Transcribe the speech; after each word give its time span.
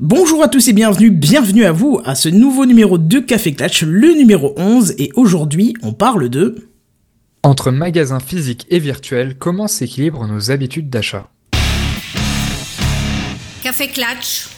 Bonjour 0.00 0.42
à 0.42 0.48
tous 0.48 0.66
et 0.66 0.72
bienvenue, 0.72 1.12
bienvenue 1.12 1.64
à 1.64 1.70
vous 1.70 2.00
à 2.04 2.16
ce 2.16 2.28
nouveau 2.28 2.66
numéro 2.66 2.98
de 2.98 3.20
Café 3.20 3.54
Clatch, 3.54 3.84
le 3.84 4.08
numéro 4.08 4.52
11, 4.56 4.96
et 4.98 5.12
aujourd'hui 5.14 5.72
on 5.84 5.92
parle 5.92 6.28
de... 6.28 6.68
Entre 7.44 7.70
magasins 7.70 8.18
physiques 8.18 8.66
et 8.70 8.80
virtuels, 8.80 9.38
comment 9.38 9.68
s'équilibrent 9.68 10.26
nos 10.26 10.50
habitudes 10.50 10.90
d'achat? 10.90 11.30
Café 13.62 13.86
Clatch, 13.86 14.48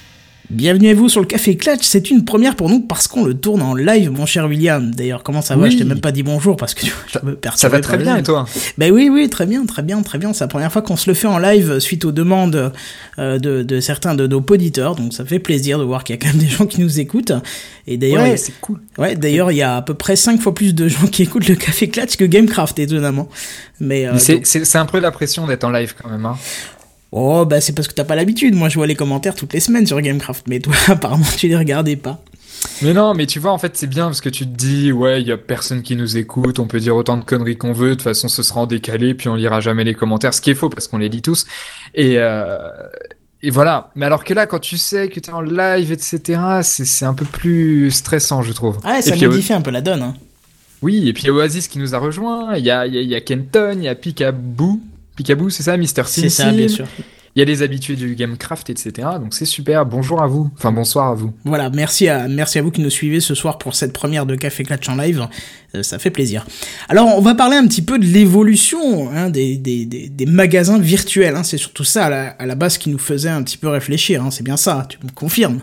Bienvenue 0.48 0.90
à 0.90 0.94
vous 0.94 1.08
sur 1.08 1.20
le 1.20 1.26
Café 1.26 1.56
Clatch, 1.56 1.82
c'est 1.82 2.08
une 2.08 2.24
première 2.24 2.54
pour 2.54 2.70
nous 2.70 2.78
parce 2.78 3.08
qu'on 3.08 3.24
le 3.24 3.34
tourne 3.34 3.62
en 3.62 3.74
live, 3.74 4.12
mon 4.12 4.26
cher 4.26 4.46
William. 4.46 4.94
D'ailleurs, 4.94 5.24
comment 5.24 5.42
ça 5.42 5.56
va? 5.56 5.64
Oui. 5.64 5.72
Je 5.72 5.78
t'ai 5.78 5.82
même 5.84 6.00
pas 6.00 6.12
dit 6.12 6.22
bonjour 6.22 6.56
parce 6.56 6.72
que 6.72 6.82
tu 6.84 6.92
vois, 6.92 7.00
je 7.20 7.26
me 7.26 7.32
Ça 7.32 7.36
perturbais 7.36 7.76
va 7.78 7.80
très 7.82 7.98
bien 7.98 8.16
et 8.16 8.22
toi? 8.22 8.46
Ben 8.78 8.92
oui, 8.92 9.08
oui, 9.12 9.28
très 9.28 9.44
bien, 9.44 9.66
très 9.66 9.82
bien, 9.82 10.00
très 10.02 10.18
bien. 10.18 10.32
C'est 10.32 10.44
la 10.44 10.48
première 10.48 10.70
fois 10.72 10.82
qu'on 10.82 10.96
se 10.96 11.10
le 11.10 11.14
fait 11.14 11.26
en 11.26 11.38
live 11.38 11.80
suite 11.80 12.04
aux 12.04 12.12
demandes 12.12 12.72
euh, 13.18 13.38
de, 13.40 13.64
de 13.64 13.80
certains 13.80 14.14
de 14.14 14.28
nos 14.28 14.38
auditeurs, 14.48 14.94
donc 14.94 15.14
ça 15.14 15.24
fait 15.24 15.40
plaisir 15.40 15.80
de 15.80 15.84
voir 15.84 16.04
qu'il 16.04 16.14
y 16.14 16.18
a 16.18 16.22
quand 16.22 16.28
même 16.28 16.38
des 16.38 16.48
gens 16.48 16.66
qui 16.66 16.80
nous 16.80 17.00
écoutent. 17.00 17.32
Et 17.88 17.96
d'ailleurs, 17.96 18.22
Ouais, 18.22 18.36
c'est 18.36 18.54
cool. 18.60 18.78
Ouais, 18.98 19.16
d'ailleurs, 19.16 19.50
il 19.50 19.56
y 19.56 19.62
a 19.62 19.76
à 19.76 19.82
peu 19.82 19.94
près 19.94 20.14
5 20.14 20.40
fois 20.40 20.54
plus 20.54 20.76
de 20.76 20.86
gens 20.86 21.08
qui 21.08 21.24
écoutent 21.24 21.48
le 21.48 21.56
Café 21.56 21.88
Clatch 21.88 22.16
que 22.16 22.24
Gamecraft, 22.24 22.78
étonnamment. 22.78 23.28
Mais, 23.80 24.06
euh, 24.06 24.12
Mais 24.12 24.18
c'est- 24.20 24.34
donc- 24.34 24.46
c'est 24.46 24.64
c'est 24.64 24.78
un 24.78 24.86
peu 24.86 25.00
la 25.00 25.10
pression 25.10 25.44
d'être 25.48 25.64
en 25.64 25.70
live 25.70 25.94
quand 26.00 26.08
même. 26.08 26.24
Hein. 26.24 26.36
Oh, 27.16 27.44
bah 27.46 27.60
c'est 27.60 27.72
parce 27.72 27.88
que 27.88 27.94
t'as 27.94 28.04
pas 28.04 28.14
l'habitude. 28.14 28.54
Moi, 28.54 28.68
je 28.68 28.76
vois 28.76 28.86
les 28.86 28.94
commentaires 28.94 29.34
toutes 29.34 29.52
les 29.52 29.60
semaines 29.60 29.86
sur 29.86 30.00
Gamecraft, 30.00 30.46
mais 30.48 30.60
toi, 30.60 30.74
apparemment, 30.88 31.26
tu 31.36 31.48
les 31.48 31.56
regardais 31.56 31.96
pas. 31.96 32.22
Mais 32.82 32.92
non, 32.92 33.14
mais 33.14 33.26
tu 33.26 33.38
vois, 33.38 33.52
en 33.52 33.58
fait, 33.58 33.76
c'est 33.76 33.86
bien 33.86 34.06
parce 34.06 34.20
que 34.20 34.28
tu 34.28 34.44
te 34.46 34.54
dis, 34.54 34.92
ouais, 34.92 35.22
il 35.22 35.28
y 35.28 35.32
a 35.32 35.38
personne 35.38 35.82
qui 35.82 35.96
nous 35.96 36.16
écoute, 36.16 36.58
on 36.58 36.66
peut 36.66 36.80
dire 36.80 36.96
autant 36.96 37.16
de 37.16 37.24
conneries 37.24 37.56
qu'on 37.56 37.72
veut, 37.72 37.90
de 37.90 37.94
toute 37.94 38.02
façon, 38.02 38.28
ce 38.28 38.42
sera 38.42 38.60
en 38.60 38.66
décalé, 38.66 39.14
puis 39.14 39.28
on 39.28 39.34
lira 39.34 39.60
jamais 39.60 39.84
les 39.84 39.94
commentaires, 39.94 40.34
ce 40.34 40.40
qui 40.40 40.50
est 40.50 40.54
faux 40.54 40.68
parce 40.68 40.88
qu'on 40.88 40.98
les 40.98 41.08
lit 41.08 41.22
tous. 41.22 41.46
Et, 41.94 42.18
euh, 42.18 42.58
et 43.42 43.50
voilà. 43.50 43.90
Mais 43.94 44.06
alors 44.06 44.24
que 44.24 44.34
là, 44.34 44.46
quand 44.46 44.58
tu 44.58 44.76
sais 44.76 45.08
que 45.08 45.20
t'es 45.20 45.32
en 45.32 45.40
live, 45.40 45.92
etc., 45.92 46.40
c'est 46.62 47.04
un 47.04 47.14
peu 47.14 47.24
plus 47.24 47.90
stressant, 47.90 48.42
je 48.42 48.52
trouve. 48.52 48.78
Ouais, 48.84 48.98
Et 48.98 49.02
ça 49.02 49.12
puis, 49.12 49.26
modifie 49.26 49.52
un 49.52 49.62
peu 49.62 49.70
la 49.70 49.80
donne. 49.80 50.02
Hein. 50.02 50.14
Oui, 50.82 51.08
et 51.08 51.12
puis 51.12 51.24
il 51.24 51.26
y 51.26 51.30
a 51.30 51.32
Oasis 51.32 51.68
qui 51.68 51.78
nous 51.78 51.94
a 51.94 51.98
rejoint, 51.98 52.56
il 52.56 52.64
y 52.64 52.70
a, 52.70 52.86
y 52.86 52.98
a, 52.98 53.00
y 53.00 53.14
a 53.14 53.20
Kenton, 53.20 53.76
il 53.78 53.84
y 53.84 53.88
a 53.88 53.94
Picaboo. 53.94 54.80
Picaboo, 55.16 55.50
c'est 55.50 55.62
ça, 55.62 55.76
Mister 55.76 56.02
C'est 56.06 56.28
ça, 56.28 56.52
bien 56.52 56.68
sûr. 56.68 56.86
Il 57.34 57.40
y 57.40 57.42
a 57.42 57.44
les 57.44 57.60
habitués 57.62 57.96
du 57.96 58.14
Gamecraft, 58.14 58.70
etc. 58.70 59.08
Donc 59.20 59.34
c'est 59.34 59.44
super. 59.44 59.84
Bonjour 59.84 60.22
à 60.22 60.26
vous. 60.26 60.50
Enfin, 60.56 60.72
bonsoir 60.72 61.08
à 61.10 61.14
vous. 61.14 61.34
Voilà, 61.44 61.68
merci 61.68 62.08
à, 62.08 62.28
merci 62.28 62.58
à 62.58 62.62
vous 62.62 62.70
qui 62.70 62.80
nous 62.80 62.88
suivez 62.88 63.20
ce 63.20 63.34
soir 63.34 63.58
pour 63.58 63.74
cette 63.74 63.92
première 63.92 64.24
de 64.24 64.36
Café 64.36 64.64
Clatch 64.64 64.88
en 64.88 64.96
live. 64.96 65.26
Euh, 65.74 65.82
ça 65.82 65.98
fait 65.98 66.08
plaisir. 66.08 66.46
Alors, 66.88 67.08
on 67.14 67.20
va 67.20 67.34
parler 67.34 67.56
un 67.58 67.66
petit 67.66 67.82
peu 67.82 67.98
de 67.98 68.06
l'évolution 68.06 69.10
hein, 69.10 69.28
des, 69.28 69.58
des, 69.58 69.84
des, 69.84 70.08
des 70.08 70.24
magasins 70.26 70.78
virtuels. 70.78 71.36
Hein. 71.36 71.42
C'est 71.42 71.58
surtout 71.58 71.84
ça 71.84 72.06
à 72.06 72.08
la, 72.08 72.28
à 72.28 72.46
la 72.46 72.54
base 72.54 72.78
qui 72.78 72.88
nous 72.88 72.96
faisait 72.98 73.28
un 73.28 73.42
petit 73.42 73.58
peu 73.58 73.68
réfléchir. 73.68 74.22
Hein. 74.24 74.30
C'est 74.30 74.44
bien 74.44 74.56
ça, 74.56 74.86
tu 74.88 74.96
me 75.04 75.10
confirmes? 75.10 75.60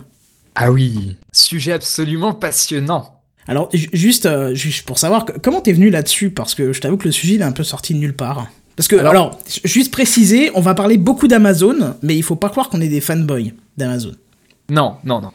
Ah 0.54 0.70
oui, 0.70 1.16
sujet 1.32 1.72
absolument 1.72 2.34
passionnant. 2.34 3.20
Alors, 3.48 3.68
ju- 3.74 3.90
juste, 3.92 4.26
euh, 4.26 4.54
juste 4.54 4.86
pour 4.86 4.98
savoir, 5.00 5.26
comment 5.42 5.60
t'es 5.60 5.72
venu 5.72 5.90
là-dessus? 5.90 6.30
Parce 6.30 6.54
que 6.54 6.72
je 6.72 6.80
t'avoue 6.80 6.98
que 6.98 7.06
le 7.06 7.12
sujet 7.12 7.34
il 7.34 7.40
est 7.40 7.44
un 7.44 7.50
peu 7.50 7.64
sorti 7.64 7.94
de 7.94 7.98
nulle 7.98 8.14
part. 8.14 8.46
Parce 8.76 8.88
que, 8.88 8.96
alors, 8.96 9.10
Alors- 9.10 9.38
juste 9.64 9.92
préciser, 9.92 10.50
on 10.54 10.60
va 10.60 10.74
parler 10.74 10.98
beaucoup 10.98 11.28
d'Amazon, 11.28 11.94
mais 12.02 12.16
il 12.16 12.22
faut 12.22 12.36
pas 12.36 12.48
croire 12.50 12.68
qu'on 12.68 12.80
est 12.80 12.88
des 12.88 13.00
fanboys 13.00 13.52
d'Amazon. 13.76 14.14
Non, 14.70 14.96
non, 15.04 15.20
non. 15.20 15.30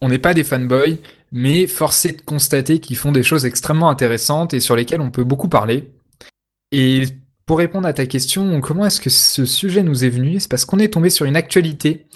On 0.00 0.08
n'est 0.08 0.18
pas 0.18 0.34
des 0.34 0.44
fanboys, 0.44 0.98
mais 1.30 1.66
force 1.66 2.04
est 2.04 2.18
de 2.18 2.22
constater 2.22 2.80
qu'ils 2.80 2.96
font 2.96 3.12
des 3.12 3.22
choses 3.22 3.46
extrêmement 3.46 3.88
intéressantes 3.88 4.52
et 4.52 4.60
sur 4.60 4.76
lesquelles 4.76 5.00
on 5.00 5.10
peut 5.10 5.24
beaucoup 5.24 5.48
parler. 5.48 5.90
Et 6.72 7.04
pour 7.46 7.58
répondre 7.58 7.86
à 7.86 7.92
ta 7.92 8.06
question, 8.06 8.60
comment 8.60 8.84
est-ce 8.86 9.00
que 9.00 9.10
ce 9.10 9.44
sujet 9.46 9.82
nous 9.82 10.04
est 10.04 10.08
venu? 10.10 10.40
C'est 10.40 10.50
parce 10.50 10.64
qu'on 10.64 10.78
est 10.78 10.92
tombé 10.92 11.10
sur 11.10 11.24
une 11.24 11.36
actualité 11.36 12.06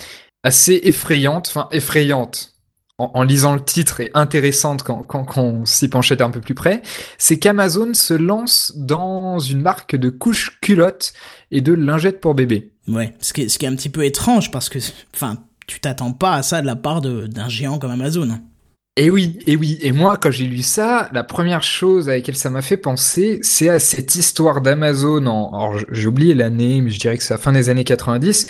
assez 0.42 0.80
effrayante, 0.84 1.46
enfin 1.48 1.68
effrayante 1.72 2.52
en, 2.98 3.10
en 3.14 3.22
lisant 3.22 3.54
le 3.54 3.62
titre 3.62 4.00
et 4.00 4.10
intéressante 4.14 4.82
quand, 4.82 5.02
quand, 5.02 5.24
quand 5.24 5.42
on 5.42 5.64
s'y 5.64 5.88
penchait 5.88 6.20
un 6.22 6.30
peu 6.30 6.40
plus 6.40 6.54
près, 6.54 6.82
c'est 7.18 7.38
qu'Amazon 7.38 7.94
se 7.94 8.14
lance 8.14 8.72
dans 8.76 9.38
une 9.38 9.60
marque 9.60 9.96
de 9.96 10.10
couches 10.10 10.58
culottes 10.60 11.12
et 11.50 11.60
de 11.60 11.72
lingettes 11.72 12.20
pour 12.20 12.34
bébé. 12.34 12.72
Ouais, 12.88 13.14
ce 13.20 13.32
qui 13.32 13.42
est, 13.42 13.48
ce 13.48 13.58
qui 13.58 13.66
est 13.66 13.68
un 13.68 13.76
petit 13.76 13.88
peu 13.88 14.04
étrange 14.04 14.50
parce 14.50 14.68
que, 14.68 14.78
enfin, 15.14 15.38
tu 15.66 15.80
t'attends 15.80 16.12
pas 16.12 16.34
à 16.34 16.42
ça 16.42 16.60
de 16.62 16.66
la 16.66 16.76
part 16.76 17.00
d'un 17.00 17.48
géant 17.48 17.78
comme 17.78 17.90
Amazon. 17.90 18.40
Et 18.98 19.10
oui, 19.10 19.38
et 19.46 19.56
oui, 19.56 19.78
et 19.82 19.92
moi 19.92 20.16
quand 20.16 20.30
j'ai 20.30 20.46
lu 20.46 20.62
ça, 20.62 21.10
la 21.12 21.22
première 21.22 21.62
chose 21.62 22.08
à 22.08 22.12
laquelle 22.12 22.36
ça 22.36 22.48
m'a 22.48 22.62
fait 22.62 22.78
penser, 22.78 23.38
c'est 23.42 23.68
à 23.68 23.78
cette 23.78 24.14
histoire 24.14 24.62
d'Amazon 24.62 25.26
en, 25.26 25.48
alors 25.48 25.78
j'ai 25.90 26.06
oublié 26.06 26.32
l'année, 26.32 26.80
mais 26.80 26.90
je 26.90 26.98
dirais 26.98 27.18
que 27.18 27.22
c'est 27.22 27.34
la 27.34 27.38
fin 27.38 27.52
des 27.52 27.68
années 27.68 27.84
90, 27.84 28.46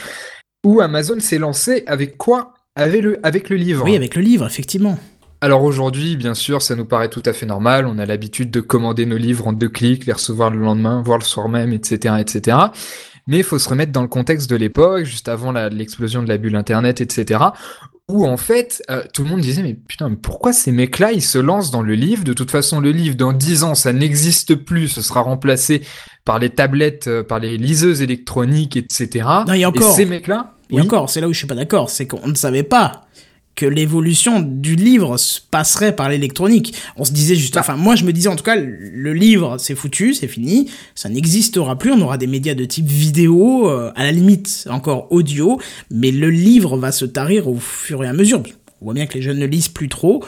où 0.65 0.81
Amazon 0.81 1.19
s'est 1.19 1.39
lancé 1.39 1.83
avec 1.89 2.17
quoi? 2.17 2.55
Avec 2.77 3.03
le, 3.03 3.19
avec 3.23 3.49
le 3.49 3.57
livre. 3.57 3.85
Oui, 3.85 3.97
avec 3.97 4.15
le 4.15 4.23
livre, 4.23 4.47
effectivement. 4.47 4.99
Alors 5.41 5.65
aujourd'hui, 5.65 6.17
bien 6.17 6.35
sûr, 6.35 6.63
ça 6.63 6.77
nous 6.77 6.85
paraît 6.85 7.09
tout 7.09 7.23
à 7.25 7.33
fait 7.33 7.47
normal. 7.47 7.87
On 7.87 7.99
a 7.99 8.07
l'habitude 8.07 8.51
de 8.51 8.61
commander 8.61 9.07
nos 9.07 9.17
livres 9.17 9.49
en 9.49 9.53
deux 9.53 9.69
clics, 9.69 10.07
les 10.07 10.13
recevoir 10.13 10.51
le 10.51 10.59
lendemain, 10.59 11.03
voire 11.03 11.19
le 11.19 11.25
soir 11.25 11.49
même, 11.49 11.73
etc., 11.73 12.17
etc. 12.19 12.59
Mais 13.27 13.39
il 13.39 13.45
faut 13.45 13.59
se 13.59 13.69
remettre 13.69 13.93
dans 13.93 14.03
le 14.03 14.09
contexte 14.09 14.49
de 14.49 14.57
l'époque, 14.57 15.05
juste 15.05 15.29
avant 15.29 15.53
l'explosion 15.53 16.23
de 16.23 16.29
la 16.29 16.39
bulle 16.39 16.55
Internet, 16.55 17.01
etc. 17.01 17.41
Où 18.09 18.25
en 18.27 18.37
fait, 18.37 18.83
euh, 18.89 19.03
tout 19.13 19.25
le 19.25 19.31
monde 19.31 19.41
disait 19.41 19.63
mais 19.63 19.75
putain, 19.75 20.11
mais 20.11 20.17
pourquoi 20.17 20.53
ces 20.53 20.71
mecs-là 20.71 21.13
ils 21.13 21.23
se 21.23 21.39
lancent 21.39 21.73
dans 21.73 21.83
le 21.83 21.95
livre? 21.95 22.23
De 22.25 22.33
toute 22.33 22.51
façon, 22.53 22.81
le 22.81 22.93
livre 22.93 23.17
dans 23.17 23.33
10 23.33 23.65
ans, 23.65 23.75
ça 23.75 23.93
n'existe 23.93 24.55
plus, 24.55 24.89
ce 24.89 25.03
sera 25.03 25.23
remplacé 25.23 25.83
par 26.27 26.39
les 26.39 26.51
tablettes, 26.51 27.07
euh, 27.07 27.23
par 27.23 27.39
les 27.39 27.57
liseuses 27.57 28.03
électroniques, 28.03 28.77
etc. 28.77 29.25
Non, 29.47 29.55
et 29.55 29.65
encore. 29.65 29.95
ces 29.95 30.05
mecs-là, 30.05 30.53
Et 30.71 30.75
oui. 30.75 30.83
encore, 30.83 31.09
c'est 31.09 31.23
là 31.23 31.29
où 31.29 31.33
je 31.33 31.39
suis 31.39 31.47
pas 31.47 31.55
d'accord, 31.55 31.89
c'est 31.89 32.07
qu'on 32.07 32.29
ne 32.29 32.35
savait 32.35 32.65
pas 32.65 33.07
que 33.55 33.65
l'évolution 33.65 34.41
du 34.41 34.75
livre 34.77 35.17
se 35.17 35.41
passerait 35.51 35.97
par 35.97 36.11
l'électronique. 36.11 36.75
On 36.97 37.05
se 37.07 37.13
disait 37.13 37.37
juste, 37.37 37.55
Bah. 37.55 37.61
enfin, 37.61 37.77
moi 37.77 37.95
je 37.97 38.05
me 38.05 38.13
disais 38.13 38.29
en 38.29 38.37
tout 38.37 38.45
cas, 38.45 38.57
le 38.57 39.15
livre 39.15 39.57
c'est 39.59 39.75
foutu, 39.75 40.13
c'est 40.13 40.29
fini, 40.29 40.69
ça 40.95 41.09
n'existera 41.09 41.79
plus, 41.79 41.91
on 41.93 42.01
aura 42.03 42.19
des 42.19 42.27
médias 42.27 42.53
de 42.55 42.67
type 42.67 42.87
vidéo, 42.87 43.71
euh, 43.71 43.93
à 43.95 44.03
la 44.05 44.13
limite 44.13 44.67
encore 44.69 45.07
audio, 45.11 45.59
mais 45.91 46.11
le 46.11 46.29
livre 46.29 46.77
va 46.77 46.93
se 46.93 47.07
tarir 47.07 47.49
au 47.49 47.57
fur 47.57 48.05
et 48.05 48.09
à 48.09 48.13
mesure. 48.13 48.43
On 48.83 48.87
voit 48.87 48.95
bien 48.95 49.07
que 49.07 49.15
les 49.15 49.23
jeunes 49.23 49.39
ne 49.39 49.47
lisent 49.47 49.69
plus 49.69 49.89
trop. 49.89 50.23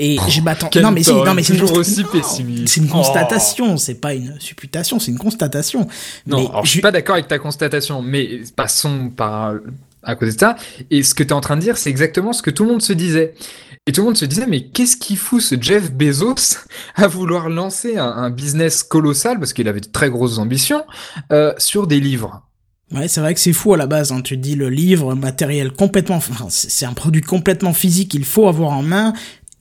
Et 0.00 0.16
je 0.28 0.40
m'attends. 0.40 0.70
Non 0.80 0.90
mais 0.92 1.02
si, 1.02 1.12
non 1.12 1.34
mais 1.34 1.42
c'est 1.42 1.54
une, 1.54 1.62
aussi 1.64 2.04
pessimiste. 2.04 2.68
c'est 2.68 2.80
une 2.80 2.88
Oh. 2.90 2.94
constatation, 2.94 3.76
c'est 3.76 3.94
pas 4.00 4.14
une 4.14 4.34
supputation, 4.38 4.98
c'est 5.00 5.10
une 5.10 5.18
constatation. 5.18 5.86
Non, 6.26 6.38
Mais 6.40 6.46
alors 6.48 6.64
je 6.64 6.66
ju- 6.68 6.72
suis 6.74 6.80
pas 6.80 6.92
d'accord 6.92 7.14
avec 7.14 7.28
ta 7.28 7.38
constatation, 7.38 8.00
mais 8.02 8.40
passons 8.56 9.10
par 9.10 9.54
à 10.04 10.14
cause 10.14 10.34
de 10.34 10.38
ça. 10.40 10.56
Et 10.90 11.02
ce 11.02 11.12
que 11.14 11.22
tu 11.22 11.30
es 11.30 11.32
en 11.32 11.40
train 11.40 11.56
de 11.56 11.60
dire, 11.62 11.76
c'est 11.76 11.90
exactement 11.90 12.32
ce 12.32 12.40
que 12.42 12.50
tout 12.50 12.64
le 12.64 12.70
monde 12.70 12.82
se 12.82 12.92
disait. 12.92 13.34
Et 13.86 13.92
tout 13.92 14.02
le 14.02 14.06
monde 14.06 14.16
se 14.16 14.24
disait, 14.26 14.46
mais 14.46 14.64
qu'est-ce 14.66 14.96
qu'il 14.96 15.16
fout 15.16 15.40
ce 15.42 15.56
Jeff 15.60 15.90
Bezos 15.92 16.58
à 16.94 17.06
vouloir 17.08 17.48
lancer 17.48 17.96
un, 17.96 18.04
un 18.06 18.30
business 18.30 18.82
colossal, 18.82 19.38
parce 19.38 19.52
qu'il 19.52 19.66
avait 19.66 19.80
de 19.80 19.88
très 19.88 20.08
grosses 20.10 20.38
ambitions, 20.38 20.84
euh, 21.32 21.52
sur 21.58 21.86
des 21.86 21.98
livres? 21.98 22.42
Ouais, 22.90 23.06
c'est 23.08 23.20
vrai 23.20 23.34
que 23.34 23.40
c'est 23.40 23.52
fou 23.52 23.74
à 23.74 23.76
la 23.76 23.86
base. 23.86 24.12
Hein. 24.12 24.22
Tu 24.22 24.38
dis 24.38 24.54
le 24.54 24.70
livre, 24.70 25.14
matériel 25.14 25.72
complètement, 25.72 26.16
enfin, 26.16 26.46
c'est 26.48 26.70
c'est 26.70 26.86
un 26.86 26.94
produit 26.94 27.20
complètement 27.20 27.74
physique 27.74 28.10
qu'il 28.12 28.24
faut 28.24 28.48
avoir 28.48 28.70
en 28.72 28.82
main. 28.82 29.12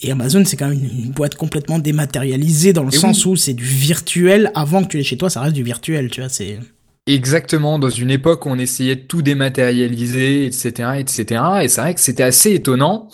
Et 0.01 0.11
Amazon, 0.11 0.43
c'est 0.45 0.57
quand 0.57 0.69
même 0.69 0.83
une, 0.83 1.11
boîte 1.11 1.35
complètement 1.35 1.79
dématérialisée 1.79 2.73
dans 2.73 2.83
le 2.83 2.93
Et 2.93 2.97
sens 2.97 3.25
oui. 3.25 3.31
où 3.31 3.35
c'est 3.35 3.53
du 3.53 3.63
virtuel. 3.63 4.51
Avant 4.53 4.83
que 4.83 4.89
tu 4.89 4.97
l'aies 4.97 5.03
chez 5.03 5.17
toi, 5.17 5.29
ça 5.29 5.41
reste 5.41 5.55
du 5.55 5.63
virtuel. 5.63 6.09
Tu 6.11 6.21
vois, 6.21 6.29
c'est. 6.29 6.59
Exactement, 7.07 7.79
dans 7.79 7.89
une 7.89 8.11
époque 8.11 8.45
où 8.45 8.49
on 8.49 8.59
essayait 8.59 8.97
de 8.97 9.01
tout 9.01 9.21
dématérialiser, 9.21 10.45
etc., 10.45 10.99
etc. 10.99 11.41
Et 11.63 11.67
c'est 11.67 11.81
vrai 11.81 11.93
que 11.95 12.01
c'était 12.01 12.23
assez 12.23 12.53
étonnant. 12.53 13.09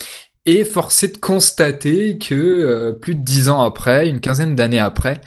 Et 0.46 0.64
forcé 0.64 1.08
de 1.08 1.16
constater 1.16 2.18
que 2.18 2.34
euh, 2.34 2.92
plus 2.92 3.14
de 3.14 3.22
dix 3.22 3.48
ans 3.48 3.62
après, 3.62 4.08
une 4.08 4.20
quinzaine 4.20 4.54
d'années 4.54 4.78
après, 4.78 5.22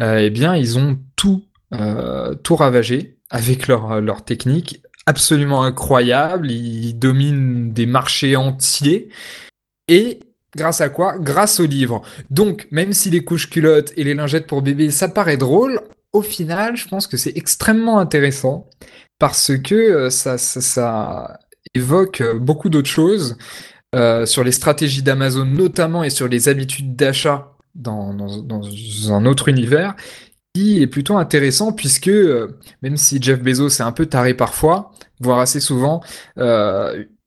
euh, 0.00 0.18
eh 0.18 0.30
bien, 0.30 0.54
ils 0.54 0.78
ont 0.78 0.96
tout, 1.16 1.44
euh, 1.72 2.36
tout 2.36 2.54
ravagé 2.54 3.16
avec 3.30 3.66
leur, 3.66 4.00
leur 4.00 4.24
technique 4.24 4.80
absolument 5.06 5.64
incroyable. 5.64 6.50
Ils 6.50 6.94
dominent 6.94 7.72
des 7.72 7.86
marchés 7.86 8.36
entiers. 8.36 9.08
Et 9.88 10.20
grâce 10.56 10.80
à 10.80 10.88
quoi? 10.88 11.18
Grâce 11.18 11.60
aux 11.60 11.66
livres. 11.66 12.02
Donc, 12.30 12.66
même 12.70 12.92
si 12.92 13.10
les 13.10 13.24
couches 13.24 13.50
culottes 13.50 13.92
et 13.96 14.04
les 14.04 14.14
lingettes 14.14 14.46
pour 14.46 14.62
bébé, 14.62 14.90
ça 14.90 15.08
paraît 15.08 15.36
drôle, 15.36 15.80
au 16.14 16.22
final, 16.22 16.76
je 16.76 16.88
pense 16.88 17.06
que 17.06 17.16
c'est 17.16 17.36
extrêmement 17.36 17.98
intéressant 17.98 18.68
parce 19.18 19.52
que 19.58 19.74
euh, 19.74 20.10
ça, 20.10 20.38
ça, 20.38 21.38
évoque 21.74 22.20
euh, 22.20 22.38
beaucoup 22.38 22.68
d'autres 22.68 22.88
choses 22.88 23.36
euh, 23.96 24.26
sur 24.26 24.44
les 24.44 24.52
stratégies 24.52 25.02
d'Amazon 25.02 25.44
notamment 25.44 26.04
et 26.04 26.10
sur 26.10 26.28
les 26.28 26.48
habitudes 26.48 26.94
d'achat 26.94 27.52
dans, 27.74 28.14
un 29.10 29.26
autre 29.26 29.48
univers 29.48 29.96
qui 30.54 30.82
est 30.82 30.86
plutôt 30.86 31.16
intéressant 31.16 31.72
puisque 31.72 32.12
même 32.82 32.96
si 32.96 33.20
Jeff 33.20 33.42
Bezos 33.42 33.68
est 33.68 33.80
un 33.80 33.90
peu 33.90 34.06
taré 34.06 34.34
parfois, 34.34 34.92
voire 35.18 35.40
assez 35.40 35.58
souvent, 35.58 36.00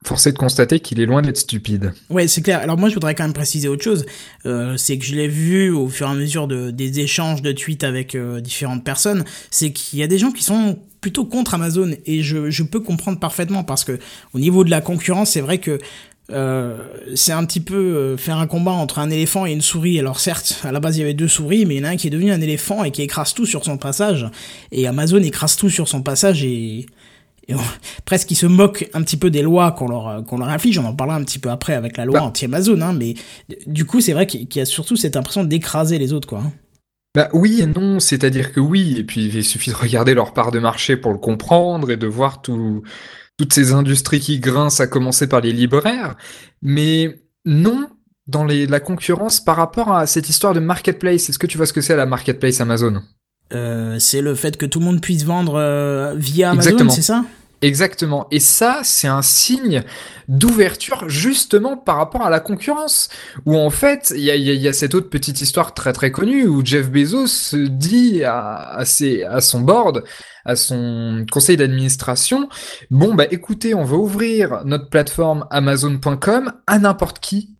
force 0.06 0.28
est 0.28 0.32
de 0.32 0.38
constater 0.38 0.80
qu'il 0.80 1.00
est 1.00 1.06
loin 1.06 1.22
d'être 1.22 1.38
stupide. 1.38 1.94
Ouais, 2.10 2.28
c'est 2.28 2.42
clair. 2.42 2.60
Alors 2.60 2.78
moi, 2.78 2.90
je 2.90 2.94
voudrais 2.94 3.16
quand 3.16 3.24
même 3.24 3.34
préciser 3.34 3.68
autre 3.68 3.84
chose. 3.84 4.06
Euh, 4.46 4.78
c'est 4.78 4.98
que 4.98 5.06
je 5.06 5.16
l'ai 5.16 5.28
vu 5.28 5.72
au 5.72 5.88
fur 5.90 6.08
et 6.08 6.12
à 6.12 6.14
mesure 6.14 6.48
de, 6.48 6.72
des 6.72 7.00
échanges 7.00 7.42
de 7.42 7.52
tweets 7.52 7.84
avec 7.84 8.16
euh, 8.16 8.40
différentes 8.40 8.84
personnes. 8.84 9.26
C'est 9.52 9.72
qu'il 9.72 10.00
y 10.00 10.04
a 10.04 10.08
des 10.08 10.20
gens 10.20 10.32
qui 10.32 10.44
sont 10.44 10.80
plutôt 11.02 11.26
contre 11.26 11.54
Amazon 11.54 11.92
et 12.06 12.24
je, 12.24 12.64
peux 12.64 12.80
comprendre 12.80 13.20
parfaitement 13.20 13.64
parce 13.64 13.84
que 13.84 14.00
au 14.34 14.40
niveau 14.40 14.64
de 14.64 14.70
la 14.70 14.82
concurrence, 14.82 15.32
c'est 15.32 15.42
vrai 15.42 15.60
que 15.60 15.78
euh, 16.32 16.78
c'est 17.16 17.32
un 17.32 17.46
petit 17.46 17.62
peu 17.62 18.18
faire 18.18 18.38
un 18.38 18.48
combat 18.48 18.72
entre 18.72 19.00
un 19.00 19.10
éléphant 19.10 19.46
et 19.46 19.52
une 19.52 19.62
souris. 19.62 20.00
Alors 20.00 20.20
certes, 20.20 20.60
à 20.64 20.72
la 20.72 20.80
base 20.80 20.98
il 20.98 21.02
y 21.02 21.04
avait 21.04 21.14
deux 21.14 21.28
souris, 21.28 21.66
mais 21.66 21.76
il 21.76 21.78
y 21.80 21.82
en 21.82 21.88
a 21.88 21.92
un 21.92 21.96
qui 21.96 22.08
est 22.08 22.10
devenu 22.10 22.32
un 22.32 22.42
éléphant 22.42 22.84
et 22.84 22.92
qui 22.92 23.04
écrase 23.04 23.34
tout 23.34 23.46
sur 23.46 23.64
son 23.64 23.78
passage. 23.78 24.28
Et 24.72 24.88
Amazon 24.88 25.22
écrase 25.22 25.56
tout 25.56 25.70
sur 25.70 25.88
son 25.88 26.02
passage 26.02 26.44
et, 26.44 26.88
presque 28.06 28.32
il 28.32 28.36
se 28.36 28.46
moque 28.46 28.90
un 28.94 29.02
petit 29.02 29.18
peu 29.18 29.30
des 29.30 29.42
lois 29.42 29.72
qu'on 29.72 29.88
leur 29.88 30.24
qu'on 30.26 30.38
leur 30.38 30.50
inflige. 30.50 30.78
On 30.80 30.86
en 30.86 30.94
parlera 30.94 31.18
un 31.18 31.24
petit 31.24 31.40
peu 31.40 31.50
après 31.50 31.74
avec 31.74 31.98
la 31.98 32.06
loi 32.06 32.20
bah. 32.20 32.26
anti-Amazon, 32.26 32.82
hein, 32.82 32.94
mais 32.94 33.14
du 33.66 33.86
coup 33.86 34.02
c'est 34.02 34.14
vrai 34.14 34.28
qu'il 34.28 34.48
y 34.56 34.60
a 34.60 34.66
surtout 34.66 34.96
cette 34.96 35.16
impression 35.16 35.44
d'écraser 35.44 35.98
les 36.00 36.14
autres, 36.14 36.28
quoi. 36.28 36.40
Hein. 36.40 36.52
Bah 37.16 37.30
oui 37.34 37.62
et 37.62 37.66
non, 37.66 38.00
c'est-à-dire 38.00 38.52
que 38.52 38.60
oui, 38.60 38.98
et 39.00 39.04
puis 39.04 39.26
il 39.26 39.44
suffit 39.44 39.72
de 39.72 39.76
regarder 39.76 40.14
leur 40.14 40.34
part 40.34 40.52
de 40.52 40.60
marché 40.60 40.98
pour 40.98 41.12
le 41.12 41.18
comprendre 41.18 41.90
et 41.90 41.98
de 41.98 42.06
voir 42.06 42.42
tout 42.42 42.84
toutes 43.38 43.54
ces 43.54 43.72
industries 43.72 44.20
qui 44.20 44.40
grincent, 44.40 44.84
à 44.84 44.88
commencer 44.88 45.28
par 45.28 45.42
les 45.42 45.54
libraires, 45.54 46.16
mais 46.62 47.22
non 47.46 47.88
dans 48.28 48.44
les, 48.44 48.68
la 48.68 48.80
concurrence 48.80 49.40
par 49.40 49.56
rapport 49.56 49.92
à 49.92 50.06
cette 50.06 50.30
histoire 50.30 50.54
de 50.54 50.60
marketplace. 50.60 51.30
Est-ce 51.30 51.40
que 51.40 51.48
tu 51.48 51.58
vois 51.58 51.66
ce 51.66 51.74
que 51.74 51.82
c'est 51.82 51.96
la 51.96 52.06
marketplace 52.06 52.60
Amazon? 52.62 53.02
Euh, 53.54 53.98
C'est 54.00 54.22
le 54.22 54.36
fait 54.36 54.58
que 54.58 54.66
tout 54.66 54.80
le 54.80 54.86
monde 54.86 55.02
puisse 55.02 55.24
vendre 55.24 55.56
euh, 55.56 56.14
via 56.18 56.52
Amazon, 56.52 56.90
c'est 56.90 57.02
ça? 57.02 57.24
Exactement. 57.62 58.28
Et 58.30 58.40
ça, 58.40 58.82
c'est 58.84 59.08
un 59.08 59.24
signe 59.24 59.84
d'ouverture 60.28 61.10
justement 61.10 61.76
par 61.76 61.98
rapport 61.98 62.22
à 62.22 62.30
la 62.30 62.40
concurrence. 62.40 63.10
Où 63.46 63.58
en 63.58 63.72
fait, 63.72 64.14
il 64.16 64.24
y 64.24 64.68
a, 64.68 64.74
cette 64.74 64.94
autre 64.94 65.10
petite 65.10 65.42
histoire 65.42 65.74
très 65.74 65.92
très 65.92 66.12
connue 66.12 66.46
où 66.46 66.64
Jeff 66.64 66.92
Bezos 66.92 67.56
dit 67.56 68.24
à, 68.24 68.84
ses, 68.86 69.24
à 69.24 69.42
son 69.42 69.62
board, 69.62 70.04
à 70.46 70.56
son 70.56 71.26
conseil 71.32 71.58
d'administration, 71.58 72.48
bon 72.92 73.16
bah 73.16 73.26
écoutez, 73.32 73.74
on 73.74 73.84
va 73.84 73.98
ouvrir 73.98 74.62
notre 74.66 74.90
plateforme 74.90 75.48
Amazon.com 75.50 76.54
à 76.68 76.80
n'importe 76.80 77.20
qui 77.20 77.56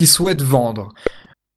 qui 0.00 0.06
souhaite 0.06 0.42
vendre. 0.42 0.92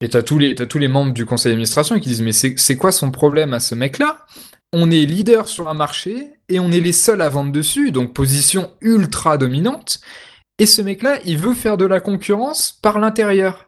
Et 0.02 0.10
t'as 0.10 0.22
tous 0.22 0.38
les 0.38 0.56
t'as 0.56 0.66
tous 0.66 0.78
les 0.78 0.90
membres 0.90 1.14
du 1.14 1.26
conseil 1.26 1.52
d'administration 1.52 2.00
qui 2.00 2.10
disent 2.10 2.22
mais 2.22 2.34
c'est 2.34 2.78
quoi 2.78 2.92
son 2.92 3.12
problème 3.12 3.54
à 3.54 3.60
ce 3.62 3.76
mec-là? 3.76 4.26
On 4.74 4.92
est 4.92 5.06
leader 5.06 5.48
sur 5.48 5.70
un 5.70 5.74
marché 5.74 6.34
et 6.50 6.60
on 6.60 6.72
est 6.72 6.82
les 6.82 6.92
seuls 6.92 7.22
à 7.22 7.30
vendre 7.30 7.52
dessus, 7.52 7.92
donc 7.92 8.14
position 8.14 8.72
ultra 8.82 9.38
dominante. 9.38 10.00
Et 10.60 10.66
ce 10.66 10.82
mec-là, 10.82 11.20
il 11.26 11.38
veut 11.38 11.54
faire 11.54 11.78
de 11.78 11.86
la 11.86 12.00
concurrence 12.00 12.78
par 12.82 13.00
l'intérieur. 13.00 13.68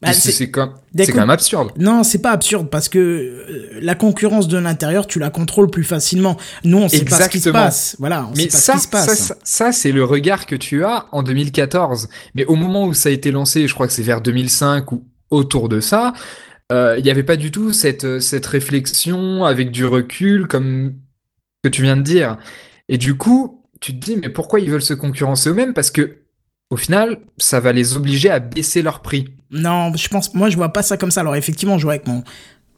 Bah, 0.00 0.12
c'est 0.12 0.48
quand, 0.48 0.74
quand, 0.96 1.14
même 1.14 1.30
absurde. 1.30 1.72
Non, 1.76 2.04
c'est 2.04 2.22
pas 2.22 2.30
absurde 2.30 2.70
parce 2.70 2.88
que 2.88 2.98
euh, 2.98 3.80
la 3.82 3.96
concurrence 3.96 4.46
de 4.46 4.56
l'intérieur, 4.56 5.08
tu 5.08 5.18
la 5.18 5.30
contrôles 5.30 5.70
plus 5.70 5.82
facilement. 5.82 6.36
Nous, 6.62 6.78
on 6.78 6.88
sait 6.88 7.04
pas 7.04 7.22
ce 7.22 7.28
qui 7.28 7.40
se 7.40 7.50
passe. 7.50 7.96
Voilà, 7.98 8.26
on 8.26 8.36
Mais 8.36 8.48
sait 8.48 8.50
ça, 8.50 8.74
pas 8.74 8.78
ce 8.78 8.82
qui 8.82 8.84
se 8.84 8.90
passe. 8.90 9.18
Ça, 9.18 9.34
ça, 9.42 9.72
c'est 9.72 9.90
le 9.90 10.04
regard 10.04 10.46
que 10.46 10.54
tu 10.54 10.84
as 10.84 11.06
en 11.10 11.24
2014. 11.24 12.08
Mais 12.36 12.44
au 12.44 12.54
moment 12.54 12.86
où 12.86 12.94
ça 12.94 13.08
a 13.08 13.12
été 13.12 13.32
lancé, 13.32 13.66
je 13.66 13.74
crois 13.74 13.88
que 13.88 13.92
c'est 13.92 14.04
vers 14.04 14.20
2005 14.20 14.92
ou 14.92 15.04
autour 15.30 15.68
de 15.68 15.80
ça, 15.80 16.12
il 16.70 17.02
n'y 17.02 17.10
avait 17.10 17.22
pas 17.22 17.36
du 17.36 17.50
tout 17.50 17.72
cette, 17.72 18.20
cette 18.20 18.46
réflexion 18.46 19.44
avec 19.44 19.70
du 19.70 19.84
recul 19.84 20.46
comme 20.46 20.94
que 21.62 21.68
tu 21.68 21.82
viens 21.82 21.96
de 21.96 22.02
dire. 22.02 22.36
Et 22.88 22.98
du 22.98 23.16
coup, 23.16 23.64
tu 23.80 23.98
te 23.98 24.04
dis, 24.04 24.16
mais 24.16 24.28
pourquoi 24.28 24.60
ils 24.60 24.70
veulent 24.70 24.82
se 24.82 24.94
concurrencer 24.94 25.50
eux-mêmes? 25.50 25.74
Parce 25.74 25.90
que 25.90 26.18
au 26.70 26.76
final, 26.76 27.20
ça 27.38 27.60
va 27.60 27.72
les 27.72 27.96
obliger 27.96 28.30
à 28.30 28.40
baisser 28.40 28.82
leur 28.82 29.00
prix. 29.00 29.34
Non, 29.50 29.94
je 29.96 30.08
pense, 30.08 30.34
moi 30.34 30.50
je 30.50 30.56
vois 30.56 30.72
pas 30.72 30.82
ça 30.82 30.96
comme 30.98 31.10
ça. 31.10 31.20
Alors 31.20 31.36
effectivement, 31.36 31.78
je 31.78 31.84
vois 31.84 31.94
avec 31.94 32.06
mon 32.06 32.22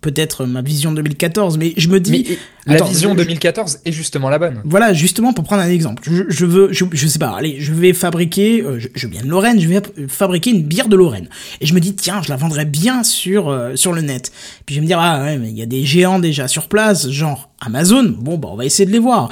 peut-être 0.00 0.46
ma 0.46 0.62
vision 0.62 0.92
2014, 0.92 1.58
mais 1.58 1.74
je 1.76 1.88
me 1.88 2.00
dis. 2.00 2.38
la 2.66 2.82
vision 2.82 3.14
2014 3.14 3.80
est 3.84 3.92
justement 3.92 4.30
la 4.30 4.38
bonne. 4.38 4.60
Voilà, 4.64 4.92
justement 4.92 5.32
pour 5.32 5.44
prendre 5.44 5.62
un 5.62 5.68
exemple. 5.68 6.02
Je, 6.04 6.44
veux, 6.44 6.72
je, 6.72 7.06
sais 7.06 7.18
pas, 7.18 7.36
allez, 7.36 7.60
je 7.60 7.72
vais 7.72 7.92
fabriquer, 7.92 8.62
euh, 8.62 8.78
je, 8.78 9.06
viens 9.06 9.22
de 9.22 9.28
Lorraine, 9.28 9.60
je 9.60 9.68
vais 9.68 9.80
fabriquer 10.08 10.50
une 10.50 10.62
bière 10.62 10.88
de 10.88 10.96
Lorraine. 10.96 11.28
Et 11.60 11.66
je 11.66 11.74
me 11.74 11.80
dis, 11.80 11.94
tiens, 11.94 12.22
je 12.22 12.28
la 12.28 12.36
vendrais 12.36 12.64
bien 12.64 13.02
sur, 13.02 13.48
euh, 13.48 13.76
sur 13.76 13.92
le 13.92 14.02
net. 14.02 14.32
Puis 14.66 14.74
je 14.74 14.80
vais 14.80 14.82
me 14.82 14.86
dire, 14.86 14.98
ah 15.00 15.22
ouais, 15.22 15.38
mais 15.38 15.50
il 15.50 15.56
y 15.56 15.62
a 15.62 15.66
des 15.66 15.84
géants 15.84 16.18
déjà 16.18 16.48
sur 16.48 16.68
place, 16.68 17.10
genre 17.10 17.50
Amazon. 17.60 18.14
Bon, 18.18 18.38
bah 18.38 18.48
on 18.50 18.56
va 18.56 18.64
essayer 18.64 18.86
de 18.86 18.92
les 18.92 18.98
voir. 18.98 19.28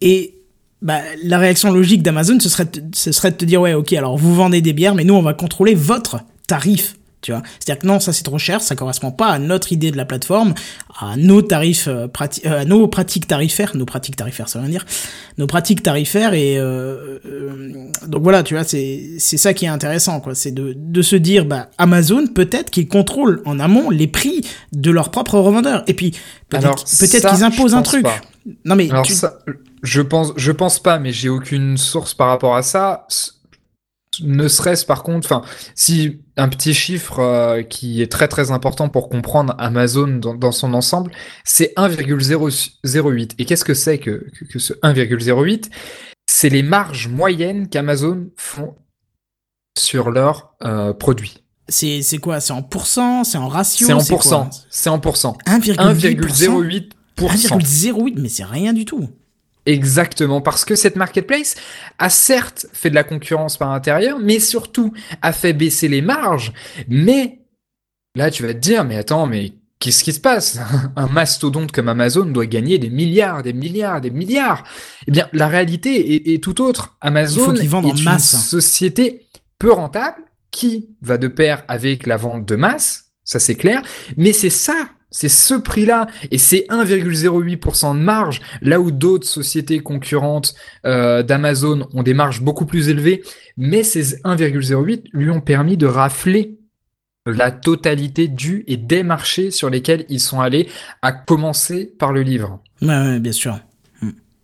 Et 0.00 0.34
bah, 0.82 1.00
la 1.24 1.38
réaction 1.38 1.72
logique 1.72 2.02
d'Amazon, 2.02 2.38
ce 2.40 2.48
serait, 2.48 2.68
ce 2.92 3.12
serait 3.12 3.30
de 3.30 3.36
te 3.36 3.44
dire, 3.44 3.60
ouais, 3.60 3.74
ok, 3.74 3.92
alors 3.92 4.16
vous 4.16 4.34
vendez 4.34 4.60
des 4.60 4.72
bières, 4.72 4.94
mais 4.94 5.04
nous, 5.04 5.14
on 5.14 5.22
va 5.22 5.34
contrôler 5.34 5.74
votre 5.74 6.20
tarif. 6.46 6.97
Tu 7.20 7.32
vois, 7.32 7.42
c'est-à-dire 7.58 7.82
que 7.82 7.86
non, 7.86 7.98
ça 7.98 8.12
c'est 8.12 8.22
trop 8.22 8.38
cher, 8.38 8.60
ça 8.60 8.76
correspond 8.76 9.10
pas 9.10 9.26
à 9.26 9.38
notre 9.40 9.72
idée 9.72 9.90
de 9.90 9.96
la 9.96 10.04
plateforme, 10.04 10.54
à 11.00 11.16
nos 11.16 11.42
tarifs, 11.42 11.88
euh, 11.88 12.06
euh, 12.46 12.60
à 12.60 12.64
nos 12.64 12.86
pratiques 12.86 13.26
tarifaires, 13.26 13.76
nos 13.76 13.86
pratiques 13.86 14.14
tarifaires, 14.14 14.48
ça 14.48 14.60
veut 14.60 14.68
dire, 14.68 14.86
nos 15.36 15.48
pratiques 15.48 15.82
tarifaires 15.82 16.32
et 16.34 16.58
euh, 16.58 17.18
euh, 17.26 17.90
donc 18.06 18.22
voilà, 18.22 18.44
tu 18.44 18.54
vois, 18.54 18.62
c'est 18.62 19.16
c'est 19.18 19.36
ça 19.36 19.52
qui 19.52 19.64
est 19.64 19.68
intéressant, 19.68 20.20
quoi, 20.20 20.36
c'est 20.36 20.52
de 20.52 20.74
de 20.76 21.02
se 21.02 21.16
dire, 21.16 21.44
bah 21.44 21.70
Amazon 21.76 22.28
peut-être 22.28 22.70
qu'ils 22.70 22.86
contrôlent 22.86 23.42
en 23.44 23.58
amont 23.58 23.90
les 23.90 24.06
prix 24.06 24.46
de 24.72 24.90
leurs 24.92 25.10
propres 25.10 25.40
revendeurs 25.40 25.82
et 25.88 25.94
puis 25.94 26.12
peut-être 26.48 26.84
peut-être 26.84 27.30
qu'ils 27.30 27.42
imposent 27.42 27.74
un 27.74 27.82
truc. 27.82 28.06
Non 28.64 28.76
mais 28.76 28.88
Alors 28.90 29.06
ça, 29.06 29.40
je 29.82 30.02
pense, 30.02 30.32
je 30.36 30.52
pense 30.52 30.78
pas, 30.78 30.98
mais 30.98 31.12
j'ai 31.12 31.28
aucune 31.28 31.76
source 31.76 32.14
par 32.14 32.28
rapport 32.28 32.56
à 32.56 32.62
ça. 32.62 33.06
Ne 34.22 34.48
serait-ce 34.48 34.84
par 34.84 35.02
contre, 35.02 35.26
enfin, 35.26 35.42
si 35.74 36.20
un 36.36 36.48
petit 36.48 36.74
chiffre 36.74 37.18
euh, 37.20 37.62
qui 37.62 38.02
est 38.02 38.10
très 38.10 38.28
très 38.28 38.50
important 38.50 38.88
pour 38.88 39.08
comprendre 39.08 39.54
Amazon 39.58 40.08
dans, 40.08 40.52
son 40.52 40.74
ensemble, 40.74 41.10
c'est 41.44 41.72
1,008. 41.76 43.34
Et 43.38 43.44
qu'est-ce 43.44 43.64
que 43.64 43.74
c'est 43.74 43.98
que, 43.98 44.26
que, 44.50 44.58
ce 44.58 44.72
1,08 44.74 45.70
C'est 46.26 46.48
les 46.48 46.62
marges 46.62 47.08
moyennes 47.08 47.68
qu'Amazon 47.68 48.30
font 48.36 48.76
sur 49.76 50.10
leurs 50.10 50.54
euh, 50.62 50.92
produits. 50.92 51.44
C'est 51.68 52.18
quoi? 52.18 52.40
C'est 52.40 52.52
en 52.52 52.62
pourcent? 52.62 53.24
C'est 53.24 53.38
en 53.38 53.48
ratio? 53.48 53.86
C'est 53.86 53.92
en 53.92 54.04
pourcent. 54.04 54.50
C'est 54.70 54.88
en 54.88 54.98
pourcent. 54.98 55.36
1,08%. 55.46 56.88
1,08, 57.18 58.14
mais 58.16 58.28
c'est 58.28 58.44
rien 58.44 58.72
du 58.72 58.84
tout. 58.84 59.08
Exactement, 59.68 60.40
parce 60.40 60.64
que 60.64 60.74
cette 60.74 60.96
marketplace 60.96 61.54
a 61.98 62.08
certes 62.08 62.66
fait 62.72 62.88
de 62.88 62.94
la 62.94 63.04
concurrence 63.04 63.58
par 63.58 63.70
l'intérieur, 63.70 64.18
mais 64.18 64.40
surtout 64.40 64.94
a 65.20 65.34
fait 65.34 65.52
baisser 65.52 65.88
les 65.88 66.00
marges. 66.00 66.54
Mais 66.88 67.40
là, 68.14 68.30
tu 68.30 68.42
vas 68.44 68.54
te 68.54 68.58
dire, 68.58 68.84
mais 68.84 68.96
attends, 68.96 69.26
mais 69.26 69.52
qu'est-ce 69.78 70.02
qui 70.02 70.14
se 70.14 70.20
passe? 70.20 70.58
Un 70.96 71.06
mastodonte 71.08 71.70
comme 71.70 71.90
Amazon 71.90 72.24
doit 72.24 72.46
gagner 72.46 72.78
des 72.78 72.88
milliards, 72.88 73.42
des 73.42 73.52
milliards, 73.52 74.00
des 74.00 74.10
milliards. 74.10 74.64
Eh 75.06 75.10
bien, 75.10 75.28
la 75.34 75.48
réalité 75.48 76.32
est, 76.32 76.42
tout 76.42 76.62
autre. 76.62 76.96
Amazon 77.02 77.54
est 77.54 77.70
une 77.70 78.18
société 78.18 79.26
peu 79.58 79.70
rentable 79.70 80.22
qui 80.50 80.88
va 81.02 81.18
de 81.18 81.28
pair 81.28 81.62
avec 81.68 82.06
la 82.06 82.16
vente 82.16 82.46
de 82.46 82.56
masse, 82.56 83.12
ça 83.22 83.38
c'est 83.38 83.54
clair, 83.54 83.82
mais 84.16 84.32
c'est 84.32 84.48
ça 84.48 84.88
c'est 85.10 85.28
ce 85.28 85.54
prix-là 85.54 86.06
et 86.30 86.38
c'est 86.38 86.66
1,08% 86.68 87.94
de 87.94 88.00
marge, 88.00 88.40
là 88.60 88.80
où 88.80 88.90
d'autres 88.90 89.26
sociétés 89.26 89.80
concurrentes 89.80 90.54
euh, 90.86 91.22
d'Amazon 91.22 91.88
ont 91.92 92.02
des 92.02 92.14
marges 92.14 92.42
beaucoup 92.42 92.66
plus 92.66 92.88
élevées, 92.88 93.22
mais 93.56 93.82
ces 93.82 94.16
1,08 94.22 95.04
lui 95.12 95.30
ont 95.30 95.40
permis 95.40 95.76
de 95.76 95.86
rafler 95.86 96.58
la 97.26 97.50
totalité 97.50 98.28
du 98.28 98.64
et 98.66 98.76
des 98.76 99.02
marchés 99.02 99.50
sur 99.50 99.70
lesquels 99.70 100.06
ils 100.08 100.20
sont 100.20 100.40
allés, 100.40 100.68
à 101.02 101.12
commencer 101.12 101.92
par 101.98 102.12
le 102.12 102.22
livre. 102.22 102.62
Ouais, 102.80 103.18
bien 103.20 103.32
sûr. 103.32 103.58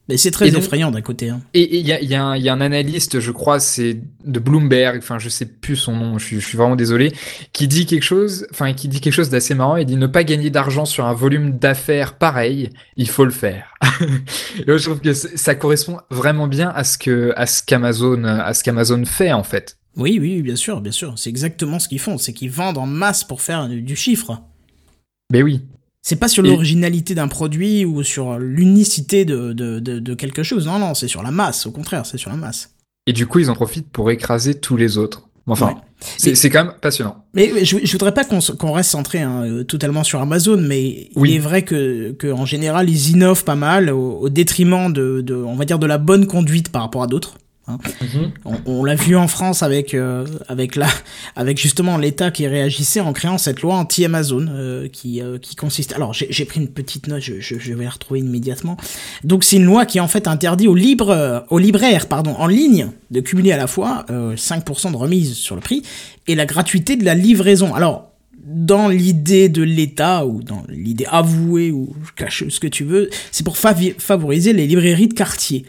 Mais 0.09 0.19
c'est 0.19 0.31
très 0.31 0.55
effrayant 0.55 0.91
d'un 0.91 1.01
côté. 1.01 1.31
Hein. 1.31 1.41
Et 1.55 1.79
il 1.79 1.87
y 1.87 1.93
a, 1.93 2.01
y, 2.03 2.15
a 2.15 2.37
y 2.37 2.49
a, 2.49 2.53
un 2.53 2.61
analyste, 2.61 3.21
je 3.21 3.31
crois, 3.31 3.59
c'est 3.59 3.99
de 4.25 4.39
Bloomberg, 4.39 4.99
enfin 4.99 5.19
je 5.19 5.31
sais 5.31 5.47
plus 5.47 5.77
son 5.77 5.97
nom, 5.97 6.19
je 6.19 6.27
suis, 6.27 6.41
je 6.41 6.47
suis 6.47 6.59
vraiment 6.59 6.77
désolé, 6.77 7.13
qui 7.55 7.69
dit 7.69 7.87
quelque 7.87 8.03
chose, 8.03 8.47
enfin 8.51 8.75
qui 8.75 8.89
dit 8.89 9.01
quelque 9.01 9.15
chose 9.15 9.31
d'assez 9.31 9.55
marrant. 9.55 9.77
Il 9.77 9.87
dit 9.87 9.97
ne 9.97 10.07
pas 10.07 10.23
gagner 10.23 10.51
d'argent 10.51 10.85
sur 10.85 11.07
un 11.07 11.15
volume 11.15 11.59
d'affaires 11.59 12.19
pareil, 12.19 12.71
il 12.97 13.09
faut 13.09 13.25
le 13.25 13.31
faire. 13.31 13.75
et 14.59 14.65
je 14.67 14.85
trouve 14.85 15.01
que 15.01 15.15
ça 15.15 15.55
correspond 15.55 15.99
vraiment 16.11 16.49
bien 16.49 16.69
à 16.69 16.85
ce 16.85 16.99
que 16.99 17.33
à 17.37 17.47
ce 17.47 17.63
qu'Amazon 17.63 18.25
à 18.25 18.53
ce 18.53 18.63
qu'Amazon 18.63 19.05
fait 19.07 19.33
en 19.33 19.43
fait. 19.43 19.79
Oui, 19.97 20.19
oui, 20.21 20.43
bien 20.43 20.57
sûr, 20.57 20.81
bien 20.81 20.93
sûr. 20.93 21.15
C'est 21.17 21.31
exactement 21.31 21.79
ce 21.79 21.89
qu'ils 21.89 22.01
font, 22.01 22.19
c'est 22.19 22.33
qu'ils 22.33 22.51
vendent 22.51 22.79
en 22.79 22.87
masse 22.87 23.25
pour 23.25 23.41
faire 23.41 23.69
du 23.69 23.97
chiffre. 23.97 24.43
Mais 25.33 25.43
oui, 25.43 25.63
c'est 26.05 26.17
pas 26.17 26.29
sur 26.29 26.43
l'originalité 26.43 27.15
d'un 27.15 27.29
produit 27.29 27.87
ou 27.87 28.03
sur 28.03 28.39
l'unicité 28.39 29.25
de, 29.25 29.55
de, 29.55 29.81
de, 29.81 30.15
quelque 30.15 30.43
chose. 30.43 30.67
Non, 30.67 30.79
non, 30.79 30.93
c'est 30.93 31.09
sur 31.09 31.23
la 31.23 31.31
masse. 31.31 31.65
Au 31.67 31.71
contraire, 31.71 32.05
c'est 32.05 32.19
sur 32.19 32.31
la 32.31 32.37
masse. 32.37 32.75
Et 33.07 33.15
du 33.15 33.27
coup, 33.27 33.39
ils 33.39 33.51
en 33.51 33.55
profitent 33.55 33.91
pour 33.91 34.11
écraser 34.11 34.55
tous 34.55 34.77
les 34.77 34.99
autres. 34.99 35.29
Enfin, 35.47 35.77
c'est 36.19 36.51
quand 36.51 36.65
même 36.65 36.75
passionnant. 36.81 37.25
Mais 37.33 37.65
je, 37.65 37.79
je 37.83 37.93
voudrais 37.93 38.13
pas 38.13 38.25
qu'on 38.25 38.73
reste 38.73 38.91
centré 38.91 39.23
hein, 39.23 39.45
euh, 39.45 39.65
totalement 39.65 40.05
sur 40.05 40.21
Amazon, 40.21 40.59
mais 40.59 41.09
il 41.17 41.31
est 41.31 41.39
vrai 41.39 41.63
que, 41.63 42.13
que 42.13 42.31
en 42.31 42.45
général, 42.45 42.91
ils 42.91 43.11
innovent 43.11 43.45
pas 43.45 43.55
mal 43.55 43.91
au, 43.91 44.29
détriment 44.29 44.93
de, 44.93 45.23
de, 45.23 45.35
on 45.35 45.55
va 45.55 45.65
dire, 45.65 45.79
de 45.79 45.87
la 45.87 45.99
bonne 45.99 46.27
conduite 46.27 46.71
par 46.71 46.83
rapport 46.83 47.03
à 47.03 47.07
d'autres. 47.07 47.39
Hein. 47.67 47.79
Mhm. 48.03 48.33
On, 48.67 48.85
l'a 48.85 48.95
vu 48.95 49.17
en 49.17 49.27
France 49.27 49.63
avec 49.63 49.95
euh, 49.95 50.27
avec 50.49 50.77
la 50.77 50.87
avec 51.35 51.59
justement 51.59 51.97
l'État 51.97 52.31
qui 52.31 52.47
réagissait 52.47 53.01
en 53.01 53.15
créant 53.15 53.39
cette 53.39 53.63
loi 53.63 53.77
anti-Amazon 53.77 54.47
euh, 54.51 54.89
qui 54.89 55.23
euh, 55.23 55.39
qui 55.39 55.57
consiste. 55.57 55.95
Alors 55.95 56.13
j'ai 56.13 56.45
pris 56.45 56.61
une 56.61 56.69
petite 56.69 57.07
note, 57.07 57.23
je, 57.23 57.41
je, 57.41 57.73
vais 57.73 57.85
la 57.85 57.91
retrouver 57.91 58.21
immédiatement. 58.21 58.77
Donc 59.23 59.45
c'est 59.45 59.57
une 59.57 59.65
loi 59.65 59.87
qui 59.87 59.99
en 59.99 60.09
fait 60.09 60.29
interdit 60.29 60.69
aux 60.69 60.75
aux 60.75 61.59
libraires 61.59 62.07
pardon 62.07 62.35
en 62.39 62.47
ligne 62.47 62.91
de 63.11 63.21
cumuler 63.21 63.53
à 63.53 63.57
la 63.57 63.67
fois 63.67 64.05
5% 64.11 64.93
de 64.93 64.97
remise 64.97 65.33
sur 65.35 65.55
le 65.55 65.63
prix 65.63 65.83
et 66.27 66.35
la 66.35 66.45
gratuité 66.45 66.97
de 66.97 67.05
la 67.05 67.15
livraison. 67.15 67.75
Alors 67.75 68.11
dans 68.45 68.89
l'idée 68.89 69.49
de 69.49 69.63
l'État 69.63 70.27
ou 70.27 70.43
dans 70.43 70.65
l'idée 70.69 71.07
avouée 71.11 71.71
ou 71.71 71.97
cache 72.15 72.47
ce 72.47 72.61
que 72.61 72.67
tu 72.67 72.85
veux, 72.85 73.09
c'est 73.31 73.45
pour 73.45 73.57
favoriser 73.57 74.53
les 74.53 74.67
librairies 74.67 75.09
de 75.09 75.15
quartier. 75.15 75.65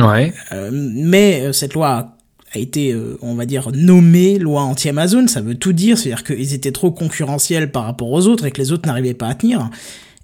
Ouais. 0.00 0.32
Euh, 0.52 0.70
mais 0.72 1.42
euh, 1.42 1.52
cette 1.52 1.74
loi 1.74 2.16
a 2.52 2.58
été, 2.58 2.92
euh, 2.92 3.18
on 3.22 3.34
va 3.34 3.46
dire, 3.46 3.70
nommée 3.72 4.38
loi 4.38 4.62
anti-Amazon. 4.62 5.26
Ça 5.26 5.40
veut 5.40 5.54
tout 5.54 5.72
dire, 5.72 5.98
c'est-à-dire 5.98 6.24
qu'ils 6.24 6.54
étaient 6.54 6.72
trop 6.72 6.90
concurrentiels 6.90 7.72
par 7.72 7.84
rapport 7.84 8.10
aux 8.10 8.26
autres 8.26 8.44
et 8.44 8.50
que 8.50 8.60
les 8.60 8.72
autres 8.72 8.86
n'arrivaient 8.86 9.14
pas 9.14 9.28
à 9.28 9.34
tenir. 9.34 9.70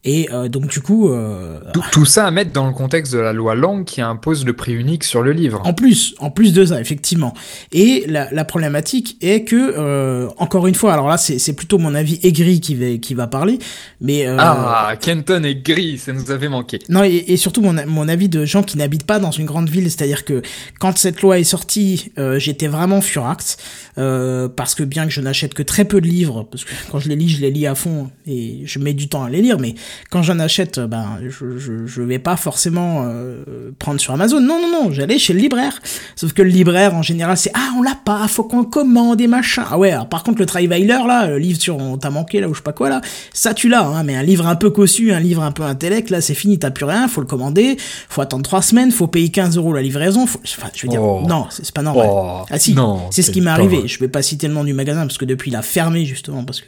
Et 0.04 0.28
euh, 0.32 0.48
donc 0.48 0.66
du 0.66 0.80
coup... 0.80 1.10
Euh, 1.10 1.60
tout, 1.92 2.04
ça 2.04 2.26
à 2.26 2.30
mettre 2.32 2.50
dans 2.52 2.66
le 2.66 2.72
contexte 2.72 3.12
de 3.12 3.18
la 3.18 3.32
loi 3.32 3.54
Langue 3.54 3.84
qui 3.84 4.00
impose 4.00 4.44
le 4.44 4.52
prix 4.52 4.72
unique 4.72 5.04
sur 5.04 5.22
le 5.22 5.30
livre. 5.30 5.62
En 5.64 5.74
plus, 5.74 6.16
en 6.18 6.30
plus 6.30 6.52
de 6.52 6.64
ça, 6.64 6.80
effectivement. 6.80 7.34
Et 7.70 8.04
la, 8.08 8.28
la 8.32 8.44
problématique 8.44 9.16
est 9.20 9.44
que, 9.44 9.54
euh, 9.56 10.28
encore 10.38 10.66
une 10.66 10.74
fois, 10.74 10.92
alors 10.92 11.08
là 11.08 11.18
c'est 11.18 11.52
plutôt 11.52 11.78
mon 11.78 11.94
avis 11.94 12.18
aigri 12.24 12.60
qui 12.60 12.74
va, 12.74 12.98
qui 12.98 13.14
va 13.14 13.28
parler, 13.28 13.60
mais... 14.00 14.26
Euh, 14.26 14.36
ah, 14.40 14.94
Kenton 15.00 15.44
est 15.44 15.64
gris, 15.64 15.98
ça 15.98 16.12
nous 16.12 16.32
avait 16.32 16.48
manqué. 16.48 16.80
Non, 16.88 17.04
et, 17.04 17.24
et 17.28 17.36
surtout 17.36 17.62
mon, 17.62 17.74
mon 17.86 18.08
avis 18.08 18.28
de 18.28 18.44
gens 18.44 18.64
qui 18.64 18.78
n'habitent 18.78 19.06
pas 19.06 19.20
dans 19.20 19.30
une 19.30 19.46
grande 19.46 19.68
ville, 19.68 19.88
c'est-à-dire 19.88 20.24
que 20.24 20.42
quand 20.80 20.98
cette 20.98 21.22
loi 21.22 21.38
est 21.38 21.44
sortie, 21.44 22.10
j'étais 22.38 22.66
vraiment 22.66 23.00
furax, 23.00 23.56
parce 23.94 24.74
que 24.74 24.82
bien 24.82 25.06
que 25.06 25.12
je 25.12 25.20
n'achète 25.20 25.54
que 25.54 25.62
très 25.62 25.84
peu 25.84 26.00
de 26.00 26.08
livres, 26.08 26.48
parce 26.50 26.64
que 26.64 26.72
quand 26.90 26.98
je 26.98 27.08
les 27.08 27.16
lis, 27.16 27.28
je 27.28 27.40
les 27.40 27.52
lis 27.52 27.68
à 27.68 27.76
fond, 27.76 28.10
et 28.26 28.62
je 28.64 28.78
mets 28.80 28.94
du 28.94 29.08
temps 29.08 29.22
à 29.22 29.30
les 29.30 29.42
lire, 29.42 29.60
mais 29.60 29.74
quand 30.10 30.22
j'en 30.22 30.38
achète, 30.38 30.80
ben, 30.80 31.18
je, 31.22 31.58
je, 31.58 31.86
je, 31.86 32.02
vais 32.02 32.18
pas 32.18 32.36
forcément 32.36 33.04
euh, 33.06 33.70
prendre 33.78 34.00
sur 34.00 34.12
Amazon. 34.12 34.40
Non, 34.40 34.60
non, 34.60 34.70
non, 34.70 34.90
j'allais 34.92 35.18
chez 35.18 35.32
le 35.32 35.38
libraire. 35.38 35.80
Sauf 36.16 36.32
que 36.32 36.42
le 36.42 36.48
libraire, 36.48 36.94
en 36.94 37.02
général, 37.02 37.36
c'est 37.36 37.52
ah, 37.54 37.70
on 37.78 37.82
l'a 37.82 37.96
pas, 38.04 38.26
faut 38.28 38.44
qu'on 38.44 38.64
commande 38.64 39.18
des 39.18 39.26
machins. 39.26 39.64
Ah 39.70 39.78
ouais, 39.78 39.92
alors, 39.92 40.08
par 40.08 40.22
contre, 40.22 40.40
le 40.40 40.46
Trivaler, 40.46 40.86
là, 40.86 41.26
le 41.26 41.38
livre 41.38 41.60
sur 41.60 41.78
on 41.78 41.96
t'a 41.96 42.10
manqué, 42.10 42.40
là, 42.40 42.48
ou 42.48 42.54
je 42.54 42.58
sais 42.58 42.62
pas 42.62 42.72
quoi, 42.72 42.88
là, 42.88 43.00
ça 43.32 43.54
tu 43.54 43.68
l'as, 43.68 43.84
hein, 43.84 44.02
mais 44.04 44.16
un 44.16 44.22
livre 44.22 44.46
un 44.46 44.56
peu 44.56 44.70
cossu, 44.70 45.12
un 45.12 45.20
livre 45.20 45.42
un 45.42 45.52
peu 45.52 45.62
intellect, 45.62 46.10
là, 46.10 46.20
c'est 46.20 46.34
fini, 46.34 46.58
t'as 46.58 46.70
plus 46.70 46.84
rien, 46.84 47.08
faut 47.08 47.20
le 47.20 47.26
commander, 47.26 47.76
faut 48.08 48.20
attendre 48.20 48.44
trois 48.44 48.62
semaines, 48.62 48.90
faut 48.90 49.06
payer 49.06 49.30
15 49.30 49.56
euros 49.56 49.72
la 49.72 49.82
livraison. 49.82 50.24
Enfin, 50.24 50.68
je 50.74 50.82
veux 50.82 50.88
dire, 50.88 51.02
oh. 51.02 51.24
non, 51.26 51.46
c'est 51.50 51.72
pas 51.72 51.82
normal. 51.82 52.08
Oh. 52.10 52.42
ah 52.50 52.58
si, 52.58 52.76
c'est 53.10 53.22
ce 53.22 53.30
qui 53.30 53.40
m'est 53.40 53.50
arrivé. 53.50 53.86
Je 53.86 53.98
vais 53.98 54.08
pas 54.08 54.22
citer 54.22 54.48
le 54.48 54.54
nom 54.54 54.64
du 54.64 54.74
magasin 54.74 55.02
parce 55.02 55.18
que 55.18 55.24
depuis 55.24 55.50
il 55.50 55.56
a 55.56 55.62
fermé 55.62 56.04
justement 56.04 56.44
parce 56.44 56.60
que 56.60 56.66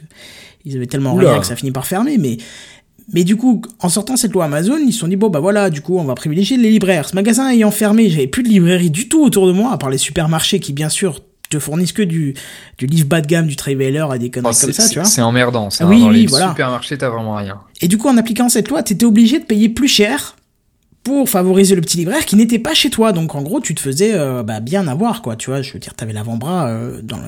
ils 0.65 0.75
avaient 0.75 0.87
tellement 0.87 1.13
rien 1.13 1.39
que 1.39 1.45
ça 1.45 1.55
finit 1.55 1.71
par 1.71 1.85
fermer, 1.85 2.17
mais 2.17 2.37
mais 3.13 3.23
du 3.23 3.35
coup, 3.35 3.61
en 3.79 3.89
sortant 3.89 4.17
cette 4.17 4.33
loi 4.33 4.45
Amazon, 4.45 4.77
ils 4.77 4.91
se 4.91 4.99
sont 4.99 5.07
dit, 5.07 5.15
bon, 5.15 5.29
bah 5.29 5.39
voilà, 5.39 5.69
du 5.69 5.81
coup, 5.81 5.97
on 5.97 6.03
va 6.03 6.15
privilégier 6.15 6.57
les 6.57 6.71
libraires. 6.71 7.07
Ce 7.09 7.15
magasin 7.15 7.49
ayant 7.49 7.71
fermé, 7.71 8.09
j'avais 8.09 8.27
plus 8.27 8.43
de 8.43 8.49
librairie 8.49 8.89
du 8.89 9.07
tout 9.07 9.23
autour 9.23 9.47
de 9.47 9.51
moi, 9.51 9.71
à 9.71 9.77
part 9.77 9.89
les 9.89 9.97
supermarchés 9.97 10.59
qui, 10.59 10.73
bien 10.73 10.89
sûr, 10.89 11.21
te 11.49 11.59
fournissent 11.59 11.93
que 11.93 12.01
du, 12.01 12.33
du 12.77 12.87
livre 12.87 13.07
bas 13.07 13.21
de 13.21 13.27
gamme, 13.27 13.45
du 13.45 13.55
Trailer 13.55 14.11
et 14.13 14.19
des 14.19 14.31
conneries 14.31 14.55
oh, 14.57 14.65
comme 14.65 14.73
ça, 14.73 14.89
tu 14.89 14.95
vois. 14.95 15.07
C'est 15.07 15.21
emmerdant, 15.21 15.69
ça. 15.69 15.85
Oui, 15.85 16.01
dans 16.01 16.09
oui, 16.09 16.21
les 16.21 16.27
voilà. 16.27 16.49
supermarchés, 16.49 16.97
t'as 16.97 17.09
vraiment 17.09 17.35
rien. 17.35 17.59
Et 17.81 17.87
du 17.87 17.97
coup, 17.97 18.07
en 18.07 18.17
appliquant 18.17 18.49
cette 18.49 18.69
loi, 18.69 18.81
t'étais 18.81 19.05
obligé 19.05 19.39
de 19.39 19.45
payer 19.45 19.69
plus 19.69 19.87
cher 19.87 20.35
pour 21.03 21.29
favoriser 21.29 21.75
le 21.75 21.81
petit 21.81 21.97
libraire 21.97 22.25
qui 22.25 22.35
n'était 22.35 22.57
pas 22.57 22.73
chez 22.73 22.89
toi. 22.89 23.11
Donc 23.11 23.35
en 23.35 23.43
gros, 23.43 23.59
tu 23.61 23.75
te 23.75 23.79
faisais 23.79 24.15
euh, 24.15 24.41
bah, 24.41 24.59
bien 24.59 24.87
avoir, 24.87 25.21
quoi. 25.21 25.35
Tu 25.35 25.51
vois, 25.51 25.61
je 25.61 25.71
veux 25.71 25.79
dire, 25.79 25.93
t'avais 25.93 26.13
l'avant-bras 26.13 26.67
euh, 26.67 26.99
dans. 27.03 27.19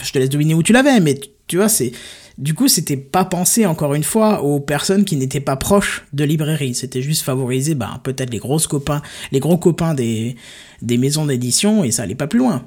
Je 0.00 0.12
te 0.12 0.18
laisse 0.18 0.30
deviner 0.30 0.54
où 0.54 0.62
tu 0.62 0.72
l'avais, 0.72 1.00
mais 1.00 1.18
tu 1.48 1.56
vois, 1.56 1.68
c'est 1.68 1.90
du 2.38 2.52
coup, 2.52 2.68
c'était 2.68 2.98
pas 2.98 3.24
pensé 3.24 3.64
encore 3.64 3.94
une 3.94 4.04
fois 4.04 4.42
aux 4.42 4.60
personnes 4.60 5.04
qui 5.04 5.16
n'étaient 5.16 5.40
pas 5.40 5.56
proches 5.56 6.04
de 6.12 6.24
librairie. 6.24 6.74
C'était 6.74 7.00
juste 7.00 7.22
favoriser, 7.22 7.74
bah, 7.74 8.00
peut-être 8.02 8.30
les 8.30 8.38
grosses 8.38 8.66
copains, 8.66 9.00
les 9.32 9.40
gros 9.40 9.56
copains 9.56 9.94
des, 9.94 10.36
des 10.82 10.98
maisons 10.98 11.24
d'édition 11.24 11.82
et 11.82 11.90
ça 11.90 12.02
allait 12.02 12.14
pas 12.14 12.26
plus 12.26 12.38
loin. 12.38 12.66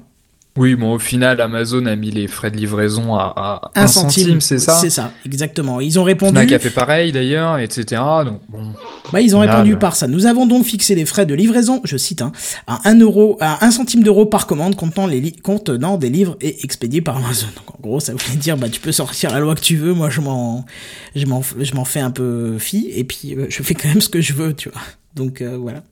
Oui, 0.56 0.74
bon, 0.74 0.94
au 0.94 0.98
final, 0.98 1.40
Amazon 1.40 1.86
a 1.86 1.94
mis 1.94 2.10
les 2.10 2.26
frais 2.26 2.50
de 2.50 2.56
livraison 2.56 3.14
à, 3.14 3.70
à 3.74 3.82
1 3.82 3.86
centime, 3.86 4.40
c'est 4.40 4.58
ça 4.58 4.72
C'est 4.72 4.90
ça, 4.90 5.12
exactement. 5.24 5.80
Ils 5.80 5.98
ont 6.00 6.02
répondu. 6.02 6.32
Fnac 6.32 6.50
a 6.50 6.58
fait 6.58 6.70
pareil 6.70 7.12
d'ailleurs, 7.12 7.58
etc. 7.58 8.02
Donc, 8.24 8.40
bon. 8.48 8.72
Bah, 9.12 9.20
ils 9.20 9.36
ont 9.36 9.40
répondu 9.40 9.76
par 9.76 9.94
ça. 9.94 10.08
Nous 10.08 10.26
avons 10.26 10.46
donc 10.46 10.64
fixé 10.64 10.96
les 10.96 11.04
frais 11.04 11.24
de 11.24 11.34
livraison, 11.34 11.80
je 11.84 11.96
cite, 11.96 12.20
hein, 12.20 12.32
à 12.66 12.80
1 12.88 12.98
euro, 12.98 13.36
à 13.40 13.64
1 13.64 13.70
centime 13.70 14.02
d'euro 14.02 14.26
par 14.26 14.48
commande 14.48 14.74
contenant, 14.74 15.06
les 15.06 15.30
contenant 15.30 15.96
des 15.98 16.10
livres 16.10 16.36
et 16.40 16.64
expédiés 16.64 17.00
par 17.00 17.18
Amazon. 17.18 17.46
Donc, 17.54 17.76
en 17.76 17.80
gros, 17.80 18.00
ça 18.00 18.12
voulait 18.12 18.36
dire, 18.36 18.56
bah, 18.56 18.68
tu 18.68 18.80
peux 18.80 18.92
sortir 18.92 19.30
la 19.30 19.38
loi 19.38 19.54
que 19.54 19.60
tu 19.60 19.76
veux. 19.76 19.94
Moi, 19.94 20.10
je 20.10 20.20
m'en, 20.20 20.66
je 21.14 21.26
m'en, 21.26 21.42
je 21.42 21.74
m'en 21.74 21.84
fais 21.84 22.00
un 22.00 22.10
peu 22.10 22.58
fi, 22.58 22.90
et 22.92 23.04
puis, 23.04 23.36
euh, 23.36 23.46
je 23.48 23.62
fais 23.62 23.74
quand 23.74 23.88
même 23.88 24.00
ce 24.00 24.08
que 24.08 24.20
je 24.20 24.32
veux, 24.32 24.52
tu 24.52 24.68
vois. 24.68 24.82
Donc, 25.14 25.42
euh, 25.42 25.56
voilà. 25.56 25.84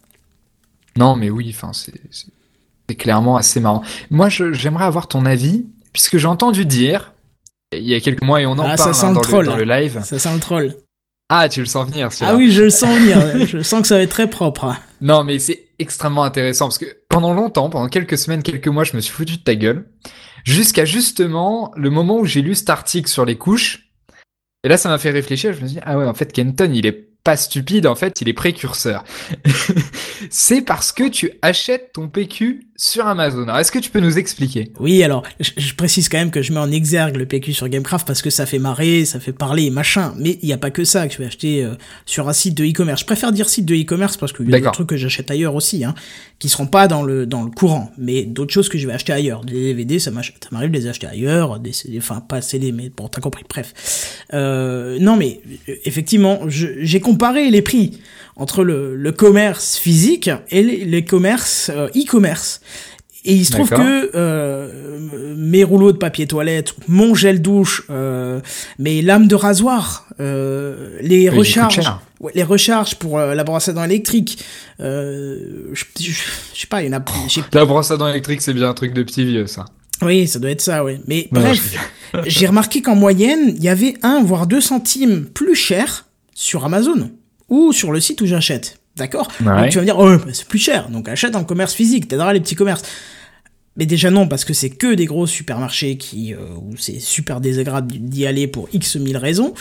Non, 0.97 1.15
mais 1.15 1.31
oui, 1.31 1.55
enfin, 1.55 1.71
c'est 1.73 1.95
c'est 2.89 2.97
clairement 2.97 3.37
assez 3.37 3.61
marrant. 3.61 3.83
Moi, 4.11 4.29
j'aimerais 4.29 4.85
avoir 4.85 5.09
ton 5.09 5.27
avis, 5.27 5.67
puisque 5.93 6.17
j'ai 6.17 6.27
entendu 6.27 6.65
dire, 6.65 7.13
il 7.73 7.87
y 7.87 7.95
a 7.95 8.01
quelques 8.01 8.23
mois, 8.23 8.41
et 8.41 8.47
on 8.47 8.53
en 8.53 8.61
ah, 8.61 8.77
parle 8.77 8.95
hein, 8.95 9.13
dans, 9.13 9.21
le, 9.21 9.47
dans, 9.47 9.57
le, 9.57 9.65
live. 9.65 10.01
Ça 10.05 10.19
sent 10.19 10.33
le 10.33 10.41
troll. 10.41 10.75
Ah, 11.29 11.49
tu 11.49 11.61
le 11.61 11.67
sens 11.67 11.87
venir, 11.89 12.09
Ah 12.23 12.35
oui, 12.35 12.51
je 12.51 12.63
le 12.63 12.71
sens 12.71 12.99
venir. 12.99 13.47
je 13.47 13.61
sens 13.61 13.83
que 13.83 13.89
ça 13.89 13.97
va 13.97 14.03
être 14.03 14.11
très 14.11 14.31
propre. 14.31 14.75
Non, 15.03 15.25
mais 15.25 15.39
c'est 15.39 15.67
extrêmement 15.79 16.25
intéressant, 16.25 16.67
parce 16.67 16.79
que 16.79 16.87
pendant 17.11 17.35
longtemps, 17.35 17.69
pendant 17.69 17.89
quelques 17.89 18.17
semaines, 18.17 18.43
quelques 18.43 18.69
mois, 18.69 18.85
je 18.85 18.97
me 18.97 19.01
suis 19.01 19.13
foutu 19.13 19.37
de 19.37 19.43
ta 19.43 19.55
gueule, 19.55 19.87
jusqu'à 20.45 20.87
justement 20.87 21.71
le 21.77 21.91
moment 21.91 22.19
où 22.19 22.25
j'ai 22.25 22.41
lu 22.41 22.55
cet 22.55 22.71
article 22.71 23.09
sur 23.09 23.27
les 23.27 23.37
couches. 23.37 23.91
Et 24.65 24.69
là, 24.69 24.79
ça 24.79 24.89
m'a 24.89 24.99
fait 24.99 25.11
réfléchir. 25.11 25.53
Je 25.53 25.61
me 25.61 25.67
suis 25.67 25.77
dit, 25.77 25.83
ah 25.85 25.99
ouais, 25.99 26.07
en 26.07 26.15
fait, 26.15 26.33
Kenton, 26.33 26.73
il 26.73 26.87
est 26.87 27.09
pas 27.23 27.37
stupide, 27.37 27.87
en 27.87 27.95
fait, 27.95 28.23
il 28.23 28.29
est 28.29 28.35
précurseur. 28.35 29.05
c'est 30.31 30.63
parce 30.63 30.93
que 30.93 31.09
tu 31.09 31.33
achètes 31.43 31.93
ton 31.93 32.09
PQ 32.09 32.68
sur 32.81 33.09
Amazon. 33.09 33.53
est-ce 33.57 33.73
que 33.73 33.81
tu 33.81 33.91
peux 33.91 33.99
nous 33.99 34.19
expliquer? 34.19 34.71
Oui, 34.79 35.03
alors, 35.03 35.25
je, 35.41 35.75
précise 35.75 36.09
quand 36.09 36.17
même 36.17 36.31
que 36.31 36.43
je 36.43 36.53
mets 36.53 36.61
en 36.61 36.71
exergue 36.71 37.17
le 37.17 37.27
PQ 37.27 37.53
sur 37.53 37.69
Gamecraft 37.69 38.07
parce 38.07 38.23
que 38.23 38.31
ça 38.31 38.47
fait 38.47 38.61
marrer, 38.61 39.05
ça 39.05 39.19
fait 39.19 39.33
parler, 39.33 39.69
machin. 39.71 40.15
Mais 40.17 40.39
il 40.43 40.47
n'y 40.47 40.53
a 40.53 40.59
pas 40.59 40.71
que 40.71 40.85
ça 40.85 41.09
que 41.09 41.13
je 41.13 41.19
vais 41.19 41.27
acheter 41.27 41.65
euh, 41.65 41.75
sur 42.07 42.29
un 42.29 42.33
site 42.33 42.55
de 42.55 42.65
e-commerce. 42.65 43.01
Je 43.01 43.07
préfère 43.07 43.33
dire 43.33 43.49
site 43.49 43.65
de 43.65 43.75
e-commerce 43.75 44.17
parce 44.17 44.33
qu'il 44.33 44.49
y 44.49 44.55
a 44.55 44.61
des 44.61 44.71
trucs 44.71 44.87
que 44.87 44.97
j'achète 44.97 45.29
ailleurs 45.33 45.57
aussi, 45.57 45.85
hein, 45.85 45.97
qui 46.39 46.49
seront 46.49 46.69
pas 46.69 46.87
dans 46.87 47.03
le 47.03 47.27
dans 47.27 47.43
le 47.43 47.51
courant, 47.51 47.91
mais 47.99 48.23
d'autres 48.23 48.55
choses 48.55 48.69
que 48.69 48.79
je 48.79 48.87
vais 48.87 48.93
acheter 48.93 49.13
ailleurs. 49.13 49.45
Des 49.45 49.55
DVD, 49.55 49.99
ça 49.99 50.13
m'arrive 50.13 50.71
de 50.71 50.77
les 50.77 50.87
acheter 50.87 51.09
ailleurs, 51.09 51.59
des 51.59 51.73
CD, 51.73 51.99
enfin 51.99 52.21
pas 52.21 52.41
CD, 52.43 52.71
mais 52.71 52.93
bon, 52.97 53.09
t'as 53.09 53.21
compris. 53.21 53.43
Bref, 53.49 54.25
euh, 54.35 54.99
non, 55.01 55.17
mais 55.17 55.41
effectivement, 55.85 56.43
j'ai 56.47 57.01
comparé 57.01 57.51
les 57.51 57.63
prix 57.63 57.99
entre 58.39 58.65
le, 58.65 58.97
le 58.97 59.13
commerce 59.13 59.77
physique 59.77 60.31
et 60.51 60.63
les, 60.63 61.05
commerces 61.05 61.71
euh, 61.75 61.89
e-commerce. 61.89 62.61
Et 63.25 63.35
il 63.35 63.45
se 63.45 63.53
trouve 63.53 63.69
que 63.69 64.11
euh, 64.15 65.35
mes 65.37 65.65
rouleaux 65.65 65.93
de 65.93 65.99
papier 65.99 66.27
toilette, 66.27 66.73
mon 66.87 67.15
gel 67.15 67.43
douche, 67.43 67.83
euh, 67.91 68.41
mes 68.79 69.03
lames 69.03 69.27
de 69.27 69.35
rasoir, 69.35 70.07
euh, 70.21 70.97
les 71.01 71.29
recharges, 71.29 71.81
ouais, 72.21 72.33
les 72.35 72.45
recharges 72.45 72.95
pour 72.95 73.19
euh, 73.19 73.35
la 73.35 73.43
brosse 73.43 73.69
à 73.69 73.73
dents 73.73 73.85
électrique, 73.85 74.43
euh, 74.81 75.69
je, 75.73 75.85
je, 76.01 76.13
sais 76.55 76.67
pas, 76.69 76.83
il 76.83 76.91
y 76.91 76.95
en 76.95 76.99
a. 76.99 77.05
La 77.53 77.65
brosse 77.65 77.91
à 77.91 77.97
dents 77.97 78.09
électrique, 78.09 78.41
c'est 78.41 78.55
bien 78.55 78.71
un 78.71 78.75
truc 78.75 78.95
de 78.95 79.03
petit 79.03 79.25
vieux, 79.25 79.49
ça. 79.49 79.65
Oui, 80.01 80.29
ça 80.29 80.39
doit 80.39 80.51
être 80.51 80.61
ça, 80.61 80.85
oui. 80.85 81.01
Mais 81.09 81.29
bref, 81.33 81.77
j'ai 82.25 82.47
remarqué 82.47 82.83
qu'en 82.83 82.95
moyenne, 82.95 83.53
il 83.57 83.63
y 83.65 83.69
avait 83.69 83.95
un 84.03 84.23
voire 84.23 84.47
deux 84.47 84.61
centimes 84.61 85.27
plus 85.27 85.57
cher 85.57 86.07
sur 86.35 86.65
Amazon 86.65 87.11
ou 87.49 87.73
sur 87.73 87.93
le 87.93 88.01
site 88.01 88.21
où 88.21 88.27
j'achète. 88.27 88.79
D'accord 88.97 89.29
Donc 89.41 89.69
tu 89.69 89.77
vas 89.77 89.81
me 89.81 89.85
dire, 89.85 89.99
oh, 89.99 90.17
c'est 90.33 90.47
plus 90.47 90.59
cher, 90.59 90.89
donc 90.91 91.09
achète 91.09 91.37
en 91.37 91.45
commerce 91.45 91.73
physique, 91.73 92.09
t'aideras 92.09 92.33
les 92.33 92.41
petits 92.41 92.57
commerces. 92.57 92.83
Mais 93.77 93.87
déjà 93.87 94.11
non, 94.11 94.27
parce 94.27 94.45
que 94.45 94.53
c'est 94.53 94.71
que 94.71 94.95
des 94.95 95.07
gros 95.07 95.27
supermarchés 95.27 95.97
qui, 95.97 96.35
euh, 96.35 96.39
où 96.61 96.77
c'est 96.77 96.99
super 96.99 97.41
désagréable 97.41 97.95
d'y 97.97 98.27
aller 98.27 98.49
pour 98.49 98.69
X 98.73 98.97
mille 98.97 99.17
raisons. 99.17 99.55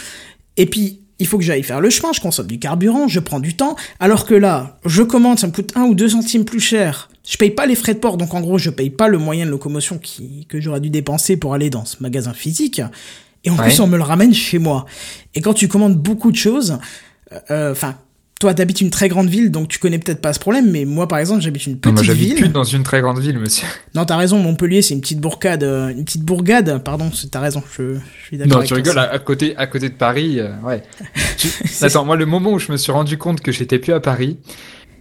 Et 0.57 0.65
puis, 0.65 1.01
il 1.19 1.27
faut 1.27 1.37
que 1.37 1.43
j'aille 1.43 1.63
faire 1.63 1.81
le 1.81 1.89
chemin, 1.91 2.13
je 2.13 2.19
consomme 2.19 2.47
du 2.47 2.57
carburant, 2.57 3.07
je 3.07 3.19
prends 3.19 3.39
du 3.39 3.55
temps, 3.55 3.75
alors 3.99 4.25
que 4.25 4.33
là, 4.33 4.79
je 4.85 5.03
commande, 5.03 5.39
ça 5.39 5.47
me 5.47 5.51
coûte 5.51 5.71
1 5.75 5.83
ou 5.83 5.95
2 5.95 6.09
centimes 6.09 6.45
plus 6.45 6.59
cher. 6.59 7.09
Je 7.27 7.37
paye 7.37 7.51
pas 7.51 7.67
les 7.67 7.75
frais 7.75 7.93
de 7.93 7.99
port, 7.99 8.17
donc 8.17 8.33
en 8.33 8.41
gros, 8.41 8.57
je 8.57 8.69
paye 8.69 8.89
pas 8.89 9.07
le 9.07 9.19
moyen 9.19 9.45
de 9.45 9.51
locomotion 9.51 9.99
qui, 9.99 10.45
que 10.49 10.59
j'aurais 10.59 10.79
dû 10.79 10.89
dépenser 10.89 11.37
pour 11.37 11.53
aller 11.53 11.69
dans 11.69 11.85
ce 11.85 11.97
magasin 11.99 12.33
physique. 12.33 12.81
Et 13.43 13.49
en 13.49 13.55
plus, 13.55 13.79
on 13.79 13.87
me 13.87 13.97
le 13.97 14.03
ramène 14.03 14.33
chez 14.33 14.59
moi. 14.59 14.85
Et 15.35 15.41
quand 15.41 15.53
tu 15.53 15.67
commandes 15.67 15.95
beaucoup 15.95 16.31
de 16.31 16.37
choses, 16.37 16.79
enfin, 17.49 17.95
toi, 18.39 18.53
t'habites 18.53 18.81
une 18.81 18.91
très 18.91 19.09
grande 19.09 19.29
ville, 19.29 19.49
donc 19.49 19.67
tu 19.67 19.79
connais 19.79 19.97
peut-être 19.97 20.21
pas 20.21 20.31
ce 20.31 20.39
problème, 20.39 20.69
mais 20.69 20.85
moi, 20.85 21.07
par 21.07 21.17
exemple, 21.17 21.41
j'habite 21.41 21.65
une 21.65 21.79
petite 21.79 21.85
non, 21.87 21.93
moi, 21.93 22.03
j'habite 22.03 22.35
plus 22.35 22.49
dans 22.49 22.63
une 22.63 22.83
très 22.83 23.01
grande 23.01 23.19
ville, 23.19 23.39
monsieur. 23.39 23.67
Non, 23.95 24.05
t'as 24.05 24.15
raison, 24.15 24.37
Montpellier, 24.37 24.83
c'est 24.83 24.93
une 24.93 25.01
petite 25.01 25.19
bourgade, 25.19 25.63
euh, 25.63 25.89
une 25.89 26.05
petite 26.05 26.21
bourgade, 26.21 26.83
pardon, 26.83 27.09
t'as 27.31 27.39
raison, 27.39 27.63
je, 27.75 27.95
je 27.95 28.25
suis 28.25 28.37
d'accord. 28.37 28.61
Non, 28.61 28.67
tu 28.67 28.75
rigoles, 28.75 28.99
à, 28.99 29.19
côté, 29.19 29.57
à 29.57 29.65
côté 29.65 29.89
de 29.89 29.95
Paris, 29.95 30.39
euh, 30.39 30.51
ouais. 30.63 30.83
Attends, 31.81 32.05
moi, 32.05 32.15
le 32.15 32.27
moment 32.27 32.51
où 32.51 32.59
je 32.59 32.71
me 32.71 32.77
suis 32.77 32.91
rendu 32.91 33.17
compte 33.17 33.41
que 33.41 33.51
j'étais 33.51 33.79
plus 33.79 33.93
à 33.93 33.99
Paris, 33.99 34.37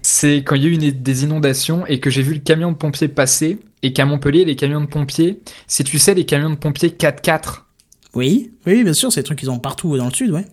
c'est 0.00 0.37
quand 0.37 0.54
il 0.54 0.62
y 0.62 0.66
a 0.66 0.71
eu 0.71 0.92
des 0.92 1.25
inondations 1.25 1.85
et 1.87 2.00
que 2.00 2.09
j'ai 2.09 2.23
vu 2.23 2.33
le 2.33 2.40
camion 2.40 2.73
de 2.73 2.76
pompiers 2.76 3.09
passer 3.09 3.59
et 3.83 3.92
qu'à 3.92 4.06
Montpellier, 4.06 4.47
les 4.47 4.56
camions 4.56 4.80
de 4.80 4.87
pompiers, 4.87 5.40
c'est 5.66 5.85
tu 5.85 5.99
sais 5.99 6.14
les 6.14 6.25
camions 6.25 6.50
de 6.50 6.54
pompiers 6.54 6.88
4x4. 6.88 7.64
Oui, 8.14 8.52
oui, 8.66 8.83
bien 8.83 8.95
sûr, 8.95 9.12
c'est 9.12 9.21
des 9.21 9.25
trucs 9.25 9.40
qu'ils 9.40 9.50
ont 9.50 9.59
partout 9.59 9.95
dans 9.99 10.06
le 10.06 10.14
sud, 10.14 10.30
ouais. 10.30 10.47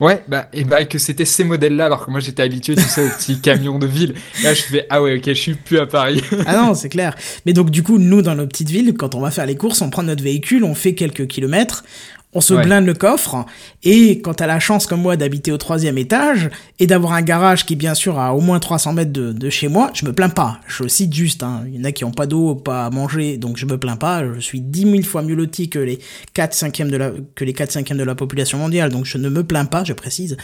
Ouais, 0.00 0.24
bah, 0.28 0.48
et 0.54 0.64
bah, 0.64 0.84
que 0.86 0.98
c'était 0.98 1.26
ces 1.26 1.44
modèles-là, 1.44 1.86
alors 1.86 2.06
que 2.06 2.10
moi 2.10 2.20
j'étais 2.20 2.42
habitué, 2.42 2.74
tu 2.74 2.82
sais, 2.82 3.04
aux 3.04 3.10
petits 3.10 3.38
camions 3.42 3.78
de 3.78 3.86
ville. 3.86 4.14
là, 4.42 4.54
je 4.54 4.62
fais, 4.62 4.86
ah 4.88 5.02
ouais, 5.02 5.18
ok, 5.18 5.24
je 5.26 5.32
suis 5.34 5.54
plus 5.54 5.78
à 5.78 5.86
Paris. 5.86 6.22
ah 6.46 6.56
non, 6.56 6.74
c'est 6.74 6.88
clair. 6.88 7.14
Mais 7.44 7.52
donc, 7.52 7.70
du 7.70 7.82
coup, 7.82 7.98
nous, 7.98 8.22
dans 8.22 8.34
nos 8.34 8.46
petites 8.46 8.70
villes, 8.70 8.94
quand 8.94 9.14
on 9.14 9.20
va 9.20 9.30
faire 9.30 9.44
les 9.44 9.56
courses, 9.56 9.82
on 9.82 9.90
prend 9.90 10.02
notre 10.02 10.22
véhicule, 10.22 10.64
on 10.64 10.74
fait 10.74 10.94
quelques 10.94 11.26
kilomètres, 11.26 11.84
on 12.32 12.40
se 12.40 12.54
blinde 12.54 12.86
le 12.86 12.94
coffre, 12.94 13.44
et 13.82 14.20
quand 14.20 14.34
t'as 14.34 14.46
la 14.46 14.60
chance 14.60 14.86
comme 14.86 15.00
moi 15.00 15.16
d'habiter 15.16 15.50
au 15.50 15.56
troisième 15.56 15.98
étage, 15.98 16.48
et 16.78 16.86
d'avoir 16.86 17.14
un 17.14 17.22
garage 17.22 17.66
qui 17.66 17.74
bien 17.74 17.94
sûr 17.94 18.18
à 18.20 18.34
au 18.34 18.40
moins 18.40 18.60
300 18.60 18.92
mètres 18.92 19.12
de, 19.12 19.50
chez 19.50 19.66
moi, 19.66 19.90
je 19.94 20.06
me 20.06 20.12
plains 20.12 20.28
pas. 20.28 20.60
Je 20.68 20.86
cite 20.86 21.12
juste, 21.12 21.42
hein. 21.42 21.64
il 21.66 21.76
y 21.76 21.80
en 21.80 21.84
a 21.84 21.92
qui 21.92 22.04
ont 22.04 22.12
pas 22.12 22.26
d'eau, 22.26 22.54
pas 22.54 22.86
à 22.86 22.90
manger, 22.90 23.36
donc 23.36 23.56
je 23.56 23.66
me 23.66 23.78
plains 23.78 23.96
pas. 23.96 24.22
Je 24.32 24.38
suis 24.38 24.60
10 24.60 24.82
000 24.82 25.02
fois 25.02 25.22
mieux 25.22 25.34
loti 25.34 25.68
que 25.68 25.80
les 25.80 25.98
4 26.34 26.54
cinquièmes 26.54 26.90
de 26.90 26.96
la, 26.96 27.10
que 27.34 27.44
les 27.44 27.52
4 27.52 27.72
cinquièmes 27.72 27.98
de 27.98 28.04
la 28.04 28.14
population 28.14 28.58
mondiale, 28.58 28.90
donc 28.90 29.06
je 29.06 29.18
ne 29.18 29.28
me 29.28 29.42
plains 29.42 29.64
pas, 29.64 29.82
je 29.82 29.92
précise. 29.92 30.36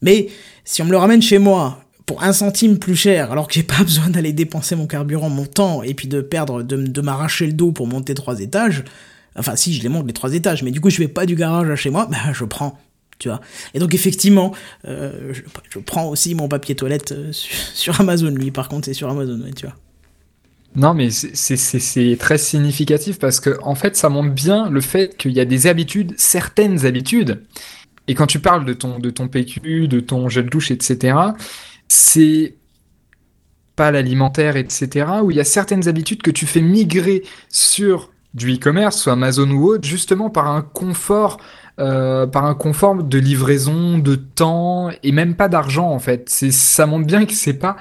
Mais 0.00 0.28
si 0.64 0.80
on 0.80 0.86
me 0.86 0.90
le 0.90 0.96
ramène 0.96 1.20
chez 1.20 1.38
moi, 1.38 1.80
pour 2.06 2.22
un 2.22 2.32
centime 2.32 2.78
plus 2.78 2.96
cher, 2.96 3.30
alors 3.30 3.48
que 3.48 3.54
j'ai 3.54 3.62
pas 3.62 3.78
besoin 3.82 4.08
d'aller 4.08 4.32
dépenser 4.32 4.74
mon 4.74 4.86
carburant, 4.86 5.28
mon 5.28 5.44
temps, 5.44 5.82
et 5.82 5.92
puis 5.92 6.08
de 6.08 6.22
perdre, 6.22 6.62
de, 6.62 6.76
de 6.76 7.00
m'arracher 7.02 7.46
le 7.46 7.52
dos 7.52 7.72
pour 7.72 7.86
monter 7.86 8.14
trois 8.14 8.40
étages, 8.40 8.84
Enfin, 9.38 9.56
si, 9.56 9.74
je 9.74 9.82
les 9.82 9.88
monte 9.88 10.06
les 10.06 10.12
trois 10.12 10.34
étages, 10.34 10.62
mais 10.62 10.70
du 10.70 10.80
coup, 10.80 10.90
je 10.90 10.98
vais 10.98 11.08
pas 11.08 11.26
du 11.26 11.34
garage 11.34 11.68
à 11.70 11.76
chez 11.76 11.90
moi, 11.90 12.06
ben, 12.10 12.32
je 12.32 12.44
prends. 12.44 12.78
Tu 13.18 13.28
vois. 13.28 13.40
Et 13.72 13.78
donc, 13.78 13.94
effectivement, 13.94 14.54
euh, 14.86 15.32
je, 15.70 15.78
prends 15.78 16.08
aussi 16.08 16.34
mon 16.34 16.48
papier 16.48 16.74
toilette 16.74 17.12
euh, 17.12 17.32
sur, 17.32 18.00
Amazon, 18.00 18.30
lui, 18.30 18.50
par 18.50 18.68
contre, 18.68 18.86
c'est 18.86 18.94
sur 18.94 19.08
Amazon, 19.08 19.40
tu 19.54 19.66
vois. 19.66 19.74
Non, 20.74 20.92
mais 20.92 21.08
c'est 21.10 22.16
très 22.18 22.36
significatif 22.36 23.18
parce 23.18 23.40
que, 23.40 23.56
en 23.62 23.74
fait, 23.74 23.96
ça 23.96 24.10
montre 24.10 24.34
bien 24.34 24.68
le 24.68 24.82
fait 24.82 25.16
qu'il 25.16 25.32
y 25.32 25.40
a 25.40 25.46
des 25.46 25.66
habitudes, 25.66 26.12
certaines 26.18 26.84
habitudes. 26.84 27.42
Et 28.08 28.14
quand 28.14 28.26
tu 28.26 28.40
parles 28.40 28.66
de 28.66 28.74
ton, 28.74 28.98
de 28.98 29.08
ton 29.08 29.26
PQ, 29.28 29.88
de 29.88 30.00
ton 30.00 30.28
gel 30.28 30.50
douche, 30.50 30.70
etc., 30.70 31.16
c'est 31.88 32.56
pas 33.74 33.90
l'alimentaire, 33.90 34.56
etc., 34.56 35.06
où 35.22 35.30
il 35.30 35.38
y 35.38 35.40
a 35.40 35.44
certaines 35.44 35.88
habitudes 35.88 36.20
que 36.20 36.30
tu 36.30 36.44
fais 36.44 36.60
migrer 36.60 37.22
sur 37.48 38.10
du 38.36 38.54
e-commerce, 38.54 38.98
soit 38.98 39.14
Amazon 39.14 39.50
ou 39.50 39.66
autre, 39.66 39.88
justement 39.88 40.28
par 40.28 40.48
un 40.48 40.60
confort, 40.60 41.38
euh, 41.80 42.26
par 42.26 42.44
un 42.44 42.54
confort 42.54 43.02
de 43.02 43.18
livraison, 43.18 43.98
de 43.98 44.14
temps 44.14 44.90
et 45.02 45.10
même 45.10 45.34
pas 45.34 45.48
d'argent 45.48 45.90
en 45.90 45.98
fait. 45.98 46.28
C'est, 46.28 46.52
ça 46.52 46.86
montre 46.86 47.06
bien 47.06 47.24
que 47.24 47.32
c'est 47.32 47.54
pas 47.54 47.76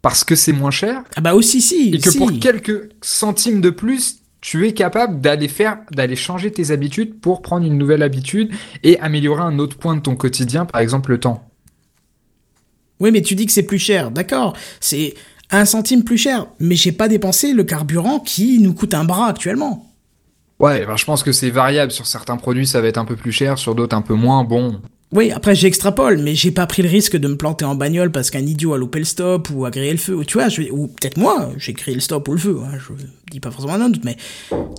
parce 0.00 0.22
que 0.22 0.36
c'est 0.36 0.52
moins 0.52 0.70
cher. 0.70 1.02
Ah 1.16 1.20
bah 1.20 1.34
aussi 1.34 1.60
si. 1.60 1.90
Et 1.92 1.98
que 1.98 2.16
pour 2.16 2.30
quelques 2.38 2.90
centimes 3.02 3.60
de 3.60 3.70
plus, 3.70 4.20
tu 4.40 4.68
es 4.68 4.72
capable 4.72 5.20
d'aller 5.20 5.48
faire, 5.48 5.78
d'aller 5.90 6.14
changer 6.14 6.52
tes 6.52 6.70
habitudes 6.70 7.18
pour 7.20 7.42
prendre 7.42 7.66
une 7.66 7.76
nouvelle 7.76 8.04
habitude 8.04 8.52
et 8.84 9.00
améliorer 9.00 9.42
un 9.42 9.58
autre 9.58 9.76
point 9.76 9.96
de 9.96 10.00
ton 10.00 10.14
quotidien, 10.14 10.64
par 10.64 10.80
exemple 10.80 11.10
le 11.10 11.18
temps. 11.18 11.50
Oui, 13.00 13.10
mais 13.10 13.22
tu 13.22 13.34
dis 13.34 13.46
que 13.46 13.52
c'est 13.52 13.64
plus 13.64 13.80
cher, 13.80 14.12
d'accord. 14.12 14.56
C'est 14.78 15.14
un 15.50 15.64
centime 15.64 16.04
plus 16.04 16.18
cher, 16.18 16.46
mais 16.60 16.76
j'ai 16.76 16.92
pas 16.92 17.08
dépensé 17.08 17.52
le 17.52 17.64
carburant 17.64 18.20
qui 18.20 18.60
nous 18.60 18.74
coûte 18.74 18.94
un 18.94 19.04
bras 19.04 19.26
actuellement. 19.26 19.87
Ouais, 20.60 20.84
ben 20.84 20.96
je 20.96 21.04
pense 21.04 21.22
que 21.22 21.32
c'est 21.32 21.50
variable. 21.50 21.92
Sur 21.92 22.06
certains 22.06 22.36
produits, 22.36 22.66
ça 22.66 22.80
va 22.80 22.88
être 22.88 22.98
un 22.98 23.04
peu 23.04 23.16
plus 23.16 23.32
cher, 23.32 23.58
sur 23.58 23.74
d'autres 23.74 23.96
un 23.96 24.02
peu 24.02 24.14
moins. 24.14 24.42
Bon, 24.44 24.80
oui, 25.10 25.30
après 25.30 25.54
j'extrapole, 25.54 26.18
mais 26.18 26.34
j'ai 26.34 26.50
pas 26.50 26.66
pris 26.66 26.82
le 26.82 26.88
risque 26.88 27.16
de 27.16 27.28
me 27.28 27.36
planter 27.36 27.64
en 27.64 27.74
bagnole 27.74 28.12
parce 28.12 28.30
qu'un 28.30 28.44
idiot 28.44 28.74
a 28.74 28.78
loupé 28.78 28.98
le 28.98 29.06
stop 29.06 29.48
ou 29.54 29.64
a 29.64 29.70
grillé 29.70 29.92
le 29.92 29.98
feu. 29.98 30.14
Ou, 30.14 30.24
tu 30.24 30.34
vois, 30.34 30.50
je, 30.50 30.62
ou 30.70 30.86
peut-être 30.86 31.16
moi, 31.16 31.50
j'ai 31.56 31.72
créé 31.72 31.94
le 31.94 32.00
stop 32.00 32.28
ou 32.28 32.32
le 32.32 32.38
feu. 32.38 32.58
Hein, 32.62 32.76
je 32.78 32.92
dis 33.30 33.40
pas 33.40 33.50
forcément 33.50 33.74
un 33.74 33.86
autre, 33.86 34.00
mais 34.04 34.16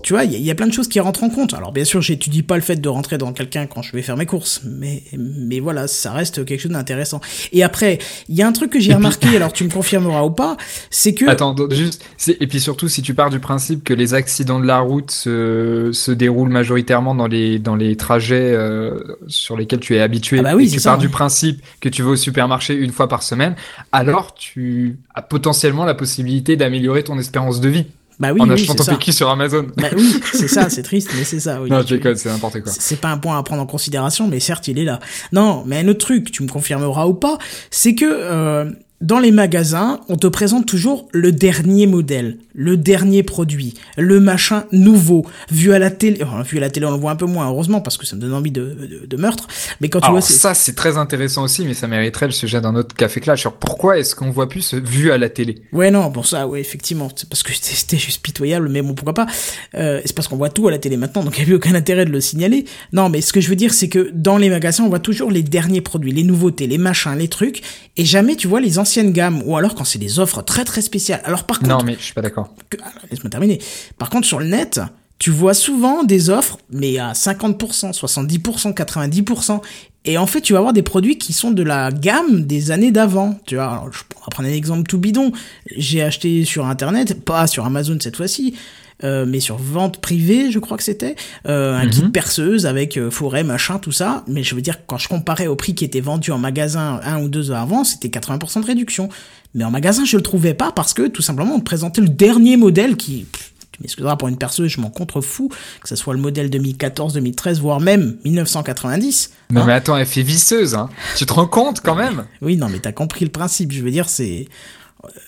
tu 0.03 0.13
vois, 0.13 0.25
il 0.25 0.39
y, 0.39 0.51
a 0.51 0.55
plein 0.55 0.67
de 0.67 0.73
choses 0.73 0.87
qui 0.87 0.99
rentrent 0.99 1.23
en 1.23 1.29
compte. 1.29 1.55
Alors 1.55 1.71
bien 1.71 1.83
sûr, 1.83 2.01
j'étudie 2.01 2.43
pas 2.43 2.55
le 2.55 2.61
fait 2.61 2.75
de 2.75 2.89
rentrer 2.89 3.17
dans 3.17 3.33
quelqu'un 3.33 3.65
quand 3.65 3.81
je 3.81 3.91
vais 3.91 4.03
faire 4.03 4.17
mes 4.17 4.27
courses, 4.27 4.61
mais 4.65 5.03
mais 5.17 5.59
voilà, 5.59 5.87
ça 5.87 6.11
reste 6.11 6.45
quelque 6.45 6.61
chose 6.61 6.71
d'intéressant. 6.71 7.21
Et 7.51 7.63
après, 7.63 7.97
il 8.27 8.35
y 8.35 8.43
a 8.43 8.47
un 8.47 8.51
truc 8.51 8.71
que 8.71 8.79
j'ai 8.79 8.93
remarqué, 8.93 9.35
alors 9.35 9.53
tu 9.53 9.63
me 9.63 9.69
confirmeras 9.69 10.23
ou 10.23 10.31
pas, 10.31 10.57
c'est 10.91 11.13
que 11.13 11.27
attends, 11.27 11.55
juste, 11.71 12.03
et 12.27 12.47
puis 12.47 12.59
surtout 12.59 12.87
si 12.87 13.01
tu 13.01 13.15
pars 13.15 13.31
du 13.31 13.39
principe 13.39 13.83
que 13.83 13.93
les 13.93 14.13
accidents 14.13 14.59
de 14.59 14.65
la 14.65 14.79
route 14.79 15.09
se, 15.09 15.89
se 15.91 16.11
déroulent 16.11 16.49
majoritairement 16.49 17.15
dans 17.15 17.27
les 17.27 17.57
dans 17.57 17.75
les 17.75 17.95
trajets 17.95 18.51
euh, 18.53 18.99
sur 19.27 19.57
lesquels 19.57 19.79
tu 19.79 19.95
es 19.95 19.99
habitué 19.99 20.18
ah 20.39 20.41
bah 20.41 20.55
oui, 20.55 20.69
tu 20.69 20.81
pars 20.81 20.97
du 20.97 21.09
principe 21.09 21.61
que 21.79 21.89
tu 21.89 22.03
vas 22.03 22.11
au 22.11 22.15
supermarché 22.15 22.73
une 22.73 22.91
fois 22.91 23.07
par 23.07 23.23
semaine, 23.23 23.55
alors 23.91 24.33
tu 24.33 24.97
as 25.15 25.21
potentiellement 25.21 25.85
la 25.85 25.95
possibilité 25.95 26.55
d'améliorer 26.55 27.03
ton 27.03 27.17
espérance 27.17 27.59
de 27.59 27.69
vie. 27.69 27.85
Bah 28.19 28.33
oui, 28.33 28.41
en 28.41 28.49
achetant 28.49 28.75
ton 28.75 28.83
PQ 28.83 29.13
sur 29.13 29.29
Amazon. 29.29 29.67
Bah 29.77 29.87
oui, 29.95 30.13
c'est 30.33 30.49
ça, 30.49 30.69
c'est 30.69 30.83
triste, 30.83 31.09
mais 31.17 31.23
c'est 31.23 31.39
ça. 31.39 31.61
Oui, 31.61 31.69
non, 31.69 31.81
je 31.81 31.95
déconne, 31.95 32.17
c'est 32.17 32.29
n'importe 32.29 32.59
quoi. 32.61 32.71
C'est 32.71 32.99
pas 32.99 33.09
un 33.09 33.17
point 33.17 33.37
à 33.37 33.43
prendre 33.43 33.61
en 33.61 33.65
considération, 33.65 34.27
mais 34.27 34.41
certes, 34.41 34.67
il 34.67 34.77
est 34.77 34.83
là. 34.83 34.99
Non, 35.31 35.63
mais 35.65 35.79
un 35.79 35.87
autre 35.87 36.05
truc, 36.05 36.29
tu 36.29 36.43
me 36.43 36.49
confirmeras 36.49 37.05
ou 37.05 37.13
pas, 37.13 37.37
c'est 37.71 37.95
que 37.95 38.05
euh, 38.05 38.69
dans 39.01 39.19
les 39.19 39.31
magasins, 39.31 40.01
on 40.09 40.17
te 40.17 40.27
présente 40.27 40.65
toujours 40.65 41.07
le 41.13 41.31
dernier 41.31 41.87
modèle, 41.87 42.37
le 42.53 42.75
dernier 42.75 43.23
produit, 43.23 43.75
le 43.97 44.19
machin 44.19 44.65
nouveau, 44.73 45.25
vu 45.49 45.71
à 45.71 45.79
la 45.79 45.89
télé. 45.89 46.21
Enfin, 46.21 46.41
vu 46.41 46.57
à 46.57 46.61
la 46.61 46.69
télé, 46.69 46.85
on 46.85 46.91
le 46.91 46.97
voit 46.97 47.11
un 47.11 47.15
peu 47.15 47.25
moins, 47.25 47.47
heureusement, 47.47 47.79
parce 47.79 47.95
que 47.95 48.05
ça 48.05 48.17
me 48.17 48.21
donne 48.21 48.33
envie 48.33 48.51
de, 48.51 49.05
de, 49.07 49.17
meurtre. 49.17 49.47
Mais 49.79 49.87
quand 49.87 50.01
tu 50.01 50.11
vois, 50.11 50.19
ça, 50.19 50.53
c'est 50.53 50.75
très 50.75 50.97
intéressant 50.97 51.43
aussi, 51.43 51.65
mais 51.65 51.73
ça 51.73 51.87
mériterait 51.87 52.25
le 52.25 52.33
sujet 52.33 52.59
d'un 52.59 52.75
autre 52.75 52.93
café 52.93 53.21
clash. 53.21 53.39
Sur 53.39 53.53
pourquoi 53.53 53.97
est-ce 53.97 54.15
qu'on 54.15 54.31
voit 54.31 54.49
plus 54.49 54.61
ce 54.61 54.75
vu 54.75 55.11
à 55.11 55.17
la 55.17 55.29
télé? 55.29 55.61
Ouais, 55.71 55.91
non, 55.91 56.09
bon 56.09 56.21
ça, 56.21 56.45
ouais, 56.45 56.59
effectivement, 56.59 57.07
c'est 57.15 57.29
parce 57.29 57.43
que 57.43 57.53
c'était 57.61 57.97
juste 57.97 58.21
pitoyable, 58.21 58.67
mais 58.67 58.81
bon, 58.81 58.95
pourquoi 58.95 59.13
pas 59.13 59.27
euh, 59.75 60.01
C'est 60.03 60.13
parce 60.13 60.27
qu'on 60.27 60.37
voit 60.37 60.49
tout 60.49 60.67
à 60.67 60.71
la 60.71 60.77
télé 60.77 60.97
maintenant, 60.97 61.23
donc 61.23 61.37
il 61.37 61.41
n'y 61.41 61.45
avait 61.45 61.55
aucun 61.55 61.73
intérêt 61.73 62.03
de 62.03 62.11
le 62.11 62.19
signaler. 62.19 62.65
Non, 62.91 63.07
mais 63.07 63.21
ce 63.21 63.31
que 63.31 63.39
je 63.39 63.47
veux 63.47 63.55
dire, 63.55 63.73
c'est 63.73 63.87
que 63.87 64.11
dans 64.13 64.37
les 64.37 64.49
magasins, 64.49 64.83
on 64.83 64.89
voit 64.89 64.99
toujours 64.99 65.31
les 65.31 65.43
derniers 65.43 65.81
produits, 65.81 66.11
les 66.11 66.23
nouveautés, 66.23 66.67
les 66.67 66.77
machins, 66.77 67.15
les 67.17 67.29
trucs, 67.29 67.61
et 67.95 68.03
jamais 68.03 68.35
tu 68.35 68.49
vois 68.49 68.59
les 68.59 68.77
anciens 68.77 68.88
gamme 68.97 69.41
ou 69.45 69.55
alors 69.55 69.75
quand 69.75 69.85
c'est 69.85 69.99
des 69.99 70.19
offres 70.19 70.41
très 70.41 70.65
très 70.65 70.81
spéciales. 70.81 71.21
Alors 71.23 71.43
par 71.45 71.59
contre. 71.59 71.69
Non, 71.69 71.83
mais 71.83 71.95
je 71.97 72.03
suis 72.03 72.13
pas 72.13 72.21
d'accord. 72.21 72.53
Ah, 72.83 72.91
laisse-moi 73.09 73.29
terminer. 73.29 73.59
Par 73.97 74.09
contre, 74.09 74.27
sur 74.27 74.39
le 74.39 74.45
net, 74.45 74.79
tu 75.19 75.31
vois 75.31 75.53
souvent 75.53 76.03
des 76.03 76.29
offres, 76.29 76.57
mais 76.71 76.97
à 76.97 77.11
50%, 77.11 77.93
70%, 77.93 78.73
90%. 78.73 79.61
Et 80.05 80.17
en 80.17 80.25
fait, 80.25 80.39
tu 80.39 80.53
vas 80.53 80.59
avoir 80.59 80.73
des 80.73 80.81
produits 80.81 81.17
qui 81.17 81.33
sont 81.33 81.51
de 81.51 81.61
la 81.61 81.91
gamme 81.91 82.45
des 82.45 82.71
années 82.71 82.91
d'avant. 82.91 83.37
Tu 83.45 83.55
vois, 83.55 83.65
alors, 83.65 83.91
je 83.91 83.99
vais 83.99 84.05
prendre 84.31 84.47
un 84.47 84.51
exemple 84.51 84.83
tout 84.83 84.97
bidon. 84.97 85.33
J'ai 85.75 86.01
acheté 86.01 86.45
sur 86.45 86.65
Internet, 86.65 87.25
pas 87.25 87.47
sur 87.47 87.65
Amazon 87.65 87.97
cette 87.99 88.15
fois-ci, 88.15 88.55
euh, 89.03 89.25
mais 89.27 89.39
sur 89.39 89.57
vente 89.57 89.99
privée, 90.01 90.51
je 90.51 90.59
crois 90.59 90.77
que 90.77 90.83
c'était, 90.83 91.15
euh, 91.47 91.77
un 91.77 91.87
kit 91.87 92.03
mhm. 92.03 92.11
perceuse 92.11 92.65
avec 92.65 92.97
euh, 92.97 93.09
forêt, 93.09 93.43
machin, 93.43 93.79
tout 93.79 93.91
ça. 93.91 94.23
Mais 94.27 94.43
je 94.43 94.55
veux 94.55 94.61
dire, 94.61 94.85
quand 94.87 94.97
je 94.97 95.07
comparais 95.07 95.47
au 95.47 95.55
prix 95.55 95.73
qui 95.75 95.85
était 95.85 96.01
vendu 96.01 96.31
en 96.31 96.37
magasin 96.37 96.99
un 97.03 97.21
ou 97.21 97.29
deux 97.29 97.51
heures 97.51 97.59
avant, 97.59 97.83
c'était 97.83 98.09
80% 98.09 98.61
de 98.61 98.65
réduction. 98.65 99.09
Mais 99.55 99.63
en 99.63 99.71
magasin, 99.71 100.05
je 100.05 100.17
le 100.17 100.23
trouvais 100.23 100.53
pas 100.53 100.71
parce 100.71 100.93
que 100.93 101.07
tout 101.07 101.21
simplement, 101.21 101.55
on 101.55 101.61
présentait 101.61 102.01
le 102.01 102.09
dernier 102.09 102.57
modèle 102.57 102.97
qui, 102.97 103.25
tu 103.71 103.83
m'excuseras 103.83 104.17
pour 104.17 104.27
une 104.27 104.37
perceuse, 104.37 104.69
je 104.69 104.81
m'en 104.81 104.89
contrefous, 104.89 105.49
que 105.81 105.87
ce 105.87 105.95
soit 105.95 106.13
le 106.13 106.19
modèle 106.19 106.49
2014, 106.49 107.13
2013, 107.13 107.61
voire 107.61 107.79
même 107.79 108.17
1990. 108.25 109.31
Non, 109.51 109.63
mais 109.63 109.71
hein. 109.71 109.75
attends, 109.77 109.97
elle 109.97 110.05
fait 110.05 110.21
visseuse, 110.21 110.75
hein. 110.75 110.89
Tu 111.15 111.25
te 111.25 111.33
rends 111.33 111.47
compte 111.47 111.79
quand 111.79 111.95
même? 111.95 112.25
Oui, 112.41 112.57
non, 112.57 112.67
mais 112.69 112.79
t'as 112.79 112.91
compris 112.91 113.23
le 113.23 113.31
principe. 113.31 113.71
Je 113.71 113.81
veux 113.81 113.91
dire, 113.91 114.09
c'est, 114.09 114.47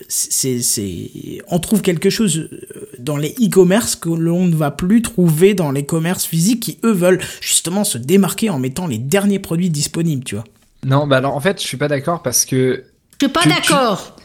c'est, 0.08 0.62
c'est, 0.62 1.42
on 1.48 1.60
trouve 1.60 1.82
quelque 1.82 2.10
chose 2.10 2.50
euh, 2.52 2.90
dans 3.00 3.16
les 3.16 3.30
e-commerce 3.42 3.96
que 3.96 4.10
l'on 4.10 4.46
ne 4.46 4.56
va 4.56 4.72
plus 4.72 5.02
trouver 5.02 5.54
dans 5.54 5.72
les 5.72 5.86
commerces 5.86 6.26
physiques 6.26 6.62
qui 6.62 6.80
eux 6.84 6.92
veulent 6.92 7.22
justement 7.40 7.84
se 7.84 7.98
démarquer 7.98 8.50
en 8.50 8.60
mettant 8.60 8.88
les 8.88 8.98
derniers 8.98 9.40
produits 9.40 9.70
disponibles, 9.70 10.24
tu 10.24 10.36
vois. 10.36 10.44
Non, 10.86 11.08
bah 11.08 11.18
alors 11.18 11.36
en 11.36 11.40
fait, 11.40 11.62
je 11.62 11.68
suis 11.68 11.78
pas 11.78 11.88
d'accord 11.88 12.22
parce 12.22 12.46
que. 12.46 12.84
Je 13.20 13.26
suis 13.26 13.34
pas 13.34 13.46
d'accord. 13.46 14.18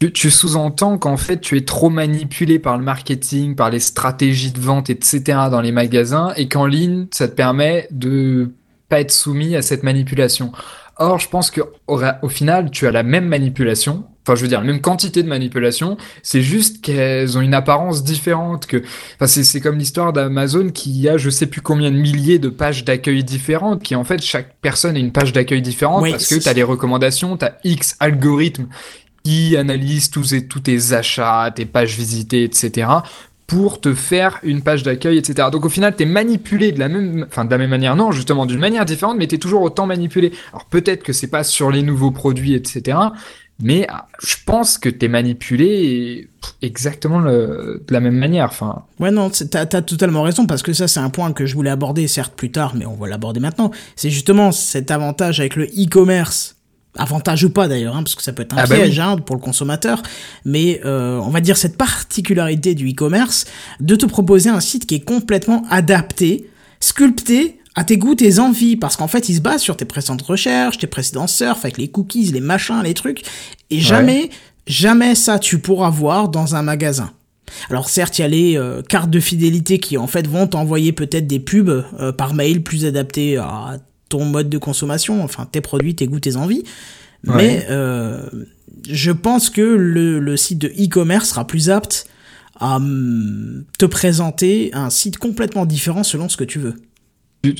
Tu, 0.00 0.12
tu, 0.12 0.30
sous-entends 0.30 0.98
qu'en 0.98 1.16
fait, 1.16 1.40
tu 1.40 1.56
es 1.56 1.64
trop 1.64 1.88
manipulé 1.88 2.58
par 2.58 2.76
le 2.76 2.84
marketing, 2.84 3.54
par 3.54 3.70
les 3.70 3.78
stratégies 3.78 4.50
de 4.50 4.60
vente, 4.60 4.90
etc. 4.90 5.22
dans 5.50 5.60
les 5.60 5.72
magasins 5.72 6.32
et 6.36 6.48
qu'en 6.48 6.66
ligne, 6.66 7.06
ça 7.12 7.28
te 7.28 7.34
permet 7.34 7.86
de 7.90 8.50
pas 8.88 9.00
être 9.00 9.12
soumis 9.12 9.56
à 9.56 9.62
cette 9.62 9.82
manipulation. 9.82 10.52
Or, 10.96 11.18
je 11.18 11.28
pense 11.28 11.50
que 11.50 11.60
au 11.86 12.28
final, 12.28 12.70
tu 12.70 12.86
as 12.86 12.90
la 12.90 13.02
même 13.02 13.26
manipulation, 13.26 14.04
enfin 14.26 14.34
je 14.34 14.42
veux 14.42 14.48
dire 14.48 14.60
la 14.60 14.66
même 14.66 14.80
quantité 14.80 15.22
de 15.22 15.28
manipulation, 15.28 15.96
c'est 16.22 16.42
juste 16.42 16.80
qu'elles 16.80 17.36
ont 17.36 17.40
une 17.40 17.54
apparence 17.54 18.02
différente 18.02 18.66
que 18.66 18.82
enfin 19.14 19.26
c'est 19.26 19.60
comme 19.60 19.78
l'histoire 19.78 20.12
d'Amazon 20.12 20.70
qui 20.70 21.08
a 21.08 21.16
je 21.16 21.30
sais 21.30 21.46
plus 21.46 21.60
combien 21.60 21.90
de 21.90 21.96
milliers 21.96 22.38
de 22.38 22.48
pages 22.48 22.84
d'accueil 22.84 23.22
différentes 23.24 23.82
qui 23.82 23.94
en 23.94 24.04
fait 24.04 24.22
chaque 24.22 24.56
personne 24.60 24.96
a 24.96 24.98
une 24.98 25.12
page 25.12 25.32
d'accueil 25.32 25.62
différente 25.62 26.08
parce 26.10 26.26
que 26.26 26.36
tu 26.36 26.48
as 26.48 26.52
les 26.52 26.62
recommandations, 26.62 27.36
tu 27.36 27.44
as 27.44 27.58
X 27.64 27.96
algorithmes 28.00 28.66
qui 29.22 29.56
analysent 29.56 30.10
tous, 30.10 30.34
et, 30.34 30.46
tous 30.46 30.60
tes 30.60 30.92
achats, 30.92 31.50
tes 31.54 31.64
pages 31.64 31.96
visitées, 31.96 32.44
etc 32.44 32.86
pour 33.46 33.80
te 33.80 33.94
faire 33.94 34.38
une 34.42 34.62
page 34.62 34.82
d'accueil, 34.82 35.18
etc. 35.18 35.48
Donc 35.52 35.64
au 35.64 35.68
final, 35.68 35.94
t'es 35.94 36.06
manipulé 36.06 36.72
de 36.72 36.78
la 36.78 36.88
même, 36.88 37.26
enfin 37.28 37.44
de 37.44 37.50
la 37.50 37.58
même 37.58 37.70
manière, 37.70 37.94
non, 37.94 38.10
justement 38.10 38.46
d'une 38.46 38.58
manière 38.58 38.84
différente, 38.84 39.18
mais 39.18 39.26
t'es 39.26 39.38
toujours 39.38 39.62
autant 39.62 39.86
manipulé. 39.86 40.32
Alors 40.52 40.64
peut-être 40.64 41.02
que 41.02 41.12
c'est 41.12 41.28
pas 41.28 41.44
sur 41.44 41.70
les 41.70 41.82
nouveaux 41.82 42.10
produits, 42.10 42.54
etc. 42.54 42.96
mais 43.60 43.86
ah, 43.88 44.08
je 44.20 44.34
pense 44.44 44.78
que 44.78 44.88
t'es 44.88 45.08
manipulé 45.08 46.28
exactement 46.60 47.20
le, 47.20 47.84
de 47.86 47.92
la 47.92 48.00
même 48.00 48.16
manière. 48.16 48.46
Enfin. 48.46 48.84
Ouais, 48.98 49.10
non, 49.10 49.30
t'as 49.30 49.60
as 49.60 49.82
totalement 49.82 50.22
raison 50.22 50.46
parce 50.46 50.62
que 50.62 50.72
ça, 50.72 50.88
c'est 50.88 51.00
un 51.00 51.10
point 51.10 51.32
que 51.32 51.46
je 51.46 51.54
voulais 51.54 51.70
aborder, 51.70 52.08
certes 52.08 52.34
plus 52.34 52.50
tard, 52.50 52.74
mais 52.74 52.84
on 52.84 52.94
va 52.94 53.08
l'aborder 53.08 53.40
maintenant. 53.40 53.70
C'est 53.94 54.10
justement 54.10 54.50
cet 54.50 54.90
avantage 54.90 55.40
avec 55.40 55.56
le 55.56 55.66
e-commerce. 55.66 56.56
Avantage 56.96 57.42
ou 57.42 57.50
pas 57.50 57.66
d'ailleurs, 57.66 57.96
hein, 57.96 58.04
parce 58.04 58.14
que 58.14 58.22
ça 58.22 58.32
peut 58.32 58.42
être 58.42 58.54
un 58.54 58.58
ah 58.58 58.66
bah 58.68 58.76
piège 58.76 59.00
hein, 59.00 59.16
pour 59.16 59.34
le 59.34 59.40
consommateur, 59.40 60.00
mais 60.44 60.80
euh, 60.84 61.18
on 61.18 61.30
va 61.30 61.40
dire 61.40 61.56
cette 61.56 61.76
particularité 61.76 62.76
du 62.76 62.88
e-commerce 62.88 63.46
de 63.80 63.96
te 63.96 64.06
proposer 64.06 64.48
un 64.48 64.60
site 64.60 64.86
qui 64.86 64.94
est 64.94 65.04
complètement 65.04 65.64
adapté, 65.70 66.48
sculpté 66.78 67.58
à 67.74 67.84
tes 67.84 67.96
goûts, 67.96 68.14
tes 68.14 68.38
envies, 68.38 68.76
parce 68.76 68.96
qu'en 68.96 69.08
fait, 69.08 69.28
il 69.28 69.36
se 69.36 69.40
base 69.40 69.60
sur 69.60 69.76
tes 69.76 69.84
précédentes 69.84 70.22
recherches, 70.22 70.78
tes 70.78 70.86
précédents 70.86 71.26
surf 71.26 71.64
avec 71.64 71.78
les 71.78 71.88
cookies, 71.88 72.30
les 72.32 72.40
machins, 72.40 72.80
les 72.82 72.94
trucs, 72.94 73.22
et 73.70 73.80
jamais, 73.80 74.30
jamais 74.66 75.14
ça 75.14 75.38
tu 75.38 75.58
pourras 75.58 75.90
voir 75.90 76.28
dans 76.28 76.54
un 76.54 76.62
magasin. 76.62 77.10
Alors 77.70 77.88
certes, 77.88 78.18
il 78.18 78.22
y 78.22 78.24
a 78.24 78.28
les 78.28 78.56
euh, 78.56 78.82
cartes 78.82 79.10
de 79.10 79.20
fidélité 79.20 79.78
qui 79.78 79.98
en 79.98 80.06
fait 80.06 80.26
vont 80.26 80.46
t'envoyer 80.46 80.92
peut-être 80.92 81.26
des 81.26 81.40
pubs 81.40 81.68
euh, 81.68 82.12
par 82.12 82.34
mail 82.34 82.62
plus 82.62 82.84
adaptés 82.84 83.36
à 83.36 83.78
ton 84.08 84.24
mode 84.24 84.48
de 84.48 84.58
consommation, 84.58 85.22
enfin 85.22 85.46
tes 85.50 85.60
produits, 85.60 85.94
tes 85.94 86.06
goûts, 86.06 86.20
tes 86.20 86.36
envies. 86.36 86.64
Mais 87.22 87.66
euh, 87.70 88.28
je 88.88 89.10
pense 89.10 89.48
que 89.48 89.62
le, 89.62 90.18
le 90.18 90.36
site 90.36 90.58
de 90.58 90.68
e-commerce 90.68 91.30
sera 91.30 91.46
plus 91.46 91.70
apte 91.70 92.06
à 92.60 92.78
mm, 92.78 93.64
te 93.78 93.86
présenter 93.86 94.70
un 94.74 94.90
site 94.90 95.16
complètement 95.16 95.64
différent 95.66 96.02
selon 96.02 96.28
ce 96.28 96.36
que 96.36 96.44
tu 96.44 96.58
veux. 96.58 96.74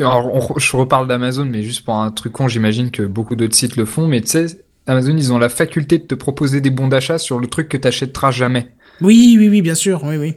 Alors, 0.01 0.59
je 0.59 0.77
reparle 0.77 1.09
d'Amazon, 1.09 1.45
mais 1.45 1.63
juste 1.63 1.85
pour 1.85 1.95
un 1.97 2.11
truc 2.11 2.33
con, 2.33 2.49
j'imagine 2.49 2.91
que 2.91 3.03
beaucoup 3.03 3.37
d'autres 3.37 3.55
sites 3.55 3.77
le 3.77 3.85
font. 3.85 4.07
Mais 4.07 4.21
tu 4.21 4.29
sais, 4.29 4.47
Amazon, 4.87 5.17
ils 5.17 5.33
ont 5.33 5.39
la 5.39 5.49
faculté 5.49 5.99
de 5.99 6.05
te 6.05 6.15
proposer 6.15 6.61
des 6.61 6.71
bons 6.71 6.89
d'achat 6.89 7.19
sur 7.19 7.39
le 7.39 7.47
truc 7.47 7.69
que 7.69 7.77
t'achèteras 7.77 8.31
jamais. 8.31 8.69
Oui, 9.01 9.37
oui, 9.39 9.49
oui, 9.49 9.63
bien 9.63 9.75
sûr, 9.75 10.03
oui, 10.05 10.17
oui. 10.17 10.35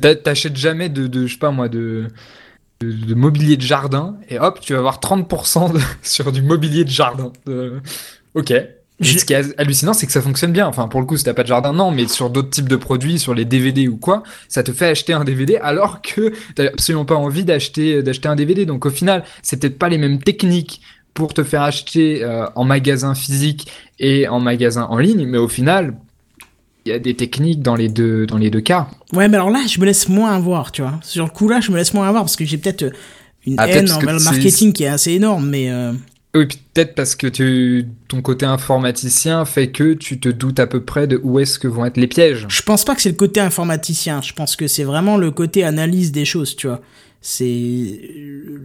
T'achètes 0.00 0.56
jamais 0.56 0.88
de, 0.88 1.06
de, 1.06 1.26
je 1.26 1.32
sais 1.32 1.38
pas 1.38 1.50
moi, 1.50 1.68
de, 1.68 2.08
de, 2.80 3.14
mobilier 3.14 3.56
de 3.56 3.62
jardin, 3.62 4.16
et 4.28 4.38
hop, 4.38 4.60
tu 4.60 4.74
vas 4.74 4.80
avoir 4.80 5.00
30% 5.00 5.80
sur 6.02 6.32
du 6.32 6.42
mobilier 6.42 6.84
de 6.84 6.90
jardin. 6.90 7.32
Ok. 8.34 8.52
Ce 9.00 9.24
qui 9.24 9.32
est 9.32 9.58
hallucinant, 9.58 9.92
c'est 9.92 10.06
que 10.06 10.12
ça 10.12 10.20
fonctionne 10.20 10.52
bien. 10.52 10.66
Enfin, 10.66 10.88
pour 10.88 11.00
le 11.00 11.06
coup, 11.06 11.16
si 11.16 11.24
t'as 11.24 11.34
pas 11.34 11.44
de 11.44 11.48
jardin, 11.48 11.72
non, 11.72 11.90
mais 11.90 12.08
sur 12.08 12.30
d'autres 12.30 12.50
types 12.50 12.68
de 12.68 12.76
produits, 12.76 13.18
sur 13.18 13.32
les 13.32 13.44
DVD 13.44 13.86
ou 13.86 13.96
quoi, 13.96 14.24
ça 14.48 14.62
te 14.62 14.72
fait 14.72 14.86
acheter 14.86 15.12
un 15.12 15.24
DVD 15.24 15.56
alors 15.56 16.02
que 16.02 16.32
t'as 16.54 16.66
absolument 16.66 17.04
pas 17.04 17.14
envie 17.14 17.44
d'acheter 17.44 18.02
d'acheter 18.02 18.28
un 18.28 18.36
DVD. 18.36 18.66
Donc 18.66 18.86
au 18.86 18.90
final, 18.90 19.24
c'est 19.42 19.60
peut-être 19.60 19.78
pas 19.78 19.88
les 19.88 19.98
mêmes 19.98 20.18
techniques 20.18 20.80
pour 21.14 21.32
te 21.34 21.44
faire 21.44 21.62
acheter 21.62 22.22
euh, 22.22 22.46
en 22.54 22.64
magasin 22.64 23.14
physique 23.14 23.70
et 23.98 24.28
en 24.28 24.40
magasin 24.40 24.84
en 24.84 24.98
ligne, 24.98 25.26
mais 25.26 25.38
au 25.38 25.48
final, 25.48 25.94
il 26.84 26.90
y 26.90 26.92
a 26.92 26.98
des 26.98 27.14
techniques 27.14 27.62
dans 27.62 27.76
les 27.76 27.88
deux 27.88 28.26
dans 28.26 28.38
les 28.38 28.50
deux 28.50 28.60
cas. 28.60 28.88
Ouais, 29.12 29.28
mais 29.28 29.36
alors 29.36 29.50
là, 29.50 29.60
je 29.68 29.78
me 29.80 29.84
laisse 29.84 30.08
moins 30.08 30.32
avoir, 30.32 30.72
tu 30.72 30.82
vois. 30.82 30.98
Sur 31.02 31.24
le 31.24 31.30
coup 31.30 31.48
là, 31.48 31.60
je 31.60 31.70
me 31.70 31.76
laisse 31.76 31.94
moins 31.94 32.08
avoir 32.08 32.24
parce 32.24 32.36
que 32.36 32.44
j'ai 32.44 32.58
peut-être 32.58 32.92
une 33.46 33.56
ah, 33.58 33.68
haine 33.68 33.90
envers 33.90 34.14
le 34.14 34.22
marketing 34.22 34.72
qui 34.72 34.84
est 34.84 34.88
assez 34.88 35.12
énorme, 35.12 35.48
mais. 35.48 35.70
Euh... 35.70 35.92
Oui, 36.34 36.46
peut-être 36.46 36.94
parce 36.94 37.16
que 37.16 37.26
tu, 37.26 37.86
ton 38.08 38.20
côté 38.20 38.44
informaticien 38.44 39.44
fait 39.44 39.70
que 39.70 39.94
tu 39.94 40.20
te 40.20 40.28
doutes 40.28 40.60
à 40.60 40.66
peu 40.66 40.82
près 40.82 41.06
de 41.06 41.18
où 41.22 41.38
est-ce 41.38 41.58
que 41.58 41.66
vont 41.66 41.86
être 41.86 41.96
les 41.96 42.06
pièges. 42.06 42.46
Je 42.48 42.62
pense 42.62 42.84
pas 42.84 42.94
que 42.94 43.00
c'est 43.00 43.10
le 43.10 43.16
côté 43.16 43.40
informaticien. 43.40 44.20
Je 44.20 44.34
pense 44.34 44.54
que 44.54 44.66
c'est 44.66 44.84
vraiment 44.84 45.16
le 45.16 45.30
côté 45.30 45.64
analyse 45.64 46.12
des 46.12 46.24
choses, 46.24 46.54
tu 46.54 46.66
vois. 46.66 46.80
C'est, 47.20 48.00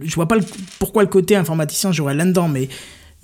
je 0.02 0.14
vois 0.14 0.28
pas 0.28 0.36
pourquoi 0.78 1.02
le 1.02 1.08
côté 1.08 1.34
informaticien 1.34 1.90
j'aurais 1.90 2.14
là-dedans, 2.14 2.48
mais 2.48 2.68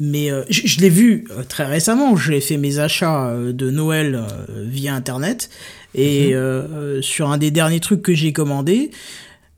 mais 0.01 0.31
euh, 0.33 0.43
je, 0.49 0.81
l'ai 0.81 0.89
vu 0.89 1.27
euh, 1.31 1.43
très 1.47 1.67
récemment. 1.67 2.17
J'ai 2.17 2.41
fait 2.41 2.57
mes 2.57 2.79
achats 2.79 3.29
euh, 3.29 3.53
de 3.53 3.71
Noël 3.71 4.25
via 4.49 4.95
internet 4.95 5.51
et 5.95 6.35
mhm. 6.35 7.03
sur 7.03 7.31
un 7.31 7.37
des 7.37 7.51
derniers 7.51 7.81
trucs 7.81 8.03
que 8.03 8.15
j'ai 8.15 8.33
commandé, 8.33 8.91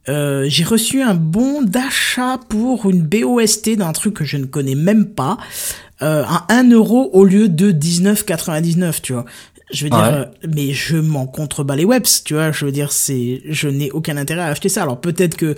euh, 0.09 0.47
j'ai 0.49 0.65
reçu 0.65 1.03
un 1.03 1.15
bon 1.15 1.63
d'achat 1.63 2.39
pour 2.49 2.91
une 2.91 3.03
BOST 3.03 3.77
d'un 3.77 3.93
truc 3.93 4.15
que 4.15 4.25
je 4.25 4.37
ne 4.37 4.47
connais 4.47 4.75
même 4.75 5.07
pas 5.07 5.39
euh, 6.03 6.25
à 6.27 6.47
1 6.49 6.71
euro 6.71 7.11
au 7.13 7.25
lieu 7.25 7.49
de 7.49 7.71
19,99 7.71 9.01
tu 9.03 9.13
vois. 9.13 9.25
Je 9.73 9.85
veux 9.85 9.91
dire 9.91 10.05
euh, 10.05 10.25
mais 10.49 10.73
je 10.73 10.97
m'en 10.97 11.27
contrebats 11.27 11.77
les 11.77 11.85
webs 11.85 12.07
tu 12.25 12.35
vois. 12.35 12.51
Je 12.51 12.65
veux 12.65 12.73
dire 12.73 12.91
c'est 12.91 13.43
je 13.49 13.69
n'ai 13.69 13.91
aucun 13.93 14.17
intérêt 14.17 14.43
à 14.43 14.47
acheter 14.47 14.69
ça. 14.69 14.83
Alors 14.83 15.01
peut-être 15.01 15.37
que 15.37 15.55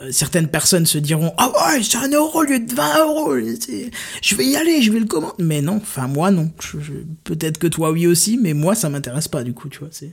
euh, 0.00 0.08
certaines 0.12 0.46
personnes 0.46 0.86
se 0.86 0.98
diront 0.98 1.34
ah 1.36 1.50
ouais 1.50 1.82
c'est 1.82 1.98
un 1.98 2.08
euro 2.10 2.38
au 2.38 2.42
lieu 2.44 2.60
de 2.60 2.72
20 2.72 2.98
euros 3.06 3.34
je 4.22 4.36
vais 4.36 4.46
y 4.46 4.54
aller 4.54 4.80
je 4.80 4.92
vais 4.92 5.00
le 5.00 5.06
commander 5.06 5.34
mais 5.40 5.60
non 5.60 5.80
enfin 5.82 6.06
moi 6.06 6.30
non. 6.30 6.52
Peut-être 7.24 7.58
que 7.58 7.66
toi 7.66 7.90
oui 7.90 8.06
aussi 8.06 8.38
mais 8.40 8.54
moi 8.54 8.76
ça 8.76 8.88
m'intéresse 8.88 9.26
pas 9.26 9.42
du 9.42 9.54
coup 9.54 9.68
tu 9.68 9.80
vois 9.80 9.88
c'est 9.90 10.12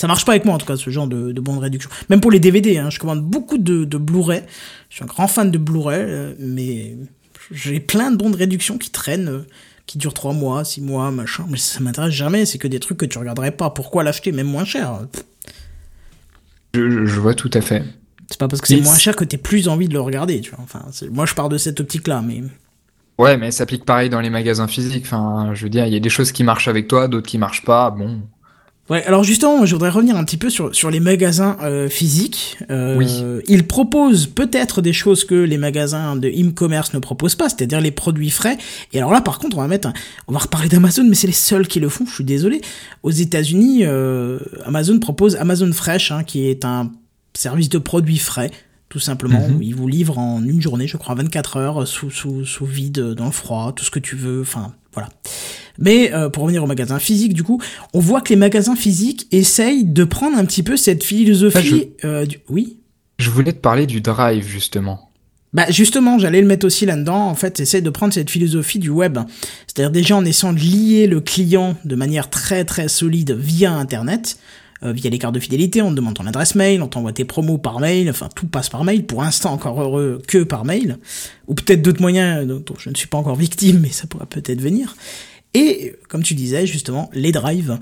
ça 0.00 0.06
marche 0.06 0.24
pas 0.24 0.32
avec 0.32 0.46
moi 0.46 0.54
en 0.54 0.58
tout 0.58 0.64
cas 0.64 0.78
ce 0.78 0.88
genre 0.88 1.06
de, 1.06 1.30
de 1.30 1.40
bons 1.42 1.56
de 1.56 1.60
réduction. 1.60 1.90
Même 2.08 2.22
pour 2.22 2.30
les 2.30 2.40
DVD, 2.40 2.78
hein, 2.78 2.88
je 2.88 2.98
commande 2.98 3.22
beaucoup 3.22 3.58
de, 3.58 3.84
de 3.84 3.98
Blu-ray. 3.98 4.44
Je 4.88 4.94
suis 4.94 5.04
un 5.04 5.06
grand 5.06 5.28
fan 5.28 5.50
de 5.50 5.58
Blu-ray, 5.58 6.00
euh, 6.00 6.34
mais 6.38 6.96
j'ai 7.50 7.80
plein 7.80 8.10
de 8.10 8.16
bons 8.16 8.30
de 8.30 8.36
réduction 8.38 8.78
qui 8.78 8.88
traînent, 8.88 9.28
euh, 9.28 9.46
qui 9.84 9.98
durent 9.98 10.14
3 10.14 10.32
mois, 10.32 10.64
6 10.64 10.80
mois, 10.80 11.10
machin. 11.10 11.44
Mais 11.50 11.58
ça 11.58 11.80
m'intéresse 11.80 12.14
jamais. 12.14 12.46
C'est 12.46 12.56
que 12.56 12.66
des 12.66 12.80
trucs 12.80 12.96
que 12.96 13.04
tu 13.04 13.18
regarderais 13.18 13.50
pas. 13.50 13.68
Pourquoi 13.68 14.02
l'acheter 14.02 14.32
même 14.32 14.46
moins 14.46 14.64
cher 14.64 15.00
je, 16.72 17.04
je, 17.04 17.20
vois 17.20 17.34
tout 17.34 17.50
à 17.52 17.60
fait. 17.60 17.84
C'est 18.30 18.38
pas 18.38 18.48
parce 18.48 18.62
que 18.62 18.68
c'est 18.68 18.80
moins 18.80 18.96
cher 18.96 19.14
que 19.14 19.24
t'es 19.24 19.36
plus 19.36 19.68
envie 19.68 19.86
de 19.86 19.92
le 19.92 20.00
regarder, 20.00 20.40
tu 20.40 20.52
vois. 20.52 20.60
Enfin, 20.62 20.80
moi 21.10 21.26
je 21.26 21.34
pars 21.34 21.50
de 21.50 21.58
cette 21.58 21.78
optique-là, 21.78 22.22
mais. 22.26 22.42
Ouais, 23.18 23.36
mais 23.36 23.50
ça 23.50 23.58
s'applique 23.58 23.84
pareil 23.84 24.08
dans 24.08 24.22
les 24.22 24.30
magasins 24.30 24.66
physiques. 24.66 25.04
Enfin, 25.04 25.50
je 25.52 25.64
veux 25.64 25.68
dire, 25.68 25.84
il 25.84 25.92
y 25.92 25.96
a 25.96 26.00
des 26.00 26.08
choses 26.08 26.32
qui 26.32 26.42
marchent 26.42 26.68
avec 26.68 26.88
toi, 26.88 27.06
d'autres 27.06 27.28
qui 27.28 27.36
marchent 27.36 27.66
pas. 27.66 27.90
Bon. 27.90 28.22
Ouais, 28.90 29.04
alors 29.04 29.22
justement, 29.22 29.64
je 29.64 29.72
voudrais 29.72 29.88
revenir 29.88 30.16
un 30.16 30.24
petit 30.24 30.36
peu 30.36 30.50
sur, 30.50 30.74
sur 30.74 30.90
les 30.90 30.98
magasins 30.98 31.56
euh, 31.62 31.88
physiques. 31.88 32.58
Euh, 32.70 32.96
oui. 32.96 33.22
Ils 33.46 33.64
proposent 33.64 34.26
peut-être 34.26 34.82
des 34.82 34.92
choses 34.92 35.24
que 35.24 35.36
les 35.36 35.58
magasins 35.58 36.16
de 36.16 36.28
e-commerce 36.28 36.92
ne 36.92 36.98
proposent 36.98 37.36
pas, 37.36 37.48
c'est-à-dire 37.48 37.80
les 37.80 37.92
produits 37.92 38.30
frais. 38.30 38.58
Et 38.92 38.98
alors 38.98 39.12
là, 39.12 39.20
par 39.20 39.38
contre, 39.38 39.56
on 39.56 39.60
va 39.60 39.68
mettre, 39.68 39.92
on 40.26 40.32
va 40.32 40.40
reparler 40.40 40.68
d'Amazon, 40.68 41.04
mais 41.04 41.14
c'est 41.14 41.28
les 41.28 41.32
seuls 41.32 41.68
qui 41.68 41.78
le 41.78 41.88
font. 41.88 42.04
Je 42.04 42.14
suis 42.14 42.24
désolé. 42.24 42.62
Aux 43.04 43.12
États-Unis, 43.12 43.84
euh, 43.84 44.40
Amazon 44.64 44.98
propose 44.98 45.36
Amazon 45.36 45.70
Fresh, 45.72 46.10
hein, 46.10 46.24
qui 46.24 46.48
est 46.48 46.64
un 46.64 46.90
service 47.32 47.68
de 47.68 47.78
produits 47.78 48.18
frais 48.18 48.50
tout 48.88 48.98
simplement. 48.98 49.48
Mhm. 49.48 49.62
Ils 49.62 49.74
vous 49.76 49.86
livrent 49.86 50.18
en 50.18 50.42
une 50.42 50.60
journée, 50.60 50.88
je 50.88 50.96
crois, 50.96 51.14
24 51.14 51.58
heures, 51.58 51.86
sous, 51.86 52.10
sous, 52.10 52.44
sous 52.44 52.66
vide, 52.66 53.14
dans 53.14 53.26
le 53.26 53.30
froid, 53.30 53.72
tout 53.72 53.84
ce 53.84 53.90
que 53.92 54.00
tu 54.00 54.16
veux, 54.16 54.40
enfin, 54.40 54.74
voilà. 54.92 55.08
Mais 55.80 56.12
euh, 56.12 56.28
pour 56.28 56.44
revenir 56.44 56.62
au 56.62 56.66
magasin 56.66 56.98
physique, 56.98 57.34
du 57.34 57.42
coup, 57.42 57.60
on 57.94 57.98
voit 57.98 58.20
que 58.20 58.28
les 58.28 58.36
magasins 58.36 58.76
physiques 58.76 59.26
essayent 59.32 59.84
de 59.84 60.04
prendre 60.04 60.38
un 60.38 60.44
petit 60.44 60.62
peu 60.62 60.76
cette 60.76 61.02
philosophie. 61.02 61.90
Euh, 62.04 62.26
du... 62.26 62.38
Oui? 62.48 62.76
Je 63.18 63.30
voulais 63.30 63.52
te 63.52 63.58
parler 63.58 63.86
du 63.86 64.00
drive 64.00 64.46
justement. 64.46 65.10
Bah 65.52 65.66
justement, 65.68 66.18
j'allais 66.18 66.40
le 66.40 66.46
mettre 66.46 66.64
aussi 66.64 66.86
là-dedans. 66.86 67.26
En 67.26 67.34
fait, 67.34 67.58
essaye 67.58 67.82
de 67.82 67.90
prendre 67.90 68.14
cette 68.14 68.30
philosophie 68.30 68.78
du 68.78 68.90
web, 68.90 69.18
c'est-à-dire 69.66 69.90
déjà 69.90 70.16
en 70.16 70.24
essayant 70.24 70.52
de 70.52 70.60
lier 70.60 71.08
le 71.08 71.20
client 71.20 71.76
de 71.84 71.96
manière 71.96 72.30
très 72.30 72.64
très 72.64 72.86
solide 72.86 73.32
via 73.32 73.72
Internet. 73.72 74.38
Euh, 74.82 74.92
via 74.92 75.10
les 75.10 75.18
cartes 75.18 75.34
de 75.34 75.40
fidélité, 75.40 75.82
on 75.82 75.90
te 75.90 75.96
demande 75.96 76.14
ton 76.14 76.26
adresse 76.26 76.54
mail, 76.54 76.80
on 76.80 76.86
t'envoie 76.86 77.12
tes 77.12 77.26
promos 77.26 77.58
par 77.58 77.80
mail, 77.80 78.08
enfin 78.08 78.30
tout 78.34 78.46
passe 78.46 78.70
par 78.70 78.82
mail, 78.82 79.04
pour 79.04 79.22
l'instant 79.22 79.52
encore 79.52 79.78
heureux 79.82 80.22
que 80.26 80.42
par 80.42 80.64
mail, 80.64 80.96
ou 81.48 81.54
peut-être 81.54 81.82
d'autres 81.82 82.00
moyens 82.00 82.46
dont 82.46 82.62
je 82.78 82.88
ne 82.88 82.94
suis 82.94 83.06
pas 83.06 83.18
encore 83.18 83.36
victime, 83.36 83.80
mais 83.80 83.90
ça 83.90 84.06
pourra 84.06 84.24
peut-être 84.24 84.62
venir. 84.62 84.96
Et 85.54 85.96
comme 86.08 86.22
tu 86.22 86.34
disais 86.34 86.66
justement, 86.66 87.10
les 87.12 87.32
drives 87.32 87.78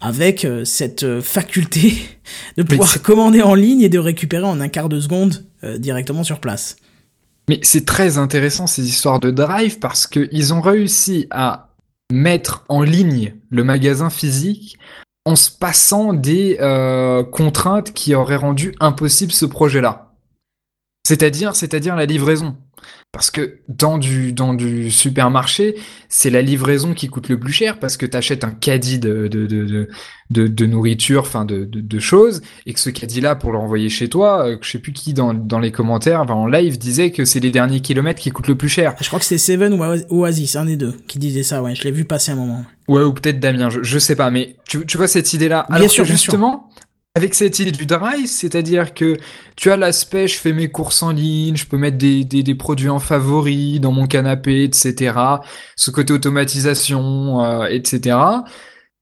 avec 0.00 0.44
euh, 0.44 0.64
cette 0.64 1.04
euh, 1.04 1.22
faculté 1.22 2.02
de 2.56 2.62
pouvoir 2.62 3.00
commander 3.02 3.42
en 3.42 3.54
ligne 3.54 3.82
et 3.82 3.88
de 3.88 3.98
récupérer 3.98 4.44
en 4.44 4.60
un 4.60 4.68
quart 4.68 4.88
de 4.88 5.00
seconde 5.00 5.44
directement 5.78 6.24
sur 6.24 6.40
place. 6.40 6.74
Mais 7.48 7.60
c'est 7.62 7.86
très 7.86 8.18
intéressant 8.18 8.66
ces 8.66 8.88
histoires 8.88 9.20
de 9.20 9.30
drive 9.30 9.78
parce 9.78 10.08
qu'ils 10.08 10.52
ont 10.52 10.60
réussi 10.60 11.28
à 11.30 11.68
mettre 12.12 12.64
en 12.68 12.82
ligne 12.82 13.34
le 13.50 13.62
magasin 13.62 14.10
physique 14.10 14.76
en 15.24 15.36
se 15.36 15.50
passant 15.50 16.12
des 16.12 16.58
euh, 16.60 17.22
contraintes 17.24 17.92
qui 17.92 18.14
auraient 18.14 18.36
rendu 18.36 18.74
impossible 18.80 19.32
ce 19.32 19.46
projet-là. 19.46 20.12
C'est-à-dire, 21.06 21.56
c'est-à-dire 21.56 21.96
la 21.96 22.06
livraison. 22.06 22.56
Parce 23.12 23.30
que 23.30 23.58
dans 23.68 23.98
du, 23.98 24.32
dans 24.32 24.54
du 24.54 24.90
supermarché, 24.90 25.74
c'est 26.08 26.30
la 26.30 26.40
livraison 26.40 26.94
qui 26.94 27.08
coûte 27.08 27.28
le 27.28 27.38
plus 27.38 27.52
cher 27.52 27.78
parce 27.78 27.98
que 27.98 28.06
tu 28.06 28.16
achètes 28.16 28.42
un 28.42 28.52
caddie 28.52 28.98
de, 28.98 29.28
de, 29.28 29.46
de, 29.46 29.88
de, 30.30 30.46
de 30.46 30.66
nourriture, 30.66 31.20
enfin 31.20 31.44
de, 31.44 31.66
de, 31.66 31.82
de, 31.82 31.98
choses, 31.98 32.40
et 32.64 32.72
que 32.72 32.80
ce 32.80 32.88
caddie-là, 32.88 33.34
pour 33.34 33.52
l'envoyer 33.52 33.90
chez 33.90 34.08
toi, 34.08 34.46
euh, 34.46 34.56
je 34.62 34.70
sais 34.70 34.78
plus 34.78 34.94
qui 34.94 35.12
dans, 35.12 35.34
dans 35.34 35.58
les 35.58 35.72
commentaires, 35.72 36.22
en 36.30 36.46
live, 36.46 36.78
disait 36.78 37.10
que 37.10 37.26
c'est 37.26 37.40
les 37.40 37.50
derniers 37.50 37.80
kilomètres 37.80 38.18
qui 38.18 38.30
coûtent 38.30 38.48
le 38.48 38.56
plus 38.56 38.70
cher. 38.70 38.94
Je 38.98 39.06
crois 39.08 39.18
que 39.18 39.26
c'était 39.26 39.36
Seven 39.36 39.74
ou 40.08 40.22
Oasis, 40.22 40.56
un 40.56 40.64
des 40.64 40.76
deux, 40.76 40.94
qui 41.06 41.18
disait 41.18 41.42
ça, 41.42 41.62
ouais, 41.62 41.74
je 41.74 41.84
l'ai 41.84 41.90
vu 41.90 42.06
passer 42.06 42.32
un 42.32 42.36
moment. 42.36 42.64
Ouais, 42.88 43.02
ou 43.02 43.12
peut-être 43.12 43.38
Damien, 43.38 43.68
je, 43.68 43.82
je 43.82 43.98
sais 43.98 44.16
pas, 44.16 44.30
mais 44.30 44.56
tu, 44.66 44.86
tu 44.86 44.96
vois 44.96 45.06
cette 45.06 45.34
idée-là? 45.34 45.66
Alors 45.68 45.80
bien 45.80 45.88
sûr, 45.88 46.06
justement, 46.06 46.70
avec 47.14 47.34
cette 47.34 47.58
idée 47.58 47.72
du 47.72 47.84
drive, 47.86 48.26
c'est-à-dire 48.26 48.94
que 48.94 49.18
tu 49.56 49.70
as 49.70 49.76
l'aspect, 49.76 50.28
je 50.28 50.38
fais 50.38 50.52
mes 50.54 50.70
courses 50.70 51.02
en 51.02 51.10
ligne, 51.12 51.56
je 51.56 51.66
peux 51.66 51.76
mettre 51.76 51.98
des, 51.98 52.24
des, 52.24 52.42
des 52.42 52.54
produits 52.54 52.88
en 52.88 52.98
favori 53.00 53.80
dans 53.80 53.92
mon 53.92 54.06
canapé, 54.06 54.64
etc. 54.64 55.14
Ce 55.76 55.90
côté 55.90 56.12
automatisation, 56.14 57.44
euh, 57.44 57.66
etc. 57.66 58.16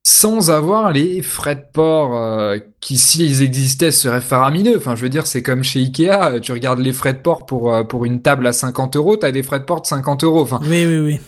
Sans 0.03 0.51
avoir 0.51 0.93
les 0.93 1.23
frais 1.23 1.55
de 1.57 1.65
port 1.73 2.17
euh, 2.17 2.59
qui, 2.81 2.97
s'ils 2.99 3.43
existaient, 3.43 3.91
seraient 3.93 4.21
faramineux. 4.23 4.77
Enfin, 4.79 4.97
je 4.97 5.03
veux 5.03 5.09
dire, 5.11 5.27
c'est 5.27 5.43
comme 5.43 5.63
chez 5.63 5.81
Ikea, 5.81 6.41
tu 6.43 6.53
regardes 6.53 6.81
les 6.81 6.93
frais 6.93 7.13
de 7.13 7.19
port 7.19 7.47
pour, 7.47 7.73
euh, 7.73 7.85
pour 7.85 8.07
une 8.07 8.23
table 8.23 8.47
à 8.47 8.53
50 8.53 8.97
euros, 8.97 9.17
t'as 9.19 9.31
des 9.31 9.43
frais 9.45 9.61
de 9.61 9.65
port 9.65 9.83
de 9.83 9.87
50 9.87 10.25
euros. 10.25 10.41
Enfin, 10.43 10.59
Oui, 10.63 10.85
oui, 10.87 10.99
oui. 10.99 11.21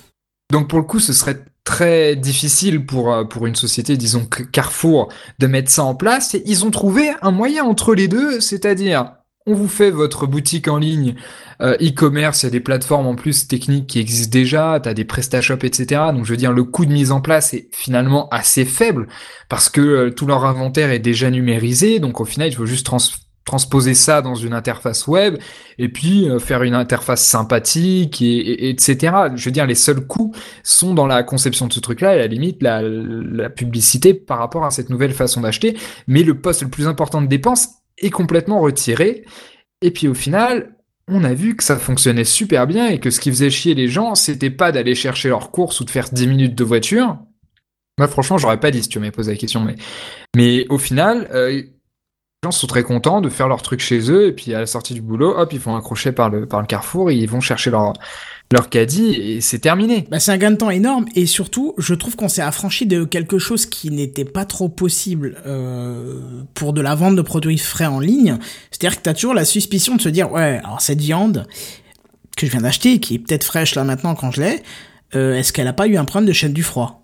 donc 0.50 0.68
pour 0.68 0.78
le 0.80 0.84
coup, 0.84 1.00
ce 1.00 1.12
serait 1.12 1.44
très 1.64 2.16
difficile 2.16 2.84
pour, 2.86 3.12
euh, 3.12 3.24
pour 3.24 3.46
une 3.46 3.54
société, 3.54 3.96
disons 3.96 4.26
Carrefour, 4.52 5.12
de 5.38 5.46
mettre 5.46 5.70
ça 5.70 5.84
en 5.84 5.94
place. 5.94 6.34
Et 6.34 6.42
ils 6.46 6.64
ont 6.64 6.70
trouvé 6.70 7.10
un 7.22 7.30
moyen 7.30 7.64
entre 7.64 7.94
les 7.94 8.08
deux, 8.08 8.40
c'est-à-dire 8.40 9.12
on 9.46 9.54
vous 9.54 9.68
fait 9.68 9.90
votre 9.90 10.26
boutique 10.26 10.68
en 10.68 10.78
ligne, 10.78 11.16
euh, 11.60 11.76
e-commerce, 11.80 12.42
il 12.42 12.46
y 12.46 12.48
a 12.48 12.50
des 12.50 12.60
plateformes 12.60 13.06
en 13.06 13.16
plus 13.16 13.48
techniques 13.48 13.88
qui 13.88 13.98
existent 13.98 14.32
déjà, 14.32 14.78
tu 14.80 14.88
as 14.88 14.94
des 14.94 15.04
PrestaShop, 15.04 15.58
etc. 15.62 16.00
Donc 16.12 16.24
je 16.24 16.30
veux 16.30 16.36
dire, 16.36 16.52
le 16.52 16.64
coût 16.64 16.86
de 16.86 16.92
mise 16.92 17.10
en 17.10 17.20
place 17.20 17.54
est 17.54 17.68
finalement 17.72 18.28
assez 18.30 18.64
faible 18.64 19.08
parce 19.48 19.68
que 19.68 19.80
euh, 19.80 20.10
tout 20.10 20.26
leur 20.26 20.44
inventaire 20.44 20.90
est 20.90 21.00
déjà 21.00 21.30
numérisé. 21.30 21.98
Donc 21.98 22.20
au 22.20 22.24
final, 22.24 22.48
il 22.48 22.54
faut 22.54 22.66
juste 22.66 22.88
transposer 23.44 23.94
ça 23.94 24.22
dans 24.22 24.34
une 24.34 24.52
interface 24.52 25.06
web 25.06 25.38
et 25.78 25.88
puis 25.88 26.28
euh, 26.28 26.38
faire 26.38 26.62
une 26.62 26.74
interface 26.74 27.24
sympathique 27.24 28.22
et, 28.22 28.36
et, 28.36 28.68
etc. 28.70 29.14
Je 29.34 29.44
veux 29.44 29.50
dire, 29.50 29.66
les 29.66 29.74
seuls 29.74 30.06
coûts 30.06 30.34
sont 30.62 30.94
dans 30.94 31.06
la 31.06 31.22
conception 31.22 31.66
de 31.66 31.72
ce 31.72 31.80
truc-là 31.80 32.14
et 32.14 32.18
à 32.18 32.22
la 32.22 32.26
limite 32.26 32.62
la, 32.62 33.50
publicité 33.50 34.14
par 34.14 34.38
rapport 34.38 34.64
à 34.64 34.70
cette 34.70 34.90
nouvelle 34.90 35.12
façon 35.12 35.40
d'acheter. 35.40 35.76
Mais 36.06 36.22
le 36.22 36.40
poste 36.40 36.62
le 36.62 36.68
plus 36.68 36.86
important 36.86 37.20
de 37.20 37.26
dépense 37.26 37.68
est 37.98 38.10
complètement 38.10 38.60
retiré. 38.60 39.24
Et 39.80 39.90
puis 39.90 40.08
au 40.08 40.14
final, 40.14 40.76
on 41.08 41.24
a 41.24 41.34
vu 41.34 41.56
que 41.56 41.64
ça 41.64 41.76
fonctionnait 41.76 42.24
super 42.24 42.66
bien 42.66 42.88
et 42.88 43.00
que 43.00 43.10
ce 43.10 43.20
qui 43.20 43.30
faisait 43.30 43.50
chier 43.50 43.74
les 43.74 43.88
gens, 43.88 44.14
c'était 44.14 44.50
pas 44.50 44.72
d'aller 44.72 44.94
chercher 44.94 45.28
leurs 45.28 45.50
courses 45.50 45.80
ou 45.80 45.84
de 45.84 45.90
faire 45.90 46.08
10 46.10 46.26
minutes 46.28 46.54
de 46.54 46.64
voiture. 46.64 47.18
Moi, 47.98 48.08
franchement, 48.08 48.38
j'aurais 48.38 48.60
pas 48.60 48.70
dit 48.70 48.82
si 48.82 48.88
tu 48.88 48.98
m'avais 48.98 49.10
posé 49.10 49.32
la 49.32 49.36
question, 49.36 49.60
mais, 49.60 49.76
mais 50.34 50.66
au 50.70 50.78
final, 50.78 51.28
euh, 51.34 51.62
gens 52.44 52.50
sont 52.50 52.66
très 52.66 52.82
contents 52.82 53.20
de 53.20 53.28
faire 53.28 53.46
leur 53.46 53.62
truc 53.62 53.78
chez 53.78 54.10
eux 54.10 54.26
et 54.26 54.32
puis 54.32 54.52
à 54.52 54.58
la 54.58 54.66
sortie 54.66 54.94
du 54.94 55.00
boulot, 55.00 55.32
hop, 55.38 55.52
ils 55.52 55.60
font 55.60 55.76
accrocher 55.76 56.10
par 56.10 56.28
le, 56.28 56.44
par 56.44 56.60
le 56.60 56.66
carrefour 56.66 57.12
ils 57.12 57.30
vont 57.30 57.40
chercher 57.40 57.70
leur, 57.70 57.92
leur 58.50 58.68
caddie 58.68 59.14
et 59.14 59.40
c'est 59.40 59.60
terminé. 59.60 60.08
Bah, 60.10 60.18
c'est 60.18 60.32
un 60.32 60.38
gain 60.38 60.50
de 60.50 60.56
temps 60.56 60.70
énorme 60.70 61.04
et 61.14 61.26
surtout, 61.26 61.74
je 61.78 61.94
trouve 61.94 62.16
qu'on 62.16 62.28
s'est 62.28 62.42
affranchi 62.42 62.84
de 62.84 63.04
quelque 63.04 63.38
chose 63.38 63.66
qui 63.66 63.90
n'était 63.90 64.24
pas 64.24 64.44
trop 64.44 64.68
possible 64.68 65.36
euh, 65.46 66.42
pour 66.54 66.72
de 66.72 66.80
la 66.80 66.96
vente 66.96 67.14
de 67.14 67.22
produits 67.22 67.58
frais 67.58 67.86
en 67.86 68.00
ligne. 68.00 68.38
C'est-à-dire 68.72 68.98
que 68.98 69.04
tu 69.04 69.08
as 69.08 69.14
toujours 69.14 69.34
la 69.34 69.44
suspicion 69.44 69.94
de 69.94 70.00
se 70.00 70.08
dire, 70.08 70.32
ouais, 70.32 70.60
alors 70.64 70.80
cette 70.80 71.00
viande 71.00 71.46
que 72.36 72.46
je 72.46 72.50
viens 72.50 72.62
d'acheter, 72.62 72.98
qui 72.98 73.14
est 73.14 73.18
peut-être 73.20 73.44
fraîche 73.44 73.76
là 73.76 73.84
maintenant 73.84 74.16
quand 74.16 74.32
je 74.32 74.40
l'ai, 74.40 74.62
euh, 75.14 75.36
est-ce 75.36 75.52
qu'elle 75.52 75.68
a 75.68 75.72
pas 75.72 75.86
eu 75.86 75.96
un 75.96 76.04
problème 76.04 76.26
de 76.26 76.32
chaîne 76.32 76.52
du 76.52 76.64
froid? 76.64 77.01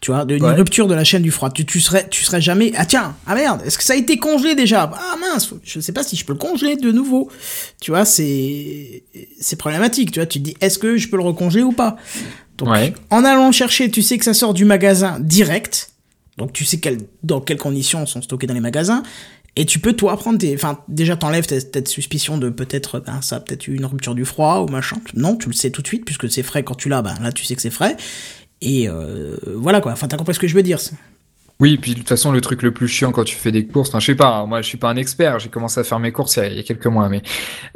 Tu 0.00 0.10
vois, 0.10 0.26
une 0.28 0.42
Ouais. 0.44 0.52
rupture 0.54 0.86
de 0.86 0.94
la 0.94 1.04
chaîne 1.04 1.22
du 1.22 1.30
froid. 1.30 1.50
Tu, 1.50 1.64
tu 1.64 1.80
serais, 1.80 2.06
tu 2.10 2.24
serais 2.24 2.40
jamais, 2.40 2.72
ah 2.76 2.84
tiens, 2.84 3.16
ah 3.26 3.34
merde, 3.34 3.62
est-ce 3.64 3.78
que 3.78 3.84
ça 3.84 3.94
a 3.94 3.96
été 3.96 4.18
congelé 4.18 4.54
déjà? 4.54 4.90
Ah 4.94 5.16
mince, 5.18 5.50
je 5.62 5.80
sais 5.80 5.92
pas 5.92 6.02
si 6.02 6.16
je 6.16 6.24
peux 6.24 6.32
le 6.34 6.38
congeler 6.38 6.76
de 6.76 6.92
nouveau. 6.92 7.30
Tu 7.80 7.90
vois, 7.90 8.04
c'est, 8.04 9.04
c'est 9.40 9.56
problématique. 9.56 10.10
Tu 10.12 10.18
vois, 10.18 10.26
tu 10.26 10.40
te 10.40 10.44
dis, 10.44 10.56
est-ce 10.60 10.78
que 10.78 10.96
je 10.98 11.08
peux 11.08 11.16
le 11.16 11.22
recongeler 11.22 11.62
ou 11.62 11.72
pas? 11.72 11.96
Donc, 12.58 12.68
Ouais. 12.68 12.92
en 13.10 13.24
allant 13.24 13.50
chercher, 13.50 13.90
tu 13.90 14.02
sais 14.02 14.18
que 14.18 14.24
ça 14.24 14.34
sort 14.34 14.52
du 14.54 14.64
magasin 14.64 15.18
direct. 15.20 15.90
Donc, 16.36 16.52
tu 16.52 16.64
sais 16.64 16.78
quel, 16.78 16.98
dans 17.22 17.40
quelles 17.40 17.58
conditions 17.58 18.04
sont 18.06 18.20
stockés 18.20 18.46
dans 18.46 18.54
les 18.54 18.60
magasins. 18.60 19.02
Et 19.56 19.64
tu 19.66 19.78
peux, 19.78 19.92
toi, 19.92 20.16
prendre 20.16 20.36
tes, 20.38 20.52
enfin, 20.54 20.80
déjà, 20.88 21.14
t'enlèves 21.16 21.46
cette 21.48 21.86
suspicion 21.86 22.38
de 22.38 22.50
peut-être, 22.50 22.98
ben, 22.98 23.22
ça 23.22 23.36
a 23.36 23.40
peut-être 23.40 23.68
eu 23.68 23.74
une 23.76 23.84
rupture 23.86 24.16
du 24.16 24.24
froid 24.24 24.58
ou 24.58 24.66
machin. 24.68 24.96
Non, 25.14 25.36
tu 25.36 25.48
le 25.48 25.54
sais 25.54 25.70
tout 25.70 25.80
de 25.80 25.86
suite, 25.86 26.04
puisque 26.04 26.28
c'est 26.28 26.42
frais 26.42 26.64
quand 26.64 26.74
tu 26.74 26.88
l'as, 26.88 27.02
ben, 27.02 27.14
là, 27.22 27.30
tu 27.30 27.44
sais 27.44 27.54
que 27.54 27.62
c'est 27.62 27.70
frais. 27.70 27.96
Et 28.64 28.88
euh, 28.88 29.36
voilà 29.56 29.80
quoi, 29.80 29.92
enfin 29.92 30.08
t'as 30.08 30.16
compris 30.16 30.34
ce 30.34 30.40
que 30.40 30.48
je 30.48 30.54
veux 30.54 30.62
dire. 30.62 30.78
Oui, 31.60 31.76
puis 31.76 31.92
de 31.92 31.98
toute 31.98 32.08
façon, 32.08 32.32
le 32.32 32.40
truc 32.40 32.62
le 32.62 32.72
plus 32.72 32.88
chiant 32.88 33.12
quand 33.12 33.22
tu 33.22 33.36
fais 33.36 33.52
des 33.52 33.64
courses, 33.64 33.90
enfin, 33.90 34.00
je 34.00 34.06
sais 34.06 34.14
pas, 34.16 34.26
hein, 34.38 34.46
moi 34.46 34.60
je 34.60 34.66
suis 34.66 34.76
pas 34.76 34.88
un 34.90 34.96
expert, 34.96 35.38
j'ai 35.38 35.48
commencé 35.50 35.78
à 35.78 35.84
faire 35.84 36.00
mes 36.00 36.10
courses 36.10 36.34
il 36.36 36.40
y 36.40 36.42
a, 36.42 36.48
il 36.48 36.56
y 36.56 36.58
a 36.58 36.62
quelques 36.64 36.86
mois, 36.88 37.08
mais 37.08 37.22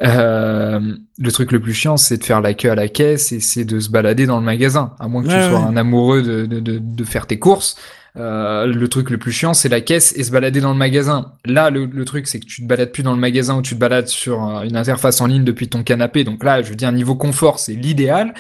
euh, 0.03 0.81
le 1.19 1.33
truc 1.33 1.53
le 1.53 1.61
plus 1.61 1.75
chiant, 1.75 1.97
c'est 1.97 2.17
de 2.17 2.25
faire 2.25 2.41
la 2.41 2.55
queue 2.55 2.71
à 2.71 2.75
la 2.75 2.89
caisse 2.89 3.31
et 3.31 3.39
c'est 3.39 3.65
de 3.65 3.79
se 3.79 3.89
balader 3.91 4.27
dans 4.27 4.39
le 4.41 4.45
magasin, 4.45 4.95
à 4.99 5.07
moins 5.07 5.23
que 5.23 5.29
Ouais, 5.29 5.35
tu 5.45 5.49
sois 5.51 5.61
ouais. 5.61 5.65
un 5.65 5.77
amoureux 5.77 6.23
de, 6.23 6.47
de, 6.47 6.59
de, 6.61 6.79
de 6.79 7.05
faire 7.05 7.27
tes 7.29 7.39
courses. 7.39 7.77
Euh, 8.19 8.67
le 8.67 8.89
truc 8.89 9.11
le 9.11 9.19
plus 9.19 9.31
chiant, 9.31 9.55
c'est 9.55 9.69
la 9.69 9.81
caisse 9.81 10.13
et 10.17 10.25
se 10.25 10.33
balader 10.33 10.61
dans 10.61 10.73
le 10.73 10.79
magasin. 10.79 11.33
Là, 11.45 11.71
le, 11.71 12.05
truc, 12.05 12.27
c'est 12.27 12.41
que 12.41 12.47
tu 12.47 12.63
te 12.63 12.67
balades 12.67 12.91
plus 12.91 13.03
dans 13.03 13.13
le 13.13 13.21
magasin 13.21 13.57
ou 13.57 13.63
tu 13.63 13.75
te 13.75 13.81
balades 13.81 14.09
sur 14.09 14.45
euh, 14.45 14.63
une 14.63 14.77
interface 14.77 15.21
en 15.21 15.27
ligne 15.27 15.45
depuis 15.45 15.69
ton 15.69 15.85
canapé. 15.85 16.25
Donc 16.25 16.43
là, 16.43 16.63
je 16.63 16.71
veux 16.71 16.75
dire, 16.75 16.91
niveau 16.91 17.15
confort, 17.15 17.61
c'est 17.61 17.75
l'idéal. 17.75 18.35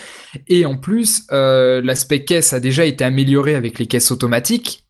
Et 0.48 0.66
en 0.66 0.76
plus, 0.76 1.26
euh, 1.30 1.80
l'aspect 1.82 2.24
caisse 2.24 2.52
a 2.52 2.60
déjà 2.60 2.84
été 2.84 3.04
amélioré 3.04 3.54
avec 3.54 3.78
les 3.78 3.86
caisses 3.86 4.10
automatiques. 4.10 4.84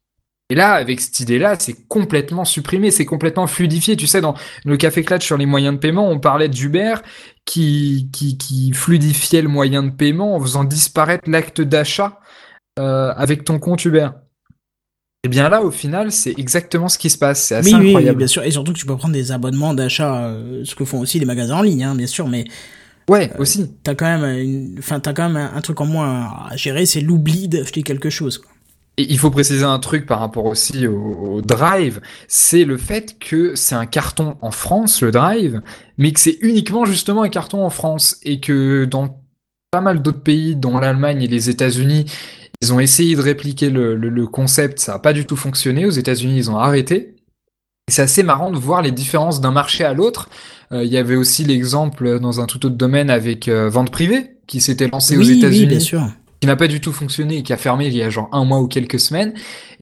Et 0.50 0.54
là, 0.54 0.72
avec 0.72 1.02
cette 1.02 1.20
idée-là, 1.20 1.56
c'est 1.58 1.86
complètement 1.88 2.46
supprimé, 2.46 2.90
c'est 2.90 3.04
complètement 3.04 3.46
fluidifié. 3.46 3.96
Tu 3.96 4.06
sais, 4.06 4.22
dans 4.22 4.34
le 4.64 4.78
Café 4.78 5.04
Clutch 5.04 5.26
sur 5.26 5.36
les 5.36 5.44
moyens 5.44 5.74
de 5.74 5.78
paiement, 5.78 6.08
on 6.08 6.18
parlait 6.18 6.48
d'Uber 6.48 6.94
qui, 7.44 8.08
fluidifiait 8.72 9.42
le 9.42 9.48
moyen 9.48 9.82
de 9.82 9.90
paiement 9.90 10.36
en 10.36 10.40
faisant 10.40 10.64
disparaître 10.64 11.28
l'acte 11.28 11.60
d'achat 11.60 12.20
avec 12.78 13.44
ton 13.44 13.58
compte 13.58 13.84
Uber. 13.84 14.08
Et 15.24 15.28
bien 15.28 15.48
là, 15.48 15.62
au 15.62 15.70
final, 15.70 16.12
c'est 16.12 16.38
exactement 16.38 16.88
ce 16.88 16.98
qui 16.98 17.10
se 17.10 17.18
passe. 17.18 17.42
C'est 17.42 17.56
assez 17.56 17.74
Oui, 17.74 17.80
oui, 17.80 17.80
oui, 17.80 17.88
incroyable. 17.88 18.18
bien 18.18 18.26
sûr. 18.28 18.42
Et 18.44 18.50
surtout 18.52 18.72
que 18.72 18.78
tu 18.78 18.86
peux 18.86 18.96
prendre 18.96 19.14
des 19.14 19.32
abonnements 19.32 19.74
d'achat, 19.74 20.26
euh, 20.28 20.64
ce 20.64 20.74
que 20.74 20.84
font 20.84 21.00
aussi 21.00 21.18
les 21.18 21.26
magasins 21.26 21.56
en 21.56 21.62
ligne, 21.62 21.84
hein, 21.84 21.94
bien 21.94 22.06
sûr. 22.06 22.28
Mais 22.28 22.44
Ouais, 23.08 23.32
aussi. 23.38 23.74
t'as 23.82 23.94
quand 23.94 24.06
même, 24.06 24.38
une... 24.38 24.76
enfin 24.78 25.00
t'as 25.00 25.12
quand 25.14 25.28
même 25.28 25.36
un, 25.36 25.54
un 25.56 25.60
truc 25.62 25.80
en 25.80 25.86
moins 25.86 26.30
à 26.50 26.56
gérer, 26.56 26.86
c'est 26.86 27.00
l'oubli 27.00 27.48
d'acheter 27.48 27.82
quelque 27.82 28.10
chose. 28.10 28.38
Quoi. 28.38 28.50
Et 28.96 29.06
il 29.12 29.18
faut 29.18 29.30
préciser 29.30 29.64
un 29.64 29.78
truc 29.78 30.06
par 30.06 30.18
rapport 30.18 30.44
aussi 30.46 30.86
au, 30.88 30.96
au 31.36 31.40
Drive, 31.40 32.00
c'est 32.26 32.64
le 32.64 32.76
fait 32.76 33.16
que 33.20 33.54
c'est 33.54 33.76
un 33.76 33.86
carton 33.86 34.36
en 34.42 34.50
France, 34.50 35.02
le 35.02 35.12
Drive, 35.12 35.60
mais 35.98 36.12
que 36.12 36.18
c'est 36.18 36.36
uniquement 36.40 36.84
justement 36.84 37.22
un 37.22 37.28
carton 37.28 37.64
en 37.64 37.70
France 37.70 38.16
et 38.24 38.40
que 38.40 38.84
dans 38.86 39.20
pas 39.70 39.80
mal 39.80 40.02
d'autres 40.02 40.22
pays, 40.22 40.56
dont 40.56 40.78
l'Allemagne 40.78 41.22
et 41.22 41.28
les 41.28 41.48
États-Unis, 41.48 42.06
ils 42.62 42.72
ont 42.72 42.80
essayé 42.80 43.14
de 43.16 43.20
répliquer 43.20 43.70
le, 43.70 43.94
le- 43.94 44.08
le 44.08 44.26
concept, 44.26 44.78
ça 44.80 44.92
n'a 44.92 44.98
pas 44.98 45.12
du 45.12 45.26
tout 45.26 45.36
fonctionné. 45.36 45.86
Aux 45.86 45.90
États-Unis, 45.90 46.36
ils 46.36 46.50
ont 46.50 46.58
arrêté. 46.58 47.14
C'est 47.90 48.02
assez 48.02 48.22
marrant 48.22 48.50
de 48.50 48.58
voir 48.58 48.82
les 48.82 48.92
différences 48.92 49.40
d'un 49.40 49.52
marché 49.52 49.84
à 49.84 49.94
l'autre. 49.94 50.28
Euh, 50.72 50.84
Il 50.84 50.92
y 50.92 50.98
avait 50.98 51.16
aussi 51.16 51.44
l'exemple 51.44 52.20
dans 52.20 52.40
un 52.40 52.46
tout 52.46 52.66
autre 52.66 52.76
domaine 52.76 53.10
avec 53.10 53.48
euh, 53.48 53.70
vente 53.70 53.90
privée 53.90 54.36
qui 54.46 54.60
s'était 54.60 54.88
lancé 54.88 55.16
aux 55.16 55.20
oui, 55.20 55.38
États-Unis 55.38 55.66
bien 55.66 55.80
sûr. 55.80 56.02
qui 56.40 56.46
n'a 56.46 56.56
pas 56.56 56.68
du 56.68 56.80
tout 56.80 56.92
fonctionné 56.92 57.38
et 57.38 57.42
qui 57.42 57.52
a 57.52 57.56
fermé 57.56 57.86
il 57.86 57.96
y 57.96 58.02
a 58.02 58.10
genre 58.10 58.28
un 58.32 58.44
mois 58.44 58.60
ou 58.60 58.66
quelques 58.68 59.00
semaines, 59.00 59.32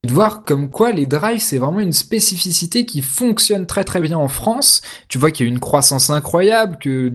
et 0.02 0.06
de 0.06 0.12
voir 0.12 0.44
comme 0.44 0.70
quoi 0.70 0.92
les 0.92 1.06
drives, 1.06 1.40
c'est 1.40 1.58
vraiment 1.58 1.80
une 1.80 1.92
spécificité 1.92 2.84
qui 2.84 3.00
fonctionne 3.02 3.66
très 3.66 3.84
très 3.84 4.00
bien 4.00 4.18
en 4.18 4.28
France. 4.28 4.82
Tu 5.08 5.18
vois 5.18 5.30
qu'il 5.30 5.46
y 5.46 5.48
a 5.48 5.50
eu 5.50 5.52
une 5.52 5.60
croissance 5.60 6.10
incroyable, 6.10 6.78
que 6.80 7.12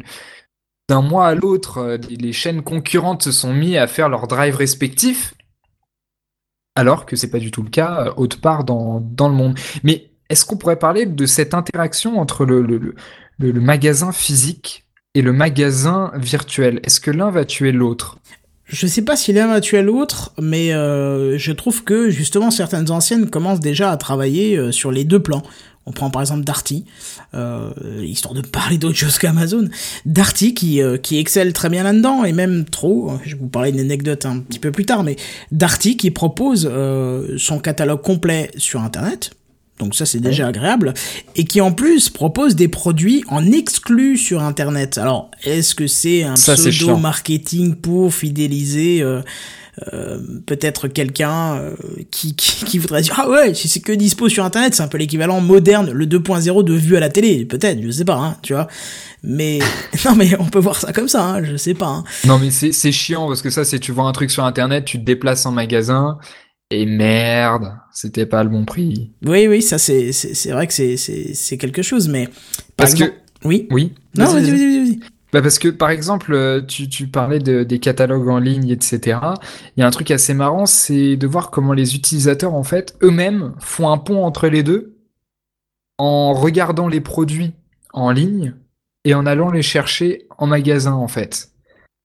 d'un 0.89 1.01
mois 1.01 1.27
à 1.27 1.35
l'autre, 1.35 1.77
euh, 1.77 1.97
les 2.09 2.15
les 2.17 2.33
chaînes 2.33 2.63
concurrentes 2.63 3.23
se 3.23 3.31
sont 3.31 3.53
mis 3.53 3.77
à 3.77 3.87
faire 3.87 4.09
leurs 4.09 4.27
drives 4.27 4.55
respectifs, 4.57 5.33
alors 6.75 7.05
que 7.05 7.15
c'est 7.15 7.29
pas 7.29 7.39
du 7.39 7.51
tout 7.51 7.63
le 7.63 7.69
cas 7.69 8.05
euh, 8.07 8.13
autre 8.17 8.39
part 8.39 8.63
dans, 8.63 9.03
le 9.19 9.33
monde. 9.33 9.57
Mais 9.83 10.11
est-ce 10.29 10.45
qu'on 10.45 10.57
pourrait 10.57 10.79
parler 10.79 11.05
de 11.05 11.25
cette 11.25 11.53
interaction 11.53 12.19
entre 12.19 12.45
le 12.45 12.95
magasin 13.39 14.11
physique 14.11 14.85
et 15.13 15.21
le 15.21 15.33
magasin 15.33 16.11
virtuel? 16.15 16.79
Est-ce 16.83 16.99
que 16.99 17.11
l'un 17.11 17.31
va 17.31 17.45
tuer 17.45 17.71
l'autre? 17.71 18.17
Je 18.71 18.87
sais 18.87 19.01
pas 19.01 19.17
si 19.17 19.33
l'un 19.33 19.47
va 19.47 19.59
tuer 19.59 19.81
l'autre, 19.81 20.31
mais 20.41 20.73
euh, 20.73 21.37
je 21.37 21.51
trouve 21.51 21.83
que 21.83 22.09
justement 22.09 22.51
certaines 22.51 22.89
anciennes 22.89 23.29
commencent 23.29 23.59
déjà 23.59 23.91
à 23.91 23.97
travailler 23.97 24.57
euh, 24.57 24.71
sur 24.71 24.93
les 24.93 25.03
deux 25.03 25.21
plans. 25.21 25.43
On 25.87 25.91
prend 25.91 26.11
par 26.11 26.21
exemple 26.21 26.43
Darty, 26.43 26.85
euh, 27.33 27.71
histoire 28.03 28.35
de 28.35 28.41
parler 28.41 28.77
d'autre 28.77 28.97
chose 28.97 29.17
qu'Amazon. 29.17 29.67
Darty 30.05 30.53
qui, 30.53 30.81
euh, 30.81 30.97
qui 30.97 31.17
excelle 31.17 31.53
très 31.53 31.69
bien 31.69 31.83
là-dedans, 31.83 32.23
et 32.23 32.33
même 32.33 32.65
trop, 32.65 33.13
je 33.25 33.31
vais 33.31 33.41
vous 33.41 33.47
parler 33.47 33.71
d'une 33.71 33.81
anecdote 33.81 34.25
un 34.25 34.39
petit 34.39 34.59
peu 34.59 34.71
plus 34.71 34.85
tard, 34.85 35.03
mais 35.03 35.15
Darty 35.51 35.97
qui 35.97 36.11
propose 36.11 36.69
euh, 36.71 37.35
son 37.37 37.57
catalogue 37.59 38.01
complet 38.01 38.51
sur 38.57 38.81
Internet, 38.81 39.31
donc 39.79 39.95
ça 39.95 40.05
c'est 40.05 40.19
déjà 40.19 40.47
agréable, 40.47 40.93
et 41.35 41.45
qui 41.45 41.61
en 41.61 41.71
plus 41.71 42.09
propose 42.09 42.55
des 42.55 42.67
produits 42.67 43.23
en 43.27 43.51
exclus 43.51 44.17
sur 44.17 44.43
Internet. 44.43 44.99
Alors, 44.99 45.31
est-ce 45.43 45.73
que 45.73 45.87
c'est 45.87 46.21
un 46.21 46.35
pseudo-marketing 46.35 47.73
pour 47.73 48.13
fidéliser 48.13 49.03
euh, 49.93 50.19
peut-être 50.45 50.87
quelqu'un 50.87 51.55
euh, 51.55 51.75
qui, 52.11 52.35
qui, 52.35 52.65
qui 52.65 52.77
voudrait 52.77 53.01
dire 53.01 53.15
ah 53.17 53.29
ouais 53.29 53.53
si 53.53 53.67
c'est 53.69 53.79
que 53.79 53.93
dispo 53.93 54.27
sur 54.27 54.43
internet 54.43 54.75
c'est 54.75 54.83
un 54.83 54.87
peu 54.87 54.97
l'équivalent 54.97 55.39
moderne 55.39 55.91
le 55.91 56.05
2.0 56.05 56.63
de 56.63 56.73
vue 56.73 56.97
à 56.97 56.99
la 56.99 57.09
télé 57.09 57.45
peut-être 57.45 57.81
je 57.81 57.89
sais 57.89 58.03
pas 58.03 58.15
hein, 58.17 58.37
tu 58.41 58.53
vois 58.53 58.67
mais 59.23 59.59
non 60.05 60.15
mais 60.15 60.35
on 60.39 60.45
peut 60.45 60.59
voir 60.59 60.75
ça 60.75 60.91
comme 60.91 61.07
ça 61.07 61.23
hein, 61.23 61.43
je 61.43 61.55
sais 61.55 61.73
pas 61.73 61.87
hein. 61.87 62.03
Non 62.25 62.37
mais 62.37 62.51
c'est 62.51 62.73
c'est 62.73 62.91
chiant 62.91 63.27
parce 63.27 63.41
que 63.41 63.49
ça 63.49 63.63
c'est 63.63 63.79
tu 63.79 63.91
vois 63.91 64.05
un 64.05 64.11
truc 64.11 64.29
sur 64.29 64.43
internet, 64.43 64.85
tu 64.85 64.99
te 64.99 65.05
déplaces 65.05 65.45
en 65.45 65.51
magasin 65.51 66.17
Et 66.69 66.85
merde, 66.85 67.73
c'était 67.93 68.25
pas 68.25 68.43
le 68.43 68.49
bon 68.49 68.65
prix. 68.65 69.11
Oui, 69.25 69.47
oui, 69.47 69.61
ça 69.61 69.77
c'est 69.77 70.11
c'est 70.11 70.51
vrai 70.51 70.67
que 70.67 70.73
c'est 70.73 70.97
c'est 70.97 71.57
quelque 71.57 71.81
chose, 71.81 72.07
mais 72.07 72.27
parce 72.77 72.93
que 72.93 73.13
oui, 73.43 73.67
oui. 73.71 73.93
Non, 74.17 74.25
vas-y, 74.33 74.51
vas-y, 74.51 74.79
vas-y. 74.79 74.99
Bah 75.31 75.41
parce 75.41 75.59
que 75.59 75.69
par 75.69 75.89
exemple, 75.89 76.33
euh, 76.33 76.61
tu, 76.61 76.89
tu 76.89 77.07
parlais 77.07 77.39
de, 77.39 77.63
des 77.63 77.79
catalogues 77.79 78.27
en 78.27 78.39
ligne, 78.39 78.69
etc. 78.69 79.19
Il 79.77 79.81
y 79.81 79.83
a 79.83 79.87
un 79.87 79.91
truc 79.91 80.11
assez 80.11 80.33
marrant, 80.33 80.65
c'est 80.65 81.15
de 81.15 81.27
voir 81.27 81.51
comment 81.51 81.73
les 81.73 81.95
utilisateurs 81.95 82.53
en 82.53 82.63
fait 82.63 82.97
eux-mêmes 83.01 83.53
font 83.59 83.89
un 83.89 83.97
pont 83.97 84.25
entre 84.25 84.47
les 84.47 84.63
deux 84.63 84.97
en 85.97 86.33
regardant 86.33 86.87
les 86.87 87.01
produits 87.01 87.53
en 87.93 88.11
ligne 88.11 88.55
et 89.05 89.13
en 89.13 89.25
allant 89.25 89.51
les 89.51 89.61
chercher 89.61 90.27
en 90.37 90.47
magasin 90.47 90.93
en 90.93 91.07
fait. 91.07 91.50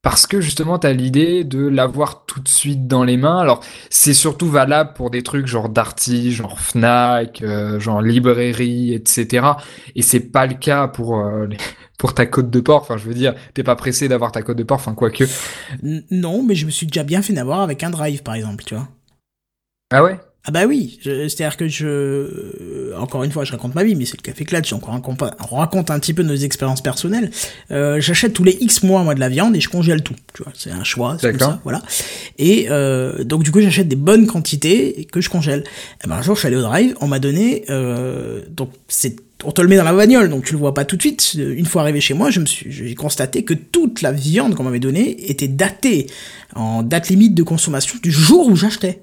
Parce 0.07 0.29
que 0.29 0.40
justement, 0.40 0.79
tu 0.79 0.87
as 0.87 0.92
l'idée 0.92 1.42
de 1.42 1.66
l'avoir 1.66 2.27
tout 2.27 2.38
de 2.38 2.47
suite 2.47 2.87
dans 2.87 3.03
les 3.03 3.16
mains. 3.16 3.38
Alors, 3.38 3.64
c'est 3.90 4.14
surtout 4.14 4.49
valable 4.49 4.92
pour 4.95 5.11
des 5.11 5.25
trucs 5.25 5.49
genre 5.49 5.69
Darty, 5.69 6.31
genre 6.31 6.61
Fnac, 6.61 7.42
euh, 7.42 7.81
genre 7.81 8.01
librairie, 8.03 8.95
etc. 8.95 9.49
Et 9.97 10.03
c'est 10.03 10.21
pas 10.21 10.47
le 10.47 10.55
cas 10.55 10.87
pour 10.87 11.19
euh, 11.19 11.49
pour 11.99 12.14
ta 12.14 12.25
côte 12.25 12.51
de 12.51 12.61
porc. 12.61 12.83
Enfin, 12.83 12.97
je 12.99 13.05
veux 13.05 13.14
dire, 13.14 13.35
t'es 13.53 13.64
pas 13.64 13.75
pressé 13.75 14.07
d'avoir 14.07 14.31
ta 14.31 14.42
côte 14.42 14.59
de 14.59 14.62
porc. 14.62 14.77
Enfin, 14.77 14.95
quoique. 14.95 15.25
Non, 16.12 16.45
mais 16.45 16.55
je 16.55 16.66
me 16.66 16.71
suis 16.71 16.87
déjà 16.87 17.03
bien 17.03 17.21
fait 17.21 17.33
d'avoir 17.33 17.62
avec 17.62 17.83
un 17.83 17.90
drive, 17.90 18.23
par 18.23 18.37
exemple, 18.37 18.62
tu 18.62 18.77
vois. 18.77 18.87
Ah 19.92 20.05
ouais? 20.05 20.21
Ah 20.48 20.52
bah 20.52 20.64
oui, 20.64 21.00
c'est-à-dire 21.02 21.56
que 21.56 21.66
je... 21.66 21.87
Euh, 21.87 22.94
encore 22.96 23.24
une 23.24 23.32
fois, 23.32 23.44
je 23.44 23.50
raconte 23.50 23.74
ma 23.74 23.82
vie, 23.82 23.96
mais 23.96 24.04
c'est 24.04 24.16
le 24.16 24.22
café 24.22 24.44
clutch, 24.44 24.70
donc 24.70 24.88
on 24.88 24.92
raconte, 24.92 25.24
on 25.50 25.56
raconte 25.56 25.90
un 25.90 25.98
petit 25.98 26.14
peu 26.14 26.22
nos 26.22 26.37
expériences 26.37 26.82
personnelles. 26.82 27.32
Euh, 27.72 28.00
J'achète 28.00 28.32
tous 28.32 28.44
les 28.44 28.56
X 28.61 28.85
mois, 28.85 29.02
moi, 29.02 29.16
de 29.16 29.20
la 29.20 29.28
viande 29.28 29.56
et 29.56 29.61
je 29.61 29.68
congèle 29.68 30.04
tout. 30.04 30.14
Tu 30.35 30.44
vois, 30.44 30.52
c'est 30.54 30.70
un 30.70 30.85
choix, 30.85 31.16
c'est 31.20 31.32
comme 31.32 31.40
ça, 31.40 31.61
voilà. 31.64 31.82
Et 32.38 32.68
euh, 32.70 33.24
donc 33.24 33.42
du 33.42 33.50
coup, 33.50 33.61
j'achète 33.61 33.88
des 33.88 33.96
bonnes 33.96 34.28
quantités 34.28 35.00
et 35.00 35.04
que 35.04 35.20
je 35.20 35.28
congèle. 35.28 35.64
Et 36.04 36.09
ben, 36.09 36.14
un 36.14 36.22
jour, 36.22 36.37
je 36.37 36.40
suis 36.40 36.46
allé 36.46 36.56
au 36.56 36.62
drive, 36.62 36.94
on 37.00 37.09
m'a 37.09 37.18
donné... 37.18 37.64
Euh, 37.68 38.42
donc 38.48 38.70
c'est 38.87 39.16
on 39.44 39.52
te 39.52 39.61
le 39.61 39.68
met 39.68 39.76
dans 39.76 39.85
la 39.85 39.92
bagnole, 39.92 40.30
donc 40.30 40.44
tu 40.44 40.52
le 40.52 40.59
vois 40.59 40.72
pas 40.72 40.85
tout 40.85 40.96
de 40.96 41.02
suite. 41.02 41.35
Une 41.35 41.66
fois 41.66 41.82
arrivé 41.82 42.00
chez 42.00 42.14
moi, 42.14 42.30
je 42.30 42.40
me 42.40 42.46
suis, 42.46 42.72
j'ai 42.72 42.94
constaté 42.94 43.44
que 43.44 43.52
toute 43.52 44.00
la 44.00 44.11
viande 44.11 44.54
qu'on 44.54 44.64
m'avait 44.64 44.80
donnée 44.80 45.30
était 45.30 45.48
datée 45.48 46.06
en 46.54 46.82
date 46.82 47.09
limite 47.09 47.35
de 47.35 47.42
consommation 47.42 47.98
du 48.02 48.11
jour 48.11 48.48
où 48.48 48.56
j'achetais. 48.56 49.02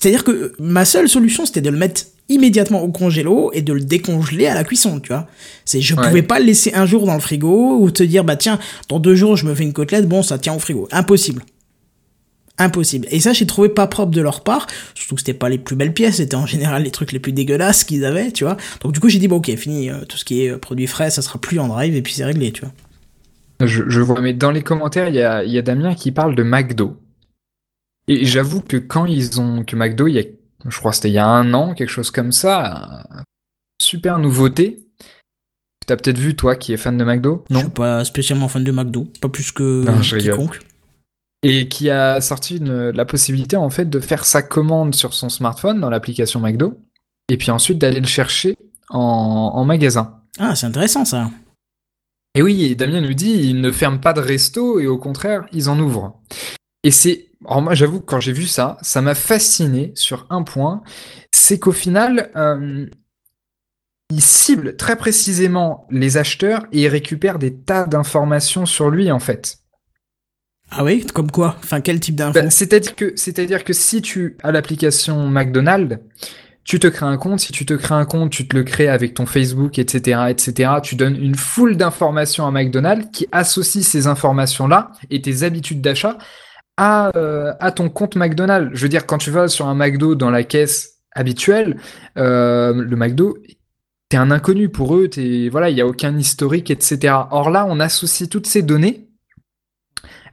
C'est-à-dire 0.00 0.24
que 0.24 0.52
ma 0.58 0.84
seule 0.84 1.08
solution, 1.08 1.44
c'était 1.44 1.60
de 1.60 1.68
le 1.68 1.76
mettre 1.76 2.02
immédiatement 2.30 2.82
au 2.82 2.88
congélo 2.88 3.50
et 3.52 3.60
de 3.60 3.72
le 3.72 3.80
décongeler 3.80 4.46
à 4.46 4.54
la 4.54 4.64
cuisson, 4.64 4.98
tu 4.98 5.08
vois. 5.08 5.26
C'est, 5.64 5.80
je 5.80 5.94
pouvais 5.94 6.22
pas 6.22 6.38
le 6.38 6.46
laisser 6.46 6.72
un 6.74 6.86
jour 6.86 7.04
dans 7.04 7.14
le 7.14 7.20
frigo 7.20 7.76
ou 7.78 7.90
te 7.90 8.02
dire, 8.02 8.24
bah 8.24 8.36
tiens, 8.36 8.58
dans 8.88 8.98
deux 8.98 9.14
jours, 9.14 9.36
je 9.36 9.46
me 9.46 9.54
fais 9.54 9.64
une 9.64 9.74
côtelette, 9.74 10.08
bon, 10.08 10.22
ça 10.22 10.38
tient 10.38 10.54
au 10.54 10.58
frigo. 10.58 10.88
Impossible. 10.90 11.42
Impossible. 12.56 13.08
Et 13.10 13.20
ça, 13.20 13.32
j'ai 13.32 13.46
trouvé 13.46 13.68
pas 13.68 13.86
propre 13.86 14.12
de 14.12 14.20
leur 14.20 14.42
part. 14.42 14.66
Surtout 14.94 15.16
que 15.16 15.20
c'était 15.20 15.34
pas 15.34 15.48
les 15.48 15.58
plus 15.58 15.76
belles 15.76 15.92
pièces, 15.92 16.16
c'était 16.16 16.36
en 16.36 16.46
général 16.46 16.82
les 16.82 16.90
trucs 16.90 17.12
les 17.12 17.18
plus 17.18 17.32
dégueulasses 17.32 17.84
qu'ils 17.84 18.04
avaient, 18.04 18.32
tu 18.32 18.44
vois. 18.44 18.56
Donc 18.82 18.92
du 18.92 19.00
coup, 19.00 19.08
j'ai 19.08 19.18
dit, 19.18 19.28
bon, 19.28 19.36
ok, 19.36 19.54
fini, 19.56 19.90
euh, 19.90 20.04
tout 20.08 20.16
ce 20.16 20.24
qui 20.24 20.44
est 20.44 20.50
euh, 20.50 20.58
produit 20.58 20.86
frais, 20.86 21.10
ça 21.10 21.20
sera 21.20 21.38
plus 21.38 21.58
en 21.58 21.68
drive 21.68 21.94
et 21.94 22.00
puis 22.00 22.14
c'est 22.14 22.24
réglé, 22.24 22.52
tu 22.52 22.62
vois. 22.62 22.72
Je, 23.66 23.82
je 23.88 24.00
vois, 24.00 24.20
mais 24.22 24.32
dans 24.32 24.50
les 24.50 24.62
commentaires, 24.62 25.08
il 25.08 25.14
y 25.14 25.22
a, 25.22 25.44
y 25.44 25.58
a 25.58 25.62
Damien 25.62 25.94
qui 25.94 26.12
parle 26.12 26.34
de 26.34 26.42
McDo. 26.42 26.96
Et 28.10 28.24
j'avoue 28.24 28.60
que 28.60 28.76
quand 28.76 29.06
ils 29.06 29.40
ont, 29.40 29.62
que 29.62 29.76
McDo, 29.76 30.08
il 30.08 30.14
y 30.14 30.18
a, 30.18 30.24
je 30.68 30.76
crois 30.76 30.92
c'était 30.92 31.10
il 31.10 31.14
y 31.14 31.18
a 31.18 31.28
un 31.28 31.54
an, 31.54 31.74
quelque 31.74 31.90
chose 31.90 32.10
comme 32.10 32.32
ça, 32.32 33.06
super 33.80 34.18
nouveauté. 34.18 34.84
T'as 35.86 35.96
peut-être 35.96 36.18
vu, 36.18 36.34
toi, 36.34 36.56
qui 36.56 36.72
est 36.72 36.76
fan 36.76 36.98
de 36.98 37.04
McDo 37.04 37.44
Non? 37.50 37.60
Je 37.60 37.64
suis 37.66 37.72
pas 37.72 38.04
spécialement 38.04 38.48
fan 38.48 38.64
de 38.64 38.72
McDo, 38.72 39.06
pas 39.20 39.28
plus 39.28 39.52
que 39.52 39.84
non, 39.84 40.00
quiconque. 40.00 40.58
Et 41.44 41.68
qui 41.68 41.88
a 41.88 42.20
sorti 42.20 42.58
la 42.60 43.04
possibilité, 43.04 43.56
en 43.56 43.70
fait, 43.70 43.88
de 43.88 44.00
faire 44.00 44.24
sa 44.24 44.42
commande 44.42 44.96
sur 44.96 45.14
son 45.14 45.28
smartphone 45.28 45.78
dans 45.78 45.88
l'application 45.88 46.40
McDo, 46.40 46.80
et 47.28 47.36
puis 47.36 47.52
ensuite 47.52 47.78
d'aller 47.78 48.00
le 48.00 48.08
chercher 48.08 48.56
en, 48.88 48.98
en 49.54 49.64
magasin. 49.64 50.20
Ah, 50.40 50.56
c'est 50.56 50.66
intéressant, 50.66 51.04
ça. 51.04 51.30
Et 52.34 52.42
oui, 52.42 52.64
et 52.64 52.74
Damien 52.74 53.02
nous 53.02 53.14
dit, 53.14 53.34
ils 53.34 53.60
ne 53.60 53.70
ferment 53.70 53.98
pas 53.98 54.14
de 54.14 54.20
resto, 54.20 54.80
et 54.80 54.88
au 54.88 54.98
contraire, 54.98 55.46
ils 55.52 55.68
en 55.68 55.78
ouvrent. 55.78 56.20
Et 56.82 56.90
c'est 56.90 57.29
alors 57.46 57.62
moi 57.62 57.74
j'avoue 57.74 58.00
que 58.00 58.06
quand 58.06 58.20
j'ai 58.20 58.32
vu 58.32 58.46
ça, 58.46 58.76
ça 58.82 59.00
m'a 59.00 59.14
fasciné 59.14 59.92
sur 59.94 60.26
un 60.30 60.42
point, 60.42 60.82
c'est 61.32 61.58
qu'au 61.58 61.72
final, 61.72 62.30
euh, 62.36 62.86
il 64.10 64.20
cible 64.20 64.76
très 64.76 64.96
précisément 64.96 65.86
les 65.90 66.16
acheteurs 66.16 66.66
et 66.72 66.82
il 66.82 66.88
récupère 66.88 67.38
des 67.38 67.56
tas 67.56 67.86
d'informations 67.86 68.66
sur 68.66 68.90
lui 68.90 69.10
en 69.10 69.20
fait. 69.20 69.58
Ah 70.72 70.84
oui, 70.84 71.04
comme 71.12 71.30
quoi? 71.30 71.56
Enfin, 71.64 71.80
quel 71.80 71.98
type 71.98 72.14
d'infos 72.14 72.48
C'est-à-dire 72.50 72.94
que, 72.94 73.12
c'est-à-dire 73.16 73.64
que 73.64 73.72
si 73.72 74.02
tu 74.02 74.36
as 74.42 74.52
l'application 74.52 75.28
McDonald's, 75.28 75.98
tu 76.62 76.78
te 76.78 76.86
crées 76.86 77.06
un 77.06 77.16
compte. 77.16 77.40
Si 77.40 77.50
tu 77.50 77.66
te 77.66 77.74
crées 77.74 77.94
un 77.94 78.04
compte, 78.04 78.30
tu 78.30 78.46
te 78.46 78.56
le 78.56 78.62
crées 78.62 78.88
avec 78.88 79.14
ton 79.14 79.26
Facebook, 79.26 79.78
etc., 79.80 80.20
etc. 80.28 80.74
Tu 80.82 80.94
donnes 80.94 81.16
une 81.16 81.34
foule 81.34 81.76
d'informations 81.76 82.46
à 82.46 82.52
McDonald's 82.52 83.08
qui 83.12 83.26
associe 83.32 83.84
ces 83.84 84.06
informations-là 84.06 84.92
et 85.10 85.20
tes 85.20 85.42
habitudes 85.42 85.80
d'achat 85.80 86.18
euh, 86.80 87.52
à, 87.60 87.72
ton 87.72 87.88
compte 87.88 88.16
McDonald's. 88.16 88.70
Je 88.74 88.82
veux 88.82 88.88
dire, 88.88 89.06
quand 89.06 89.18
tu 89.18 89.30
vas 89.30 89.48
sur 89.48 89.66
un 89.66 89.74
McDo 89.74 90.14
dans 90.14 90.30
la 90.30 90.44
caisse 90.44 91.00
habituelle, 91.12 91.76
euh, 92.16 92.72
le 92.72 92.96
McDo, 92.96 93.36
t'es 94.08 94.16
un 94.16 94.30
inconnu 94.30 94.68
pour 94.68 94.96
eux, 94.96 95.08
t'es, 95.08 95.48
voilà, 95.50 95.70
il 95.70 95.74
n'y 95.74 95.80
a 95.80 95.86
aucun 95.86 96.16
historique, 96.16 96.70
etc. 96.70 97.14
Or 97.30 97.50
là, 97.50 97.66
on 97.68 97.80
associe 97.80 98.28
toutes 98.28 98.46
ces 98.46 98.62
données 98.62 99.08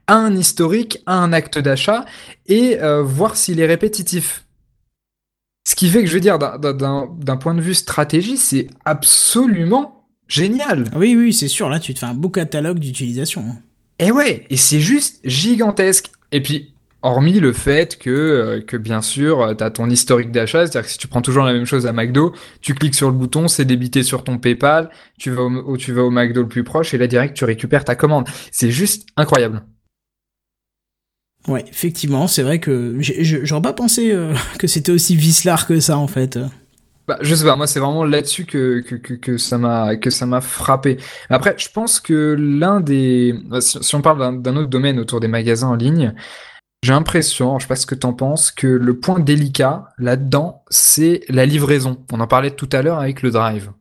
à 0.08 0.16
un 0.16 0.36
historique, 0.36 1.00
à 1.06 1.16
un 1.16 1.34
acte 1.34 1.60
d'achat, 1.60 2.06
et 2.46 2.82
euh, 2.82 3.04
voir 3.04 3.36
s'il 3.36 3.60
est 3.60 3.66
répétitif. 3.66 4.46
Ce 5.68 5.76
qui 5.76 5.90
fait 5.90 6.02
que, 6.02 6.08
je 6.08 6.14
veux 6.14 6.22
dire, 6.22 6.40
d'un 6.40 7.38
point 7.38 7.54
de 7.54 7.62
vue 7.62 7.74
stratégie, 7.74 8.38
c'est 8.38 8.68
absolument 8.86 10.08
génial. 10.30 10.90
Oui, 10.96 11.14
oui, 11.18 11.34
c'est 11.34 11.50
sûr, 11.50 11.68
là, 11.68 11.82
tu 11.82 11.94
te 11.94 12.00
fais 12.00 12.06
un 12.06 12.14
beau 12.14 12.30
catalogue 12.30 12.80
d'utilisation. 12.80 13.44
Hein. 13.50 13.58
Et 14.00 14.12
ouais, 14.12 14.46
et 14.50 14.56
c'est 14.56 14.80
juste 14.80 15.20
gigantesque. 15.26 16.12
Et 16.32 16.42
puis, 16.42 16.74
hormis 17.02 17.40
le 17.40 17.54
fait 17.54 17.98
que, 17.98 18.10
euh, 18.10 18.78
bien 18.80 19.02
sûr, 19.02 19.56
tu 19.58 19.64
as 19.64 19.72
ton 19.72 19.90
historique 19.90 20.32
d'achat, 20.32 20.66
c'est-à-dire 20.66 20.84
que 20.84 20.92
si 20.92 20.98
tu 20.98 21.08
prends 21.08 21.22
toujours 21.22 21.46
la 21.46 21.54
même 21.54 21.66
chose 21.66 21.88
à 21.88 21.94
McDo, 21.94 22.34
tu 22.62 22.74
cliques 22.74 22.96
sur 22.96 23.10
le 23.10 23.16
bouton, 23.16 23.48
c'est 23.48 23.66
débité 23.66 24.04
sur 24.04 24.24
ton 24.24 24.38
PayPal, 24.38 24.90
tu 25.18 25.32
vas 25.32 25.44
au, 25.44 25.78
tu 25.78 25.94
vas 25.94 26.04
au 26.04 26.12
McDo 26.12 26.42
le 26.42 26.48
plus 26.48 26.64
proche 26.64 26.94
et 26.94 26.98
là 26.98 27.08
direct 27.08 27.36
tu 27.36 27.46
récupères 27.46 27.86
ta 27.86 27.96
commande. 27.96 28.28
C'est 28.52 28.72
juste 28.72 29.08
incroyable. 29.16 29.64
Ouais, 31.48 31.64
effectivement, 31.70 32.28
c'est 32.28 32.44
vrai 32.44 32.60
que 32.60 32.98
j'aurais 33.00 33.62
pas 33.62 33.74
pensé 33.74 34.12
euh, 34.12 34.34
que 34.60 34.68
c'était 34.68 34.92
aussi 34.92 35.16
vicelard 35.16 35.66
que 35.66 35.80
ça 35.80 35.98
en 35.98 36.08
fait. 36.08 36.38
Bah, 37.08 37.18
je 37.22 37.34
sais 37.36 37.46
pas, 37.46 37.56
moi 37.56 37.68
c'est 37.68 37.80
vraiment 37.80 38.04
là-dessus 38.04 38.46
que, 38.46 38.82
que, 38.82 39.14
que, 39.14 39.38
ça 39.38 39.58
m'a 39.58 39.96
que 39.96 40.10
ça 40.10 40.26
m'a 40.26 40.42
frappé. 40.42 40.98
Après, 41.30 41.56
je 41.58 41.70
pense 41.72 42.02
que 42.02 42.36
l'un 42.38 42.82
des 42.82 43.34
bah, 43.46 43.62
si, 43.62 43.96
on 43.96 44.02
parle 44.02 44.42
d'un 44.42 44.56
autre 44.58 44.68
domaine 44.70 45.00
autour 45.00 45.22
des 45.22 45.30
magasins 45.30 45.70
en 45.70 45.76
ligne, 45.76 46.14
j'ai 46.84 46.92
l'impression, 46.92 47.60
je 47.60 47.64
sais 47.64 47.68
pas 47.70 47.78
ce 47.78 47.86
que 47.86 47.96
t'en 47.96 48.14
penses, 48.14 48.52
que 48.52 48.68
le 48.68 49.00
point 49.00 49.20
délicat 49.20 49.90
là-dedans, 49.98 50.64
c'est 50.70 51.22
la 51.30 51.46
livraison. 51.46 52.06
On 52.12 52.20
en 52.20 52.28
parlait 52.28 52.52
tout 52.52 52.70
à 52.74 52.82
l'heure 52.82 53.00
avec 53.00 53.22
le 53.22 53.32
drive. 53.32 53.72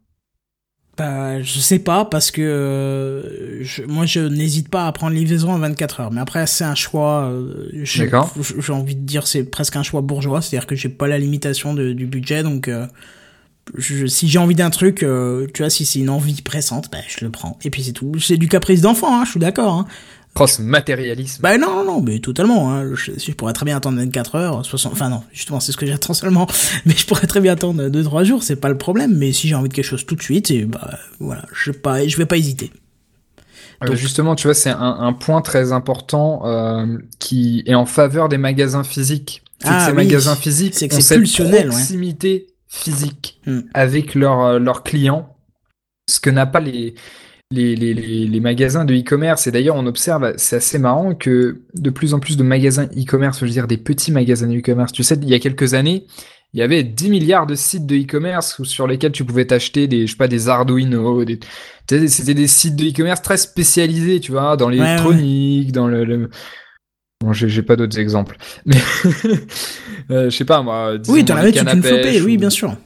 Bah, 0.97 1.43
je 1.43 1.59
sais 1.59 1.79
pas 1.79 2.07
parce 2.07 2.31
que 2.31 2.41
euh, 2.41 3.63
je, 3.63 3.83
moi 3.83 4.07
je 4.07 4.21
n'hésite 4.21 4.71
pas 4.71 4.87
à 4.87 4.93
prendre 4.93 5.15
livraison 5.15 5.53
en 5.53 5.59
24 5.59 6.01
heures. 6.01 6.11
Mais 6.11 6.21
après 6.21 6.47
c'est 6.47 6.65
un 6.65 6.75
choix. 6.75 7.25
Euh, 7.25 7.69
j'ai 7.85 8.73
envie 8.73 8.97
de 8.97 9.03
dire 9.03 9.27
c'est 9.27 9.45
presque 9.45 9.77
un 9.77 9.83
choix 9.83 10.01
bourgeois, 10.01 10.41
c'est-à-dire 10.41 10.67
que 10.67 10.75
j'ai 10.75 10.89
pas 10.89 11.07
la 11.07 11.19
limitation 11.19 11.75
de, 11.75 11.93
du 11.93 12.07
budget 12.07 12.43
donc. 12.43 12.69
Euh, 12.69 12.87
si 13.79 14.29
j'ai 14.29 14.39
envie 14.39 14.55
d'un 14.55 14.71
truc, 14.71 15.03
euh, 15.03 15.47
tu 15.53 15.63
vois, 15.63 15.71
si 15.71 15.85
c'est 15.85 15.99
une 15.99 16.11
envie 16.11 16.41
pressante, 16.41 16.89
bah, 16.91 16.99
je 17.09 17.25
le 17.25 17.31
prends. 17.31 17.59
Et 17.65 17.71
puis 17.71 17.83
c'est 17.83 17.93
tout. 17.93 18.13
C'est 18.21 18.37
du 18.37 18.49
caprice 18.49 18.81
d'enfant, 18.81 19.21
hein, 19.21 19.25
je 19.25 19.33
suis 19.33 19.41
d'accord. 19.41 19.75
Hein. 19.75 19.87
Cross 20.37 20.59
matérialisme. 20.59 21.41
Bah 21.41 21.57
non, 21.57 21.77
non, 21.77 21.85
non, 21.85 22.03
mais 22.03 22.19
totalement. 22.19 22.71
Hein. 22.71 22.95
Je, 22.95 23.13
je, 23.17 23.33
pourrais 23.33 23.55
très 23.55 23.65
bien 23.65 23.75
attendre 23.75 23.99
24 23.99 24.35
heures, 24.35 24.67
60... 24.67 24.93
Enfin 24.93 25.09
non, 25.09 25.23
justement, 25.33 25.61
c'est 25.61 25.73
ce 25.73 25.79
que 25.79 25.87
j'attends 25.87 26.13
seulement. 26.13 26.47
Mais 26.85 26.93
je 26.95 27.07
pourrais 27.07 27.27
très 27.27 27.41
bien 27.41 27.55
attendre 27.55 27.89
2-3 27.89 28.25
jours, 28.25 28.43
c'est 28.43 28.57
pas 28.57 28.69
le 28.69 28.77
problème. 28.77 29.17
Mais 29.17 29.33
si 29.33 29.49
j'ai 29.49 29.55
envie 29.55 29.71
de 29.71 29.75
quelque 29.75 29.87
chose 29.87 30.05
tout 30.05 30.15
de 30.15 30.23
suite, 30.23 30.51
et 30.51 30.67
bah 30.67 30.91
voilà, 31.21 31.47
je 31.55 31.71
vais 31.71 31.79
pas, 31.79 32.07
je 32.07 32.17
vais 32.19 32.27
pas 32.27 32.37
hésiter. 32.37 32.71
Donc... 33.81 33.95
justement, 33.95 34.35
tu 34.35 34.47
vois, 34.47 34.53
c'est 34.53 34.69
un, 34.69 34.79
un, 34.79 35.15
point 35.15 35.41
très 35.41 35.73
important 35.73 36.43
euh, 36.45 36.99
qui 37.19 37.63
est 37.65 37.75
en 37.75 37.87
faveur 37.87 38.29
des 38.29 38.39
magasins 38.39 38.85
physiques. 38.85 39.43
C'est 39.61 39.69
ah, 39.71 39.79
que 39.79 39.87
ces 39.87 39.93
magasins 39.95 40.37
physiques 40.37 40.75
c'est 40.75 40.93
ont 40.93 41.01
cette 41.01 41.23
proximité 41.23 42.49
physique 42.69 43.41
hmm. 43.47 43.61
avec 43.73 44.15
leurs 44.15 44.43
euh, 44.43 44.59
leurs 44.59 44.83
clients, 44.83 45.35
ce 46.11 46.21
que 46.21 46.29
n'a 46.29 46.45
pas 46.45 46.61
les 46.61 46.95
les, 47.51 47.77
les, 47.77 47.95
les, 47.95 48.41
magasins 48.41 48.85
de 48.85 48.95
e-commerce. 48.95 49.47
Et 49.47 49.53
d'ailleurs, 49.53 49.77
on 49.77 49.87
observe, 49.87 50.35
c'est 50.37 50.57
assez 50.57 50.79
marrant 50.79 51.15
que 51.15 51.63
de 51.75 51.91
plus 51.91 52.15
en 52.15 52.19
plus 52.19 52.37
de 52.37 52.43
magasins 52.43 52.87
e-commerce, 52.97 53.39
je 53.41 53.45
veux 53.45 53.51
dire 53.51 53.67
des 53.67 53.77
petits 53.77 54.13
magasins 54.13 54.51
e-commerce. 54.51 54.93
Tu 54.93 55.03
sais, 55.03 55.17
il 55.21 55.29
y 55.29 55.35
a 55.35 55.39
quelques 55.39 55.75
années, 55.75 56.07
il 56.53 56.61
y 56.61 56.63
avait 56.63 56.83
10 56.83 57.11
milliards 57.11 57.47
de 57.47 57.55
sites 57.55 57.87
de 57.87 57.97
e-commerce 57.97 58.63
sur 58.65 58.87
lesquels 58.87 59.13
tu 59.13 59.25
pouvais 59.25 59.45
t'acheter 59.45 59.87
des, 59.87 60.07
je 60.07 60.13
sais 60.13 60.17
pas, 60.17 60.29
des 60.29 60.49
Arduino, 60.49 61.25
des, 61.25 61.39
c'était 62.09 62.35
des 62.35 62.49
sites 62.49 62.77
de 62.77 62.87
e-commerce 62.87 63.23
très 63.23 63.37
spécialisés, 63.37 64.21
tu 64.21 64.33
vois, 64.33 64.57
dans 64.57 64.69
l'électronique, 64.69 65.73
dans 65.73 65.87
le, 65.87 66.31
Bon, 67.25 67.33
j'ai 67.33 67.63
pas 67.63 67.77
d'autres 67.77 67.99
exemples. 67.99 68.37
Mais 68.67 68.77
euh, 70.11 70.29
je 70.29 70.37
sais 70.37 70.45
pas 70.45 70.63
moi. 70.63 70.97
Oui, 71.09 71.25
t'en 71.25 71.37
avais 71.37 71.53
toute 71.53 71.73
une 71.73 71.83
flopée, 71.83 72.21
oui, 72.21 72.37
bien 72.37 72.51
sûr. 72.51 72.77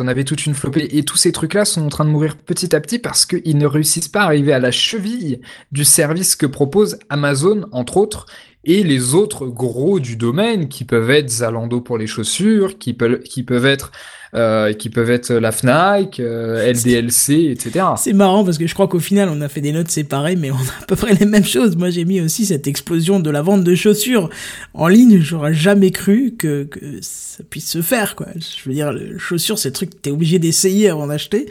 T'en 0.00 0.06
avais 0.06 0.22
toute 0.22 0.46
une 0.46 0.54
flopée. 0.54 0.96
Et 0.96 1.04
tous 1.04 1.16
ces 1.16 1.32
trucs-là 1.32 1.64
sont 1.64 1.84
en 1.84 1.88
train 1.88 2.04
de 2.04 2.10
mourir 2.10 2.36
petit 2.36 2.76
à 2.76 2.80
petit 2.80 3.00
parce 3.00 3.26
qu'ils 3.26 3.58
ne 3.58 3.66
réussissent 3.66 4.06
pas 4.06 4.20
à 4.20 4.26
arriver 4.26 4.52
à 4.52 4.60
la 4.60 4.70
cheville 4.70 5.40
du 5.72 5.84
service 5.84 6.36
que 6.36 6.46
propose 6.46 7.00
Amazon, 7.08 7.66
entre 7.72 7.96
autres, 7.96 8.26
et 8.62 8.84
les 8.84 9.14
autres 9.14 9.48
gros 9.48 9.98
du 9.98 10.14
domaine 10.14 10.68
qui 10.68 10.84
peuvent 10.84 11.10
être 11.10 11.28
Zalando 11.28 11.80
pour 11.80 11.98
les 11.98 12.06
chaussures, 12.06 12.78
qui 12.78 12.94
peuvent, 12.94 13.18
qui 13.22 13.42
peuvent 13.42 13.66
être 13.66 13.90
euh, 14.34 14.72
qui 14.72 14.90
peuvent 14.90 15.10
être 15.10 15.32
la 15.32 15.52
Fnac, 15.52 16.20
euh, 16.20 16.72
LDLC, 16.72 17.50
etc. 17.50 17.86
C'est 17.96 18.12
marrant 18.12 18.44
parce 18.44 18.58
que 18.58 18.66
je 18.66 18.74
crois 18.74 18.88
qu'au 18.88 18.98
final 18.98 19.28
on 19.30 19.40
a 19.40 19.48
fait 19.48 19.60
des 19.60 19.72
notes 19.72 19.90
séparées, 19.90 20.36
mais 20.36 20.50
on 20.50 20.56
a 20.56 20.82
à 20.82 20.86
peu 20.86 20.96
près 20.96 21.14
les 21.20 21.26
mêmes 21.26 21.44
choses. 21.44 21.76
Moi 21.76 21.90
j'ai 21.90 22.04
mis 22.04 22.20
aussi 22.20 22.46
cette 22.46 22.66
explosion 22.66 23.20
de 23.20 23.30
la 23.30 23.42
vente 23.42 23.64
de 23.64 23.74
chaussures 23.74 24.28
en 24.74 24.88
ligne. 24.88 25.20
J'aurais 25.20 25.54
jamais 25.54 25.90
cru 25.90 26.34
que, 26.38 26.64
que 26.64 26.98
ça 27.00 27.42
puisse 27.48 27.70
se 27.70 27.82
faire, 27.82 28.16
quoi. 28.16 28.26
Je 28.36 28.68
veux 28.68 28.74
dire, 28.74 28.92
chaussures, 29.18 29.58
c'est 29.58 29.70
le 29.70 29.74
truc 29.74 29.90
que 29.90 29.96
t'es 29.96 30.10
obligé 30.10 30.38
d'essayer 30.38 30.88
avant 30.88 31.06
d'acheter. 31.06 31.46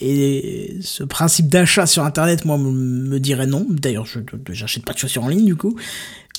Et 0.00 0.76
ce 0.80 1.02
principe 1.02 1.48
d'achat 1.48 1.86
sur 1.86 2.04
Internet, 2.04 2.44
moi, 2.44 2.56
me 2.56 3.18
dirait 3.18 3.46
non. 3.46 3.66
D'ailleurs, 3.68 4.06
je 4.06 4.20
j'achète 4.50 4.84
pas 4.84 4.92
de 4.92 4.98
chaussures 4.98 5.24
en 5.24 5.28
ligne, 5.28 5.44
du 5.44 5.56
coup. 5.56 5.76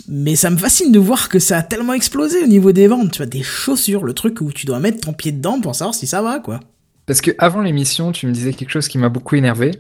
Mais 0.08 0.36
ça 0.36 0.50
me 0.50 0.58
fascine 0.58 0.92
de 0.92 1.00
voir 1.00 1.28
que 1.28 1.40
ça 1.40 1.58
a 1.58 1.64
tellement 1.64 1.94
explosé 1.94 2.42
au 2.42 2.48
niveau 2.48 2.72
des 2.72 2.88
ventes. 2.88 3.12
Tu 3.12 3.18
vois, 3.18 3.26
des 3.26 3.44
chaussures, 3.44 4.06
le 4.06 4.14
truc 4.14 4.40
où 4.42 4.52
tu 4.54 4.66
dois 4.66 4.80
mettre 4.80 5.02
ton 5.02 5.14
pied 5.14 5.34
dedans 5.34 5.60
pour 5.60 5.76
savoir 5.76 5.94
si 5.94 6.08
ça 6.08 6.22
va, 6.22 6.40
quoi. 6.40 6.62
Parce 7.06 7.22
que 7.22 7.32
avant 7.38 7.62
l'émission, 7.62 8.12
tu 8.12 8.28
me 8.28 8.32
disais 8.32 8.54
quelque 8.54 8.70
chose 8.70 8.88
qui 8.88 8.98
m'a 8.98 9.10
beaucoup 9.10 9.36
énervé. 9.36 9.72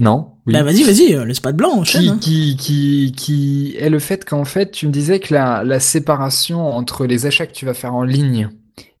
Non. 0.00 0.32
Oui. 0.46 0.52
Bah 0.52 0.62
vas-y, 0.62 0.84
vas-y, 0.84 1.14
euh, 1.14 1.24
laisse 1.24 1.40
pas 1.40 1.52
de 1.52 1.56
blanc, 1.56 1.82
qui, 1.82 2.08
hein. 2.08 2.18
qui, 2.20 2.56
qui, 2.56 3.12
qui 3.16 3.74
est 3.76 3.90
le 3.90 3.98
fait 3.98 4.24
qu'en 4.24 4.44
fait, 4.44 4.70
tu 4.70 4.86
me 4.86 4.92
disais 4.92 5.18
que 5.18 5.34
la, 5.34 5.64
la 5.64 5.80
séparation 5.80 6.60
entre 6.60 7.04
les 7.04 7.26
achats 7.26 7.46
que 7.46 7.52
tu 7.52 7.66
vas 7.66 7.74
faire 7.74 7.94
en 7.94 8.04
ligne 8.04 8.48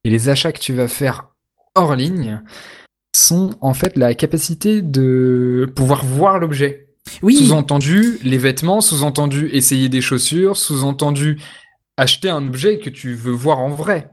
et 0.04 0.10
les 0.10 0.28
achats 0.28 0.52
que 0.52 0.58
tu 0.58 0.74
vas 0.74 0.88
faire 0.88 1.28
hors 1.76 1.94
ligne 1.94 2.42
sont 3.18 3.50
en 3.60 3.74
fait 3.74 3.96
la 3.96 4.14
capacité 4.14 4.82
de 4.82 5.70
pouvoir 5.74 6.04
voir 6.04 6.38
l'objet. 6.38 6.88
Oui. 7.22 7.36
Sous-entendu, 7.36 8.18
les 8.22 8.38
vêtements, 8.38 8.80
sous-entendu, 8.80 9.48
essayer 9.52 9.88
des 9.88 10.00
chaussures, 10.00 10.56
sous-entendu, 10.56 11.40
acheter 11.96 12.28
un 12.28 12.46
objet 12.46 12.78
que 12.78 12.90
tu 12.90 13.14
veux 13.14 13.32
voir 13.32 13.58
en 13.58 13.70
vrai. 13.70 14.10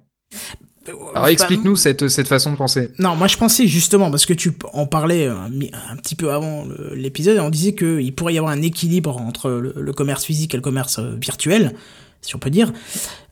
Alors 1.16 1.28
explique-nous 1.28 1.76
cette, 1.76 2.08
cette 2.10 2.28
façon 2.28 2.52
de 2.52 2.58
penser. 2.58 2.92
Non, 3.00 3.16
moi 3.16 3.28
je 3.28 3.38
pensais 3.38 3.68
justement, 3.68 4.12
parce 4.12 4.26
que 4.26 4.34
tu 4.34 4.52
en 4.74 4.86
parlais 4.86 5.26
un, 5.26 5.50
petit 5.98 6.16
peu 6.16 6.32
avant 6.32 6.66
l'épisode, 6.94 7.40
on 7.40 7.50
disait 7.50 7.74
qu'il 7.74 8.14
pourrait 8.14 8.36
y 8.36 8.38
avoir 8.38 8.54
un 8.54 8.62
équilibre 8.62 9.18
entre 9.18 9.50
le, 9.50 9.94
commerce 9.94 10.24
physique 10.24 10.54
et 10.54 10.58
le 10.58 10.62
commerce 10.62 11.00
euh, 11.00 11.16
virtuel, 11.20 11.74
si 12.22 12.36
on 12.36 12.40
peut 12.40 12.52
dire, 12.52 12.72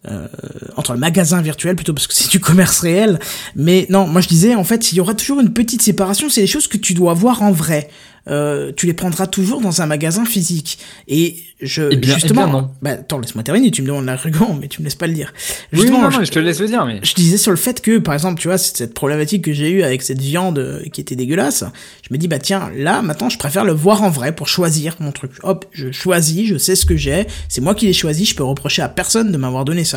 euh, 0.09 0.27
entre 0.75 0.93
le 0.93 0.99
magasin 0.99 1.41
virtuel 1.41 1.75
plutôt 1.75 1.93
parce 1.93 2.07
que 2.07 2.13
c'est 2.13 2.29
du 2.29 2.39
commerce 2.39 2.79
réel. 2.79 3.19
Mais 3.55 3.87
non, 3.89 4.07
moi 4.07 4.21
je 4.21 4.27
disais 4.27 4.55
en 4.55 4.63
fait, 4.63 4.91
il 4.91 4.97
y 4.97 5.01
aura 5.01 5.13
toujours 5.13 5.39
une 5.39 5.53
petite 5.53 5.81
séparation, 5.81 6.29
c'est 6.29 6.41
les 6.41 6.47
choses 6.47 6.67
que 6.67 6.77
tu 6.77 6.93
dois 6.93 7.13
voir 7.13 7.41
en 7.41 7.51
vrai. 7.51 7.89
Euh, 8.29 8.71
tu 8.77 8.85
les 8.85 8.93
prendras 8.93 9.27
toujours 9.27 9.59
dans 9.59 9.81
un 9.81 9.85
magasin 9.85 10.23
physique. 10.23 10.79
Et 11.09 11.43
je 11.61 11.83
eh 11.91 11.97
bien, 11.97 12.13
justement, 12.13 12.45
eh 12.47 12.51
non. 12.51 12.71
bah 12.81 12.91
attends, 12.91 13.19
laisse-moi 13.19 13.43
terminer. 13.43 13.69
Tu 13.69 13.81
me 13.81 13.87
demandes 13.87 14.05
l'argument, 14.05 14.57
mais 14.59 14.69
tu 14.69 14.81
me 14.81 14.85
laisses 14.85 14.95
pas 14.95 15.07
le 15.07 15.13
dire. 15.13 15.33
Justement, 15.73 16.07
oui, 16.07 16.25
je, 16.25 16.31
te 16.31 16.39
laisse 16.39 16.59
le 16.59 16.67
dire. 16.67 16.85
Mais 16.85 16.99
je 17.03 17.13
disais 17.15 17.37
sur 17.37 17.51
le 17.51 17.57
fait 17.57 17.81
que, 17.81 17.97
par 17.97 18.13
exemple, 18.13 18.39
tu 18.39 18.47
vois, 18.47 18.57
cette 18.57 18.93
problématique 18.93 19.43
que 19.43 19.51
j'ai 19.51 19.69
eue 19.71 19.83
avec 19.83 20.01
cette 20.01 20.21
viande 20.21 20.59
euh, 20.59 20.83
qui 20.93 21.01
était 21.01 21.17
dégueulasse. 21.17 21.65
Je 22.01 22.13
me 22.13 22.17
dis 22.17 22.29
bah 22.29 22.39
tiens, 22.39 22.71
là 22.77 23.01
maintenant, 23.01 23.27
je 23.27 23.37
préfère 23.37 23.65
le 23.65 23.73
voir 23.73 24.03
en 24.03 24.09
vrai 24.09 24.33
pour 24.33 24.47
choisir 24.47 24.95
mon 24.99 25.11
truc. 25.11 25.31
Hop, 25.43 25.65
je 25.73 25.91
choisis, 25.91 26.47
je 26.47 26.57
sais 26.57 26.75
ce 26.75 26.85
que 26.85 26.95
j'ai. 26.95 27.27
C'est 27.49 27.61
moi 27.61 27.75
qui 27.75 27.87
l'ai 27.87 27.93
choisi. 27.93 28.23
Je 28.23 28.35
peux 28.35 28.43
reprocher 28.43 28.81
à 28.81 28.89
personne 28.89 29.33
de 29.33 29.37
m'avoir 29.37 29.65
donné 29.65 29.83
ça 29.83 29.92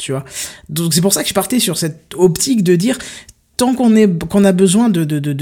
tu 0.00 0.12
vois. 0.12 0.24
Donc 0.68 0.94
c'est 0.94 1.00
pour 1.00 1.12
ça 1.12 1.22
que 1.22 1.28
je 1.28 1.34
partais 1.34 1.60
sur 1.60 1.78
cette 1.78 2.14
optique 2.14 2.64
de 2.64 2.74
dire 2.74 2.98
tant 3.60 3.74
qu'on 3.74 3.94
est 3.94 4.08
qu'on 4.26 4.44
a 4.46 4.52
besoin 4.52 4.88
de 4.88 5.04
de 5.04 5.18
de 5.18 5.36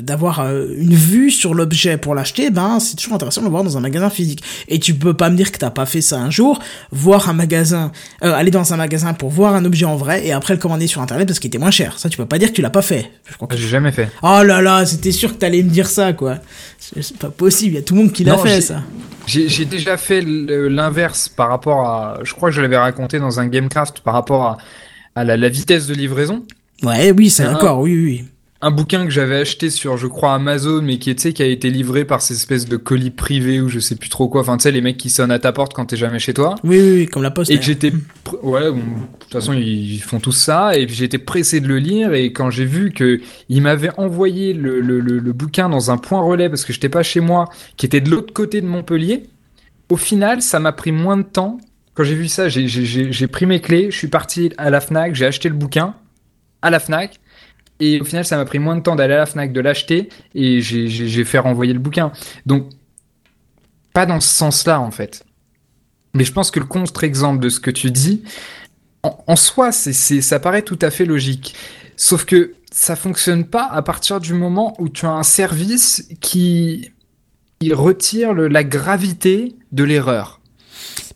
d'avoir 0.00 0.40
euh, 0.40 0.66
une 0.78 0.94
vue 0.94 1.30
sur 1.30 1.52
l'objet 1.52 1.98
pour 1.98 2.14
l'acheter 2.14 2.48
ben 2.48 2.80
c'est 2.80 2.96
toujours 2.96 3.16
intéressant 3.16 3.42
de 3.42 3.46
le 3.46 3.50
voir 3.50 3.64
dans 3.64 3.76
un 3.76 3.80
magasin 3.80 4.08
physique. 4.08 4.42
Et 4.68 4.78
tu 4.78 4.94
peux 4.94 5.12
pas 5.12 5.28
me 5.28 5.36
dire 5.36 5.52
que 5.52 5.58
t'as 5.58 5.68
pas 5.68 5.84
fait 5.84 6.00
ça 6.00 6.18
un 6.18 6.30
jour 6.30 6.58
voir 6.90 7.28
un 7.28 7.34
magasin 7.34 7.92
euh, 8.22 8.32
aller 8.32 8.50
dans 8.50 8.72
un 8.72 8.78
magasin 8.78 9.12
pour 9.12 9.28
voir 9.28 9.54
un 9.54 9.66
objet 9.66 9.84
en 9.84 9.96
vrai 9.96 10.26
et 10.26 10.32
après 10.32 10.54
le 10.54 10.58
commander 10.58 10.86
sur 10.86 11.02
internet 11.02 11.28
parce 11.28 11.38
qu'il 11.38 11.48
était 11.48 11.58
moins 11.58 11.70
cher. 11.70 11.98
Ça 11.98 12.08
tu 12.08 12.16
peux 12.16 12.24
pas 12.24 12.38
dire 12.38 12.48
que 12.48 12.54
tu 12.54 12.62
l'as 12.62 12.70
pas 12.70 12.80
fait. 12.80 13.10
Je 13.28 13.34
crois 13.34 13.46
que 13.46 13.58
j'ai 13.58 13.68
jamais 13.68 13.92
fait. 13.92 14.08
Oh 14.22 14.40
là 14.42 14.62
là 14.62 14.86
c'était 14.86 15.12
sûr 15.12 15.34
que 15.34 15.38
t'allais 15.38 15.62
me 15.62 15.68
dire 15.68 15.86
ça 15.86 16.14
quoi. 16.14 16.38
C'est 16.78 17.18
pas 17.18 17.28
possible 17.28 17.74
il 17.74 17.76
y 17.76 17.78
a 17.78 17.82
tout 17.82 17.94
le 17.94 18.00
monde 18.00 18.12
qui 18.12 18.24
l'a 18.24 18.38
fait 18.38 18.62
ça. 18.62 18.80
j'ai 19.26 19.66
déjà 19.66 19.98
fait 19.98 20.22
l'inverse 20.22 21.28
par 21.28 21.50
rapport 21.50 21.86
à 21.86 22.20
je 22.22 22.32
crois 22.32 22.48
que 22.48 22.56
je 22.56 22.62
l'avais 22.62 22.78
raconté 22.78 23.18
dans 23.18 23.38
un 23.38 23.48
Gamecraft 23.48 24.00
par 24.00 24.14
rapport 24.14 24.44
à 24.46 24.56
à 25.14 25.24
la, 25.24 25.48
vitesse 25.48 25.86
de 25.86 25.94
livraison. 25.94 26.44
Ouais, 26.82 27.12
oui, 27.12 27.30
c'est 27.30 27.44
d'accord, 27.44 27.80
oui, 27.80 27.94
oui. 27.94 28.24
Un 28.60 28.70
bouquin 28.70 29.04
que 29.04 29.10
j'avais 29.10 29.36
acheté 29.36 29.68
sur, 29.68 29.98
je 29.98 30.06
crois, 30.06 30.32
Amazon, 30.32 30.80
mais 30.80 30.98
qui, 30.98 31.14
qui 31.14 31.42
a 31.42 31.46
été 31.46 31.68
livré 31.68 32.06
par 32.06 32.22
ces 32.22 32.32
espèces 32.32 32.66
de 32.66 32.78
colis 32.78 33.10
privés 33.10 33.60
ou 33.60 33.68
je 33.68 33.78
sais 33.78 33.94
plus 33.94 34.08
trop 34.08 34.26
quoi. 34.26 34.40
Enfin, 34.40 34.56
tu 34.56 34.62
sais, 34.62 34.70
les 34.70 34.80
mecs 34.80 34.96
qui 34.96 35.10
sonnent 35.10 35.30
à 35.30 35.38
ta 35.38 35.52
porte 35.52 35.74
quand 35.74 35.84
t'es 35.84 35.98
jamais 35.98 36.18
chez 36.18 36.32
toi. 36.32 36.54
Oui, 36.64 36.78
oui, 36.80 36.92
oui 36.94 37.06
comme 37.06 37.22
la 37.22 37.30
poste. 37.30 37.50
Et 37.50 37.58
que 37.58 37.62
j'étais, 37.64 37.92
ouais, 38.42 38.72
de 38.72 38.80
toute 39.18 39.32
façon, 39.32 39.52
ils 39.52 40.00
font 40.00 40.18
tout 40.18 40.32
ça. 40.32 40.78
Et 40.78 40.86
puis 40.86 40.94
j'étais 40.94 41.18
pressé 41.18 41.60
de 41.60 41.68
le 41.68 41.78
lire. 41.78 42.14
Et 42.14 42.32
quand 42.32 42.48
j'ai 42.48 42.64
vu 42.64 42.90
que 42.90 43.20
il 43.50 43.60
m'avait 43.60 43.90
envoyé 43.98 44.54
le, 44.54 44.80
le, 44.80 44.98
le, 44.98 45.32
bouquin 45.34 45.68
dans 45.68 45.90
un 45.90 45.98
point 45.98 46.22
relais 46.22 46.48
parce 46.48 46.64
que 46.64 46.72
j'étais 46.72 46.88
pas 46.88 47.02
chez 47.02 47.20
moi, 47.20 47.50
qui 47.76 47.84
était 47.84 48.00
de 48.00 48.08
l'autre 48.08 48.32
côté 48.32 48.62
de 48.62 48.66
Montpellier, 48.66 49.24
au 49.90 49.96
final, 49.98 50.40
ça 50.40 50.58
m'a 50.58 50.72
pris 50.72 50.90
moins 50.90 51.18
de 51.18 51.22
temps 51.22 51.58
quand 51.94 52.02
j'ai 52.02 52.14
vu 52.14 52.28
ça, 52.28 52.48
j'ai 52.48 53.26
pris 53.28 53.46
mes 53.46 53.60
clés, 53.60 53.90
je 53.90 53.96
suis 53.96 54.08
parti 54.08 54.52
à 54.58 54.68
la 54.68 54.80
Fnac, 54.80 55.14
j'ai 55.14 55.26
acheté 55.26 55.48
le 55.48 55.54
bouquin 55.54 55.94
à 56.60 56.70
la 56.70 56.80
Fnac. 56.80 57.20
Et 57.80 58.00
au 58.00 58.04
final, 58.04 58.24
ça 58.24 58.36
m'a 58.36 58.44
pris 58.44 58.58
moins 58.58 58.76
de 58.76 58.82
temps 58.82 58.96
d'aller 58.96 59.14
à 59.14 59.18
la 59.18 59.26
Fnac, 59.26 59.52
de 59.52 59.60
l'acheter, 59.60 60.08
et 60.34 60.60
j'ai 60.60 61.24
fait 61.24 61.38
renvoyer 61.38 61.72
le 61.72 61.78
bouquin. 61.78 62.12
Donc, 62.46 62.68
pas 63.92 64.06
dans 64.06 64.20
ce 64.20 64.28
sens-là, 64.28 64.80
en 64.80 64.90
fait. 64.90 65.24
Mais 66.14 66.24
je 66.24 66.32
pense 66.32 66.50
que 66.50 66.60
le 66.60 66.66
contre-exemple 66.66 67.40
de 67.40 67.48
ce 67.48 67.60
que 67.60 67.70
tu 67.70 67.90
dis, 67.90 68.22
en, 69.02 69.36
soi, 69.36 69.70
ça 69.72 70.40
paraît 70.40 70.62
tout 70.62 70.78
à 70.80 70.90
fait 70.90 71.04
logique. 71.04 71.54
Sauf 71.96 72.24
que 72.24 72.54
ça 72.72 72.96
fonctionne 72.96 73.44
pas 73.44 73.68
à 73.70 73.82
partir 73.82 74.20
du 74.20 74.34
moment 74.34 74.74
où 74.78 74.88
tu 74.88 75.06
as 75.06 75.12
un 75.12 75.22
service 75.22 76.08
qui, 76.20 76.90
qui 77.60 77.72
retire 77.72 78.32
le, 78.32 78.48
la 78.48 78.64
gravité 78.64 79.54
de 79.72 79.84
l'erreur. 79.84 80.40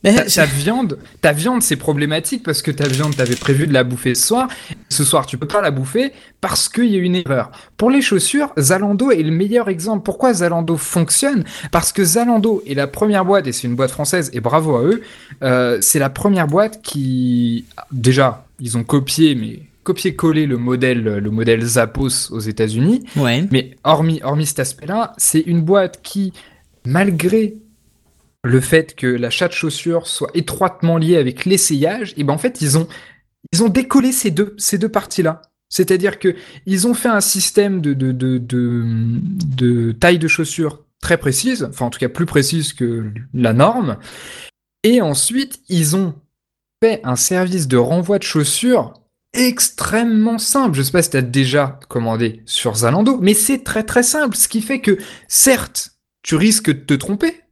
Ta, 0.02 0.44
viande, 0.46 0.98
ta 1.20 1.32
viande, 1.32 1.62
c'est 1.62 1.76
problématique 1.76 2.44
parce 2.44 2.62
que 2.62 2.70
ta 2.70 2.86
viande, 2.86 3.16
t'avais 3.16 3.34
prévu 3.34 3.66
de 3.66 3.72
la 3.72 3.84
bouffer 3.84 4.14
ce 4.14 4.26
soir. 4.26 4.48
Ce 4.88 5.04
soir, 5.04 5.26
tu 5.26 5.38
peux 5.38 5.48
pas 5.48 5.60
la 5.60 5.70
bouffer 5.70 6.12
parce 6.40 6.68
qu'il 6.68 6.86
y 6.86 6.96
a 6.96 6.98
une 6.98 7.16
erreur. 7.16 7.50
Pour 7.76 7.90
les 7.90 8.00
chaussures, 8.00 8.52
Zalando 8.58 9.10
est 9.10 9.22
le 9.22 9.32
meilleur 9.32 9.68
exemple. 9.68 10.04
Pourquoi 10.04 10.32
Zalando 10.34 10.76
fonctionne? 10.76 11.44
Parce 11.72 11.92
que 11.92 12.04
Zalando 12.04 12.62
est 12.66 12.74
la 12.74 12.86
première 12.86 13.24
boîte, 13.24 13.48
et 13.48 13.52
c'est 13.52 13.66
une 13.66 13.74
boîte 13.74 13.90
française, 13.90 14.30
et 14.32 14.40
bravo 14.40 14.76
à 14.76 14.82
eux, 14.82 15.02
euh, 15.42 15.78
c'est 15.80 15.98
la 15.98 16.10
première 16.10 16.46
boîte 16.46 16.80
qui, 16.82 17.64
déjà, 17.90 18.46
ils 18.60 18.78
ont 18.78 18.84
copié, 18.84 19.34
mais 19.34 19.60
copié-collé 19.82 20.46
le 20.46 20.58
modèle, 20.58 21.02
le 21.02 21.30
modèle 21.30 21.64
Zappos 21.64 22.30
aux 22.30 22.40
États-Unis. 22.40 23.04
Ouais. 23.16 23.46
Mais 23.50 23.76
hormis, 23.84 24.20
hormis 24.22 24.46
cet 24.46 24.60
aspect-là, 24.60 25.14
c'est 25.16 25.40
une 25.40 25.62
boîte 25.62 26.00
qui, 26.02 26.32
malgré 26.84 27.56
le 28.44 28.60
fait 28.60 28.94
que 28.94 29.06
l'achat 29.06 29.48
de 29.48 29.52
chaussures 29.52 30.06
soit 30.06 30.30
étroitement 30.34 30.96
lié 30.96 31.16
avec 31.16 31.44
l'essayage, 31.44 32.14
et 32.16 32.24
ben 32.24 32.34
en 32.34 32.38
fait 32.38 32.60
ils 32.60 32.78
ont 32.78 32.88
ils 33.52 33.62
ont 33.62 33.68
décollé 33.68 34.12
ces 34.12 34.30
deux 34.30 34.54
ces 34.58 34.78
deux 34.78 34.88
parties-là. 34.88 35.42
C'est-à-dire 35.68 36.18
que 36.18 36.34
ils 36.64 36.86
ont 36.86 36.94
fait 36.94 37.08
un 37.08 37.20
système 37.20 37.80
de 37.80 37.92
de, 37.94 38.12
de, 38.12 38.38
de, 38.38 39.92
taille 39.92 40.18
de 40.18 40.28
chaussures 40.28 40.84
très 41.00 41.18
précise, 41.18 41.64
enfin 41.68 41.86
en 41.86 41.90
tout 41.90 41.98
cas 41.98 42.08
plus 42.08 42.26
précise 42.26 42.72
que 42.72 43.12
la 43.34 43.52
norme, 43.52 43.98
et 44.82 45.02
ensuite 45.02 45.60
ils 45.68 45.96
ont 45.96 46.14
fait 46.82 47.00
un 47.04 47.16
service 47.16 47.68
de 47.68 47.76
renvoi 47.76 48.18
de 48.18 48.24
chaussures 48.24 48.94
extrêmement 49.34 50.38
simple. 50.38 50.76
Je 50.76 50.82
sais 50.82 50.92
pas 50.92 51.02
si 51.02 51.10
tu 51.10 51.16
as 51.16 51.22
déjà 51.22 51.78
commandé 51.88 52.42
sur 52.46 52.76
Zalando, 52.76 53.18
mais 53.20 53.34
c'est 53.34 53.62
très 53.62 53.82
très 53.82 54.02
simple, 54.02 54.36
ce 54.36 54.48
qui 54.48 54.62
fait 54.62 54.80
que 54.80 54.96
certes, 55.26 55.98
tu 56.22 56.34
risques 56.36 56.70
de 56.70 56.72
te 56.72 56.94
tromper, 56.94 57.42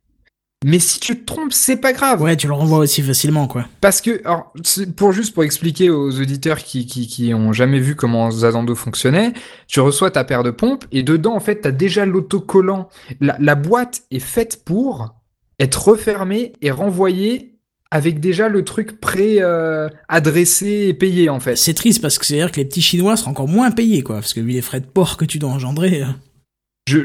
mais 0.65 0.79
si 0.79 1.01
tu 1.01 1.19
te 1.19 1.25
trompes, 1.25 1.53
c'est 1.53 1.77
pas 1.77 1.93
grave. 1.93 2.23
Ouais, 2.23 2.37
tu 2.37 2.47
le 2.47 2.55
renvoies 2.55 2.79
aussi 2.79 3.03
facilement, 3.03 3.47
quoi. 3.47 3.67
Parce 3.81 4.01
que, 4.01 4.21
alors, 4.25 4.53
pour 4.97 5.13
juste 5.13 5.35
pour 5.35 5.45
expliquer 5.45 5.91
aux 5.91 6.21
auditeurs 6.21 6.59
qui, 6.59 6.87
qui, 6.87 7.07
qui 7.07 7.35
ont 7.35 7.53
jamais 7.53 7.79
vu 7.79 7.95
comment 7.95 8.31
Zalando 8.31 8.75
fonctionnait, 8.75 9.33
tu 9.69 9.81
reçois 9.81 10.11
ta 10.11 10.25
paire 10.25 10.43
de 10.43 10.51
pompes 10.51 10.85
et 10.93 11.03
dedans, 11.03 11.35
en 11.35 11.41
fait, 11.41 11.61
t'as 11.63 11.73
déjà 11.73 12.07
l'autocollant. 12.07 12.89
La, 13.21 13.37
la 13.39 13.55
boîte 13.55 14.03
est 14.11 14.19
faite 14.19 14.65
pour 14.65 15.15
être 15.59 15.89
refermée 15.89 16.53
et 16.63 16.71
renvoyée 16.71 17.57
avec 17.91 18.21
déjà 18.21 18.49
le 18.49 18.65
truc 18.65 19.01
pré 19.01 19.37
euh, 19.41 19.89
et 20.63 20.95
payé 20.95 21.29
en 21.29 21.41
fait. 21.41 21.57
C'est 21.57 21.75
triste 21.75 22.03
parce 22.03 22.19
que 22.19 22.27
c'est 22.27 22.35
à 22.35 22.39
dire 22.39 22.53
que 22.53 22.57
les 22.57 22.65
petits 22.65 22.83
chinois 22.83 23.17
seront 23.17 23.31
encore 23.31 23.49
moins 23.49 23.71
payés 23.71 24.03
quoi 24.03 24.17
parce 24.17 24.35
que 24.35 24.41
vu 24.41 24.51
les 24.51 24.61
frais 24.61 24.81
de 24.81 24.87
port 24.87 25.17
que 25.17 25.25
tu 25.25 25.39
dois 25.39 25.51
engendrer. 25.51 26.03
Euh. 26.03 26.07
Je 26.89 27.01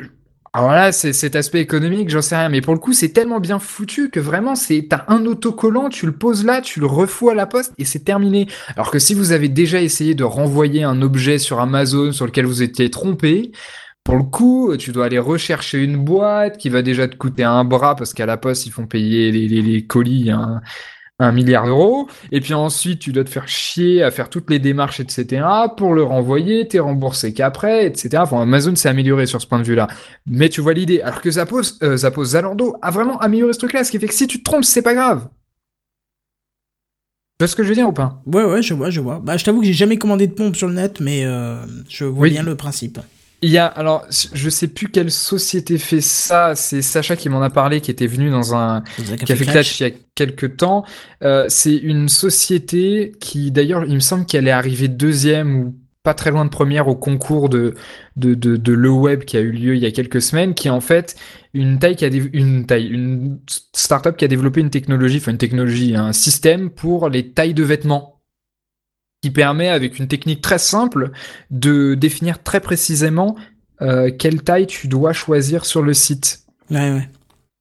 Alors 0.54 0.72
là, 0.72 0.92
c'est 0.92 1.14
cet 1.14 1.38
aspect 1.38 1.62
économique, 1.62 2.10
j'en 2.10 2.22
sais 2.22 2.36
rien, 2.36 2.50
mais 2.50 2.60
pour 2.60 2.74
le 2.74 2.80
coup, 2.80 2.92
c'est 2.92 3.14
tellement 3.14 3.40
bien 3.40 3.58
foutu 3.58 4.10
que 4.10 4.20
vraiment, 4.20 4.56
c'est 4.56 4.86
t'as 4.90 5.06
un 5.08 5.26
autocollant, 5.26 5.88
tu 5.88 6.06
le 6.06 6.12
poses 6.12 6.44
là, 6.44 6.60
tu 6.60 6.82
le 6.82 6.88
refous 6.88 7.30
à 7.30 7.36
la 7.36 7.46
poste 7.46 7.74
et 7.78 7.86
c'est 7.86 8.04
terminé. 8.04 8.48
Alors 8.76 8.92
que 8.92 9.00
si 9.00 9.14
vous 9.14 9.32
avez 9.32 9.48
déjà 9.48 9.82
essayé 9.82 10.14
de 10.14 10.26
renvoyer 10.26 10.84
un 10.84 11.02
objet 11.02 11.38
sur 11.38 11.62
Amazon 11.62 12.12
sur 12.12 12.26
lequel 12.26 12.46
vous 12.46 12.64
étiez 12.64 12.90
trompé, 12.90 13.54
pour 14.04 14.18
le 14.18 14.24
coup, 14.24 14.76
tu 14.78 14.92
dois 14.92 15.06
aller 15.06 15.20
rechercher 15.20 15.82
une 15.82 15.96
boîte 15.96 16.58
qui 16.58 16.68
va 16.68 16.82
déjà 16.82 17.08
te 17.08 17.16
coûter 17.16 17.44
un 17.44 17.64
bras 17.64 17.96
parce 17.96 18.14
qu'à 18.14 18.26
la 18.26 18.36
poste, 18.36 18.66
ils 18.66 18.72
font 18.72 18.88
payer 18.88 19.32
les, 19.32 19.86
colis 19.86 20.32
hein, 20.32 20.60
un 21.22 21.32
milliard 21.32 21.66
d'euros, 21.66 22.08
et 22.32 22.42
puis 22.42 22.54
ensuite 22.54 23.00
tu 23.00 23.12
dois 23.12 23.24
te 23.24 23.30
faire 23.30 23.48
chier 23.48 24.04
à 24.04 24.12
faire 24.12 24.30
toutes 24.30 24.50
les 24.50 24.60
démarches, 24.60 25.00
etc., 25.00 25.44
pour 25.78 25.94
le 25.94 26.04
renvoyer, 26.04 26.68
t'es 26.68 26.80
remboursé 26.80 27.34
qu'après, 27.34 27.86
etc. 27.86 28.10
Enfin, 28.20 28.42
Amazon 28.42 28.76
s'est 28.76 28.90
amélioré 28.90 29.26
sur 29.26 29.42
ce 29.42 29.48
point 29.48 29.60
de 29.60 29.64
vue-là. 29.64 29.88
Mais 30.26 30.50
tu 30.50 30.62
vois 30.62 30.74
l'idée. 30.74 31.02
Alors 31.02 31.22
que 31.22 31.32
Zappos, 31.32 31.84
euh, 31.84 31.98
Zappos 31.98 32.26
Zalando 32.26 32.76
a 32.82 32.92
vraiment 32.92 33.18
amélioré 33.20 33.54
ce 33.54 33.60
truc-là, 33.60 33.84
ce 33.84 33.92
qui 33.92 34.00
fait 34.00 34.08
que 34.08 34.14
si 34.14 34.28
tu 34.28 34.40
te 34.40 34.44
trompes, 34.44 34.64
c'est 34.64 34.82
pas 34.82 34.94
grave. 34.94 35.28
Tu 37.40 37.44
vois 37.44 37.48
ce 37.48 37.56
que 37.56 37.64
je 37.64 37.70
veux 37.70 37.76
dire 37.76 37.88
ou 37.88 37.94
pas? 37.94 38.22
Ouais, 38.28 38.44
ouais, 38.44 38.62
je 38.62 38.74
vois, 38.74 38.90
je 38.90 39.02
vois. 39.02 39.20
Bah, 39.20 39.38
je 39.38 39.44
t'avoue 39.44 39.62
que 39.62 39.66
j'ai 39.66 39.74
jamais 39.74 39.98
commandé 39.98 40.28
de 40.28 40.34
pompe 40.34 40.56
sur 40.56 40.68
le 40.68 40.76
net, 40.76 41.00
mais 41.00 41.26
euh, 41.26 41.58
je 41.90 42.06
vois 42.06 42.30
bien 42.30 42.44
le 42.44 42.56
principe. 42.56 43.00
Il 43.44 43.50
y 43.50 43.58
a, 43.58 43.66
alors, 43.66 44.06
je 44.10 44.50
sais 44.52 44.68
plus 44.68 44.90
quelle 44.90 45.10
société 45.10 45.80
fait 45.80 46.02
ça. 46.02 46.54
C'est 46.56 46.84
Sacha 46.84 47.16
qui 47.16 47.28
m'en 47.28 47.42
a 47.42 47.50
parlé, 47.50 47.82
qui 47.82 47.90
était 47.90 48.06
venu 48.06 48.30
dans 48.30 48.54
un 48.54 48.84
café 49.26 49.46
Clash 49.46 49.80
il 49.80 49.84
y 49.84 49.86
a 49.88 49.96
quelques 50.14 50.58
temps. 50.58 50.86
Euh, 51.24 51.46
c'est 51.50 51.76
une 51.76 52.08
société 52.08 53.14
qui, 53.20 53.52
d'ailleurs, 53.52 53.84
il 53.86 53.96
me 53.96 54.00
semble 54.00 54.28
qu'elle 54.28 54.48
est 54.48 54.52
arrivée 54.52 54.88
deuxième 54.88 55.56
ou 55.56 55.76
pas 56.04 56.14
très 56.14 56.30
loin 56.30 56.46
de 56.46 56.50
première 56.50 56.88
au 56.88 56.96
concours 56.96 57.50
de, 57.50 57.74
de, 58.16 58.36
de, 58.36 58.58
de 58.58 58.74
le 58.74 58.90
web 58.90 59.24
qui 59.24 59.38
a 59.38 59.40
eu 59.40 59.52
lieu 59.52 59.76
il 59.76 59.82
y 59.82 59.86
a 59.88 59.92
quelques 59.92 60.22
semaines, 60.22 60.54
qui 60.54 60.68
est 60.68 60.72
en 60.72 60.82
fait 60.82 61.16
une 61.54 61.80
taille 61.80 61.96
qui 61.96 62.06
a 62.06 62.10
une 62.10 62.66
taille, 62.66 62.88
une 62.88 63.40
startup 63.74 64.18
qui 64.18 64.26
a 64.26 64.28
développé 64.28 64.62
une 64.62 64.70
technologie, 64.70 65.18
enfin 65.18 65.32
une 65.32 65.38
technologie, 65.38 65.96
un 65.96 66.14
système 66.14 66.70
pour 66.70 67.10
les 67.10 67.32
tailles 67.34 67.54
de 67.54 67.64
vêtements 67.64 68.21
qui 69.22 69.30
permet 69.30 69.70
avec 69.70 70.00
une 70.00 70.08
technique 70.08 70.42
très 70.42 70.58
simple 70.58 71.12
de 71.52 71.94
définir 71.94 72.42
très 72.42 72.60
précisément 72.60 73.36
euh, 73.82 74.12
quelle 74.12 74.42
taille 74.42 74.68
tu 74.68 74.88
dois 74.88 75.14
choisir 75.14 75.66
sur 75.66 75.82
le 75.82 75.94
site. 75.94 76.46
Ouais, 76.70 76.92
ouais. 76.92 77.10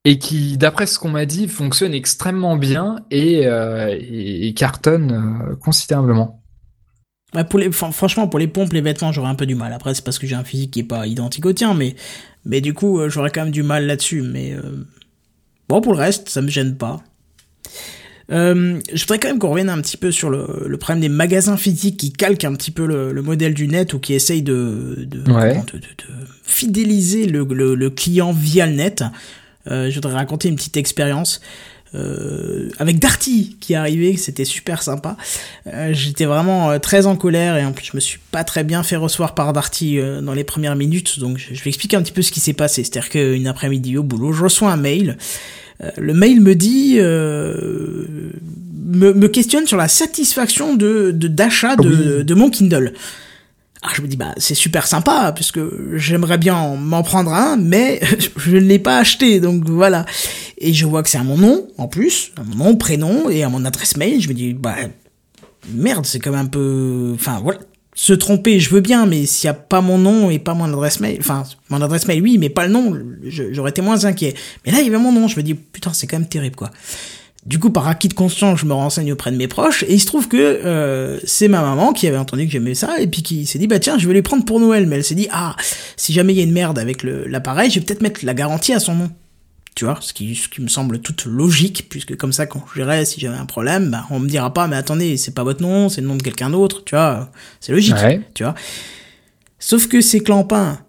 Et 0.07 0.19
qui, 0.19 0.57
d'après 0.57 0.87
ce 0.87 0.99
qu'on 0.99 1.11
m'a 1.11 1.27
dit, 1.27 1.47
fonctionne 1.49 1.93
extrêmement 1.93 2.57
bien 2.57 2.97
et, 3.11 3.47
euh, 3.47 3.95
et, 4.01 4.55
cartonne 4.55 5.13
euh, 5.51 5.57
considérablement. 5.57 6.43
Ouais, 7.35 7.45
pour 7.45 7.59
les, 7.59 7.71
franchement, 7.71 8.27
pour 8.27 8.39
les 8.39 8.49
pompes, 8.49 8.73
les 8.73 8.81
vêtements, 8.81 9.13
j'aurais 9.13 9.29
un 9.29 9.35
peu 9.35 9.47
du 9.47 9.55
mal. 9.55 9.73
Après, 9.75 9.95
c'est 9.95 10.05
parce 10.05 10.19
que 10.19 10.27
j'ai 10.27 10.35
un 10.35 10.45
physique 10.45 10.73
qui 10.73 10.81
est 10.81 10.85
pas 10.85 11.07
identique 11.07 11.45
au 11.45 11.53
tien, 11.53 11.75
mais, 11.75 11.95
mais 12.47 12.63
du 12.63 12.73
coup, 12.73 13.09
j'aurais 13.09 13.31
quand 13.31 13.43
même 13.43 13.53
du 13.53 13.63
mal 13.63 13.87
là-dessus. 13.87 14.23
Mais 14.23 14.57
bon, 15.69 15.81
pour 15.81 15.93
le 15.93 15.99
reste, 15.99 16.29
ça 16.31 16.43
me 16.43 16.49
gêne 16.49 16.77
pas. 16.77 17.03
Euh, 18.31 18.79
je 18.93 19.01
voudrais 19.03 19.19
quand 19.19 19.29
même 19.29 19.39
qu'on 19.39 19.51
revienne 19.51 19.71
un 19.71 19.81
petit 19.81 19.97
peu 19.97 20.13
sur 20.13 20.31
le, 20.31 20.65
le, 20.67 20.77
problème 20.77 21.01
des 21.01 21.09
magasins 21.09 21.57
physiques 21.57 21.97
qui 21.97 22.13
calquent 22.13 22.45
un 22.45 22.55
petit 22.55 22.71
peu 22.71 22.87
le, 22.87 23.13
le 23.13 23.23
modèle 23.23 23.55
du 23.55 23.67
net 23.67 23.93
ou 23.93 23.99
qui 23.99 24.15
essayent 24.15 24.43
de, 24.43 24.97
de, 24.99 25.31
ouais. 25.33 25.63
de, 25.73 25.79
de 25.79 25.85
fidéliser 26.45 27.27
le, 27.27 27.45
le, 27.45 27.91
client 27.91 28.33
via 28.33 28.67
le 28.67 28.75
net. 28.75 29.03
Euh, 29.71 29.91
je 29.91 29.95
voudrais 29.97 30.15
raconter 30.15 30.49
une 30.49 30.57
petite 30.57 30.77
expérience. 30.77 31.41
Euh, 31.95 32.69
avec 32.79 33.01
Darty 33.01 33.57
qui 33.61 33.73
est 33.73 33.77
arrivé, 33.77 34.17
c'était 34.17 34.45
super 34.45 34.83
sympa. 34.83 35.17
Euh, 35.67 35.91
J'étais 35.93 36.25
vraiment 36.25 36.71
euh, 36.71 36.79
très 36.79 37.07
en 37.07 37.17
colère 37.17 37.57
et 37.57 37.65
en 37.65 37.73
plus 37.73 37.87
je 37.87 37.97
me 37.97 38.01
suis 38.01 38.21
pas 38.31 38.45
très 38.45 38.63
bien 38.63 38.83
fait 38.83 38.97
recevoir 38.97 39.35
par 39.35 39.53
Darty 39.53 39.99
dans 40.23 40.35
les 40.35 40.45
premières 40.45 40.77
minutes, 40.77 41.19
donc 41.19 41.39
je, 41.39 41.53
je 41.53 41.65
vais 41.65 41.71
expliquer 41.71 41.97
un 41.97 42.03
petit 42.03 42.13
peu 42.13 42.23
ce 42.23 42.31
qui 42.31 42.41
s'est 42.41 42.53
passé. 42.53 42.85
C'est-à-dire 42.85 43.11
qu'une 43.11 43.49
après-midi 43.49 43.97
au 43.97 44.05
boulot, 44.05 44.33
je 44.33 44.45
reçois 44.45 44.71
un 44.71 44.77
mail 44.77 45.17
le 45.97 46.15
mail 46.15 46.41
me 46.41 46.55
dit, 46.55 46.97
euh, 46.99 48.33
me, 48.85 49.13
me, 49.13 49.29
questionne 49.29 49.67
sur 49.67 49.77
la 49.77 49.89
satisfaction 49.89 50.75
de 50.75 51.11
d'achat 51.13 51.77
de, 51.77 51.89
de, 51.89 52.17
oui. 52.19 52.25
de, 52.25 52.35
mon 52.35 52.51
Kindle. 52.51 52.93
Alors 53.83 53.95
je 53.95 54.03
me 54.03 54.09
dis 54.09 54.19
bah 54.19 54.35
c'est 54.37 54.55
super 54.55 54.87
sympa 54.87 55.33
puisque 55.35 55.61
j'aimerais 55.95 56.37
bien 56.37 56.77
m'en 56.77 57.03
prendre 57.03 57.33
un 57.33 57.57
mais 57.57 58.01
je 58.37 58.57
ne 58.57 58.61
l'ai 58.61 58.79
pas 58.79 58.99
acheté 58.99 59.41
donc 59.41 59.67
voilà 59.71 60.05
et 60.59 60.75
je 60.75 60.85
vois 60.85 61.03
que 61.03 61.09
c'est 61.09 61.17
à 61.17 61.23
mon 61.23 61.39
nom 61.39 61.67
en 61.79 61.89
plus 61.89 62.33
à 62.37 62.43
mon 62.43 62.57
nom 62.57 62.77
prénom 62.77 63.31
et 63.31 63.43
à 63.43 63.49
mon 63.49 63.65
adresse 63.65 63.97
mail 63.97 64.21
je 64.21 64.29
me 64.29 64.35
dis 64.35 64.53
bah 64.53 64.77
merde 65.71 66.05
c'est 66.05 66.19
quand 66.19 66.33
même 66.33 66.41
un 66.41 66.47
peu 66.47 67.13
enfin 67.15 67.41
voilà 67.43 67.61
se 68.01 68.15
tromper, 68.15 68.61
je 68.61 68.71
veux 68.71 68.81
bien, 68.81 69.05
mais 69.05 69.27
s'il 69.27 69.51
n'y 69.51 69.51
a 69.51 69.61
pas 69.61 69.83
mon 69.83 69.99
nom 69.99 70.31
et 70.31 70.39
pas 70.39 70.55
mon 70.55 70.65
adresse 70.65 71.01
mail, 71.01 71.19
enfin, 71.21 71.45
mon 71.69 71.83
adresse 71.83 72.09
mail, 72.09 72.23
oui, 72.23 72.39
mais 72.39 72.49
pas 72.49 72.67
le 72.67 72.73
nom, 72.73 72.97
j'aurais 73.23 73.73
été 73.73 73.83
moins 73.83 74.07
inquiet. 74.07 74.33
Mais 74.65 74.73
là, 74.73 74.79
il 74.81 74.87
y 74.87 74.89
avait 74.89 74.97
mon 74.97 75.13
nom, 75.13 75.29
je 75.29 75.37
me 75.37 75.43
dis, 75.43 75.53
putain, 75.53 75.93
c'est 75.93 76.07
quand 76.07 76.19
même 76.19 76.27
terrible, 76.27 76.57
quoi. 76.57 76.71
Du 77.45 77.59
coup, 77.59 77.69
par 77.69 77.87
acquis 77.89 78.09
de 78.09 78.15
conscience, 78.15 78.61
je 78.61 78.65
me 78.65 78.73
renseigne 78.73 79.13
auprès 79.13 79.31
de 79.31 79.37
mes 79.37 79.49
proches, 79.49 79.83
et 79.83 79.93
il 79.93 80.01
se 80.01 80.07
trouve 80.07 80.29
que 80.29 80.39
euh, 80.39 81.21
c'est 81.25 81.49
ma 81.49 81.61
maman 81.61 81.93
qui 81.93 82.07
avait 82.07 82.17
entendu 82.17 82.47
que 82.47 82.53
j'aimais 82.53 82.75
ça, 82.75 82.99
et 82.99 83.07
puis 83.07 83.23
qui 83.23 83.45
s'est 83.45 83.59
dit, 83.59 83.67
bah 83.67 83.79
tiens, 83.79 83.99
je 83.99 84.09
vais 84.09 84.15
les 84.15 84.23
prendre 84.23 84.47
pour 84.47 84.61
Noël, 84.61 84.87
mais 84.87 84.97
elle 84.97 85.05
s'est 85.05 85.15
dit, 85.15 85.29
ah, 85.31 85.55
si 85.99 86.15
jamais 86.15 86.33
il 86.33 86.39
y 86.39 86.41
a 86.41 86.45
une 86.45 86.53
merde 86.53 86.79
avec 86.79 87.03
l'appareil, 87.03 87.69
je 87.71 87.81
vais 87.81 87.85
peut-être 87.85 88.01
mettre 88.01 88.25
la 88.25 88.33
garantie 88.33 88.73
à 88.73 88.81
son 88.81 88.95
nom 88.95 89.11
tu 89.75 89.85
vois, 89.85 89.99
ce 90.01 90.13
qui, 90.13 90.35
ce 90.35 90.49
qui 90.49 90.61
me 90.61 90.69
semble 90.69 91.01
toute 91.01 91.25
logique, 91.25 91.87
puisque 91.89 92.17
comme 92.17 92.33
ça, 92.33 92.47
quand 92.47 92.65
j'irai, 92.75 93.05
si 93.05 93.21
j'avais 93.21 93.37
un 93.37 93.47
problème, 93.47 93.91
bah, 93.91 94.07
on 94.11 94.19
me 94.19 94.29
dira 94.29 94.53
pas, 94.53 94.67
mais 94.67 94.77
attendez, 94.77 95.17
c'est 95.17 95.35
pas 95.35 95.45
votre 95.45 95.63
nom, 95.63 95.89
c'est 95.89 96.01
le 96.01 96.07
nom 96.07 96.17
de 96.17 96.23
quelqu'un 96.23 96.51
d'autre, 96.51 96.83
tu 96.85 96.95
vois, 96.95 97.31
c'est 97.61 97.73
logique, 97.73 97.95
ouais. 97.95 98.21
tu 98.35 98.43
vois. 98.43 98.55
Sauf 99.59 99.87
que 99.87 100.01
ces 100.01 100.21
clampins, 100.21 100.81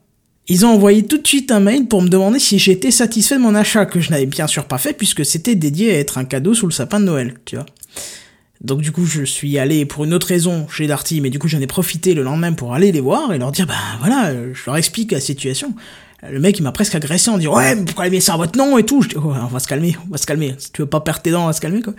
ils 0.48 0.66
ont 0.66 0.70
envoyé 0.70 1.06
tout 1.06 1.18
de 1.18 1.28
suite 1.28 1.52
un 1.52 1.60
mail 1.60 1.88
pour 1.88 2.02
me 2.02 2.10
demander 2.10 2.40
si 2.40 2.58
j'étais 2.58 2.92
satisfait 2.92 3.36
de 3.36 3.42
mon 3.42 3.56
achat, 3.56 3.86
que 3.86 4.00
je 4.00 4.10
n'avais 4.10 4.26
bien 4.26 4.48
sûr 4.48 4.66
pas 4.66 4.78
fait, 4.78 4.94
puisque 4.94 5.26
c'était 5.26 5.56
dédié 5.56 5.96
à 5.96 6.00
être 6.00 6.18
un 6.18 6.26
cadeau 6.26 6.54
sous 6.54 6.66
le 6.66 6.74
sapin 6.74 7.00
de 7.00 7.06
Noël, 7.06 7.36
tu 7.46 7.56
vois. 7.56 7.66
Donc 8.62 8.82
du 8.82 8.92
coup, 8.92 9.06
je 9.06 9.24
suis 9.24 9.58
allé 9.58 9.86
pour 9.86 10.06
une 10.06 10.14
autre 10.14 10.28
raison 10.28 10.68
chez 10.68 10.86
Darty, 10.88 11.20
mais 11.20 11.30
du 11.30 11.40
coup, 11.40 11.48
j'en 11.48 11.60
ai 11.60 11.68
profité 11.68 12.14
le 12.14 12.22
lendemain 12.22 12.54
pour 12.54 12.74
aller 12.76 12.92
les 12.92 13.00
voir 13.00 13.34
et 13.34 13.40
leur 13.40 13.52
dire, 13.52 13.66
bah 13.66 13.74
voilà, 14.00 14.34
je 14.54 14.62
leur 14.66 14.78
explique 14.78 15.12
la 15.12 15.20
situation 15.20 15.74
le 16.30 16.40
mec 16.40 16.60
il 16.60 16.64
m'a 16.64 16.72
presque 16.72 16.96
agressé 16.96 17.30
en 17.30 17.38
disant 17.38 17.56
ouais 17.56 17.76
mais 17.76 17.86
pourquoi 17.86 18.10
mis 18.10 18.22
ça 18.22 18.34
à 18.34 18.38
votre 18.38 18.58
nom 18.58 18.78
et 18.78 18.86
tout? 18.86 19.02
Je 19.02 19.10
dis 19.10 19.16
oh, 19.18 19.34
on 19.34 19.48
va 19.48 19.60
se 19.60 19.68
calmer 19.68 19.96
on 20.08 20.12
va 20.12 20.18
se 20.18 20.26
calmer. 20.26 20.56
Si 20.58 20.72
tu 20.72 20.82
veux 20.82 20.88
pas 20.88 21.02
perdre 21.02 21.22
tes 21.22 21.32
dents 21.32 21.44
on 21.44 21.48
va 21.48 21.54
se 21.54 21.62
calmer 21.62 21.82
quoi. 21.82 21.94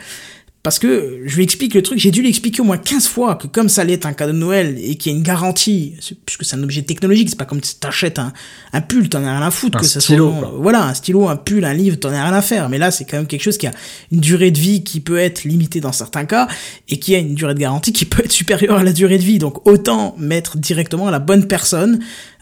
Parce 0.63 0.79
que 0.79 1.23
je 1.27 1.35
lui 1.35 1.43
explique 1.43 1.75
le 1.75 1.83
truc. 1.83 1.99
J'ai 1.99 2.13
dû 2.13 2.23
l'expliquer 2.23 2.61
au 2.61 2.65
moins 2.65 2.79
15 2.79 3.09
fois 3.09 3.35
que 3.35 3.49
comme 3.49 3.69
ça 3.69 3.83
allait 3.83 3.95
être 3.95 4.07
un 4.07 4.13
cadeau 4.13 4.33
de 4.33 4.39
Noël 4.39 4.79
et 4.81 4.95
qu'il 4.95 5.11
y 5.11 5.15
a 5.15 5.19
une 5.19 5.25
garantie 5.25 5.95
puisque 6.25 6.45
c'est 6.45 6.55
un 6.55 6.63
objet 6.63 6.83
technologique 6.83 7.31
c'est 7.31 7.39
pas 7.39 7.47
comme 7.47 7.63
si 7.65 7.81
t'achètes 7.81 8.21
un, 8.21 8.33
un 8.73 8.81
pull 8.81 9.09
t'en 9.09 9.25
as 9.25 9.39
rien 9.39 9.43
à 9.43 9.51
foutre 9.51 9.79
un 9.79 9.81
que 9.81 9.87
stylo, 9.87 10.33
ça 10.33 10.39
soit 10.39 10.53
voilà 10.59 10.85
un 10.85 10.95
stylo 10.95 11.27
un 11.27 11.35
pull 11.35 11.65
un 11.65 11.75
livre 11.75 11.97
t'en 11.97 12.11
as 12.11 12.23
rien 12.23 12.33
à 12.33 12.43
faire. 12.43 12.69
Mais 12.69 12.79
là 12.79 12.93
c'est 12.93 13.05
quand 13.05 13.17
même 13.17 13.27
quelque 13.27 13.43
chose 13.43 13.59
qui 13.59 13.67
a 13.67 13.73
une 14.13 14.21
durée 14.21 14.53
de 14.53 14.59
vie 14.61 14.85
qui 14.85 15.01
peut 15.01 15.19
être 15.19 15.43
limitée 15.43 15.81
dans 15.81 15.91
certains 15.91 16.27
cas 16.27 16.47
et 16.89 17.01
qui 17.01 17.17
a 17.17 17.19
une 17.19 17.35
durée 17.35 17.55
de 17.55 17.59
garantie 17.59 17.93
qui 17.93 18.05
peut 18.13 18.23
être 18.25 18.33
supérieure 18.33 18.79
à 18.79 18.85
la 18.85 18.93
durée 18.93 19.19
de 19.19 19.25
vie. 19.25 19.41
Donc 19.41 19.67
autant 19.67 20.15
mettre 20.17 20.59
directement 20.59 21.09
à 21.09 21.11
la 21.11 21.19
bonne 21.19 21.49
personne 21.49 21.99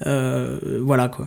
euh, 0.07 0.59
voilà 0.83 1.09
quoi 1.09 1.27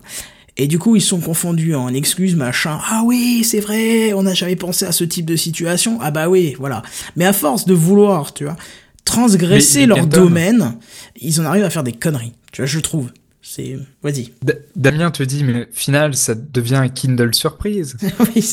et 0.58 0.68
du 0.68 0.78
coup, 0.78 0.95
ils 0.95 1.01
sont 1.01 1.20
confondus 1.20 1.74
en 1.74 1.93
excuses, 1.93 2.36
machin. 2.36 2.80
Ah 2.89 3.01
oui, 3.06 3.43
c'est 3.43 3.60
vrai, 3.60 4.14
on 4.14 4.24
n'a 4.24 4.34
jamais 4.34 4.56
pensé 4.56 4.86
à 4.86 4.91
ce 4.91 5.04
type 5.04 5.26
de 5.26 5.36
situation. 5.36 5.97
Ah 6.01 6.12
bah 6.12 6.30
oui, 6.30 6.56
voilà. 6.60 6.84
Mais 7.16 7.26
à 7.26 7.34
force 7.34 7.66
de 7.66 7.74
vouloir, 7.74 8.34
tu 8.34 8.43
vois, 8.43 8.56
transgresser 9.04 9.82
mais, 9.82 9.95
leur 9.95 10.06
domaine, 10.06 10.78
ils 11.20 11.41
en 11.41 11.45
arrivent 11.45 11.64
à 11.64 11.72
faire 11.72 11.84
des 11.84 11.93
conneries. 11.93 12.34
Tu 12.51 12.62
vois, 12.62 12.68
je 12.68 12.80
trouve. 12.80 13.10
C'est, 13.45 13.78
vas-y. 14.01 14.30
D 14.41 14.54
Damien 14.76 15.12
te 15.12 15.22
dit, 15.22 15.43
mais 15.43 15.64
au 15.64 15.74
final, 15.74 16.16
ça 16.16 16.34
devient 16.34 16.76
un 16.76 16.88
Kindle 16.88 17.36
surprise. 17.36 17.97
oui, 18.36 18.45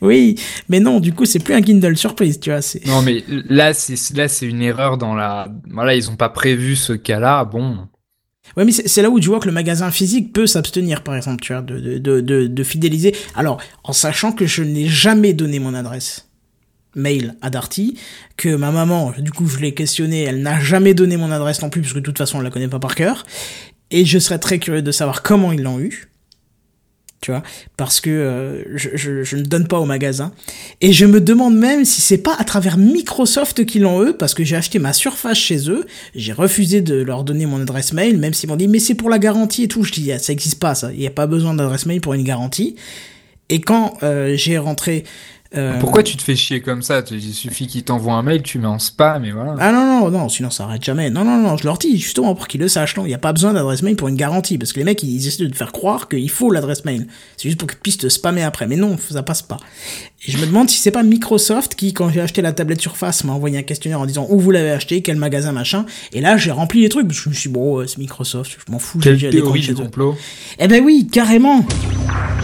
oui, 0.00 0.34
mais 0.70 0.80
non, 0.80 1.00
du 1.00 1.12
coup, 1.12 1.26
c'est 1.26 1.38
plus 1.40 1.52
un 1.54 1.60
Kindle 1.60 1.98
surprise, 1.98 2.40
tu 2.40 2.50
vois. 2.50 2.60
Non, 2.86 3.02
mais 3.02 3.22
là, 3.28 3.74
c'est 3.74 4.16
là, 4.16 4.28
c'est 4.28 4.46
une 4.46 4.62
erreur 4.62 4.96
dans 4.96 5.14
la. 5.14 5.48
Voilà, 5.70 5.94
ils 5.94 6.08
ont 6.08 6.16
pas 6.16 6.30
prévu 6.30 6.76
ce 6.76 6.94
cas-là. 6.94 7.44
Bon. 7.44 7.88
Ouais, 8.56 8.64
mais 8.64 8.72
c'est 8.72 9.02
là 9.02 9.10
où 9.10 9.18
tu 9.18 9.28
vois 9.28 9.40
que 9.40 9.46
le 9.46 9.52
magasin 9.52 9.90
physique 9.90 10.32
peut 10.32 10.46
s'abstenir, 10.46 11.02
par 11.02 11.16
exemple, 11.16 11.42
tu 11.42 11.52
vois, 11.52 11.62
de, 11.62 11.98
de, 11.98 12.20
de, 12.20 12.46
de, 12.46 12.64
fidéliser. 12.64 13.14
Alors, 13.34 13.60
en 13.84 13.92
sachant 13.92 14.32
que 14.32 14.46
je 14.46 14.62
n'ai 14.62 14.88
jamais 14.88 15.32
donné 15.32 15.58
mon 15.58 15.74
adresse 15.74 16.28
mail 16.94 17.36
à 17.40 17.48
Darty, 17.48 17.98
que 18.36 18.54
ma 18.54 18.70
maman, 18.70 19.14
du 19.18 19.32
coup, 19.32 19.46
je 19.46 19.58
l'ai 19.58 19.72
questionné, 19.72 20.22
elle 20.22 20.42
n'a 20.42 20.60
jamais 20.60 20.92
donné 20.92 21.16
mon 21.16 21.30
adresse 21.30 21.62
non 21.62 21.70
plus, 21.70 21.80
parce 21.80 21.94
que 21.94 21.98
de 21.98 22.04
toute 22.04 22.18
façon, 22.18 22.38
on 22.38 22.40
la 22.42 22.50
connaît 22.50 22.68
pas 22.68 22.78
par 22.78 22.94
cœur. 22.94 23.24
Et 23.90 24.04
je 24.04 24.18
serais 24.18 24.38
très 24.38 24.58
curieux 24.58 24.82
de 24.82 24.92
savoir 24.92 25.22
comment 25.22 25.52
ils 25.52 25.62
l'ont 25.62 25.80
eu 25.80 26.11
tu 27.22 27.30
vois, 27.30 27.42
parce 27.76 28.00
que 28.00 28.10
euh, 28.10 28.76
je, 28.76 29.22
je, 29.22 29.36
ne 29.36 29.42
donne 29.42 29.68
pas 29.68 29.78
au 29.78 29.86
magasin. 29.86 30.32
Et 30.80 30.92
je 30.92 31.06
me 31.06 31.20
demande 31.20 31.56
même 31.56 31.84
si 31.84 32.00
c'est 32.00 32.18
pas 32.18 32.34
à 32.38 32.44
travers 32.44 32.76
Microsoft 32.76 33.64
qu'ils 33.64 33.82
l'ont 33.82 34.02
eux, 34.02 34.14
parce 34.14 34.34
que 34.34 34.44
j'ai 34.44 34.56
acheté 34.56 34.80
ma 34.80 34.92
surface 34.92 35.38
chez 35.38 35.70
eux, 35.70 35.86
j'ai 36.16 36.32
refusé 36.32 36.82
de 36.82 36.96
leur 36.96 37.22
donner 37.22 37.46
mon 37.46 37.62
adresse 37.62 37.92
mail, 37.92 38.18
même 38.18 38.34
s'ils 38.34 38.48
m'ont 38.48 38.56
dit 38.56 38.68
mais 38.68 38.80
c'est 38.80 38.96
pour 38.96 39.08
la 39.08 39.20
garantie 39.20 39.62
et 39.62 39.68
tout. 39.68 39.84
Je 39.84 39.92
dis 39.92 40.10
ça 40.18 40.32
existe 40.32 40.58
pas 40.58 40.74
ça, 40.74 40.92
il 40.92 40.98
n'y 40.98 41.06
a 41.06 41.10
pas 41.10 41.28
besoin 41.28 41.54
d'adresse 41.54 41.86
mail 41.86 42.00
pour 42.00 42.14
une 42.14 42.24
garantie. 42.24 42.74
Et 43.48 43.60
quand 43.60 43.94
euh, 44.02 44.34
j'ai 44.36 44.58
rentré 44.58 45.04
euh, 45.56 45.78
Pourquoi 45.80 46.02
tu 46.02 46.16
te 46.16 46.22
fais 46.22 46.36
chier 46.36 46.60
comme 46.60 46.82
ça? 46.82 47.02
Il 47.10 47.34
suffit 47.34 47.66
qu'ils 47.66 47.84
t'envoient 47.84 48.14
un 48.14 48.22
mail, 48.22 48.42
tu 48.42 48.58
mets 48.58 48.66
en 48.66 48.78
spam 48.78 49.24
et 49.24 49.32
voilà. 49.32 49.54
Ah 49.58 49.72
non, 49.72 49.86
non, 49.86 50.10
non, 50.10 50.28
sinon 50.28 50.50
ça 50.50 50.64
arrête 50.64 50.82
jamais. 50.82 51.10
Non, 51.10 51.24
non, 51.24 51.38
non, 51.38 51.56
je 51.56 51.64
leur 51.64 51.78
dis 51.78 51.98
justement 51.98 52.34
pour 52.34 52.48
qu'ils 52.48 52.60
le 52.60 52.68
sachent. 52.68 52.96
Non, 52.96 53.04
il 53.04 53.08
n'y 53.08 53.14
a 53.14 53.18
pas 53.18 53.32
besoin 53.32 53.52
d'adresse 53.52 53.82
mail 53.82 53.96
pour 53.96 54.08
une 54.08 54.16
garantie. 54.16 54.58
Parce 54.58 54.72
que 54.72 54.78
les 54.78 54.84
mecs, 54.84 55.02
ils 55.02 55.26
essaient 55.26 55.44
de 55.44 55.48
te 55.48 55.56
faire 55.56 55.72
croire 55.72 56.08
qu'il 56.08 56.30
faut 56.30 56.50
l'adresse 56.50 56.84
mail. 56.84 57.06
C'est 57.36 57.48
juste 57.48 57.58
pour 57.58 57.68
qu'ils 57.68 57.78
puissent 57.78 57.98
te 57.98 58.08
spammer 58.08 58.42
après. 58.42 58.66
Mais 58.66 58.76
non, 58.76 58.96
ça 58.98 59.22
passe 59.22 59.42
pas. 59.42 59.58
Et 60.26 60.30
je 60.30 60.38
me 60.38 60.46
demande 60.46 60.70
si 60.70 60.78
c'est 60.78 60.92
pas 60.92 61.02
Microsoft 61.02 61.74
qui, 61.74 61.92
quand 61.92 62.08
j'ai 62.10 62.20
acheté 62.20 62.42
la 62.42 62.52
tablette 62.52 62.80
Surface, 62.80 63.24
m'a 63.24 63.32
envoyé 63.32 63.58
un 63.58 63.62
questionnaire 63.62 64.00
en 64.00 64.06
disant 64.06 64.26
où 64.30 64.38
vous 64.38 64.52
l'avez 64.52 64.70
acheté, 64.70 65.02
quel 65.02 65.16
magasin, 65.16 65.52
machin. 65.52 65.84
Et 66.12 66.20
là, 66.20 66.36
j'ai 66.36 66.52
rempli 66.52 66.82
les 66.82 66.88
trucs. 66.88 67.10
Je 67.10 67.28
me 67.28 67.34
suis 67.34 67.48
dit, 67.48 67.54
bon, 67.54 67.86
c'est 67.86 67.98
Microsoft, 67.98 68.58
je 68.64 68.72
m'en 68.72 68.78
fous. 68.78 68.98
Quelle 69.00 69.18
théorie 69.18 69.60
du 69.60 69.74
complot? 69.74 70.16
Eh 70.58 70.68
ben 70.68 70.82
oui, 70.84 71.08
carrément. 71.10 71.66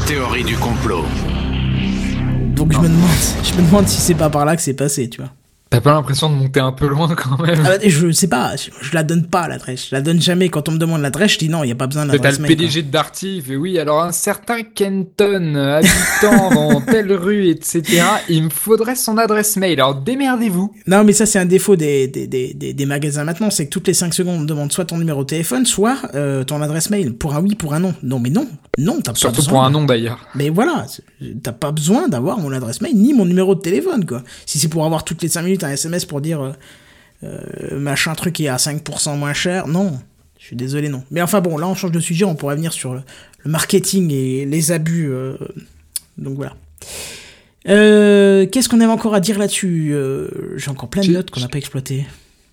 Théorie 0.07 0.45
du 0.45 0.57
complot. 0.57 1.05
Donc 2.59 2.73
je 2.73 2.79
me 2.79 2.89
demande, 2.89 3.09
je 3.45 3.55
me 3.55 3.67
demande 3.67 3.87
si 3.87 4.01
c'est 4.01 4.15
pas 4.15 4.31
par 4.31 4.45
là 4.45 4.57
que 4.57 4.63
c'est 4.63 4.75
passé, 4.75 5.09
tu 5.09 5.21
vois. 5.21 5.31
T'as 5.71 5.83
pas 5.83 5.93
l'impression 5.93 6.31
de 6.31 6.35
monter 6.35 6.61
un 6.61 6.73
peu 6.73 6.87
loin 6.87 7.15
quand 7.15 7.39
même 7.43 7.63
ah, 7.67 7.77
Je 7.85 8.11
sais 8.11 8.27
pas, 8.27 8.55
je, 8.57 8.71
la 8.95 9.03
donne 9.03 9.27
pas 9.27 9.49
l'adresse. 9.49 9.89
Je 9.91 9.95
la 9.95 10.01
donne 10.01 10.21
jamais. 10.21 10.49
Quand 10.49 10.67
on 10.71 10.73
me 10.73 10.79
demande 10.79 11.03
l'adresse, 11.03 11.33
je 11.33 11.39
dis 11.39 11.51
non, 11.51 11.63
il 11.63 11.69
y 11.69 11.73
a 11.73 11.75
pas 11.75 11.87
besoin 11.87 12.07
d'adresse. 12.07 12.37
T'as 12.37 12.43
le 12.43 12.49
PDG 12.49 12.83
de 12.83 12.91
Darty, 12.91 13.43
fait 13.43 13.57
oui, 13.57 13.79
alors 13.79 14.03
un 14.03 14.13
certain 14.13 14.63
Kenton, 14.63 15.55
habitant 15.57 16.51
dans 16.55 16.81
telle 16.81 17.13
rue, 17.13 17.49
etc. 17.49 18.03
Il 18.31 18.45
me 18.45 18.51
faudrait 18.51 18.97
son 18.97 19.19
adresse 19.19 19.59
mail. 19.59 19.79
Alors 19.79 19.97
démerdez-vous. 19.97 20.75
Non, 20.87 21.05
mais 21.05 21.13
ça 21.13 21.27
c'est 21.27 21.39
un 21.39 21.45
défaut 21.45 21.77
des, 21.77 22.09
des, 22.09 22.27
des, 22.27 22.55
des, 22.55 22.87
magasins 22.87 23.25
maintenant, 23.25 23.51
c'est 23.51 23.67
que 23.67 23.71
toutes 23.71 23.89
les 23.89 23.95
5 23.95 24.15
secondes 24.15 24.37
on 24.37 24.41
me 24.41 24.47
demande 24.47 24.73
soit 24.73 24.87
ton 24.87 24.97
numéro 24.97 25.23
de 25.23 25.29
téléphone, 25.29 25.67
soit 25.67 25.99
euh, 26.15 26.45
ton 26.45 26.63
adresse 26.63 26.89
mail. 26.89 27.13
Pour 27.13 27.35
un 27.35 27.43
oui, 27.43 27.55
pour 27.55 27.75
un 27.75 27.81
non. 27.81 27.95
Non, 28.03 28.19
mais 28.21 28.31
non, 28.31 28.49
non, 28.79 29.01
t'as 29.03 29.13
pas 29.13 29.19
Surtout 29.19 29.45
pour 29.45 29.63
un 29.63 29.71
non 29.71 29.85
d'ailleurs. 29.85 30.21
Mais 30.35 30.49
voilà, 30.49 30.87
t'as 31.43 31.53
pas 31.53 31.73
besoin 31.73 32.09
d'avoir 32.09 32.39
mon 32.39 32.53
adresse 32.53 32.81
mail 32.81 32.97
ni 32.97 33.13
mon 33.13 33.27
numéro 33.27 33.55
de 33.55 33.61
téléphone, 33.61 34.07
quoi. 34.07 34.23
Si 34.47 34.59
c'est 34.59 34.69
pour 34.69 34.87
avoir 34.87 35.05
toutes 35.05 35.21
les 35.21 35.29
5 35.29 35.43
minutes 35.43 35.58
un 35.65 35.71
SMS 35.71 36.05
pour 36.05 36.21
dire 36.21 36.41
euh, 36.43 36.53
euh, 37.25 37.79
machin 37.79 38.15
truc 38.15 38.41
est 38.41 38.49
à 38.49 38.57
5% 38.57 39.17
moins 39.17 39.33
cher, 39.33 39.67
non. 39.69 39.99
Je 40.39 40.47
suis 40.47 40.57
désolé, 40.57 40.89
non. 40.89 41.03
Mais 41.11 41.21
enfin 41.21 41.41
bon, 41.41 41.59
là 41.59 41.67
on 41.67 41.75
change 41.75 41.93
de 41.93 42.01
sujet, 42.01 42.25
on 42.25 42.37
pourrait 42.37 42.57
venir 42.57 42.73
sur 42.73 42.95
le, 42.95 43.03
marketing 43.45 44.13
et 44.13 44.45
les 44.45 44.73
abus. 44.73 45.11
Euh, 45.11 45.37
donc 46.17 46.37
voilà. 46.37 46.55
Qu'est-ce 47.65 48.69
qu'on 48.69 48.81
avait 48.81 48.93
encore 48.93 49.15
à 49.15 49.21
dire 49.21 49.39
là-dessus 49.39 49.95
J'ai 50.57 50.71
encore 50.71 50.89
plein 50.89 51.03
de 51.03 51.13
notes 51.13 51.31
qu'on 51.31 51.41
n'a 51.41 51.49
pas 51.49 51.59
exploitées. 51.59 52.07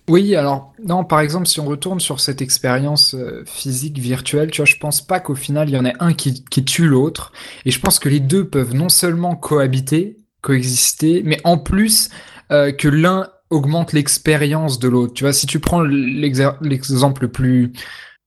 Oui, 0.09 0.35
alors 0.35 0.73
non, 0.83 1.03
par 1.03 1.21
exemple, 1.21 1.47
si 1.47 1.59
on 1.59 1.65
retourne 1.65 1.99
sur 1.99 2.19
cette 2.19 2.41
expérience 2.41 3.15
physique 3.45 3.97
virtuelle, 3.97 4.51
tu 4.51 4.57
vois, 4.57 4.65
je 4.65 4.75
pense 4.75 5.01
pas 5.01 5.19
qu'au 5.19 5.35
final 5.35 5.69
il 5.69 5.75
y 5.75 5.77
en 5.77 5.85
ait 5.85 5.95
un 5.99 6.13
qui, 6.13 6.43
qui 6.43 6.65
tue 6.65 6.87
l'autre, 6.87 7.31
et 7.65 7.71
je 7.71 7.79
pense 7.79 7.97
que 7.97 8.09
les 8.09 8.19
deux 8.19 8.45
peuvent 8.45 8.73
non 8.73 8.89
seulement 8.89 9.35
cohabiter, 9.35 10.17
coexister, 10.41 11.23
mais 11.25 11.39
en 11.43 11.57
plus 11.57 12.09
que 12.49 12.87
l'un 12.87 13.27
augmente 13.49 13.93
l'expérience 13.93 14.79
de 14.79 14.87
l'autre. 14.87 15.13
Tu 15.13 15.23
vois, 15.23 15.33
si 15.33 15.47
tu 15.47 15.59
prends 15.59 15.81
l'exemple 15.81 17.23
le 17.23 17.31
plus, 17.31 17.71
je 17.75 17.81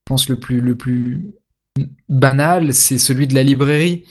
pense 0.04 0.28
le 0.28 0.36
plus, 0.36 0.60
le 0.60 0.76
plus 0.76 1.32
banal, 2.08 2.74
c'est 2.74 2.98
celui 2.98 3.26
de 3.26 3.34
la 3.34 3.42
librairie. 3.42 4.04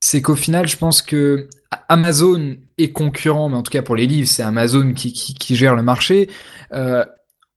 C'est 0.00 0.22
qu'au 0.22 0.36
final, 0.36 0.68
je 0.68 0.76
pense 0.76 1.02
que 1.02 1.48
Amazon 1.88 2.56
est 2.78 2.92
concurrent, 2.92 3.48
mais 3.48 3.56
en 3.56 3.62
tout 3.62 3.70
cas 3.70 3.82
pour 3.82 3.96
les 3.96 4.06
livres, 4.06 4.28
c'est 4.28 4.42
Amazon 4.42 4.92
qui, 4.94 5.12
qui, 5.12 5.56
gère 5.56 5.76
le 5.76 5.82
marché, 5.82 6.28
euh, 6.72 7.04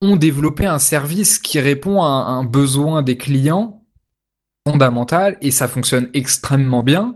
ont 0.02 0.16
développé 0.16 0.66
un 0.66 0.80
service 0.80 1.40
qui 1.40 1.60
répond 1.60 2.02
à 2.04 2.08
un 2.08 2.44
besoin 2.44 3.02
des 3.02 3.18
clients 3.18 3.82
fondamental 4.68 5.38
et 5.42 5.52
ça 5.52 5.68
fonctionne 5.68 6.10
extrêmement 6.14 6.84
bien. 6.84 7.16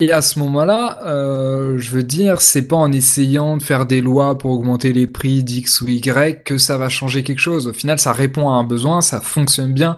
Et 0.00 0.12
à 0.12 0.22
ce 0.22 0.38
moment-là, 0.38 1.00
euh, 1.06 1.76
je 1.78 1.90
veux 1.90 2.04
dire, 2.04 2.40
c'est 2.40 2.62
pas 2.62 2.76
en 2.76 2.92
essayant 2.92 3.56
de 3.56 3.62
faire 3.62 3.84
des 3.84 4.00
lois 4.00 4.38
pour 4.38 4.52
augmenter 4.52 4.92
les 4.92 5.08
prix 5.08 5.42
d'X 5.42 5.80
ou 5.80 5.88
Y 5.88 6.44
que 6.44 6.56
ça 6.56 6.78
va 6.78 6.88
changer 6.88 7.24
quelque 7.24 7.40
chose. 7.40 7.66
Au 7.66 7.72
final, 7.72 7.98
ça 7.98 8.12
répond 8.12 8.48
à 8.48 8.52
un 8.52 8.62
besoin, 8.62 9.00
ça 9.00 9.20
fonctionne 9.20 9.74
bien. 9.74 9.96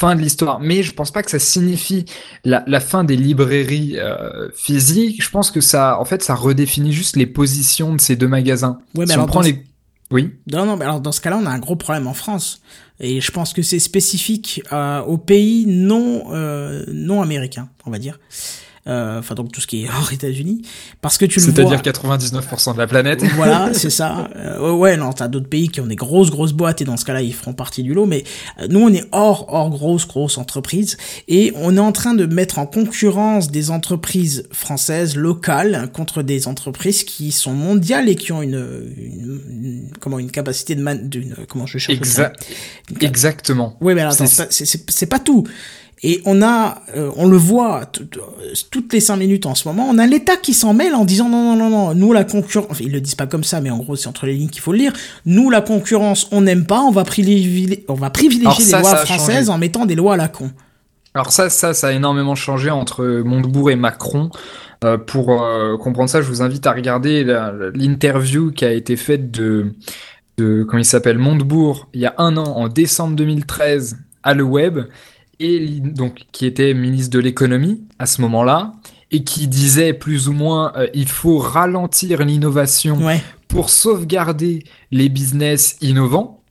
Fin 0.00 0.16
de 0.16 0.22
l'histoire. 0.22 0.60
Mais 0.60 0.82
je 0.82 0.94
pense 0.94 1.10
pas 1.10 1.22
que 1.22 1.30
ça 1.30 1.38
signifie 1.38 2.06
la, 2.44 2.64
la 2.66 2.80
fin 2.80 3.04
des 3.04 3.16
librairies 3.16 3.98
euh, 3.98 4.48
physiques. 4.56 5.22
Je 5.22 5.28
pense 5.28 5.50
que 5.50 5.60
ça, 5.60 6.00
en 6.00 6.06
fait, 6.06 6.22
ça 6.22 6.34
redéfinit 6.34 6.92
juste 6.92 7.16
les 7.16 7.26
positions 7.26 7.94
de 7.94 8.00
ces 8.00 8.16
deux 8.16 8.26
magasins. 8.26 8.78
Ouais, 8.94 9.04
mais 9.06 9.12
alors, 9.12 9.26
prend 9.26 9.42
les... 9.42 9.62
Oui. 10.10 10.32
Non, 10.50 10.64
non, 10.64 10.78
mais 10.78 10.86
alors 10.86 11.00
dans 11.00 11.12
ce 11.12 11.20
cas-là, 11.20 11.38
on 11.40 11.44
a 11.44 11.50
un 11.50 11.58
gros 11.58 11.76
problème 11.76 12.06
en 12.06 12.14
France. 12.14 12.62
Et 12.98 13.20
je 13.20 13.30
pense 13.30 13.52
que 13.52 13.60
c'est 13.60 13.78
spécifique 13.78 14.62
euh, 14.72 15.00
aux 15.02 15.18
pays 15.18 15.66
non 15.66 16.24
non 16.88 17.20
américains, 17.20 17.68
on 17.84 17.90
va 17.90 17.98
dire. 17.98 18.18
Euh, 18.86 19.18
enfin 19.18 19.34
donc 19.34 19.50
tout 19.50 19.62
ce 19.62 19.66
qui 19.66 19.84
est 19.84 19.88
hors 19.98 20.12
États-Unis, 20.12 20.60
parce 21.00 21.16
que 21.16 21.24
tu 21.24 21.40
le 21.40 21.46
vois. 21.46 21.54
C'est-à-dire 21.54 21.80
99% 21.80 22.74
de 22.74 22.78
la 22.78 22.86
planète. 22.86 23.24
Voilà, 23.34 23.70
c'est 23.72 23.90
ça. 23.90 24.28
Euh, 24.36 24.72
ouais, 24.72 24.98
non, 24.98 25.12
t'as 25.14 25.28
d'autres 25.28 25.48
pays 25.48 25.68
qui 25.68 25.80
ont 25.80 25.86
des 25.86 25.96
grosses 25.96 26.30
grosses 26.30 26.52
boîtes 26.52 26.82
et 26.82 26.84
dans 26.84 26.98
ce 26.98 27.06
cas-là 27.06 27.22
ils 27.22 27.32
feront 27.32 27.54
partie 27.54 27.82
du 27.82 27.94
lot, 27.94 28.04
mais 28.04 28.24
euh, 28.60 28.66
nous 28.68 28.80
on 28.80 28.92
est 28.92 29.04
hors 29.12 29.46
hors 29.48 29.70
grosse 29.70 30.06
grosse 30.06 30.36
entreprise 30.36 30.98
et 31.28 31.52
on 31.56 31.76
est 31.76 31.80
en 31.80 31.92
train 31.92 32.12
de 32.12 32.26
mettre 32.26 32.58
en 32.58 32.66
concurrence 32.66 33.50
des 33.50 33.70
entreprises 33.70 34.46
françaises 34.52 35.16
locales 35.16 35.90
contre 35.92 36.22
des 36.22 36.46
entreprises 36.46 37.04
qui 37.04 37.32
sont 37.32 37.54
mondiales 37.54 38.10
et 38.10 38.16
qui 38.16 38.32
ont 38.32 38.42
une, 38.42 39.88
comment 39.98 40.18
une 40.18 40.30
capacité 40.30 40.74
de 40.74 40.82
man, 40.82 41.08
d'une 41.08 41.34
comment 41.48 41.66
je 41.66 41.78
cherche 41.78 41.98
Exactement. 43.00 43.76
Oui, 43.80 43.94
mais 43.94 44.02
alors 44.02 44.14
c'est 44.14 45.06
pas 45.06 45.18
tout. 45.18 45.46
Et 46.06 46.20
on 46.26 46.42
a, 46.42 46.82
euh, 46.94 47.10
on 47.16 47.26
le 47.26 47.38
voit 47.38 47.86
toutes 48.70 48.92
les 48.92 49.00
cinq 49.00 49.16
minutes 49.16 49.46
en 49.46 49.54
ce 49.54 49.66
moment, 49.66 49.88
on 49.90 49.96
a 49.96 50.06
l'État 50.06 50.36
qui 50.36 50.52
s'en 50.52 50.74
mêle 50.74 50.94
en 50.94 51.06
disant 51.06 51.30
non, 51.30 51.56
non, 51.56 51.56
non, 51.56 51.70
non, 51.70 51.94
nous 51.94 52.12
la 52.12 52.24
concurrence, 52.24 52.68
enfin, 52.70 52.84
ils 52.84 52.92
le 52.92 53.00
disent 53.00 53.14
pas 53.14 53.26
comme 53.26 53.42
ça, 53.42 53.62
mais 53.62 53.70
en 53.70 53.78
gros 53.78 53.96
c'est 53.96 54.06
entre 54.06 54.26
les 54.26 54.34
lignes 54.34 54.50
qu'il 54.50 54.60
faut 54.60 54.72
le 54.72 54.78
lire, 54.78 54.92
nous 55.24 55.48
la 55.48 55.62
concurrence 55.62 56.28
on 56.30 56.42
n'aime 56.42 56.66
pas, 56.66 56.82
on 56.82 56.90
va 56.90 57.04
privilégier, 57.04 57.86
on 57.88 57.94
va 57.94 58.10
privilégier 58.10 58.66
les 58.66 58.82
lois 58.82 58.96
françaises 58.96 59.48
en 59.48 59.56
mettant 59.56 59.86
des 59.86 59.94
lois 59.94 60.12
à 60.12 60.16
la 60.18 60.28
con. 60.28 60.50
Alors 61.14 61.32
ça, 61.32 61.48
ça, 61.48 61.72
ça 61.72 61.88
a 61.88 61.92
énormément 61.92 62.34
changé 62.34 62.68
entre 62.68 63.22
Montebourg 63.24 63.70
et 63.70 63.76
Macron. 63.76 64.28
Euh, 64.84 64.98
pour 64.98 65.42
euh, 65.42 65.78
comprendre 65.78 66.10
ça, 66.10 66.20
je 66.20 66.28
vous 66.28 66.42
invite 66.42 66.66
à 66.66 66.72
regarder 66.72 67.24
l'interview 67.74 68.50
qui 68.50 68.66
a 68.66 68.72
été 68.72 68.96
faite 68.96 69.30
de, 69.30 69.72
de 70.36 70.64
comment 70.64 70.80
il 70.80 70.84
s'appelle, 70.84 71.16
Montebourg, 71.16 71.88
il 71.94 72.02
y 72.02 72.06
a 72.06 72.14
un 72.18 72.36
an, 72.36 72.44
en 72.44 72.68
décembre 72.68 73.16
2013, 73.16 73.96
à 74.22 74.34
Le 74.34 74.42
Web 74.42 74.80
et 75.40 75.80
donc 75.80 76.26
qui 76.32 76.46
était 76.46 76.74
ministre 76.74 77.10
de 77.10 77.18
l'économie 77.18 77.84
à 77.98 78.06
ce 78.06 78.20
moment-là 78.22 78.72
et 79.10 79.22
qui 79.22 79.46
disait 79.46 79.92
plus 79.92 80.28
ou 80.28 80.32
moins 80.32 80.72
euh, 80.76 80.88
il 80.94 81.08
faut 81.08 81.38
ralentir 81.38 82.24
l'innovation 82.24 82.98
pour 83.48 83.70
sauvegarder 83.70 84.64
les 84.90 85.08
business 85.08 85.76
innovants. 85.80 86.42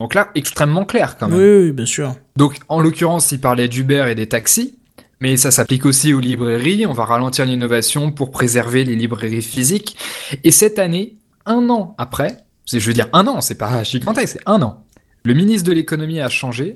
Donc 0.00 0.14
là, 0.14 0.30
extrêmement 0.34 0.84
clair 0.84 1.16
quand 1.18 1.28
même. 1.28 1.38
Oui, 1.38 1.66
oui 1.66 1.72
bien 1.72 1.86
sûr. 1.86 2.14
Donc 2.36 2.58
en 2.68 2.80
l'occurrence, 2.80 3.30
il 3.32 3.40
parlait 3.40 3.68
d'Uber 3.68 4.06
et 4.08 4.14
des 4.14 4.28
taxis, 4.28 4.78
mais 5.20 5.36
ça 5.36 5.50
s'applique 5.50 5.86
aussi 5.86 6.14
aux 6.14 6.20
librairies. 6.20 6.86
On 6.86 6.92
va 6.92 7.04
ralentir 7.04 7.44
l'innovation 7.44 8.10
pour 8.10 8.30
préserver 8.30 8.84
les 8.84 8.96
librairies 8.96 9.42
physiques. 9.42 9.96
Et 10.42 10.50
cette 10.50 10.78
année, 10.78 11.16
un 11.46 11.68
an 11.70 11.94
après, 11.98 12.38
je 12.72 12.78
veux 12.78 12.94
dire 12.94 13.08
un 13.12 13.26
an, 13.26 13.40
c'est 13.40 13.58
pas 13.58 13.82
gigantesque, 13.84 14.38
c'est 14.38 14.48
un 14.50 14.62
an. 14.62 14.84
Le 15.24 15.34
ministre 15.34 15.68
de 15.68 15.74
l'économie 15.74 16.20
a 16.20 16.28
changé 16.28 16.74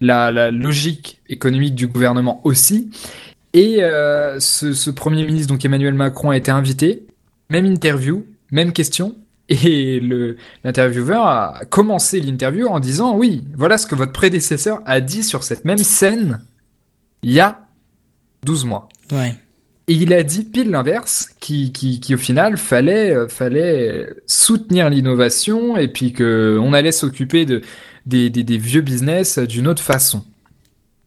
la, 0.00 0.50
logique 0.50 1.20
économique 1.28 1.74
du 1.74 1.86
gouvernement 1.86 2.40
aussi. 2.44 2.90
Et 3.52 3.82
euh, 3.82 4.38
ce, 4.40 4.90
Premier 4.90 5.24
ministre, 5.24 5.52
donc 5.52 5.64
Emmanuel 5.64 5.94
Macron, 5.94 6.30
a 6.30 6.36
été 6.36 6.50
invité, 6.50 7.06
même 7.50 7.66
interview, 7.66 8.26
même 8.50 8.72
question, 8.72 9.16
et 9.48 10.00
l'intervieweur 10.62 11.26
a 11.26 11.60
commencé 11.70 12.20
l'interview 12.20 12.66
en 12.66 12.80
disant 12.80 13.16
oui, 13.16 13.44
voilà 13.56 13.78
ce 13.78 13.86
que 13.86 13.94
votre 13.94 14.12
prédécesseur 14.12 14.82
a 14.84 15.00
dit 15.00 15.22
sur 15.22 15.42
cette 15.42 15.64
même 15.64 15.78
scène 15.78 16.40
il 17.22 17.32
y 17.32 17.40
a 17.40 17.66
12 18.44 18.66
mois. 18.66 18.88
Ouais. 19.10 19.34
Et 19.88 19.94
il 19.94 20.12
a 20.12 20.22
dit 20.22 20.44
pile 20.44 20.70
l'inverse, 20.70 21.30
qui, 21.40 21.72
qui, 21.72 21.98
qui, 21.98 22.14
au 22.14 22.18
final 22.18 22.58
fallait, 22.58 23.10
euh, 23.14 23.26
fallait 23.26 24.06
soutenir 24.26 24.90
l'innovation 24.90 25.78
et 25.78 25.88
puis 25.88 26.12
que 26.12 26.58
on 26.60 26.74
allait 26.74 26.92
s'occuper 26.92 27.46
de, 27.46 27.62
des, 28.08 28.58
vieux 28.58 28.80
business 28.80 29.38
d'une 29.38 29.68
autre 29.68 29.82
façon. 29.82 30.24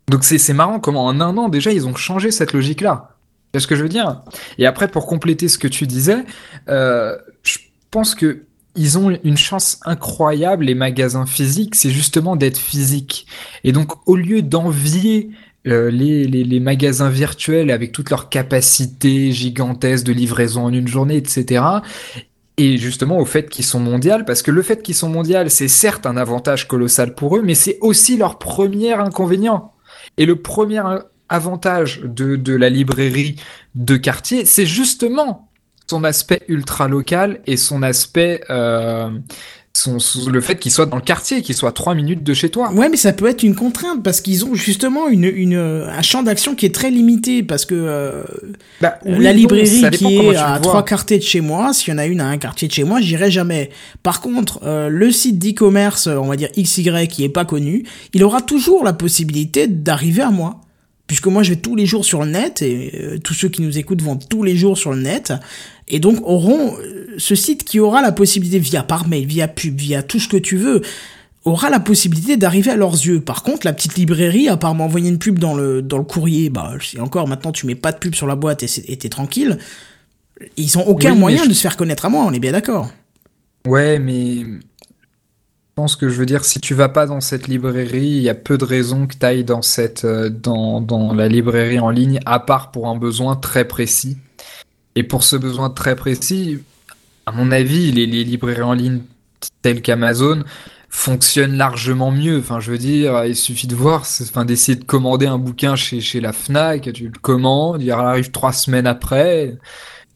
Donc 0.10 0.24
c'est 0.24 0.54
marrant 0.54 0.80
comment 0.80 1.06
en 1.06 1.22
un 1.22 1.38
an 1.38 1.50
déjà 1.50 1.72
ils 1.72 1.88
ont 1.88 1.96
changé 1.96 2.32
cette 2.32 2.54
logique-là. 2.54 3.16
C'est 3.54 3.60
ce 3.60 3.68
que 3.68 3.76
je 3.76 3.84
veux 3.84 3.90
dire? 3.90 4.22
Et 4.58 4.66
après 4.66 4.88
pour 4.88 5.08
compléter 5.08 5.48
ce 5.48 5.58
que 5.58 5.68
tu 5.68 5.88
disais, 5.88 6.26
euh, 6.70 7.18
je 7.44 7.58
pense 7.92 8.16
que 8.16 8.44
ils 8.76 8.98
ont 8.98 9.18
une 9.26 9.38
chance 9.38 9.80
incroyable 9.84 10.66
les 10.66 10.76
magasins 10.76 11.26
physiques, 11.26 11.76
c'est 11.76 11.90
justement 11.90 12.38
d'être 12.38 12.58
physique. 12.58 13.26
Et 13.66 13.74
donc 13.74 14.08
au 14.08 14.16
lieu 14.16 14.42
d'envier 14.42 15.30
euh, 15.68 15.92
les, 15.92 16.26
les, 16.26 16.44
les, 16.44 16.60
magasins 16.60 17.10
virtuels 17.10 17.70
avec 17.70 17.92
toutes 17.92 18.10
leurs 18.10 18.30
capacités 18.30 19.32
gigantesques 19.32 20.06
de 20.06 20.14
livraison 20.14 20.66
en 20.66 20.74
une 20.74 20.88
journée, 20.88 21.18
etc 21.18 21.62
et 22.62 22.78
justement 22.78 23.18
au 23.18 23.26
fait 23.26 23.50
qu'ils 23.50 23.66
sont 23.66 23.80
mondiales, 23.80 24.24
parce 24.24 24.44
que 24.44 24.52
le 24.52 24.62
fait 24.62 24.84
qu'ils 24.84 24.96
sont 24.96 25.10
mondiales, 25.10 25.50
c'est 25.50 25.68
certes 25.68 26.06
un 26.06 26.16
avantage 26.16 26.68
colossal 26.68 27.16
pour 27.16 27.36
eux, 27.36 27.42
mais 27.42 27.56
c'est 27.56 27.80
aussi 27.82 28.18
leur 28.18 28.38
premier 28.38 28.94
inconvénient. 28.94 29.74
Et 30.18 30.28
le 30.28 30.36
premier 30.36 30.84
avantage 31.28 32.02
de, 32.04 32.36
de 32.36 32.54
la 32.54 32.70
librairie 32.70 33.38
de 33.74 33.98
quartier, 33.98 34.46
c'est 34.46 34.68
justement 34.68 35.50
son 35.90 36.04
aspect 36.04 36.44
ultra 36.48 36.88
local 36.88 37.42
et 37.48 37.58
son 37.58 37.82
aspect 37.82 38.42
euh, 38.50 39.10
son, 39.82 39.98
le 40.30 40.42
fait 40.42 40.58
qu'il 40.58 40.72
soit 40.72 40.86
dans 40.86 40.96
le 40.96 41.02
quartier, 41.02 41.42
qu'il 41.42 41.56
soit 41.56 41.72
trois 41.72 41.96
minutes 41.96 42.24
de 42.24 42.34
chez 42.34 42.50
toi. 42.50 42.72
Ouais, 42.74 42.90
mais 42.90 42.98
ça 42.98 43.14
peut 43.14 43.28
être 43.28 43.44
une 43.44 43.56
contrainte 43.56 44.04
parce 44.04 44.22
qu'ils 44.22 44.46
ont 44.46 44.54
justement 44.54 45.08
une, 45.08 45.26
une, 45.26 45.56
un 45.56 46.02
champ 46.02 46.24
d'action 46.24 46.56
qui 46.56 46.66
est 46.66 46.76
très 46.76 46.92
limité 46.92 47.44
parce 47.44 47.66
que 47.66 47.76
euh, 47.76 48.24
Bah, 48.82 48.96
oui, 49.06 49.24
la 49.24 49.34
librairie 49.34 49.90
qui 49.92 50.18
est 50.18 50.36
à 50.36 50.60
trois 50.60 50.86
quartiers 50.86 51.18
de 51.18 51.24
chez 51.24 51.42
moi, 51.42 51.74
s'il 51.74 51.94
y 51.94 51.96
en 51.96 51.98
a 51.98 52.06
une 52.06 52.22
à 52.22 52.28
un 52.28 52.38
quartier 52.38 52.68
de 52.68 52.74
chez 52.74 52.84
moi, 52.84 53.02
j'irai 53.02 53.32
jamais. 53.32 53.70
Par 54.04 54.22
contre, 54.22 54.60
euh, 54.64 54.90
le 54.90 55.12
site 55.12 55.40
d'e-commerce, 55.40 56.08
on 56.08 56.28
va 56.28 56.36
dire 56.36 56.50
XY, 56.58 57.08
qui 57.08 57.24
est 57.24 57.30
pas 57.30 57.46
connu, 57.46 57.84
il 58.14 58.24
aura 58.24 58.42
toujours 58.42 58.84
la 58.84 58.94
possibilité 58.94 59.68
d'arriver 59.68 60.22
à 60.22 60.32
moi. 60.32 60.62
Puisque 61.12 61.28
moi 61.28 61.44
je 61.44 61.50
vais 61.50 61.56
tous 61.58 61.76
les 61.76 61.86
jours 61.86 62.06
sur 62.06 62.24
le 62.24 62.30
net 62.32 62.62
et 62.62 62.92
euh, 63.02 63.18
tous 63.20 63.34
ceux 63.34 63.50
qui 63.50 63.62
nous 63.62 63.78
écoutent 63.78 64.02
vont 64.02 64.16
tous 64.16 64.44
les 64.44 64.56
jours 64.56 64.78
sur 64.78 64.94
le 64.94 65.02
net 65.02 65.34
et 65.90 66.00
donc 66.00 66.22
auront 66.26 66.78
euh, 66.78 67.14
ce 67.18 67.36
site 67.36 67.66
qui 67.66 67.82
aura 67.82 68.02
la 68.02 68.14
possibilité 68.14 68.60
via 68.60 68.82
par 68.82 69.10
mail, 69.10 69.26
via 69.26 69.50
pub, 69.50 69.76
via 69.78 70.04
tout 70.04 70.22
ce 70.22 70.30
que 70.30 70.38
tu 70.38 70.56
veux, 70.56 70.82
aura 71.44 71.70
la 71.70 71.82
possibilité 71.82 72.38
d'arriver 72.38 72.72
à 72.72 72.78
leurs 72.78 72.94
yeux. 72.94 73.20
Par 73.20 73.44
contre, 73.44 73.66
la 73.66 73.74
petite 73.74 73.96
librairie, 73.98 74.48
à 74.48 74.56
part 74.56 74.74
m'envoyer 74.74 75.10
une 75.10 75.18
pub 75.20 75.38
dans 75.38 75.54
le, 75.54 75.82
dans 75.82 75.98
le 75.98 76.06
courrier, 76.06 76.50
bah, 76.50 76.76
c'est 76.82 77.02
encore, 77.02 77.28
maintenant, 77.28 77.52
tu 77.52 77.66
mets 77.66 77.76
pas 77.76 77.92
de 77.92 77.98
pub 77.98 78.16
sur 78.16 78.26
la 78.26 78.38
boîte 78.38 78.64
et 78.64 78.96
t'es 78.96 79.10
tranquille. 79.10 79.58
Ils 80.56 80.78
ont 80.78 80.88
aucun 80.88 81.12
Oui, 81.12 81.20
moyen 81.20 81.44
je- 81.44 81.50
de 81.50 81.54
se 81.54 81.60
faire 81.62 81.76
connaître 81.76 82.06
à 82.06 82.10
moi, 82.10 82.24
on 82.26 82.32
est 82.32 82.40
bien 82.40 82.54
d'accord. 82.54 82.90
Ouais, 83.68 84.00
mais 84.00 84.46
pense 85.82 85.96
que 85.96 86.10
je 86.10 86.14
veux 86.20 86.28
dire, 86.28 86.46
si 86.46 86.60
tu 86.60 86.76
vas 86.76 86.90
pas 86.90 87.08
dans 87.08 87.22
cette 87.22 87.48
librairie, 87.48 88.06
il 88.06 88.22
y 88.22 88.30
a 88.30 88.36
peu 88.36 88.60
de 88.60 88.64
raisons 88.64 89.08
que 89.08 89.16
tu 89.20 89.26
ailles 89.26 89.44
dans 89.44 89.64
cette, 89.64 90.06
euh, 90.06 90.30
dans, 90.30 90.80
dans 90.80 91.12
la 91.12 91.28
librairie 91.28 91.80
en 91.80 91.90
ligne, 91.90 92.20
à 92.28 92.40
part 92.40 92.70
pour 92.70 92.88
un 92.88 92.96
besoin 92.96 93.36
très 93.36 93.66
précis. 93.68 94.18
Et 94.94 95.02
pour 95.02 95.24
ce 95.24 95.36
besoin 95.36 95.72
très 95.72 95.96
précis, 95.96 96.60
à 97.26 97.32
mon 97.32 97.52
avis, 97.52 97.92
les, 97.92 98.06
les 98.06 98.24
librairies 98.24 98.62
en 98.62 98.74
ligne 98.74 99.00
telles 99.64 99.82
qu'Amazon 99.82 100.44
fonctionnent 100.88 101.58
largement 101.58 102.12
mieux. 102.12 102.38
Enfin, 102.38 102.60
je 102.60 102.70
veux 102.70 102.78
dire, 102.78 103.26
il 103.26 103.36
suffit 103.36 103.66
de 103.66 103.74
voir, 103.74 104.02
enfin, 104.22 104.46
d'essayer 104.46 104.78
de 104.78 104.84
commander 104.84 105.26
un 105.26 105.40
bouquin 105.40 105.76
chez, 105.76 106.00
chez 106.00 106.22
la 106.22 106.32
Fnac, 106.32 106.94
tu 106.94 107.06
le 107.06 107.20
commandes, 107.20 107.82
il 107.82 107.90
arrive 107.90 108.30
trois 108.30 108.54
semaines 108.54 108.86
après. 108.86 109.58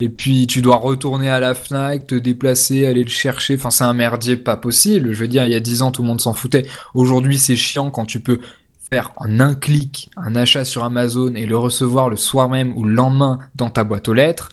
Et 0.02 0.10
puis 0.10 0.46
tu 0.48 0.62
dois 0.62 0.76
retourner 0.76 1.30
à 1.30 1.40
la 1.40 1.54
Fnac, 1.54 2.08
te 2.08 2.16
déplacer, 2.16 2.86
aller 2.86 3.04
le 3.04 3.10
chercher. 3.10 3.56
Enfin, 3.56 3.72
c'est 3.72 3.86
un 3.86 3.94
merdier 3.94 4.36
pas 4.36 4.58
possible. 4.58 5.14
Je 5.14 5.20
veux 5.20 5.28
dire, 5.28 5.46
il 5.46 5.52
y 5.52 5.56
a 5.56 5.60
dix 5.60 5.82
ans, 5.82 5.92
tout 5.92 6.02
le 6.02 6.08
monde 6.08 6.22
s'en 6.22 6.34
foutait. 6.34 6.66
Aujourd'hui, 6.94 7.38
c'est 7.38 7.56
chiant 7.56 7.92
quand 7.92 8.06
tu 8.06 8.20
peux 8.20 8.40
faire 8.90 9.14
en 9.18 9.40
un 9.40 9.56
clic 9.56 10.10
un 10.16 10.36
achat 10.36 10.66
sur 10.66 10.84
Amazon 10.84 11.34
et 11.36 11.46
le 11.46 11.58
recevoir 11.58 12.10
le 12.10 12.18
soir 12.18 12.50
même 12.50 12.78
ou 12.78 12.84
le 12.84 12.94
lendemain 12.94 13.40
dans 13.56 13.70
ta 13.70 13.84
boîte 13.84 14.08
aux 14.10 14.14
lettres. 14.14 14.50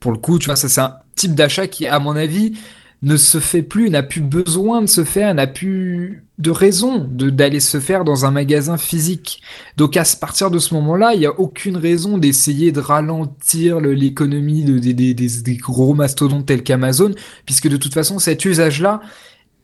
Pour 0.00 0.12
le 0.12 0.18
coup, 0.18 0.38
tu 0.38 0.46
vois, 0.46 0.56
ça 0.56 0.68
c'est 0.68 0.80
un 0.80 0.96
type 1.16 1.34
d'achat 1.34 1.66
qui, 1.66 1.86
à 1.86 1.98
mon 1.98 2.16
avis, 2.16 2.56
ne 3.04 3.16
se 3.16 3.38
fait 3.38 3.62
plus, 3.62 3.90
n'a 3.90 4.02
plus 4.02 4.20
besoin 4.22 4.82
de 4.82 4.86
se 4.86 5.04
faire, 5.04 5.32
n'a 5.34 5.46
plus 5.46 6.24
de 6.38 6.50
raison 6.50 6.98
d'aller 6.98 7.60
se 7.60 7.78
faire 7.78 8.02
dans 8.04 8.24
un 8.24 8.30
magasin 8.32 8.76
physique. 8.76 9.42
Donc 9.76 9.96
à 9.96 10.02
partir 10.20 10.50
de 10.50 10.58
ce 10.58 10.74
moment-là, 10.74 11.14
il 11.14 11.20
n'y 11.20 11.26
a 11.26 11.38
aucune 11.38 11.76
raison 11.76 12.18
d'essayer 12.18 12.72
de 12.72 12.80
ralentir 12.80 13.78
le- 13.80 13.92
l'économie 13.92 14.64
de- 14.64 14.78
des, 14.78 15.56
gros 15.56 15.94
mastodontes 15.94 16.46
tels 16.46 16.62
qu'Amazon, 16.64 17.12
puisque 17.46 17.68
de 17.68 17.76
toute 17.76 17.94
façon 17.94 18.18
cet 18.18 18.44
usage-là 18.44 19.00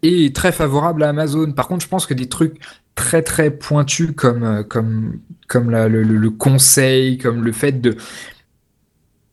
est 0.03 0.35
très 0.35 0.53
favorable 0.53 1.03
à 1.03 1.09
Amazon. 1.09 1.53
Par 1.53 1.67
contre, 1.69 1.83
je 1.85 1.89
pense 1.89 2.07
que 2.07 2.15
des 2.15 2.29
trucs 2.29 2.57
très 2.95 3.23
très 3.23 3.51
pointus 3.51 4.11
comme 4.15 4.43
euh, 4.45 4.63
comme 4.63 5.19
le 5.53 6.29
conseil, 6.31 7.19
comme 7.19 7.45
le 7.45 7.53
fait 7.53 7.81
de 7.81 7.97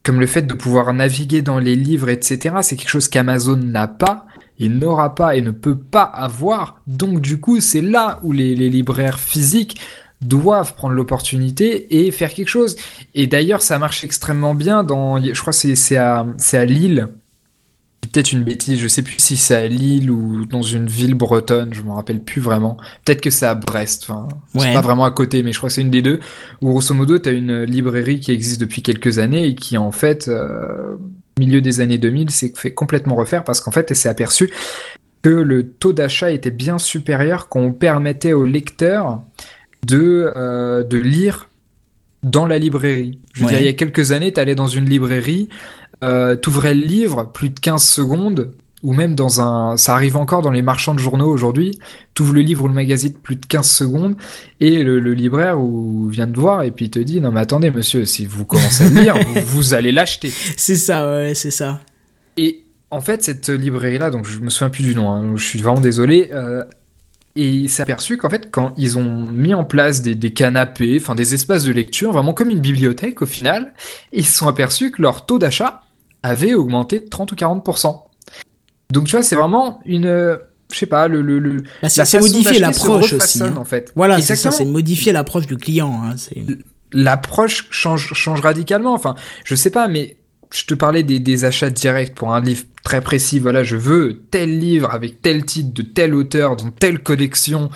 comme 0.08 0.22
le 0.22 0.26
fait 0.26 0.44
de 0.44 0.54
pouvoir 0.54 0.94
naviguer 0.94 1.42
dans 1.42 1.60
les 1.60 1.76
livres, 1.76 2.08
etc. 2.08 2.56
C'est 2.62 2.78
quelque 2.78 2.88
chose 2.88 3.10
qu'Amazon 3.10 3.58
n'a 3.58 3.90
pas 3.90 4.26
et 4.58 4.70
n'aura 4.70 5.16
pas 5.16 5.36
et 5.36 5.42
ne 5.42 5.52
peut 5.52 5.78
pas 5.78 6.04
avoir. 6.04 6.80
Donc 6.88 7.20
du 7.20 7.42
coup, 7.42 7.60
c'est 7.60 7.82
là 7.82 8.22
où 8.24 8.32
les, 8.32 8.56
libraires 8.56 9.20
physiques 9.20 9.82
doivent 10.22 10.76
prendre 10.76 10.94
l'opportunité 10.94 12.08
et 12.08 12.12
faire 12.12 12.34
quelque 12.34 12.48
chose. 12.48 12.78
Et 13.16 13.28
d'ailleurs, 13.28 13.62
ça 13.62 13.80
marche 13.80 14.06
extrêmement 14.06 14.56
bien 14.56 14.86
dans, 14.86 15.22
je 15.22 15.42
crois 15.42 15.52
c'est 15.52 15.98
à 15.98 16.66
Lille. 16.66 17.10
Peut-être 18.12 18.32
une 18.32 18.44
bêtise, 18.44 18.80
je 18.80 18.88
sais 18.88 19.02
plus 19.02 19.16
si 19.20 19.38
c'est 19.38 19.56
à 19.56 19.68
Lille 19.68 20.10
ou 20.12 20.46
dans 20.46 20.62
une 20.62 20.88
ville 20.88 21.14
bretonne, 21.16 21.74
je 21.74 21.82
me 21.82 21.92
rappelle 21.92 22.22
plus 22.22 22.42
vraiment. 22.42 22.78
Peut-être 23.06 23.22
que 23.22 23.30
c'est 23.30 23.46
à 23.46 23.56
Brest, 23.56 24.06
enfin, 24.10 24.28
Ouais. 24.56 24.62
c'est 24.68 24.74
pas 24.74 24.82
vraiment 24.82 25.06
à 25.06 25.12
côté, 25.12 25.44
mais 25.44 25.52
je 25.52 25.58
crois 25.58 25.70
que 25.70 25.74
c'est 25.76 25.82
une 25.82 25.90
des 25.92 26.02
deux. 26.02 26.20
Où 26.62 26.70
grosso 26.70 26.94
modo, 26.94 27.18
t'as 27.20 27.34
une 27.34 27.64
librairie 27.64 28.20
qui 28.20 28.32
existe 28.32 28.62
depuis 28.62 28.82
quelques 28.82 29.20
années 29.20 29.48
et 29.48 29.56
qui 29.56 29.78
en 29.78 29.92
fait, 29.92 30.28
euh, 30.28 30.96
milieu 31.40 31.62
des 31.62 31.82
années 31.82 31.98
2000, 31.98 32.30
s'est 32.32 32.54
fait 32.56 32.72
complètement 32.74 33.16
refaire 33.16 33.44
parce 33.44 33.60
qu'en 33.62 33.72
fait, 33.72 33.90
elle 33.92 33.98
s'est 33.98 34.10
aperçue 34.10 34.50
que 35.24 35.30
le 35.30 35.68
taux 35.68 35.94
d'achat 35.94 36.32
était 36.32 36.52
bien 36.52 36.78
supérieur 36.78 37.50
quand 37.50 37.60
on 37.60 37.74
permettait 37.74 38.34
aux 38.34 38.46
lecteurs 38.46 39.22
de, 39.86 40.32
euh, 40.36 40.84
de 40.84 40.98
lire 40.98 41.50
dans 42.24 42.46
la 42.48 42.58
librairie. 42.60 43.20
Je 43.34 43.42
veux 43.42 43.46
Ouais. 43.46 43.52
dire, 43.54 43.62
il 43.62 43.66
y 43.66 43.70
a 43.70 43.74
quelques 43.74 44.12
années, 44.12 44.34
tu 44.34 44.40
allais 44.40 44.56
dans 44.56 44.68
une 44.68 44.86
librairie, 44.86 45.50
euh, 46.04 46.36
t'ouvrais 46.36 46.74
le 46.74 46.86
livre, 46.86 47.32
plus 47.32 47.50
de 47.50 47.60
15 47.60 47.84
secondes, 47.84 48.52
ou 48.84 48.94
même 48.94 49.16
dans 49.16 49.42
un... 49.42 49.78
Ça 49.78 49.96
arrive 49.96 50.18
encore 50.18 50.42
dans 50.42 50.52
les 50.52 50.62
marchands 50.62 50.94
de 50.94 51.00
journaux 51.00 51.30
aujourd'hui, 51.30 51.80
t'ouvres 52.14 52.34
le 52.34 52.42
livre 52.42 52.66
ou 52.66 52.68
le 52.68 52.74
magazine, 52.74 53.14
plus 53.14 53.36
de 53.36 53.46
15 53.46 53.70
secondes, 53.70 54.16
et 54.60 54.84
le, 54.84 55.00
le 55.00 55.14
libraire 55.14 55.60
ou, 55.60 56.08
vient 56.10 56.28
te 56.28 56.40
voir 56.40 56.64
et 56.64 56.72
puis 56.72 56.86
il 56.86 56.92
te 56.92 57.00
dit, 57.00 57.20
non 57.20 57.32
mais 57.32 57.40
attendez 57.40 57.72
monsieur, 57.72 58.06
si 58.06 58.26
vous 58.26 58.46
commencez 58.46 58.86
à 58.86 58.90
lire, 58.90 59.16
vous, 59.18 59.42
vous 59.46 59.74
allez 59.74 59.92
l'acheter. 59.92 60.32
C'est 60.58 60.76
ça, 60.76 61.10
ouais, 61.10 61.34
c'est 61.34 61.52
ça. 61.52 61.80
Et 62.38 62.64
en 62.92 63.02
fait, 63.02 63.24
cette 63.24 63.50
librairie-là, 63.50 64.12
donc 64.12 64.28
je 64.28 64.40
me 64.40 64.50
souviens 64.50 64.70
plus 64.70 64.84
du 64.84 64.96
nom, 64.96 65.12
hein, 65.12 65.34
je 65.36 65.44
suis 65.44 65.60
vraiment 65.60 65.82
désolé, 65.82 66.30
euh, 66.32 66.64
et 67.36 67.50
il 67.50 67.70
s'est 67.70 67.84
aperçu 67.84 68.18
qu'en 68.18 68.30
fait, 68.30 68.50
quand 68.52 68.74
ils 68.78 68.98
ont 68.98 69.26
mis 69.28 69.54
en 69.54 69.64
place 69.64 70.02
des, 70.02 70.16
des 70.16 70.34
canapés, 70.34 70.98
enfin 71.00 71.14
des 71.14 71.34
espaces 71.34 71.64
de 71.66 71.72
lecture, 71.72 72.12
vraiment 72.12 72.34
comme 72.34 72.50
une 72.50 72.62
bibliothèque 72.62 73.22
au 73.22 73.26
final, 73.28 73.74
ils 74.12 74.26
se 74.26 74.38
sont 74.38 74.48
aperçus 74.48 74.92
que 74.92 75.02
leur 75.02 75.26
taux 75.26 75.38
d'achat 75.38 75.82
avait 76.28 76.54
augmenté 76.54 77.00
de 77.00 77.08
30 77.08 77.32
ou 77.32 77.36
40%. 77.36 78.02
Donc 78.92 79.06
tu 79.06 79.12
vois, 79.12 79.24
c'est 79.24 79.36
vraiment 79.36 79.80
une, 79.86 80.06
euh, 80.06 80.38
je 80.72 80.78
sais 80.78 80.86
pas, 80.86 81.08
le, 81.08 81.22
le, 81.22 81.40
le 81.40 81.64
Bah, 81.82 81.90
c'est 81.90 82.20
modifier 82.20 82.60
l'approche 82.60 83.14
aussi. 83.14 83.44
hein. 83.44 83.56
en 83.58 83.66
fait. 83.66 83.92
Voilà, 83.96 84.22
c'est 84.22 84.36
ça, 84.36 84.52
c'est 84.52 84.66
modifier 84.66 85.12
l'approche 85.12 85.48
du 85.48 85.58
client. 85.58 86.02
Hein, 86.06 86.16
l'approche 86.94 87.68
change, 87.70 88.14
change 88.14 88.42
radicalement. 88.42 88.94
Enfin, 88.94 89.16
je 89.44 89.56
sais 89.56 89.70
pas, 89.70 89.88
mais 89.88 90.18
je 90.54 90.64
te 90.66 90.74
parlais 90.74 91.04
des, 91.04 91.20
des 91.20 91.44
achats 91.46 91.70
directs 91.70 92.16
pour 92.16 92.34
un 92.34 92.40
livre 92.42 92.64
très 92.84 93.02
précis. 93.02 93.40
Voilà, 93.40 93.64
je 93.64 93.76
veux 93.76 94.22
tel 94.32 94.58
livre 94.58 94.94
avec 94.94 95.22
tel 95.22 95.44
titre 95.46 95.74
de 95.74 95.82
tel 95.82 96.16
auteur 96.16 96.56
dans 96.56 96.70
telle 96.72 97.00
collection, 97.00 97.70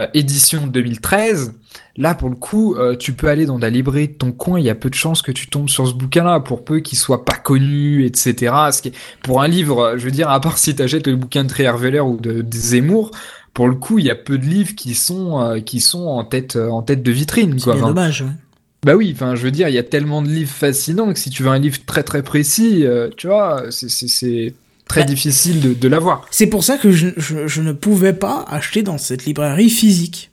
euh, 0.00 0.06
édition 0.14 0.66
2013. 0.68 1.54
Là, 1.98 2.14
pour 2.14 2.30
le 2.30 2.36
coup, 2.36 2.74
euh, 2.76 2.96
tu 2.96 3.12
peux 3.12 3.28
aller 3.28 3.44
dans 3.44 3.58
la 3.58 3.68
librairie 3.68 4.08
de 4.08 4.14
ton 4.14 4.32
coin. 4.32 4.58
Il 4.58 4.64
y 4.64 4.70
a 4.70 4.74
peu 4.74 4.88
de 4.88 4.94
chances 4.94 5.20
que 5.20 5.30
tu 5.32 5.48
tombes 5.48 5.68
sur 5.68 5.86
ce 5.86 5.92
bouquin-là, 5.92 6.40
pour 6.40 6.64
peu 6.64 6.80
qu'il 6.80 6.96
soit 6.98 7.24
pas 7.24 7.36
connu, 7.36 8.06
etc. 8.06 8.54
Ce 8.72 8.80
qui 8.80 8.88
est- 8.88 8.94
pour 9.22 9.42
un 9.42 9.48
livre, 9.48 9.78
euh, 9.80 9.98
je 9.98 10.04
veux 10.06 10.10
dire, 10.10 10.30
à 10.30 10.40
part 10.40 10.56
si 10.56 10.74
t'achètes 10.74 11.06
le 11.06 11.16
bouquin 11.16 11.44
de 11.44 11.48
Trierweiler 11.50 12.00
ou 12.00 12.16
de, 12.18 12.40
de 12.40 12.56
Zemmour, 12.56 13.10
pour 13.52 13.68
le 13.68 13.74
coup, 13.74 13.98
il 13.98 14.06
y 14.06 14.10
a 14.10 14.14
peu 14.14 14.38
de 14.38 14.46
livres 14.46 14.74
qui 14.74 14.94
sont 14.94 15.38
euh, 15.40 15.60
qui 15.60 15.80
sont 15.80 16.06
en 16.06 16.24
tête 16.24 16.56
euh, 16.56 16.68
en 16.70 16.80
tête 16.80 17.02
de 17.02 17.12
vitrine. 17.12 17.58
C'est 17.58 17.68
Enfin, 17.70 17.88
dommage. 17.88 18.22
ouais. 18.22 18.28
bah 18.86 18.94
oui, 18.96 19.12
enfin, 19.14 19.34
je 19.34 19.42
veux 19.42 19.50
dire, 19.50 19.68
il 19.68 19.74
y 19.74 19.78
a 19.78 19.82
tellement 19.82 20.22
de 20.22 20.28
livres 20.28 20.50
fascinants 20.50 21.12
que 21.12 21.18
si 21.18 21.28
tu 21.28 21.42
veux 21.42 21.50
un 21.50 21.58
livre 21.58 21.78
très 21.84 22.02
très 22.02 22.22
précis, 22.22 22.84
tu 23.18 23.26
vois, 23.26 23.64
c'est- 23.70 24.54
très 24.88 25.02
Bah. 25.02 25.06
difficile 25.06 25.60
de, 25.60 25.74
de 25.74 25.88
l'avoir. 25.88 26.26
C'est 26.30 26.48
pour 26.48 26.64
ça 26.64 26.76
que 26.76 26.90
je, 26.90 27.08
je, 27.16 27.46
je 27.46 27.62
ne 27.62 27.72
pouvais 27.72 28.12
pas 28.12 28.44
acheter 28.48 28.82
dans 28.82 28.98
cette 28.98 29.24
librairie 29.26 29.70
physique. 29.70 30.30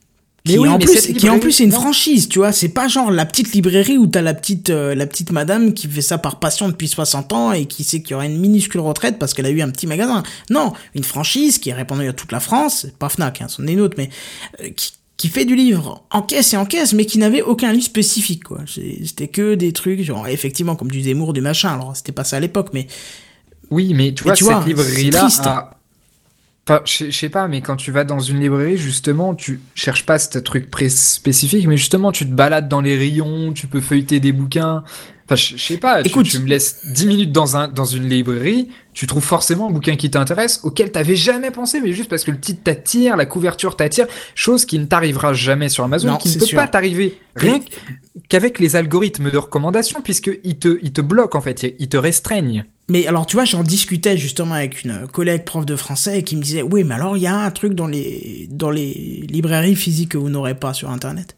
Mais 0.49 0.53
Qui, 0.55 0.59
oui, 0.59 0.69
en 0.69 0.77
mais 0.77 0.85
plus, 0.85 0.97
cette 0.97 1.17
qui 1.17 1.29
en 1.29 1.39
plus 1.39 1.61
est 1.61 1.63
une 1.63 1.71
franchise, 1.71 2.27
tu 2.29 2.39
vois. 2.39 2.51
C'est 2.51 2.69
pas 2.69 2.87
genre 2.87 3.11
la 3.11 3.25
petite 3.25 3.51
librairie 3.53 3.97
où 3.97 4.07
t'as 4.07 4.21
la 4.21 4.33
petite, 4.33 4.69
euh, 4.69 4.95
la 4.95 5.05
petite 5.07 5.31
madame 5.31 5.73
qui 5.73 5.87
fait 5.87 6.01
ça 6.01 6.17
par 6.17 6.39
passion 6.39 6.67
depuis 6.67 6.87
60 6.87 7.33
ans 7.33 7.51
et 7.51 7.65
qui 7.65 7.83
sait 7.83 8.01
qu'il 8.01 8.11
y 8.11 8.13
aura 8.15 8.25
une 8.25 8.37
minuscule 8.39 8.81
retraite 8.81 9.17
parce 9.19 9.33
qu'elle 9.33 9.45
a 9.45 9.49
eu 9.51 9.61
un 9.61 9.69
petit 9.69 9.87
magasin. 9.87 10.23
Non, 10.49 10.73
une 10.95 11.03
franchise 11.03 11.57
qui 11.59 11.69
est 11.69 11.73
répandue 11.73 12.07
à 12.07 12.13
toute 12.13 12.31
la 12.31 12.39
France, 12.39 12.87
pas 12.99 13.09
Fnac, 13.09 13.41
hein, 13.41 13.47
c'en 13.49 13.65
est 13.67 13.73
une 13.73 13.81
autre, 13.81 13.95
mais 13.97 14.09
euh, 14.61 14.69
qui, 14.75 14.93
qui 15.17 15.27
fait 15.27 15.45
du 15.45 15.55
livre 15.55 16.03
en 16.11 16.21
caisse 16.21 16.53
et 16.53 16.57
en 16.57 16.65
caisse, 16.65 16.93
mais 16.93 17.05
qui 17.05 17.17
n'avait 17.17 17.41
aucun 17.41 17.71
livre 17.73 17.83
spécifique, 17.85 18.43
quoi. 18.45 18.59
C'était 18.67 19.27
que 19.27 19.55
des 19.55 19.73
trucs, 19.73 20.01
genre, 20.01 20.27
effectivement, 20.27 20.75
comme 20.75 20.89
du 20.91 21.01
Zemmour, 21.01 21.33
du 21.33 21.41
machin. 21.41 21.73
Alors, 21.73 21.95
c'était 21.95 22.13
pas 22.13 22.23
ça 22.23 22.37
à 22.37 22.39
l'époque, 22.39 22.69
mais 22.73 22.87
Oui, 23.69 23.93
mais 23.93 24.13
tu 24.13 24.23
vois, 24.23 24.33
tu 24.33 24.45
cette 24.45 24.53
vois, 24.53 24.63
librairie-là 24.65 25.19
triste. 25.19 25.45
a 25.45 25.78
Enfin, 26.69 26.83
je 26.85 27.09
sais 27.09 27.29
pas, 27.29 27.47
mais 27.47 27.61
quand 27.61 27.77
tu 27.77 27.91
vas 27.91 28.03
dans 28.03 28.19
une 28.19 28.39
librairie, 28.39 28.77
justement, 28.77 29.33
tu 29.33 29.59
cherches 29.73 30.05
pas 30.05 30.19
ce 30.19 30.37
truc 30.37 30.69
pré 30.69 30.87
spécifique, 30.87 31.65
mais 31.67 31.77
justement, 31.77 32.11
tu 32.11 32.27
te 32.27 32.31
balades 32.31 32.69
dans 32.69 32.81
les 32.81 32.95
rayons, 32.95 33.53
tu 33.53 33.65
peux 33.65 33.81
feuilleter 33.81 34.19
des 34.19 34.31
bouquins. 34.31 34.83
Enfin, 35.25 35.35
je 35.35 35.57
sais 35.57 35.77
pas, 35.77 36.01
Écoute, 36.01 36.27
tu, 36.27 36.37
me 36.37 36.47
laisses 36.47 36.85
10 36.93 37.07
minutes 37.07 37.31
dans, 37.31 37.57
un, 37.57 37.69
dans 37.69 37.85
une 37.85 38.07
librairie, 38.07 38.69
tu 38.93 39.07
trouves 39.07 39.23
forcément 39.23 39.69
un 39.69 39.71
bouquin 39.71 39.95
qui 39.95 40.11
t'intéresse, 40.11 40.59
auquel 40.61 40.91
t'avais 40.91 41.15
jamais 41.15 41.49
pensé, 41.49 41.81
mais 41.81 41.91
juste 41.91 42.09
parce 42.09 42.23
que 42.23 42.29
le 42.29 42.39
titre 42.39 42.61
t'attire, 42.63 43.17
la 43.17 43.25
couverture 43.25 43.75
t'attire, 43.75 44.05
chose 44.35 44.65
qui 44.65 44.77
ne 44.77 44.85
t'arrivera 44.85 45.33
jamais 45.33 45.69
sur 45.69 45.83
Amazon, 45.83 46.17
qui 46.17 46.29
ne 46.29 46.39
peut 46.39 46.55
pas 46.55 46.67
t'arriver. 46.67 47.19
Rien 47.35 47.61
qu'avec 48.27 48.59
les 48.59 48.75
algorithmes 48.75 49.31
de 49.31 49.37
recommandation, 49.37 50.01
puisqu'ils 50.01 50.59
te, 50.59 50.77
ils 50.83 50.93
te 50.93 51.01
bloquent, 51.01 51.35
en 51.35 51.41
fait, 51.41 51.75
ils 51.79 51.89
te 51.89 51.97
restreignent. 51.97 52.65
Mais 52.89 53.05
alors, 53.05 53.25
tu 53.27 53.35
vois, 53.35 53.45
j'en 53.45 53.63
discutais 53.63 54.17
justement 54.17 54.55
avec 54.55 54.83
une 54.83 55.07
collègue 55.07 55.45
prof 55.45 55.65
de 55.65 55.75
français 55.75 56.23
qui 56.23 56.35
me 56.35 56.41
disait, 56.41 56.63
oui, 56.63 56.83
mais 56.83 56.95
alors 56.95 57.15
il 57.15 57.23
y 57.23 57.27
a 57.27 57.35
un 57.35 57.51
truc 57.51 57.73
dans 57.73 57.87
les, 57.87 58.47
dans 58.49 58.71
les 58.71 59.25
librairies 59.29 59.75
physiques 59.75 60.09
que 60.09 60.17
vous 60.17 60.29
n'aurez 60.29 60.55
pas 60.55 60.73
sur 60.73 60.89
Internet 60.89 61.35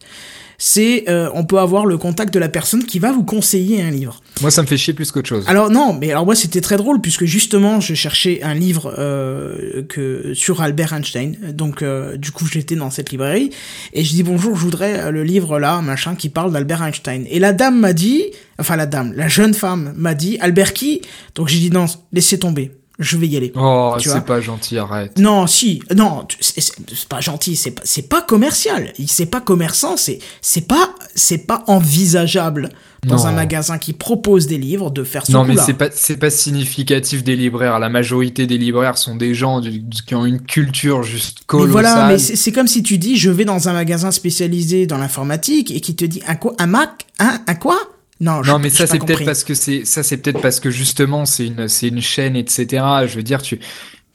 c'est 0.63 1.05
euh, 1.09 1.27
on 1.33 1.43
peut 1.43 1.57
avoir 1.57 1.87
le 1.87 1.97
contact 1.97 2.31
de 2.31 2.37
la 2.37 2.47
personne 2.47 2.85
qui 2.85 2.99
va 2.99 3.11
vous 3.11 3.23
conseiller 3.23 3.81
un 3.81 3.89
livre. 3.89 4.21
Moi, 4.41 4.51
ça 4.51 4.61
me 4.61 4.67
fait 4.67 4.77
chier 4.77 4.93
plus 4.93 5.11
qu'autre 5.11 5.27
chose. 5.27 5.43
Alors 5.47 5.71
non, 5.71 5.97
mais 5.99 6.11
alors 6.11 6.23
moi 6.23 6.35
c'était 6.35 6.61
très 6.61 6.77
drôle 6.77 7.01
puisque 7.01 7.25
justement 7.25 7.79
je 7.79 7.95
cherchais 7.95 8.43
un 8.43 8.53
livre 8.53 8.93
euh, 8.99 9.81
que 9.89 10.35
sur 10.35 10.61
Albert 10.61 10.93
Einstein. 10.93 11.35
Donc 11.51 11.81
euh, 11.81 12.15
du 12.15 12.29
coup 12.29 12.45
j'étais 12.45 12.75
dans 12.75 12.91
cette 12.91 13.09
librairie 13.09 13.49
et 13.93 14.03
je 14.03 14.11
dis 14.11 14.21
bonjour, 14.21 14.55
je 14.55 14.61
voudrais 14.61 15.11
le 15.11 15.23
livre 15.23 15.57
là, 15.57 15.81
machin 15.81 16.13
qui 16.13 16.29
parle 16.29 16.51
d'Albert 16.51 16.83
Einstein. 16.83 17.25
Et 17.31 17.39
la 17.39 17.53
dame 17.53 17.79
m'a 17.79 17.93
dit, 17.93 18.25
enfin 18.59 18.75
la 18.75 18.85
dame, 18.85 19.13
la 19.15 19.27
jeune 19.27 19.55
femme 19.55 19.93
m'a 19.97 20.13
dit 20.13 20.37
Albert 20.41 20.73
qui? 20.73 21.01
Donc 21.33 21.47
j'ai 21.47 21.57
dit 21.57 21.71
non, 21.71 21.87
laissez 22.13 22.37
tomber 22.37 22.71
je 23.01 23.17
vais 23.17 23.27
y 23.27 23.37
aller. 23.37 23.51
Oh, 23.55 23.95
c'est 23.99 24.25
pas 24.25 24.41
gentil, 24.41 24.77
arrête. 24.77 25.17
Non, 25.17 25.47
si, 25.47 25.81
non, 25.95 26.25
c'est 26.39 27.07
pas 27.09 27.19
gentil, 27.19 27.55
c'est 27.55 27.71
pas, 27.71 27.81
c'est 27.83 28.07
pas 28.07 28.21
commercial, 28.21 28.93
c'est 29.07 29.25
pas 29.25 29.41
commerçant, 29.41 29.97
c'est, 29.97 30.19
c'est 30.41 30.67
pas, 30.67 30.95
c'est 31.15 31.45
pas 31.45 31.63
envisageable 31.67 32.69
dans 33.05 33.25
un 33.25 33.31
magasin 33.31 33.79
qui 33.79 33.93
propose 33.93 34.45
des 34.45 34.59
livres 34.59 34.91
de 34.91 35.03
faire 35.03 35.25
ce 35.25 35.31
Non, 35.31 35.43
mais 35.43 35.57
c'est 35.57 35.73
pas, 35.73 35.89
c'est 35.91 36.17
pas 36.17 36.29
significatif 36.29 37.23
des 37.23 37.35
libraires. 37.35 37.79
La 37.79 37.89
majorité 37.89 38.45
des 38.45 38.59
libraires 38.59 38.97
sont 38.97 39.15
des 39.15 39.33
gens 39.33 39.61
qui 40.05 40.13
ont 40.13 40.25
une 40.25 40.41
culture 40.41 41.01
juste 41.01 41.39
colossale. 41.47 41.67
Mais 41.67 41.71
voilà, 41.71 42.07
mais 42.07 42.17
c'est 42.19 42.51
comme 42.51 42.67
si 42.67 42.83
tu 42.83 42.97
dis, 42.99 43.17
je 43.17 43.31
vais 43.31 43.45
dans 43.45 43.69
un 43.69 43.73
magasin 43.73 44.11
spécialisé 44.11 44.85
dans 44.85 44.97
l'informatique 44.97 45.71
et 45.71 45.81
qui 45.81 45.95
te 45.95 46.05
dit, 46.05 46.21
un 46.27 46.35
quoi, 46.35 46.53
un 46.59 46.67
Mac, 46.67 47.07
un, 47.19 47.39
un 47.47 47.55
quoi? 47.55 47.79
Non, 48.21 48.41
non 48.41 48.59
mais 48.59 48.69
ça 48.69 48.85
c'est 48.85 48.99
peut-être 48.99 49.25
parce 49.25 49.43
que 49.43 49.55
c'est 49.55 49.83
ça 49.83 50.03
c'est 50.03 50.17
peut-être 50.17 50.41
parce 50.41 50.59
que 50.59 50.69
justement 50.69 51.25
c'est 51.25 51.47
une 51.47 51.67
c'est 51.67 51.87
une 51.87 52.01
chaîne 52.01 52.35
etc. 52.35 52.83
Je 53.07 53.15
veux 53.15 53.23
dire 53.23 53.41
tu 53.41 53.59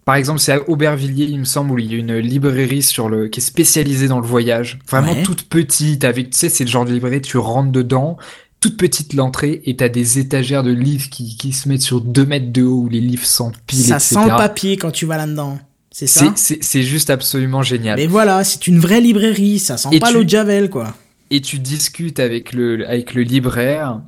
par 0.05 0.15
exemple 0.15 0.39
c'est 0.39 0.53
à 0.53 0.69
Aubervilliers 0.69 1.25
il 1.25 1.41
me 1.41 1.45
semble 1.45 1.73
où 1.73 1.79
il 1.79 1.93
y 1.93 1.95
a 1.97 1.99
une 1.99 2.17
librairie 2.17 2.85
sur 2.85 3.09
le 3.09 3.27
qui 3.27 3.41
est 3.41 3.43
spécialisée 3.43 4.07
dans 4.07 4.21
le 4.21 4.27
voyage 4.27 4.79
vraiment 4.89 5.15
toute 5.25 5.43
petite 5.49 6.05
avec 6.05 6.31
tu 6.31 6.39
sais 6.39 6.49
c'est 6.49 6.63
le 6.63 6.71
genre 6.71 6.85
de 6.85 6.93
librairie 6.93 7.21
tu 7.21 7.37
rentres 7.37 7.73
dedans 7.73 8.17
toute 8.61 8.77
petite 8.77 9.13
l'entrée 9.13 9.61
et 9.65 9.75
t'as 9.75 9.89
des 9.89 10.21
étagères 10.21 10.63
de 10.63 10.71
livres 10.71 11.11
qui, 11.11 11.37
qui 11.37 11.53
se 11.53 11.69
mettent 11.69 11.83
sur 11.83 12.01
deux 12.01 12.25
mètres 12.25 12.53
de 12.53 12.63
haut 12.63 12.83
où 12.83 12.89
les 12.89 13.01
livres 13.01 13.27
s'empilent 13.27 13.81
ça 13.81 13.99
sent 13.99 14.23
le 14.23 14.37
papier 14.37 14.77
quand 14.77 14.93
tu 14.93 15.05
vas 15.05 15.17
là-dedans. 15.17 15.59
C'est 15.91 16.07
ça? 16.07 16.33
C'est 16.37 16.83
juste 16.83 17.09
absolument 17.09 17.63
génial. 17.63 17.97
Mais 17.99 18.07
voilà, 18.07 18.45
c'est 18.45 18.67
une 18.67 18.79
vraie 18.79 19.01
librairie, 19.01 19.59
ça 19.59 19.79
sent 19.79 19.99
pas 19.99 20.11
l'eau 20.11 20.25
de 20.25 20.29
Javel, 20.29 20.69
quoi 20.69 20.95
et 21.31 21.41
tu 21.41 21.59
discutes 21.59 22.21
avec 22.21 22.53
le, 22.53 22.89
avec 22.89 23.15
le 23.15 23.23
libraire. 23.23 24.01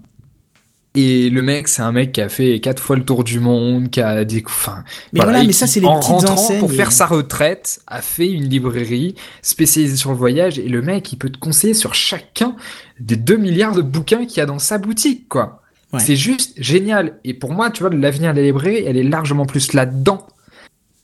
Et 0.95 1.31
le 1.31 1.43
mec, 1.43 1.69
c'est 1.69 1.83
un 1.83 1.93
mec 1.93 2.13
qui 2.13 2.21
a 2.21 2.29
fait 2.29 2.59
quatre 2.61 2.83
fois 2.83 2.97
le 2.97 3.05
tour 3.05 3.23
du 3.23 3.39
monde, 3.39 3.91
qui 3.91 4.01
a 4.01 4.25
des 4.25 4.43
enfin, 4.45 4.83
Mais 5.13 5.21
voilà, 5.21 5.45
mais 5.45 5.53
ça, 5.53 5.67
c'est 5.67 5.81
les 5.81 5.87
en 5.87 6.01
petites 6.01 6.29
rentrant 6.29 6.59
pour 6.59 6.73
faire 6.73 6.91
sa 6.91 7.07
retraite, 7.07 7.81
a 7.87 8.03
fait 8.03 8.29
une 8.29 8.49
librairie 8.49 9.15
spécialisée 9.43 9.97
sur 9.97 10.11
le 10.11 10.17
voyage. 10.17 10.59
Et 10.59 10.69
le 10.69 10.83
mec, 10.83 11.13
il 11.13 11.17
peut 11.17 11.31
te 11.31 11.39
conseiller 11.39 11.75
sur 11.75 11.95
chacun 11.95 12.57
des 12.99 13.17
2 13.17 13.37
milliards 13.37 13.75
de 13.75 13.83
bouquins 13.83 14.25
qu'il 14.25 14.39
y 14.39 14.41
a 14.41 14.47
dans 14.47 14.59
sa 14.59 14.79
boutique, 14.79 15.29
quoi. 15.29 15.63
C'est 15.99 16.17
juste 16.17 16.53
génial. 16.59 17.19
Et 17.25 17.33
pour 17.33 17.53
moi, 17.53 17.71
tu 17.71 17.83
vois, 17.83 17.95
l'avenir 17.95 18.33
de 18.33 18.41
la 18.41 18.45
librairie, 18.45 18.83
elle 18.85 18.99
est 18.99 19.05
largement 19.05 19.47
plus 19.47 19.73
là-dedans 19.73 20.27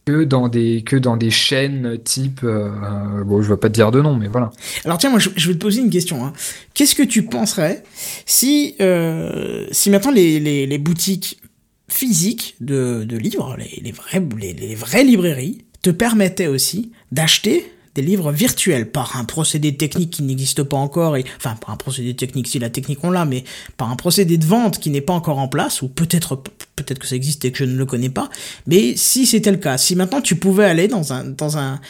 que 0.05 0.25
dans 0.25 0.49
des 0.49 0.83
que 0.83 0.97
dans 0.97 1.17
des 1.17 1.31
chaînes 1.31 1.99
type 2.03 2.41
euh, 2.45 3.25
bon 3.25 3.43
je 3.43 3.49
vais 3.49 3.57
pas 3.57 3.69
te 3.69 3.75
dire 3.75 3.91
de 3.91 4.01
nom 4.01 4.15
mais 4.15 4.29
voilà 4.29 4.51
alors 4.85 4.99
tiens 4.99 5.11
moi 5.11 5.19
je, 5.19 5.29
vais 5.31 5.55
te 5.55 5.59
poser 5.59 5.81
une 5.81 5.91
question 5.91 6.25
hein. 6.25 6.33
qu'est-ce 6.75 6.95
que 6.95 7.03
tu 7.03 7.23
penserais 7.23 7.83
si 8.27 8.75
euh, 8.81 9.67
si 9.73 9.91
maintenant 9.91 10.11
les, 10.11 10.41
les, 10.41 10.79
boutiques 10.79 11.41
physiques 11.89 12.57
de, 12.61 13.05
de 13.05 13.17
livres 13.17 13.57
les, 13.59 13.81
les 13.83 13.93
vrais 13.93 14.23
les, 14.39 14.53
les 14.53 14.75
vraies 14.75 15.05
librairies 15.05 15.65
te 15.83 15.91
permettaient 15.91 16.49
aussi 16.49 16.93
d'acheter 17.13 17.74
des 17.95 18.03
livres 18.03 18.33
virtuels 18.33 18.91
par 18.91 19.17
un 19.17 19.25
procédé 19.25 19.77
technique 19.77 20.11
qui 20.11 20.23
n'existe 20.23 20.63
pas 20.63 20.77
encore 20.77 21.17
et 21.17 21.25
enfin 21.37 21.57
par 21.57 21.71
un 21.71 21.77
procédé 21.77 22.15
technique 22.15 22.49
si 22.49 22.59
la 22.59 22.71
technique 22.71 23.03
on 23.03 23.11
l'a 23.11 23.25
mais 23.25 23.45
par 23.77 23.91
un 23.91 23.97
procédé 23.97 24.37
de 24.37 24.45
vente 24.45 24.79
qui 24.79 24.91
n'est 24.91 25.01
pas 25.01 25.13
encore 25.13 25.39
en 25.39 25.49
place 25.49 25.83
ou 25.83 25.89
peut-être 25.89 26.43
peut-être 26.77 26.99
que 26.99 27.07
ça 27.07 27.17
existe 27.17 27.45
et 27.45 27.53
que 27.53 27.59
je 27.59 27.65
ne 27.65 27.77
le 27.77 27.87
connais 27.87 28.11
pas 28.11 28.29
mais 28.67 28.97
si 28.97 29.27
c'était 29.27 29.53
le 29.53 29.59
cas 29.59 29.79
si 29.79 29.97
maintenant 29.97 30.21
tu 30.21 30.37
pouvais 30.37 30.65
aller 30.65 30.89
dans 30.89 31.13
un 31.13 31.25
dans 31.25 31.57
un 31.57 31.81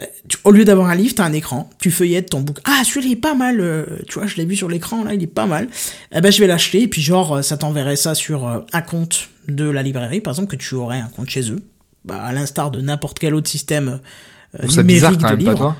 euh, 0.00 0.06
au 0.44 0.50
lieu 0.50 0.64
d'avoir 0.64 0.88
un 0.88 0.94
livre, 0.94 1.14
t'as 1.14 1.24
un 1.24 1.32
écran, 1.32 1.68
tu 1.80 1.90
feuillettes 1.90 2.30
ton 2.30 2.40
bouquin. 2.40 2.62
Ah, 2.64 2.82
celui-là 2.84 3.06
il 3.06 3.12
est 3.12 3.16
pas 3.16 3.34
mal, 3.34 3.60
euh, 3.60 3.84
tu 4.08 4.14
vois, 4.14 4.26
je 4.26 4.36
l'ai 4.36 4.44
vu 4.44 4.56
sur 4.56 4.68
l'écran, 4.68 5.04
là, 5.04 5.14
il 5.14 5.22
est 5.22 5.26
pas 5.26 5.46
mal. 5.46 5.68
Eh 6.12 6.20
ben, 6.20 6.30
je 6.32 6.40
vais 6.40 6.46
l'acheter, 6.46 6.82
et 6.82 6.88
puis 6.88 7.02
genre, 7.02 7.36
euh, 7.36 7.42
ça 7.42 7.56
t'enverrait 7.56 7.96
ça 7.96 8.14
sur 8.14 8.64
un 8.72 8.82
compte 8.82 9.28
de 9.48 9.64
la 9.64 9.82
librairie, 9.82 10.20
par 10.20 10.32
exemple, 10.32 10.56
que 10.56 10.56
tu 10.56 10.74
aurais 10.74 11.00
un 11.00 11.08
compte 11.08 11.28
chez 11.28 11.50
eux. 11.50 11.62
Bah, 12.04 12.22
à 12.22 12.32
l'instar 12.32 12.70
de 12.70 12.80
n'importe 12.80 13.18
quel 13.18 13.34
autre 13.34 13.50
système 13.50 14.00
numérique 14.58 14.86
bizarre, 14.86 15.18
quand 15.18 15.30
même, 15.30 15.44
Pas 15.44 15.54
toi 15.54 15.76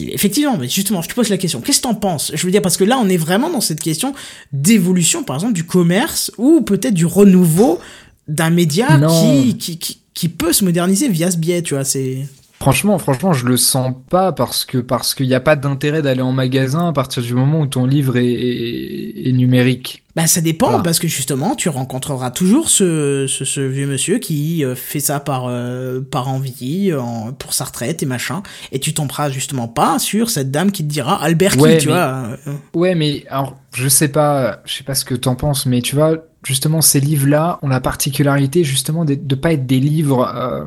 Effectivement, 0.00 0.56
mais 0.58 0.68
justement, 0.68 1.00
je 1.00 1.08
te 1.08 1.14
pose 1.14 1.28
la 1.28 1.38
question. 1.38 1.60
Qu'est-ce 1.60 1.78
que 1.78 1.84
t'en 1.84 1.94
penses? 1.94 2.32
Je 2.34 2.44
veux 2.44 2.50
dire, 2.50 2.62
parce 2.62 2.76
que 2.76 2.84
là, 2.84 2.98
on 3.00 3.08
est 3.08 3.16
vraiment 3.16 3.50
dans 3.50 3.60
cette 3.60 3.80
question 3.80 4.14
d'évolution, 4.52 5.22
par 5.22 5.36
exemple, 5.36 5.52
du 5.52 5.64
commerce 5.64 6.32
ou 6.38 6.60
peut-être 6.62 6.94
du 6.94 7.06
renouveau 7.06 7.78
d'un 8.26 8.50
média 8.50 8.86
qui, 8.98 9.56
qui, 9.56 9.78
qui, 9.78 10.00
qui, 10.12 10.28
peut 10.28 10.52
se 10.52 10.64
moderniser 10.64 11.08
via 11.08 11.30
ce 11.30 11.36
biais, 11.36 11.62
tu 11.62 11.74
vois. 11.74 11.84
C'est. 11.84 12.26
Franchement, 12.58 12.98
franchement, 12.98 13.34
je 13.34 13.44
le 13.44 13.58
sens 13.58 13.94
pas 14.08 14.32
parce 14.32 14.64
que 14.64 14.78
parce 14.78 15.14
qu'il 15.14 15.26
n'y 15.26 15.34
a 15.34 15.40
pas 15.40 15.56
d'intérêt 15.56 16.00
d'aller 16.00 16.22
en 16.22 16.32
magasin 16.32 16.88
à 16.88 16.92
partir 16.92 17.22
du 17.22 17.34
moment 17.34 17.60
où 17.60 17.66
ton 17.66 17.84
livre 17.84 18.16
est, 18.16 18.24
est, 18.24 19.32
numérique. 19.32 20.04
Bah 20.16 20.26
ça 20.26 20.40
dépend 20.40 20.80
parce 20.80 20.98
que 20.98 21.06
justement 21.06 21.54
tu 21.54 21.68
rencontreras 21.68 22.30
toujours 22.30 22.70
ce, 22.70 23.26
ce, 23.28 23.44
ce 23.44 23.60
vieux 23.60 23.86
monsieur 23.86 24.18
qui 24.18 24.64
euh, 24.64 24.74
fait 24.74 25.00
ça 25.00 25.20
par 25.20 25.44
euh, 25.48 26.00
par 26.00 26.28
envie 26.28 26.94
en, 26.94 27.34
pour 27.34 27.52
sa 27.52 27.64
retraite 27.64 28.02
et 28.02 28.06
machin 28.06 28.42
et 28.72 28.80
tu 28.80 28.94
tomberas 28.94 29.28
justement 29.28 29.68
pas 29.68 29.98
sur 29.98 30.30
cette 30.30 30.50
dame 30.50 30.72
qui 30.72 30.82
te 30.82 30.88
dira 30.88 31.22
Albert 31.22 31.58
qui 31.58 31.78
tu 31.78 31.88
vois. 31.88 32.38
Euh, 32.46 32.54
ouais 32.72 32.94
mais 32.94 33.24
alors 33.28 33.58
je 33.74 33.88
sais 33.88 34.08
pas 34.08 34.62
je 34.64 34.72
sais 34.72 34.84
pas 34.84 34.94
ce 34.94 35.04
que 35.04 35.14
t'en 35.14 35.34
penses 35.34 35.66
mais 35.66 35.82
tu 35.82 35.94
vois 35.94 36.16
justement 36.42 36.80
ces 36.80 37.00
livres 37.00 37.28
là 37.28 37.58
ont 37.60 37.68
la 37.68 37.80
particularité 37.80 38.64
justement 38.64 39.04
de, 39.04 39.14
de 39.14 39.34
pas 39.34 39.52
être 39.52 39.66
des 39.66 39.80
livres 39.80 40.66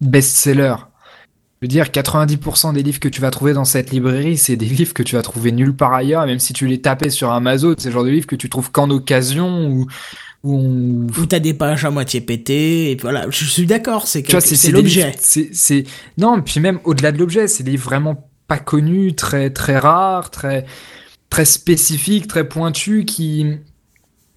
best-seller. 0.00 0.76
Je 1.60 1.66
veux 1.66 1.68
dire, 1.68 1.86
90% 1.86 2.74
des 2.74 2.82
livres 2.82 3.00
que 3.00 3.08
tu 3.08 3.20
vas 3.20 3.30
trouver 3.30 3.54
dans 3.54 3.64
cette 3.64 3.90
librairie, 3.90 4.36
c'est 4.36 4.56
des 4.56 4.66
livres 4.66 4.94
que 4.94 5.02
tu 5.02 5.16
vas 5.16 5.22
trouver 5.22 5.52
nulle 5.52 5.74
part 5.74 5.94
ailleurs, 5.94 6.26
même 6.26 6.38
si 6.38 6.52
tu 6.52 6.66
les 6.66 6.80
tapais 6.80 7.10
sur 7.10 7.30
Amazon, 7.30 7.74
c'est 7.78 7.88
le 7.88 7.94
genre 7.94 8.04
de 8.04 8.10
livres 8.10 8.26
que 8.26 8.36
tu 8.36 8.48
trouves 8.48 8.70
qu'en 8.70 8.90
occasion 8.90 9.68
ou 9.68 9.86
où, 10.42 11.06
où 11.18 11.26
t'as 11.26 11.40
des 11.40 11.54
pages 11.54 11.84
à 11.84 11.90
moitié 11.90 12.20
pétées, 12.20 12.92
et 12.92 12.96
voilà, 12.96 13.26
je 13.30 13.44
suis 13.44 13.66
d'accord, 13.66 14.06
c'est 14.06 14.24
c'est 14.40 14.70
l'objet. 14.70 15.12
C'est 15.18 15.84
non, 16.18 16.40
puis 16.40 16.60
même 16.60 16.78
au-delà 16.84 17.10
de 17.10 17.18
l'objet, 17.18 17.48
c'est 17.48 17.64
des 17.64 17.72
livres 17.72 17.86
vraiment 17.86 18.28
pas 18.46 18.58
connus, 18.58 19.14
très 19.14 19.50
très 19.50 19.78
rares, 19.78 20.30
très 20.30 20.64
très 21.30 21.44
spécifiques, 21.44 22.28
très 22.28 22.48
pointus, 22.48 23.04
qui 23.06 23.58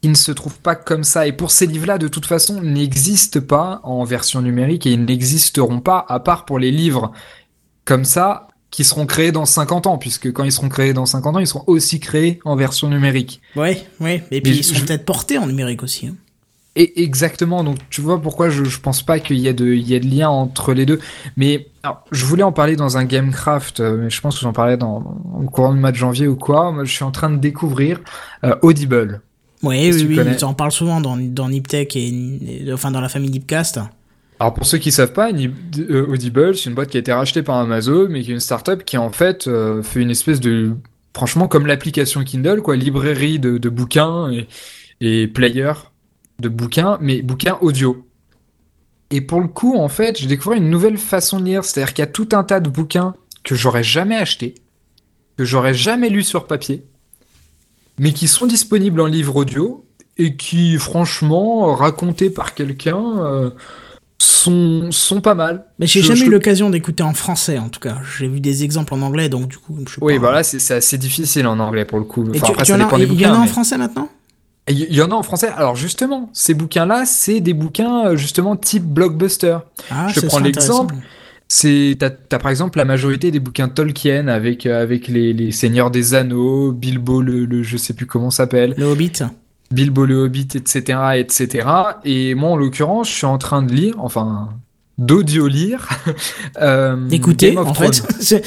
qui 0.01 0.09
ne 0.09 0.15
se 0.15 0.31
trouvent 0.31 0.59
pas 0.59 0.75
comme 0.75 1.03
ça. 1.03 1.27
Et 1.27 1.33
pour 1.33 1.51
ces 1.51 1.65
livres-là, 1.65 1.97
de 1.97 2.07
toute 2.07 2.25
façon, 2.25 2.61
n'existent 2.61 3.41
pas 3.41 3.81
en 3.83 4.03
version 4.03 4.41
numérique 4.41 4.85
et 4.85 4.91
ils 4.91 5.03
n'existeront 5.03 5.81
pas 5.81 6.05
à 6.07 6.19
part 6.19 6.45
pour 6.45 6.59
les 6.59 6.71
livres 6.71 7.11
comme 7.85 8.05
ça 8.05 8.47
qui 8.71 8.83
seront 8.83 9.05
créés 9.05 9.31
dans 9.31 9.45
50 9.45 9.87
ans, 9.87 9.97
puisque 9.97 10.31
quand 10.31 10.43
ils 10.43 10.51
seront 10.51 10.69
créés 10.69 10.93
dans 10.93 11.07
50 11.07 11.35
ans, 11.35 11.39
ils 11.39 11.47
seront 11.47 11.63
aussi 11.65 11.99
créés 11.99 12.39
en 12.45 12.55
version 12.55 12.87
numérique. 12.87 13.41
Ouais, 13.55 13.83
ouais. 13.99 14.23
Et 14.31 14.41
puis 14.41 14.57
ils 14.57 14.63
seront 14.63 14.85
peut-être 14.85 15.05
portés 15.05 15.37
en 15.37 15.47
numérique 15.47 15.81
aussi. 15.81 16.07
Hein. 16.07 16.15
Et 16.75 17.03
exactement. 17.03 17.63
Donc 17.63 17.77
tu 17.89 18.01
vois 18.01 18.21
pourquoi 18.21 18.49
je, 18.49 18.63
je 18.63 18.79
pense 18.79 19.01
pas 19.01 19.19
qu'il 19.19 19.39
y 19.39 19.47
a 19.47 19.53
de 19.53 19.65
il 19.73 19.89
y 19.89 19.95
a 19.95 19.99
de 19.99 20.05
lien 20.05 20.29
entre 20.29 20.73
les 20.73 20.85
deux. 20.85 20.99
Mais 21.35 21.67
alors, 21.81 22.05
je 22.11 22.25
voulais 22.25 22.43
en 22.43 22.51
parler 22.51 22.75
dans 22.75 22.97
un 22.97 23.05
Gamecraft, 23.05 23.79
euh, 23.79 23.97
mais 23.97 24.09
je 24.09 24.21
pense 24.21 24.35
que 24.35 24.41
j'en 24.41 24.53
parlais 24.53 24.77
dans, 24.77 24.97
au 25.35 25.49
courant 25.49 25.73
du 25.73 25.79
mois 25.79 25.91
de 25.91 25.97
janvier 25.97 26.27
ou 26.27 26.35
quoi. 26.35 26.71
Moi, 26.71 26.85
je 26.85 26.91
suis 26.91 27.03
en 27.03 27.11
train 27.11 27.31
de 27.31 27.37
découvrir 27.37 27.99
euh, 28.43 28.55
Audible. 28.61 29.21
Oui, 29.61 29.91
oui, 29.91 30.05
oui, 30.07 30.19
ils 30.37 30.45
en 30.45 30.53
parlent 30.53 30.71
souvent 30.71 31.01
dans, 31.01 31.17
dans 31.17 31.49
Niptech 31.49 31.95
et, 31.95 32.71
enfin 32.73 32.91
dans 32.91 33.01
la 33.01 33.09
famille 33.09 33.29
Nipcast. 33.29 33.79
Alors 34.39 34.53
pour 34.53 34.65
ceux 34.65 34.77
qui 34.77 34.91
savent 34.91 35.11
pas, 35.11 35.31
euh, 35.31 36.05
Audible, 36.07 36.55
c'est 36.55 36.69
une 36.69 36.75
boîte 36.75 36.89
qui 36.89 36.97
a 36.97 37.01
été 37.01 37.11
rachetée 37.11 37.43
par 37.43 37.57
Amazon, 37.57 38.07
mais 38.09 38.21
qui 38.21 38.31
est 38.31 38.33
une 38.33 38.39
startup 38.39 38.85
qui 38.85 38.97
en 38.97 39.11
fait 39.11 39.47
euh, 39.47 39.83
fait 39.83 40.01
une 40.01 40.11
espèce 40.11 40.39
de, 40.39 40.75
franchement 41.13 41.49
comme 41.49 41.67
l'application 41.67 42.23
Kindle, 42.23 42.61
quoi, 42.61 42.77
librairie 42.77 43.37
de, 43.39 43.57
de 43.57 43.69
bouquins 43.69 44.31
et, 44.31 44.47
et 45.01 45.27
player 45.27 45.73
de 46.39 46.47
bouquins, 46.47 46.97
mais 47.01 47.21
bouquins 47.21 47.57
audio. 47.61 48.05
Et 49.11 49.21
pour 49.21 49.41
le 49.41 49.47
coup, 49.47 49.75
en 49.75 49.89
fait, 49.89 50.19
j'ai 50.19 50.27
découvert 50.27 50.57
une 50.57 50.69
nouvelle 50.69 50.97
façon 50.97 51.39
de 51.39 51.45
lire. 51.45 51.65
C'est-à-dire 51.65 51.93
qu'il 51.93 52.03
y 52.03 52.07
a 52.07 52.11
tout 52.11 52.29
un 52.31 52.43
tas 52.43 52.59
de 52.59 52.69
bouquins 52.69 53.15
que 53.43 53.55
j'aurais 53.55 53.83
jamais 53.83 54.15
acheté, 54.15 54.55
que 55.37 55.43
j'aurais 55.45 55.73
jamais 55.73 56.09
lu 56.09 56.23
sur 56.23 56.47
papier, 56.47 56.85
mais 57.99 58.13
qui 58.13 58.27
sont 58.27 58.47
disponibles 58.47 58.99
en 59.01 59.05
livre 59.05 59.35
audio 59.35 59.85
et 60.17 60.35
qui, 60.35 60.77
franchement, 60.77 61.75
racontés 61.75 62.29
par 62.29 62.53
quelqu'un, 62.53 62.97
euh, 63.19 63.49
sont, 64.21 64.91
sont 64.91 65.21
pas 65.21 65.33
mal. 65.35 65.65
Mais 65.79 65.87
j'ai 65.87 66.01
jamais 66.01 66.19
je- 66.19 66.25
eu 66.25 66.29
l'occasion 66.29 66.69
d'écouter 66.69 67.03
en 67.03 67.13
français, 67.13 67.57
en 67.57 67.69
tout 67.69 67.79
cas. 67.79 67.97
J'ai 68.17 68.27
vu 68.27 68.39
des 68.41 68.63
exemples 68.63 68.93
en 68.93 69.01
anglais, 69.01 69.29
donc 69.29 69.47
du 69.47 69.57
coup, 69.57 69.77
je 69.87 69.93
sais 69.93 69.97
Oui, 70.01 70.15
pas. 70.15 70.19
voilà, 70.19 70.43
c'est 70.43 70.59
c'est 70.59 70.73
assez 70.75 70.97
difficile 70.97 71.47
en 71.47 71.57
anglais 71.59 71.85
pour 71.85 71.99
le 71.99 72.05
coup. 72.05 72.25
Et 72.33 72.37
Enfin, 72.37 72.47
tu- 72.47 72.51
après, 72.51 72.63
tu 72.65 72.71
ça 72.71 72.75
en 72.75 72.79
dépend 72.79 72.97
des 72.97 73.03
il 73.05 73.07
y 73.07 73.25
en 73.25 73.29
bouquins. 73.29 73.41
a 73.41 73.43
en 73.43 73.47
français 73.47 73.77
maintenant? 73.77 74.09
Il 74.67 74.93
y 74.93 75.01
en 75.01 75.09
a 75.09 75.15
en 75.15 75.23
français. 75.23 75.49
Alors 75.55 75.75
justement, 75.75 76.29
ces 76.33 76.53
bouquins-là, 76.53 77.05
c'est 77.05 77.39
des 77.39 77.53
bouquins 77.55 78.15
justement 78.15 78.55
type 78.55 78.83
blockbuster. 78.83 79.57
Ah, 79.89 80.07
Je 80.13 80.19
prends 80.21 80.39
l'exemple. 80.39 80.95
C'est 81.51 81.95
t'as, 81.99 82.11
t'as 82.11 82.37
par 82.37 82.51
exemple 82.51 82.77
la 82.77 82.85
majorité 82.85 83.31
des 83.31 83.39
bouquins 83.39 83.69
Tolkien 83.69 84.27
avec 84.27 84.65
euh, 84.67 84.81
avec 84.81 85.07
les, 85.07 85.33
les 85.33 85.51
Seigneurs 85.51 85.89
des 85.89 86.13
Anneaux, 86.13 86.71
Bilbo 86.71 87.21
le, 87.21 87.45
le 87.45 87.63
je 87.63 87.75
sais 87.75 87.93
plus 87.93 88.05
comment 88.05 88.29
s'appelle, 88.29 88.75
Le 88.77 88.85
Hobbit. 88.85 89.23
Bilbo 89.71 90.05
le 90.05 90.23
Hobbit, 90.23 90.47
etc., 90.55 90.99
etc. 91.15 91.67
Et 92.05 92.35
moi 92.35 92.51
en 92.51 92.55
l'occurrence, 92.55 93.09
je 93.09 93.13
suis 93.15 93.25
en 93.25 93.37
train 93.37 93.61
de 93.63 93.73
lire, 93.73 93.95
enfin 93.97 94.49
d'audio 94.99 95.47
lire, 95.47 95.87
euh, 96.61 96.95
D'écouter, 97.07 97.49
Game 97.53 97.57
of 97.59 97.67
en 97.69 97.71
Thrones. 97.73 97.93
fait. 98.21 98.43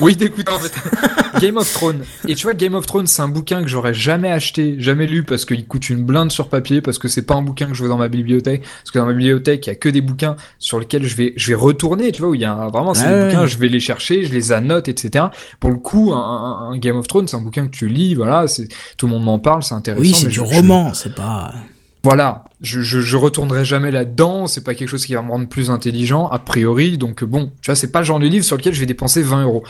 Oui, 0.00 0.16
d'écouter 0.16 0.50
en 0.52 0.58
fait. 0.58 0.72
Game 1.40 1.56
of 1.58 1.70
Thrones. 1.70 2.02
Et 2.28 2.34
tu 2.34 2.44
vois, 2.44 2.54
Game 2.54 2.74
of 2.74 2.86
Thrones, 2.86 3.06
c'est 3.06 3.20
un 3.20 3.28
bouquin 3.28 3.60
que 3.62 3.68
j'aurais 3.68 3.92
jamais 3.92 4.30
acheté, 4.30 4.76
jamais 4.78 5.06
lu 5.06 5.22
parce 5.24 5.44
qu'il 5.44 5.66
coûte 5.66 5.90
une 5.90 6.04
blinde 6.04 6.32
sur 6.32 6.48
papier, 6.48 6.80
parce 6.80 6.98
que 6.98 7.08
c'est 7.08 7.22
pas 7.26 7.34
un 7.34 7.42
bouquin 7.42 7.66
que 7.66 7.74
je 7.74 7.82
veux 7.82 7.88
dans 7.90 7.98
ma 7.98 8.08
bibliothèque. 8.08 8.62
Parce 8.62 8.90
que 8.92 8.98
dans 8.98 9.06
ma 9.06 9.12
bibliothèque, 9.12 9.66
il 9.66 9.70
y 9.70 9.72
a 9.72 9.76
que 9.76 9.88
des 9.88 10.00
bouquins 10.00 10.36
sur 10.58 10.78
lesquels 10.80 11.04
je 11.04 11.14
vais, 11.16 11.34
je 11.36 11.48
vais 11.48 11.54
retourner, 11.54 12.12
tu 12.12 12.22
vois, 12.22 12.30
où 12.30 12.34
il 12.34 12.40
y 12.40 12.44
a 12.46 12.52
un- 12.54 12.68
vraiment, 12.68 12.94
c'est 12.94 13.04
Ouais, 13.04 13.10
des 13.12 13.14
ouais. 13.18 13.24
bouquins, 13.26 13.46
je 13.46 13.58
vais 13.58 13.68
les 13.68 13.80
chercher, 13.80 14.24
je 14.24 14.32
les 14.32 14.52
annote, 14.52 14.88
etc. 14.88 15.26
Pour 15.60 15.70
le 15.70 15.76
coup, 15.76 16.12
un, 16.14 16.76
Game 16.78 16.96
of 16.96 17.06
Thrones, 17.08 17.26
c'est 17.28 17.36
un 17.36 17.40
bouquin 17.42 17.66
que 17.66 17.76
tu 17.76 17.88
lis, 17.88 18.14
voilà, 18.14 18.46
c'est, 18.48 18.68
tout 18.96 19.06
le 19.06 19.12
monde 19.12 19.24
m'en 19.24 19.38
parle, 19.38 19.62
c'est 19.62 19.74
intéressant. 19.74 20.02
Oui, 20.02 20.14
c'est 20.14 20.26
du 20.28 20.32
je- 20.34 20.36
je- 20.36 20.54
roman, 20.56 20.94
c'est 20.94 21.14
pas. 21.14 21.52
Voilà, 22.06 22.44
je, 22.60 23.16
retournerai 23.16 23.64
jamais 23.64 23.90
là-dedans, 23.90 24.46
c'est 24.46 24.62
pas 24.62 24.76
quelque 24.76 24.88
chose 24.88 25.04
qui 25.04 25.14
va 25.14 25.22
me 25.22 25.30
rendre 25.32 25.48
plus 25.48 25.72
intelligent, 25.72 26.28
a 26.28 26.38
priori, 26.38 26.98
donc 26.98 27.24
bon, 27.24 27.50
tu 27.60 27.66
vois, 27.66 27.74
c'est 27.74 27.90
pas 27.90 27.98
le 27.98 28.04
genre 28.04 28.20
de 28.20 28.28
livre 28.28 28.44
sur 28.44 28.56
lequel 28.56 28.72
je 28.74 28.78
vais 28.78 28.86
dépenser 28.86 29.24
20 29.24 29.42
euros. 29.42 29.64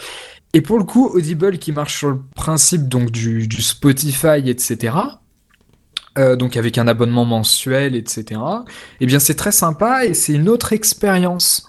Et 0.52 0.60
pour 0.60 0.76
le 0.76 0.84
coup, 0.84 1.06
Audible 1.06 1.56
qui 1.56 1.72
marche 1.72 1.96
sur 1.96 2.10
le 2.10 2.20
principe 2.34 2.88
donc 2.88 3.10
du, 3.10 3.48
du 3.48 3.62
Spotify, 3.62 4.50
etc., 4.50 4.92
euh, 6.18 6.36
donc 6.36 6.58
avec 6.58 6.76
un 6.76 6.86
abonnement 6.86 7.24
mensuel, 7.24 7.96
etc., 7.96 8.38
eh 9.00 9.06
bien 9.06 9.18
c'est 9.18 9.36
très 9.36 9.50
sympa 9.50 10.04
et 10.04 10.12
c'est 10.12 10.34
une 10.34 10.50
autre 10.50 10.74
expérience. 10.74 11.65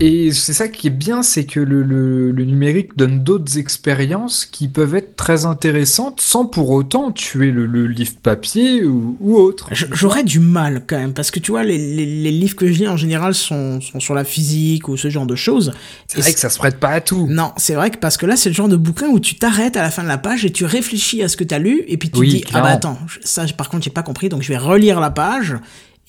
Et 0.00 0.32
c'est 0.32 0.52
ça 0.52 0.66
qui 0.66 0.88
est 0.88 0.90
bien, 0.90 1.22
c'est 1.22 1.44
que 1.44 1.60
le, 1.60 1.84
le, 1.84 2.32
le 2.32 2.44
numérique 2.44 2.96
donne 2.96 3.22
d'autres 3.22 3.56
expériences 3.58 4.46
qui 4.46 4.66
peuvent 4.66 4.96
être 4.96 5.14
très 5.14 5.44
intéressantes 5.46 6.20
sans 6.20 6.44
pour 6.44 6.70
autant 6.70 7.12
tuer 7.12 7.52
le, 7.52 7.66
le 7.66 7.86
livre 7.86 8.14
papier 8.20 8.84
ou, 8.84 9.16
ou 9.20 9.36
autre. 9.36 9.68
J'aurais 9.70 10.24
du 10.24 10.40
mal 10.40 10.82
quand 10.88 10.98
même, 10.98 11.12
parce 11.12 11.30
que 11.30 11.38
tu 11.38 11.52
vois, 11.52 11.62
les, 11.62 11.78
les, 11.78 12.04
les 12.04 12.30
livres 12.32 12.56
que 12.56 12.66
je 12.66 12.72
lis 12.80 12.88
en 12.88 12.96
général 12.96 13.32
sont, 13.32 13.80
sont 13.80 14.00
sur 14.00 14.14
la 14.14 14.24
physique 14.24 14.88
ou 14.88 14.96
ce 14.96 15.08
genre 15.08 15.26
de 15.26 15.36
choses. 15.36 15.72
C'est 16.08 16.20
vrai 16.20 16.32
que 16.32 16.40
ça 16.40 16.50
se 16.50 16.58
prête 16.58 16.80
pas 16.80 16.88
à 16.88 17.00
tout. 17.00 17.28
Non, 17.30 17.52
c'est 17.56 17.74
vrai 17.74 17.90
que 17.90 17.98
parce 17.98 18.16
que 18.16 18.26
là, 18.26 18.34
c'est 18.36 18.48
le 18.48 18.56
genre 18.56 18.68
de 18.68 18.76
bouquin 18.76 19.06
où 19.08 19.20
tu 19.20 19.36
t'arrêtes 19.36 19.76
à 19.76 19.82
la 19.82 19.90
fin 19.90 20.02
de 20.02 20.08
la 20.08 20.18
page 20.18 20.44
et 20.44 20.50
tu 20.50 20.64
réfléchis 20.64 21.22
à 21.22 21.28
ce 21.28 21.36
que 21.36 21.44
tu 21.44 21.54
as 21.54 21.60
lu, 21.60 21.84
et 21.86 21.96
puis 21.96 22.10
tu 22.10 22.18
Oui, 22.18 22.28
dis, 22.28 22.44
ah 22.54 22.60
bah 22.60 22.70
attends, 22.70 22.98
ça 23.22 23.44
par 23.56 23.68
contre, 23.68 23.84
j'ai 23.84 23.90
pas 23.90 24.02
compris, 24.02 24.28
donc 24.28 24.42
je 24.42 24.48
vais 24.48 24.58
relire 24.58 24.98
la 24.98 25.10
page, 25.10 25.54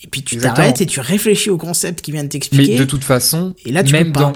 et 0.01 0.07
puis 0.07 0.23
tu 0.23 0.37
t'arrêtes 0.37 0.81
et 0.81 0.85
tu 0.85 0.99
réfléchis 0.99 1.49
au 1.49 1.57
concept 1.57 2.01
qui 2.01 2.11
vient 2.11 2.21
de 2.21 2.25
Mais 2.25 2.29
t'expliquer. 2.29 2.77
de 2.77 2.83
toute 2.85 3.03
façon, 3.03 3.53
Et 3.65 3.71
là, 3.71 3.83
tu 3.83 3.93
même 3.93 4.07
peux 4.07 4.13
pas. 4.13 4.19
dans 4.21 4.33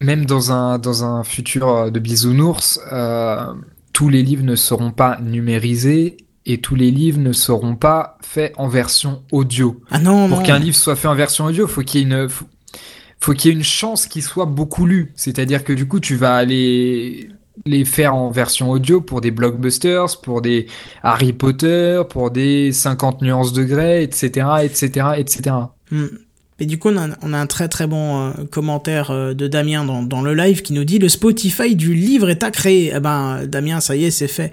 même 0.00 0.26
dans 0.26 0.50
un 0.52 0.78
dans 0.78 1.04
un 1.04 1.22
futur 1.24 1.68
euh, 1.68 1.90
de 1.90 1.98
bisounours, 2.00 2.80
euh, 2.92 3.46
tous 3.92 4.08
les 4.08 4.22
livres 4.22 4.42
ne 4.44 4.56
seront 4.56 4.90
pas 4.90 5.18
numérisés 5.20 6.16
et 6.44 6.58
tous 6.58 6.74
les 6.74 6.90
livres 6.90 7.20
ne 7.20 7.32
seront 7.32 7.76
pas 7.76 8.18
faits 8.20 8.52
en 8.56 8.66
version 8.68 9.22
audio. 9.30 9.80
Ah 9.90 9.98
non, 10.00 10.28
Pour 10.28 10.42
qu'un 10.42 10.58
livre 10.58 10.76
soit 10.76 10.96
fait 10.96 11.06
en 11.08 11.14
version 11.14 11.44
audio, 11.44 11.68
faut 11.68 11.82
qu'il 11.82 12.00
y 12.00 12.02
ait 12.02 12.06
une 12.06 12.28
faut, 12.28 12.46
faut 13.20 13.32
qu'il 13.32 13.50
y 13.50 13.54
ait 13.54 13.56
une 13.56 13.62
chance 13.62 14.06
qu'il 14.06 14.22
soit 14.24 14.46
beaucoup 14.46 14.86
lu. 14.86 15.12
C'est-à-dire 15.14 15.62
que 15.62 15.72
du 15.72 15.86
coup, 15.86 16.00
tu 16.00 16.16
vas 16.16 16.34
aller 16.34 17.28
les 17.66 17.84
faire 17.84 18.14
en 18.14 18.30
version 18.30 18.70
audio 18.70 19.00
pour 19.00 19.20
des 19.20 19.30
blockbusters, 19.30 20.20
pour 20.22 20.42
des 20.42 20.66
Harry 21.02 21.32
Potter, 21.32 22.02
pour 22.08 22.30
des 22.30 22.72
50 22.72 23.22
nuances 23.22 23.52
de 23.52 23.62
etc., 23.62 24.46
etc., 24.62 25.06
etc. 25.16 25.56
Hmm. 25.90 26.06
Et 26.58 26.66
du 26.66 26.78
coup, 26.78 26.90
on 26.90 26.96
a, 27.34 27.38
un 27.38 27.46
très 27.46 27.68
très 27.68 27.86
bon 27.86 28.20
euh, 28.20 28.32
commentaire 28.50 29.10
euh, 29.10 29.34
de 29.34 29.48
Damien 29.48 29.84
dans, 29.84 30.02
dans 30.02 30.22
le 30.22 30.34
live 30.34 30.62
qui 30.62 30.72
nous 30.72 30.84
dit 30.84 30.98
le 30.98 31.08
Spotify 31.08 31.74
du 31.74 31.94
livre 31.94 32.30
est 32.30 32.44
à 32.44 32.50
créer. 32.50 32.92
Eh 32.94 33.00
ben, 33.00 33.46
Damien, 33.46 33.80
ça 33.80 33.96
y 33.96 34.04
est, 34.04 34.10
c'est 34.10 34.28
fait. 34.28 34.52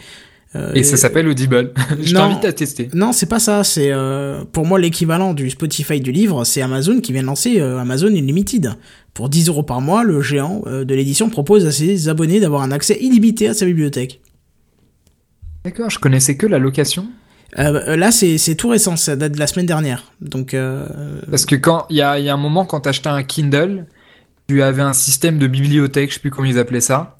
Euh, 0.56 0.74
Et 0.74 0.84
ça 0.84 0.98
s'appelle 0.98 1.28
Audible. 1.28 1.74
Je 2.02 2.14
t'invite 2.14 2.44
à 2.46 2.54
tester. 2.54 2.90
Non, 2.94 3.12
c'est 3.12 3.28
pas 3.28 3.40
ça. 3.40 3.64
C'est 3.64 3.92
euh, 3.92 4.44
pour 4.52 4.66
moi 4.66 4.80
l'équivalent 4.80 5.34
du 5.34 5.50
Spotify 5.50 6.02
du 6.02 6.12
livre, 6.12 6.44
c'est 6.44 6.62
Amazon 6.62 7.02
qui 7.02 7.14
vient 7.14 7.22
de 7.22 7.28
lancer 7.28 7.60
euh, 7.60 7.78
Amazon 7.78 8.08
Unlimited. 8.08 8.74
Pour 9.14 9.30
10 9.30 9.50
euros 9.50 9.64
par 9.64 9.82
mois, 9.82 10.04
le 10.04 10.22
géant 10.22 10.62
de 10.66 10.96
l'édition 10.96 11.30
propose 11.30 11.66
à 11.66 11.72
ses 11.72 12.08
abonnés 12.08 12.40
d'avoir 12.40 12.62
un 12.62 12.72
accès 12.72 12.98
illimité 13.02 13.48
à 13.48 13.54
sa 13.54 13.66
bibliothèque. 13.66 14.22
D'accord, 15.66 15.90
je 15.90 16.00
connaissais 16.00 16.38
que 16.38 16.48
la 16.48 16.58
location. 16.58 17.08
Euh, 17.58 17.96
là, 17.96 18.12
c'est 18.12 18.56
tout 18.56 18.70
récent, 18.70 18.96
ça 18.96 19.16
date 19.16 19.34
de 19.34 19.40
la 19.40 19.48
semaine 19.48 19.66
dernière. 19.66 20.12
Donc, 20.22 20.54
euh, 20.54 20.86
Parce 21.30 21.46
que 21.46 21.56
quand 21.56 21.86
il 21.90 21.98
y 21.98 22.02
a, 22.02 22.20
il 22.20 22.26
y 22.26 22.30
a 22.30 22.34
un 22.34 22.38
moment, 22.38 22.66
quand 22.66 22.82
t'achetais 22.82 23.10
un 23.10 23.24
Kindle, 23.24 23.86
tu 24.48 24.62
avais 24.62 24.82
un 24.82 24.94
système 24.94 25.38
de 25.38 25.48
bibliothèque, 25.48 26.10
je 26.10 26.16
sais 26.16 26.20
plus 26.20 26.32
comment 26.32 26.48
ils 26.48 26.60
appelaient 26.60 26.82
ça, 26.82 27.18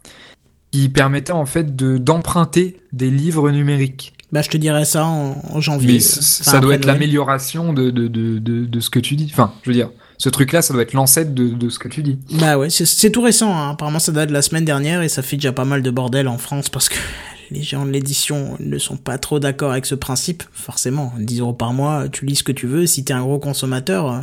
qui 0.72 0.90
permettait 0.90 1.32
en 1.32 1.46
fait 1.46 1.76
de 1.76 1.98
d'emprunter 1.98 2.78
des 2.94 3.10
livres 3.10 3.50
numériques. 3.52 4.14
bah, 4.32 4.42
je 4.44 4.50
te 4.50 4.58
dirai 4.58 4.86
ça 4.86 5.06
en, 5.06 5.42
en 5.50 5.60
janvier. 5.62 5.94
Mais 5.94 6.04
Enfin, 6.06 6.22
ça 6.22 6.60
doit 6.60 6.76
être 6.76 6.86
l'amélioration 6.86 7.74
de, 7.74 7.90
de, 7.90 8.08
de, 8.08 8.80
ce 8.80 8.90
que 8.90 9.00
tu 9.00 9.16
dis. 9.16 9.30
Enfin, 9.32 9.52
je 9.64 9.70
veux 9.72 9.76
dire, 9.76 9.90
ce 10.20 10.30
truc-là, 10.30 10.62
ça 10.62 10.74
doit 10.74 10.84
être 10.84 10.94
l'ancêtre 10.94 11.34
de, 11.34 11.48
de 11.50 11.70
ce 11.70 11.80
que 11.80 11.88
tu 11.88 12.04
dis. 12.04 12.20
Bah 12.34 12.58
ouais, 12.58 12.70
c'est- 12.70 13.10
tout 13.12 13.22
récent. 13.22 13.56
Hein. 13.58 13.72
Apparemment, 13.72 14.00
ça 14.00 14.12
date 14.12 14.30
de 14.30 14.34
la 14.34 14.42
semaine 14.44 14.66
dernière 14.66 15.02
et 15.02 15.10
ça 15.10 15.22
fait 15.24 15.38
déjà 15.38 15.52
pas 15.52 15.66
mal 15.66 15.82
de 15.82 15.90
bordel 15.92 16.28
en 16.28 16.38
France 16.38 16.70
parce 16.70 16.90
que 16.90 16.96
les 17.52 17.64
gens 17.64 17.86
de 17.86 17.92
l'édition 17.92 18.56
ne 18.60 18.78
sont 18.78 18.98
pas 18.98 19.18
trop 19.18 19.40
d'accord 19.40 19.72
avec 19.72 19.88
ce 19.88 19.96
principe. 19.96 20.44
Forcément, 20.52 21.14
10 21.18 21.40
euros 21.40 21.54
par 21.54 21.74
mois, 21.74 22.08
tu 22.10 22.26
lis 22.28 22.36
ce 22.36 22.44
que 22.44 22.52
tu 22.52 22.68
veux. 22.68 22.86
Si 22.86 23.04
t'es 23.04 23.14
un 23.14 23.22
gros 23.22 23.40
consommateur, 23.40 24.12
euh, 24.12 24.20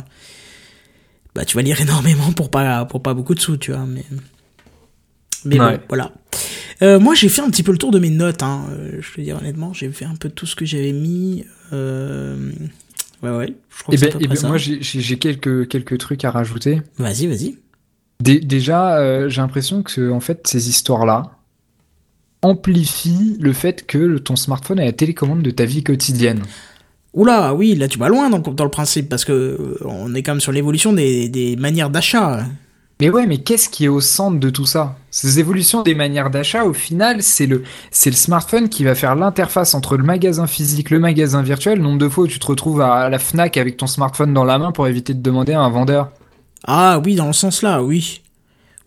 bah 1.35 1.43
tu 1.43 1.57
vas 1.57 1.61
lire 1.63 1.81
énormément 1.87 2.31
pour 2.31 2.49
pas 2.49 2.85
pour 2.85 3.01
pas 3.03 3.13
beaucoup 3.13 3.35
de 3.35 3.41
sous, 3.41 3.57
tu 3.57 3.71
vois. 3.73 3.85
Mais 3.85 4.05
mais 5.45 5.57
bon, 5.57 5.79
voilà. 5.89 6.11
Euh, 6.81 6.99
moi, 6.99 7.15
j'ai 7.15 7.29
fait 7.29 7.41
un 7.41 7.49
petit 7.49 7.63
peu 7.63 7.71
le 7.71 7.77
tour 7.77 7.91
de 7.91 7.99
mes 7.99 8.09
notes. 8.09 8.43
Hein. 8.43 8.65
euh, 8.71 8.99
je 9.01 9.13
te 9.13 9.21
dire 9.21 9.37
honnêtement, 9.37 9.73
j'ai 9.73 9.89
fait 9.89 10.05
un 10.05 10.15
peu 10.15 10.29
tout 10.29 10.45
ce 10.45 10.55
que 10.55 10.65
j'avais 10.65 10.91
mis. 10.93 11.45
Euh... 11.73 12.51
Ouais, 13.23 13.31
ouais. 13.31 13.53
Je 13.75 13.83
crois 13.83 13.95
Et 13.95 13.97
que 13.97 14.03
c'est 14.03 14.09
ben, 14.11 14.15
à 14.15 14.17
peu 14.19 14.23
eh 14.23 14.27
près 14.27 14.35
ben, 14.35 14.41
ça. 14.41 14.47
moi, 14.47 14.57
j'ai 14.57 15.17
quelques, 15.17 15.67
quelques 15.67 15.97
trucs 15.97 16.23
à 16.25 16.31
rajouter. 16.31 16.81
Vas-y, 16.97 17.27
vas-y. 17.27 17.57
Dé- 18.21 18.39
déjà, 18.39 18.97
euh, 18.97 19.29
j'ai 19.29 19.41
l'impression 19.41 19.83
que 19.83 20.11
en 20.11 20.19
fait, 20.19 20.47
ces 20.47 20.69
histoires-là 20.69 21.31
amplifient 22.41 23.37
le 23.39 23.53
fait 23.53 23.85
que 23.87 24.17
ton 24.19 24.35
smartphone 24.35 24.79
est 24.79 24.85
la 24.85 24.91
télécommande 24.91 25.41
de 25.41 25.51
ta 25.51 25.65
vie 25.65 25.83
quotidienne. 25.83 26.41
Oula, 27.13 27.55
oui, 27.55 27.73
là 27.73 27.87
tu 27.87 27.97
vas 27.97 28.09
loin 28.09 28.29
dans, 28.29 28.39
dans 28.39 28.63
le 28.63 28.69
principe, 28.69 29.09
parce 29.09 29.25
que 29.25 29.77
on 29.83 30.13
est 30.13 30.21
quand 30.21 30.33
même 30.33 30.41
sur 30.41 30.51
l'évolution 30.51 30.93
des, 30.93 31.29
des 31.29 31.55
manières 31.55 31.89
d'achat. 31.89 32.45
Mais 32.99 33.09
ouais, 33.09 33.27
mais 33.27 33.37
qu'est-ce 33.37 33.69
qui 33.69 33.85
est 33.85 33.89
au 33.89 34.01
centre 34.01 34.39
de 34.39 34.49
tout 34.49 34.65
ça? 34.65 34.95
Ces 35.11 35.39
évolutions 35.39 35.83
des 35.83 35.93
manières 35.93 36.31
d'achat, 36.31 36.63
au 36.63 36.73
final, 36.73 37.21
c'est 37.21 37.45
le, 37.45 37.63
c'est 37.91 38.09
le 38.09 38.15
smartphone 38.15 38.69
qui 38.69 38.83
va 38.83 38.95
faire 38.95 39.15
l'interface 39.15 39.75
entre 39.75 39.97
le 39.97 40.03
magasin 40.03 40.47
physique, 40.47 40.89
le 40.89 40.99
magasin 40.99 41.43
virtuel. 41.43 41.79
Nombre 41.79 41.99
de 41.99 42.09
fois 42.09 42.23
où 42.23 42.27
tu 42.27 42.39
te 42.39 42.47
retrouves 42.47 42.81
à 42.81 43.07
la 43.09 43.19
Fnac 43.19 43.57
avec 43.57 43.77
ton 43.77 43.85
smartphone 43.85 44.33
dans 44.33 44.43
la 44.43 44.57
main 44.57 44.71
pour 44.71 44.87
éviter 44.87 45.13
de 45.13 45.21
demander 45.21 45.53
à 45.53 45.61
un 45.61 45.69
vendeur. 45.69 46.09
Ah 46.65 46.99
oui, 47.05 47.15
dans 47.15 47.27
le 47.27 47.33
sens 47.33 47.61
là, 47.61 47.83
oui. 47.83 48.21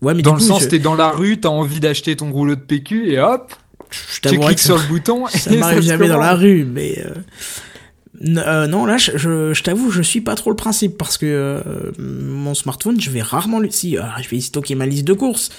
Ouais, 0.01 0.13
mais 0.13 0.23
Dans 0.23 0.33
du 0.35 0.41
le 0.41 0.47
sens, 0.47 0.63
je, 0.63 0.67
t'es 0.67 0.79
dans 0.79 0.95
la 0.95 1.09
rue, 1.09 1.39
t'as 1.39 1.49
envie 1.49 1.79
d'acheter 1.79 2.15
ton 2.15 2.31
rouleau 2.31 2.55
de 2.55 2.61
PQ 2.61 3.13
et 3.13 3.19
hop, 3.19 3.53
je 3.91 4.29
tu 4.29 4.39
cliques 4.39 4.55
que 4.55 4.61
sur 4.61 4.77
le 4.77 4.87
bouton. 4.87 5.27
ça 5.27 5.51
et 5.51 5.57
m'arrive 5.57 5.81
jamais 5.81 6.07
dans 6.07 6.17
la 6.17 6.33
rue, 6.33 6.65
mais 6.65 7.03
euh, 7.05 7.13
euh, 8.25 8.67
non, 8.67 8.85
là, 8.85 8.97
je, 8.97 9.17
je, 9.17 9.53
je 9.53 9.63
t'avoue, 9.63 9.89
je 9.91 10.01
suis 10.01 10.21
pas 10.21 10.35
trop 10.35 10.49
le 10.49 10.55
principe 10.55 10.97
parce 10.97 11.17
que 11.17 11.25
euh, 11.25 11.91
mon 11.99 12.53
smartphone, 12.53 12.99
je 12.99 13.09
vais 13.09 13.21
rarement 13.21 13.59
le. 13.59 13.69
Si, 13.69 13.97
alors, 13.97 14.13
je 14.21 14.29
vais 14.29 14.37
y 14.37 14.41
stocker 14.41 14.75
ma 14.75 14.85
liste 14.85 15.05
de 15.05 15.13
courses. 15.13 15.49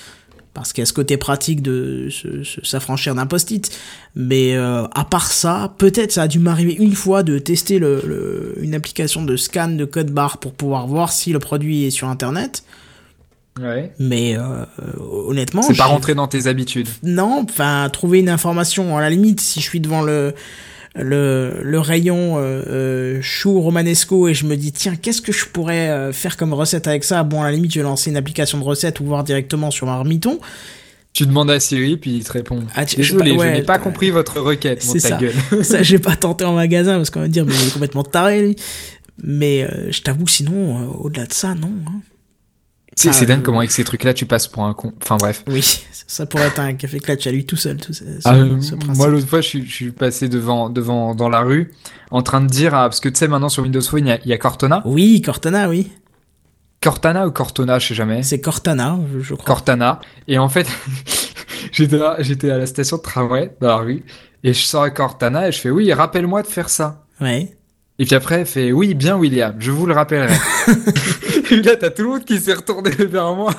Parce 0.54 0.74
qu'il 0.74 0.82
y 0.82 0.84
a 0.84 0.86
ce 0.86 0.92
côté 0.92 1.16
pratique 1.16 1.62
de 1.62 2.08
se- 2.10 2.44
se- 2.44 2.62
s'affranchir 2.62 3.14
d'un 3.14 3.24
post-it. 3.24 3.70
Mais 4.14 4.54
euh, 4.54 4.84
à 4.94 5.06
part 5.06 5.32
ça, 5.32 5.74
peut-être 5.78 6.12
ça 6.12 6.24
a 6.24 6.28
dû 6.28 6.38
m'arriver 6.40 6.74
une 6.74 6.94
fois 6.94 7.22
de 7.22 7.38
tester 7.38 7.78
le, 7.78 8.02
le- 8.06 8.54
une 8.62 8.74
application 8.74 9.24
de 9.24 9.34
scan 9.38 9.68
de 9.68 9.86
code 9.86 10.10
barre 10.10 10.36
pour 10.36 10.52
pouvoir 10.52 10.86
voir 10.86 11.10
si 11.10 11.32
le 11.32 11.38
produit 11.38 11.84
est 11.86 11.90
sur 11.90 12.06
Internet. 12.10 12.64
Ouais. 13.60 13.92
Mais 13.98 14.36
euh, 14.36 14.64
honnêtement, 15.26 15.62
C'est 15.62 15.74
pas 15.76 15.84
rentré 15.86 16.14
dans 16.14 16.28
tes 16.28 16.46
habitudes. 16.46 16.88
non, 17.02 17.46
enfin, 17.48 17.88
trouver 17.90 18.18
une 18.20 18.28
information, 18.28 18.96
à 18.98 19.00
la 19.00 19.08
limite, 19.08 19.40
si 19.40 19.60
je 19.60 19.64
suis 19.64 19.80
devant 19.80 20.02
le, 20.02 20.34
le, 20.94 21.60
le 21.62 21.80
rayon 21.80 22.36
euh, 22.38 22.62
euh, 22.68 23.18
chou 23.22 23.60
romanesco 23.60 24.28
et 24.28 24.34
je 24.34 24.44
me 24.46 24.56
dis 24.56 24.72
tiens 24.72 24.94
qu'est-ce 24.96 25.22
que 25.22 25.32
je 25.32 25.46
pourrais 25.46 25.88
euh, 25.88 26.12
faire 26.12 26.36
comme 26.36 26.52
recette 26.52 26.86
avec 26.86 27.04
ça? 27.04 27.22
Bon 27.22 27.40
à 27.42 27.46
la 27.46 27.52
limite 27.52 27.72
je 27.72 27.80
vais 27.80 27.84
lancer 27.84 28.10
une 28.10 28.16
application 28.16 28.58
de 28.58 28.64
recette 28.64 29.00
ou 29.00 29.04
voir 29.04 29.24
directement 29.24 29.70
sur 29.70 29.86
Marmiton 29.86 30.38
Tu 31.14 31.24
demandes 31.26 31.50
à 31.50 31.60
Siri, 31.60 31.96
puis 31.96 32.16
il 32.16 32.24
te 32.24 32.32
répond. 32.32 32.62
Ah, 32.74 32.84
tu- 32.86 32.96
Désolé, 32.96 33.32
je 33.38 33.44
n'ai 33.46 33.62
pas 33.62 33.78
compris 33.78 34.10
votre 34.10 34.40
requête, 34.40 34.82
c'est 34.82 34.98
ça. 35.00 35.16
gueule. 35.18 35.34
ça 35.64 35.82
j'ai 35.82 35.98
pas 36.08 36.16
tenté 36.16 36.44
en 36.44 36.52
magasin 36.54 36.96
parce 36.96 37.10
qu'on 37.10 37.20
va 37.20 37.26
me 37.26 37.32
dire 37.32 37.44
mais 37.46 37.54
il 37.54 37.68
est 37.68 37.72
complètement 37.72 38.04
taré 38.04 38.42
lui 38.42 38.56
mais 39.22 39.62
euh, 39.62 39.90
je 39.92 40.00
t'avoue 40.02 40.26
sinon 40.26 40.78
euh, 40.80 40.86
au-delà 41.00 41.26
de 41.26 41.32
ça 41.32 41.54
non 41.54 41.70
hein. 41.86 42.00
C'est 42.94 43.08
Ah, 43.08 43.12
c'est 43.12 43.24
dingue 43.26 43.38
euh, 43.40 43.42
comment 43.42 43.58
avec 43.60 43.70
ces 43.70 43.84
trucs-là, 43.84 44.12
tu 44.14 44.26
passes 44.26 44.48
pour 44.48 44.64
un 44.64 44.74
con. 44.74 44.92
Enfin 45.02 45.16
bref. 45.16 45.42
oui 45.48 45.62
ça 46.06 46.26
pourrait 46.26 46.48
être 46.48 46.60
un 46.60 46.74
café 46.74 47.00
clutch 47.00 47.26
à 47.26 47.30
lui 47.32 47.46
tout 47.46 47.56
seul 47.56 47.78
tout 47.78 47.92
ça, 47.94 48.04
ce- 48.04 48.28
Ah, 48.28 48.34
ce 48.60 48.74
moi, 48.96 49.08
l'autre 49.08 49.26
fois, 49.26 49.40
je 49.40 49.48
suis, 49.48 49.66
je 49.66 49.72
suis 49.72 49.90
passé 49.92 50.28
devant, 50.28 50.68
devant, 50.68 51.14
dans 51.14 51.28
la 51.30 51.40
rue, 51.40 51.72
en 52.10 52.22
train 52.22 52.40
de 52.42 52.46
dire, 52.48 52.74
ah, 52.74 52.82
parce 52.88 53.00
que 53.00 53.08
tu 53.08 53.16
sais, 53.18 53.28
maintenant 53.28 53.48
sur 53.48 53.62
Windows 53.62 53.80
Phone, 53.80 54.06
il 54.06 54.08
y 54.08 54.12
a, 54.12 54.18
il 54.24 54.28
y 54.28 54.32
a 54.32 54.38
Cortana. 54.38 54.82
oui 54.84 55.22
Cortana 55.22 55.68
oui 55.70 55.90
Cortana 56.82 57.26
ou 57.26 57.30
Cortona, 57.30 57.78
je 57.78 57.88
sais 57.88 57.94
jamais. 57.94 58.22
c'est 58.24 58.40
Cortana 58.40 58.98
je, 59.14 59.20
je 59.20 59.34
crois 59.34 59.46
Cortana. 59.46 60.00
Et 60.28 60.36
en 60.38 60.48
fait, 60.48 60.66
j'étais 61.72 61.96
là, 61.96 62.16
j'étais 62.18 62.50
à 62.50 62.58
la 62.58 62.66
station 62.66 62.96
de 62.98 63.02
tramway, 63.02 63.54
dans 63.60 63.68
la 63.68 63.76
rue, 63.76 64.02
et 64.44 64.52
je 64.52 64.62
sors 64.64 64.82
à 64.82 64.90
Cortana, 64.90 65.48
et 65.48 65.52
je 65.52 65.58
fais, 65.60 65.70
oui, 65.70 65.90
rappelle-moi 65.92 66.42
de 66.42 66.48
faire 66.48 66.68
ça. 66.68 67.04
ouais 67.20 67.56
Et 68.00 68.04
puis 68.04 68.14
après, 68.16 68.40
elle 68.40 68.46
fait, 68.46 68.72
oui, 68.72 68.94
bien, 68.94 69.16
William, 69.16 69.54
je 69.60 69.70
vous 69.70 69.86
le 69.86 69.94
rappellerai. 69.94 70.34
et 71.58 71.62
là, 71.62 71.76
t'as 71.76 71.90
tout 71.90 72.02
le 72.02 72.08
monde 72.08 72.24
qui 72.24 72.38
s'est 72.38 72.54
retourné 72.54 72.90
vers 72.90 73.34
moi. 73.34 73.54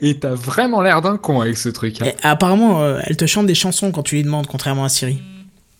Et 0.00 0.18
t'as 0.18 0.34
vraiment 0.34 0.80
l'air 0.80 1.02
d'un 1.02 1.16
con 1.18 1.40
avec 1.42 1.58
ce 1.58 1.68
truc. 1.68 2.00
hein. 2.00 2.06
Et 2.06 2.14
apparemment 2.22 2.82
euh, 2.82 3.00
elle 3.04 3.16
te 3.18 3.26
chante 3.26 3.46
des 3.46 3.54
chansons 3.54 3.92
quand 3.92 4.02
tu 4.02 4.14
lui 4.14 4.22
demandes 4.22 4.46
contrairement 4.46 4.84
à 4.84 4.88
Siri 4.88 5.20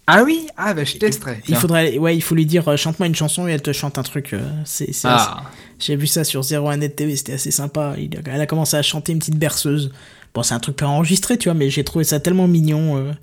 Ah 0.06 0.24
oui? 0.24 0.46
Ah, 0.58 0.74
bah, 0.74 0.84
je 0.84 0.96
testerai. 0.98 1.40
il 1.48 1.56
faudrait 1.56 1.96
ouais 1.96 2.14
il 2.14 2.20
faut 2.20 2.34
lui 2.34 2.44
dire 2.44 2.68
euh, 2.68 2.76
chante-moi 2.76 3.06
une 3.06 3.14
chanson 3.14 3.48
et 3.48 3.52
elle 3.52 3.62
te 3.62 3.72
chante 3.72 3.96
un 3.96 4.02
truc 4.02 4.34
euh, 4.34 4.40
c'est 4.66 4.90
Ah. 5.04 5.42
J'ai 5.78 5.96
vu 5.96 6.06
ça 6.06 6.24
sur 6.24 6.42
01net 6.42 6.96
TV, 6.96 7.16
c'était 7.16 7.34
assez 7.34 7.50
sympa. 7.52 7.94
Il 7.96 8.14
a- 8.16 8.20
elle 8.34 8.40
a 8.40 8.46
commencé 8.46 8.76
à 8.76 8.82
chanter 8.82 9.12
une 9.12 9.20
petite 9.20 9.38
berceuse. 9.38 9.90
Bon, 10.34 10.42
c'est 10.42 10.54
un 10.54 10.58
truc 10.60 10.76
pas 10.76 10.86
enregistré, 10.86 11.38
tu 11.38 11.48
vois, 11.48 11.54
mais 11.54 11.70
j'ai 11.70 11.84
trouvé 11.84 12.04
ça 12.04 12.18
tellement 12.20 12.48
mignon. 12.48 13.14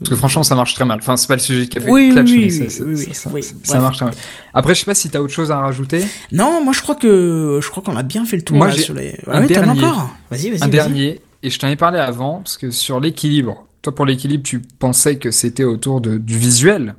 Parce 0.00 0.10
que 0.10 0.16
franchement, 0.16 0.42
ça 0.42 0.54
marche 0.56 0.74
très 0.74 0.84
mal. 0.84 0.98
Enfin, 0.98 1.16
c'est 1.16 1.28
pas 1.28 1.36
le 1.36 1.40
sujet 1.40 1.66
de 1.66 1.70
café 1.70 1.88
Oui, 1.90 2.10
Clutch, 2.12 2.30
oui, 2.30 2.58
mais 2.60 2.84
oui, 2.84 3.08
ça, 3.62 3.78
marche 3.80 3.96
très 3.96 4.06
mal. 4.06 4.14
Après, 4.52 4.74
je 4.74 4.80
sais 4.80 4.86
pas 4.86 4.94
si 4.94 5.08
t'as 5.08 5.20
autre 5.20 5.32
chose 5.32 5.50
à 5.52 5.58
rajouter. 5.58 6.04
Non, 6.32 6.62
moi 6.64 6.72
je 6.72 6.82
crois 6.82 6.96
que 6.96 7.60
je 7.62 7.68
crois 7.70 7.82
qu'on 7.82 7.96
a 7.96 8.02
bien 8.02 8.26
fait 8.26 8.36
le 8.36 8.42
tour 8.42 8.56
Moi, 8.56 8.68
là, 8.68 8.74
j'ai 8.74 8.82
sur 8.82 8.94
les. 8.94 9.16
un 9.28 9.42
ouais, 9.42 9.46
dernier. 9.46 9.84
encore. 9.84 10.10
Vas-y, 10.30 10.50
vas-y. 10.50 10.62
Un 10.64 10.68
dernier, 10.68 11.20
et 11.42 11.50
je 11.50 11.58
t'en 11.58 11.68
ai 11.68 11.76
parlé 11.76 11.98
avant, 12.00 12.38
parce 12.38 12.58
que 12.58 12.70
sur 12.72 12.98
l'équilibre, 12.98 13.66
toi 13.82 13.94
pour 13.94 14.04
l'équilibre, 14.04 14.42
tu 14.42 14.60
pensais 14.60 15.16
que 15.16 15.30
c'était 15.30 15.64
autour 15.64 16.00
de, 16.00 16.18
du 16.18 16.36
visuel. 16.38 16.96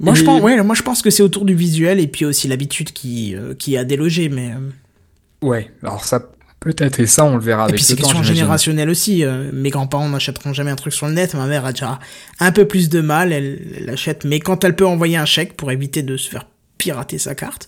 Moi 0.00 0.14
je 0.14 0.24
pense, 0.24 0.42
ouais, 0.42 0.62
moi 0.62 0.74
je 0.74 0.82
pense 0.82 1.02
que 1.02 1.10
c'est 1.10 1.22
autour 1.22 1.44
du 1.44 1.54
visuel 1.54 2.00
et 2.00 2.06
puis 2.06 2.24
aussi 2.24 2.48
l'habitude 2.48 2.92
qui 2.92 3.34
euh, 3.34 3.54
qui 3.54 3.76
a 3.76 3.84
délogé, 3.84 4.28
mais. 4.28 4.50
euh, 4.52 4.70
Ouais, 5.42 5.70
alors 5.82 6.04
ça, 6.04 6.22
peut-être, 6.60 7.00
et 7.00 7.06
ça, 7.06 7.24
on 7.24 7.36
le 7.36 7.42
verra 7.42 7.62
Et 7.62 7.64
avec 7.64 7.74
puis 7.76 7.82
le 7.82 7.86
c'est 7.86 7.94
temps, 7.96 8.02
question 8.02 8.18
j'imagine. 8.22 8.34
générationnelle 8.36 8.90
aussi. 8.90 9.24
euh, 9.24 9.50
mes 9.52 9.70
grands-parents 9.70 10.08
n'achèteront 10.08 10.52
jamais 10.52 10.70
un 10.70 10.76
truc 10.76 10.92
sur 10.92 11.06
le 11.06 11.12
net. 11.12 11.34
Ma 11.34 11.46
mère 11.46 11.64
a 11.64 11.72
déjà 11.72 11.98
un 12.40 12.52
peu 12.52 12.66
plus 12.66 12.88
de 12.88 13.00
mal, 13.00 13.32
elle 13.32 13.60
elle 13.76 13.86
l'achète. 13.86 14.24
Mais 14.24 14.40
quand 14.40 14.64
elle 14.64 14.74
peut 14.76 14.86
envoyer 14.86 15.16
un 15.16 15.26
chèque 15.26 15.56
pour 15.56 15.70
éviter 15.70 16.02
de 16.02 16.16
se 16.16 16.28
faire 16.28 16.46
pirater 16.78 17.18
sa 17.18 17.34
carte. 17.34 17.66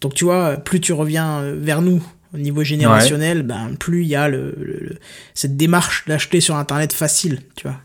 Donc 0.00 0.14
tu 0.14 0.24
vois, 0.24 0.56
plus 0.56 0.80
tu 0.80 0.92
reviens 0.92 1.40
euh, 1.40 1.56
vers 1.58 1.82
nous 1.82 2.02
au 2.34 2.38
niveau 2.38 2.62
générationnel, 2.62 3.42
ben 3.42 3.74
plus 3.78 4.02
il 4.02 4.08
y 4.08 4.14
a 4.16 4.28
le, 4.28 4.54
le- 4.58 4.78
le- 4.80 4.98
cette 5.34 5.56
démarche 5.56 6.04
d'acheter 6.06 6.40
sur 6.40 6.56
internet 6.56 6.92
facile, 6.92 7.40
tu 7.56 7.66
vois. 7.66 7.76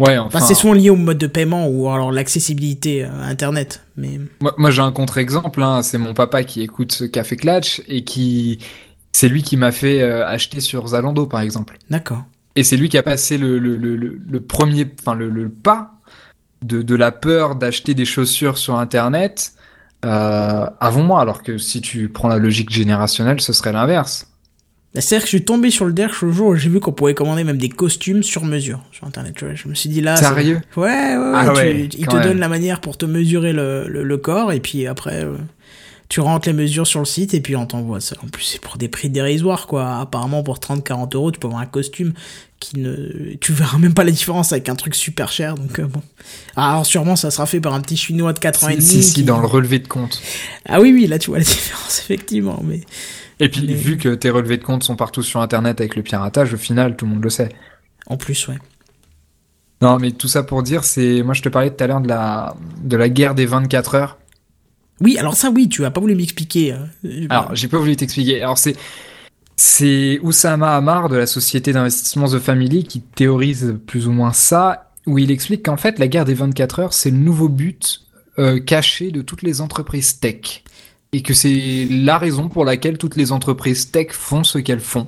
Ouais, 0.00 0.18
enfin, 0.18 0.38
Enfin, 0.38 0.46
c'est 0.46 0.54
souvent 0.54 0.72
lié 0.72 0.90
au 0.90 0.96
mode 0.96 1.18
de 1.18 1.28
paiement 1.28 1.68
ou 1.68 1.88
alors 1.88 2.10
l'accessibilité 2.10 3.04
à 3.04 3.12
internet. 3.26 3.82
Mais 3.96 4.18
moi, 4.40 4.52
moi, 4.58 4.70
j'ai 4.72 4.80
un 4.82 4.90
contre-exemple, 4.90 5.62
hein, 5.62 5.82
c'est 5.82 5.98
mon 5.98 6.14
papa 6.14 6.42
qui 6.42 6.62
écoute 6.62 6.90
ce 6.92 7.04
Café 7.04 7.36
Clutch, 7.36 7.80
et 7.86 8.02
qui, 8.02 8.58
c'est 9.16 9.28
lui 9.28 9.42
qui 9.42 9.56
m'a 9.56 9.72
fait 9.72 10.02
euh, 10.02 10.26
acheter 10.26 10.60
sur 10.60 10.86
Zalando, 10.88 11.26
par 11.26 11.40
exemple. 11.40 11.78
d'accord. 11.88 12.24
Et 12.56 12.62
c'est 12.62 12.76
lui 12.76 12.88
qui 12.88 12.98
a 12.98 13.02
passé 13.02 13.36
le, 13.38 13.58
le, 13.58 13.76
le, 13.76 14.40
premier, 14.40 14.86
enfin 15.00 15.14
le, 15.16 15.28
le 15.28 15.48
pas 15.48 15.92
de, 16.62 16.82
de 16.82 16.94
la 16.94 17.10
peur 17.10 17.56
d'acheter 17.56 17.94
des 17.94 18.04
chaussures 18.04 18.58
sur 18.58 18.76
Internet 18.78 19.54
euh, 20.04 20.66
avant 20.80 21.02
moi, 21.02 21.20
alors 21.20 21.42
que 21.42 21.58
si 21.58 21.80
tu 21.80 22.08
prends 22.08 22.28
la 22.28 22.38
logique 22.38 22.70
générationnelle, 22.70 23.40
ce 23.40 23.52
serait 23.52 23.72
l'inverse. 23.72 24.28
Bah, 24.94 25.00
C'est-à-dire 25.00 25.24
que 25.24 25.30
je 25.32 25.36
suis 25.36 25.44
tombé 25.44 25.70
sur 25.70 25.84
le 25.86 25.92
derche 25.92 26.22
le 26.22 26.30
jour 26.30 26.48
où 26.48 26.54
j'ai 26.56 26.68
vu 26.68 26.78
qu'on 26.78 26.92
pouvait 26.92 27.14
commander 27.14 27.42
même 27.42 27.58
des 27.58 27.68
costumes 27.70 28.22
sur 28.22 28.44
mesure 28.44 28.84
sur 28.92 29.04
internet. 29.06 29.34
tu 29.34 29.44
vois. 29.46 29.54
Je 29.54 29.66
me 29.68 29.74
suis 29.74 29.88
dit 29.88 30.00
là. 30.00 30.14
Sérieux? 30.14 30.60
Ouais, 30.76 30.82
ouais, 30.84 31.16
ouais. 31.16 31.32
Ah 31.34 31.46
tu- 31.48 31.56
ouais, 31.56 31.88
ils 31.98 32.06
quand 32.06 32.12
te 32.12 32.16
même. 32.18 32.28
donnent 32.28 32.38
la 32.38 32.48
manière 32.48 32.80
pour 32.80 32.96
te 32.96 33.04
mesurer 33.04 33.52
le, 33.52 33.86
le, 33.88 34.04
le 34.04 34.16
corps 34.18 34.52
et 34.52 34.60
puis 34.60 34.86
après 34.86 35.24
euh, 35.24 35.34
tu 36.14 36.20
rentres 36.20 36.46
les 36.48 36.54
mesures 36.54 36.86
sur 36.86 37.00
le 37.00 37.06
site 37.06 37.34
et 37.34 37.40
puis 37.40 37.56
on 37.56 37.66
t'envoie 37.66 38.00
ça. 38.00 38.14
En 38.24 38.28
plus, 38.28 38.44
c'est 38.44 38.60
pour 38.60 38.76
des 38.76 38.86
prix 38.88 39.10
dérisoires 39.10 39.66
quoi. 39.66 39.96
Apparemment, 39.98 40.44
pour 40.44 40.58
30-40 40.60 41.16
euros, 41.16 41.32
tu 41.32 41.40
peux 41.40 41.48
avoir 41.48 41.60
un 41.60 41.66
costume 41.66 42.12
qui 42.60 42.78
ne. 42.78 43.34
Tu 43.40 43.52
verras 43.52 43.78
même 43.78 43.94
pas 43.94 44.04
la 44.04 44.12
différence 44.12 44.52
avec 44.52 44.68
un 44.68 44.76
truc 44.76 44.94
super 44.94 45.32
cher 45.32 45.56
donc 45.56 45.76
euh, 45.80 45.86
bon. 45.88 46.00
Alors, 46.54 46.86
sûrement, 46.86 47.16
ça 47.16 47.32
sera 47.32 47.46
fait 47.46 47.60
par 47.60 47.74
un 47.74 47.80
petit 47.80 47.96
chinois 47.96 48.32
de 48.32 48.38
4 48.38 48.62
ans 48.62 48.68
et 48.68 48.80
Si, 48.80 48.92
demi. 48.92 49.02
si, 49.02 49.02
si, 49.02 49.12
qui- 49.14 49.22
dans 49.24 49.40
le 49.40 49.46
relevé 49.48 49.80
de 49.80 49.88
compte. 49.88 50.22
Ah 50.66 50.80
oui, 50.80 50.92
oui, 50.92 51.08
là 51.08 51.18
tu 51.18 51.30
vois 51.30 51.38
la 51.38 51.44
différence, 51.56 51.98
effectivement. 51.98 52.62
Mais 52.64 52.82
Et 53.40 53.48
puis, 53.48 53.64
Mais- 53.66 53.74
vu 53.74 53.96
que 53.98 54.14
tes 54.14 54.30
relevés 54.30 54.58
de 54.58 54.62
compte 54.64 54.84
sont 54.84 54.94
partout 54.94 55.24
sur 55.24 55.40
Internet 55.40 55.80
avec 55.80 55.96
le 55.96 56.04
piratage, 56.04 56.54
au 56.54 56.58
final, 56.58 56.94
tout 56.94 57.06
le 57.06 57.10
monde 57.10 57.24
le 57.24 57.30
sait. 57.30 57.48
en 58.06 58.16
plus, 58.16 58.46
ouais. 58.46 58.58
Non, 59.82 59.98
mais 59.98 60.12
tout 60.12 60.28
ça 60.28 60.44
pour 60.44 60.62
dire, 60.62 60.84
c'est, 60.84 61.22
moi, 61.24 61.34
je 61.34 61.42
te 61.42 61.48
parlais 61.48 61.70
tout 61.70 61.82
à 61.82 61.88
l'heure 61.88 62.00
de 62.00 62.08
la, 62.08 62.54
de 62.84 62.96
la 62.96 63.08
guerre 63.08 63.34
des 63.34 63.46
24 63.46 63.96
heures. 63.96 64.18
Oui, 65.00 65.18
alors 65.18 65.34
ça, 65.34 65.50
oui, 65.50 65.68
tu 65.68 65.84
as 65.84 65.90
pas 65.90 66.00
voulu 66.00 66.14
m'expliquer. 66.14 66.72
euh, 66.72 67.26
Alors, 67.28 67.54
j'ai 67.54 67.68
pas 67.68 67.78
voulu 67.78 67.96
t'expliquer. 67.96 68.42
Alors, 68.42 68.58
c'est, 68.58 68.76
c'est 69.56 70.18
Oussama 70.22 70.76
Hamar 70.76 71.08
de 71.08 71.16
la 71.16 71.26
société 71.26 71.72
d'investissement 71.72 72.28
The 72.28 72.38
Family 72.38 72.84
qui 72.84 73.00
théorise 73.00 73.76
plus 73.86 74.06
ou 74.06 74.12
moins 74.12 74.32
ça, 74.32 74.90
où 75.06 75.18
il 75.18 75.30
explique 75.30 75.64
qu'en 75.64 75.76
fait, 75.76 75.98
la 75.98 76.08
guerre 76.08 76.24
des 76.24 76.34
24 76.34 76.78
heures, 76.80 76.92
c'est 76.92 77.10
le 77.10 77.16
nouveau 77.18 77.48
but 77.48 78.02
euh, 78.38 78.60
caché 78.60 79.10
de 79.10 79.20
toutes 79.22 79.42
les 79.42 79.60
entreprises 79.60 80.20
tech. 80.20 80.62
Et 81.12 81.22
que 81.22 81.34
c'est 81.34 81.86
la 81.90 82.18
raison 82.18 82.48
pour 82.48 82.64
laquelle 82.64 82.98
toutes 82.98 83.16
les 83.16 83.30
entreprises 83.30 83.90
tech 83.92 84.08
font 84.12 84.42
ce 84.42 84.58
qu'elles 84.58 84.80
font. 84.80 85.06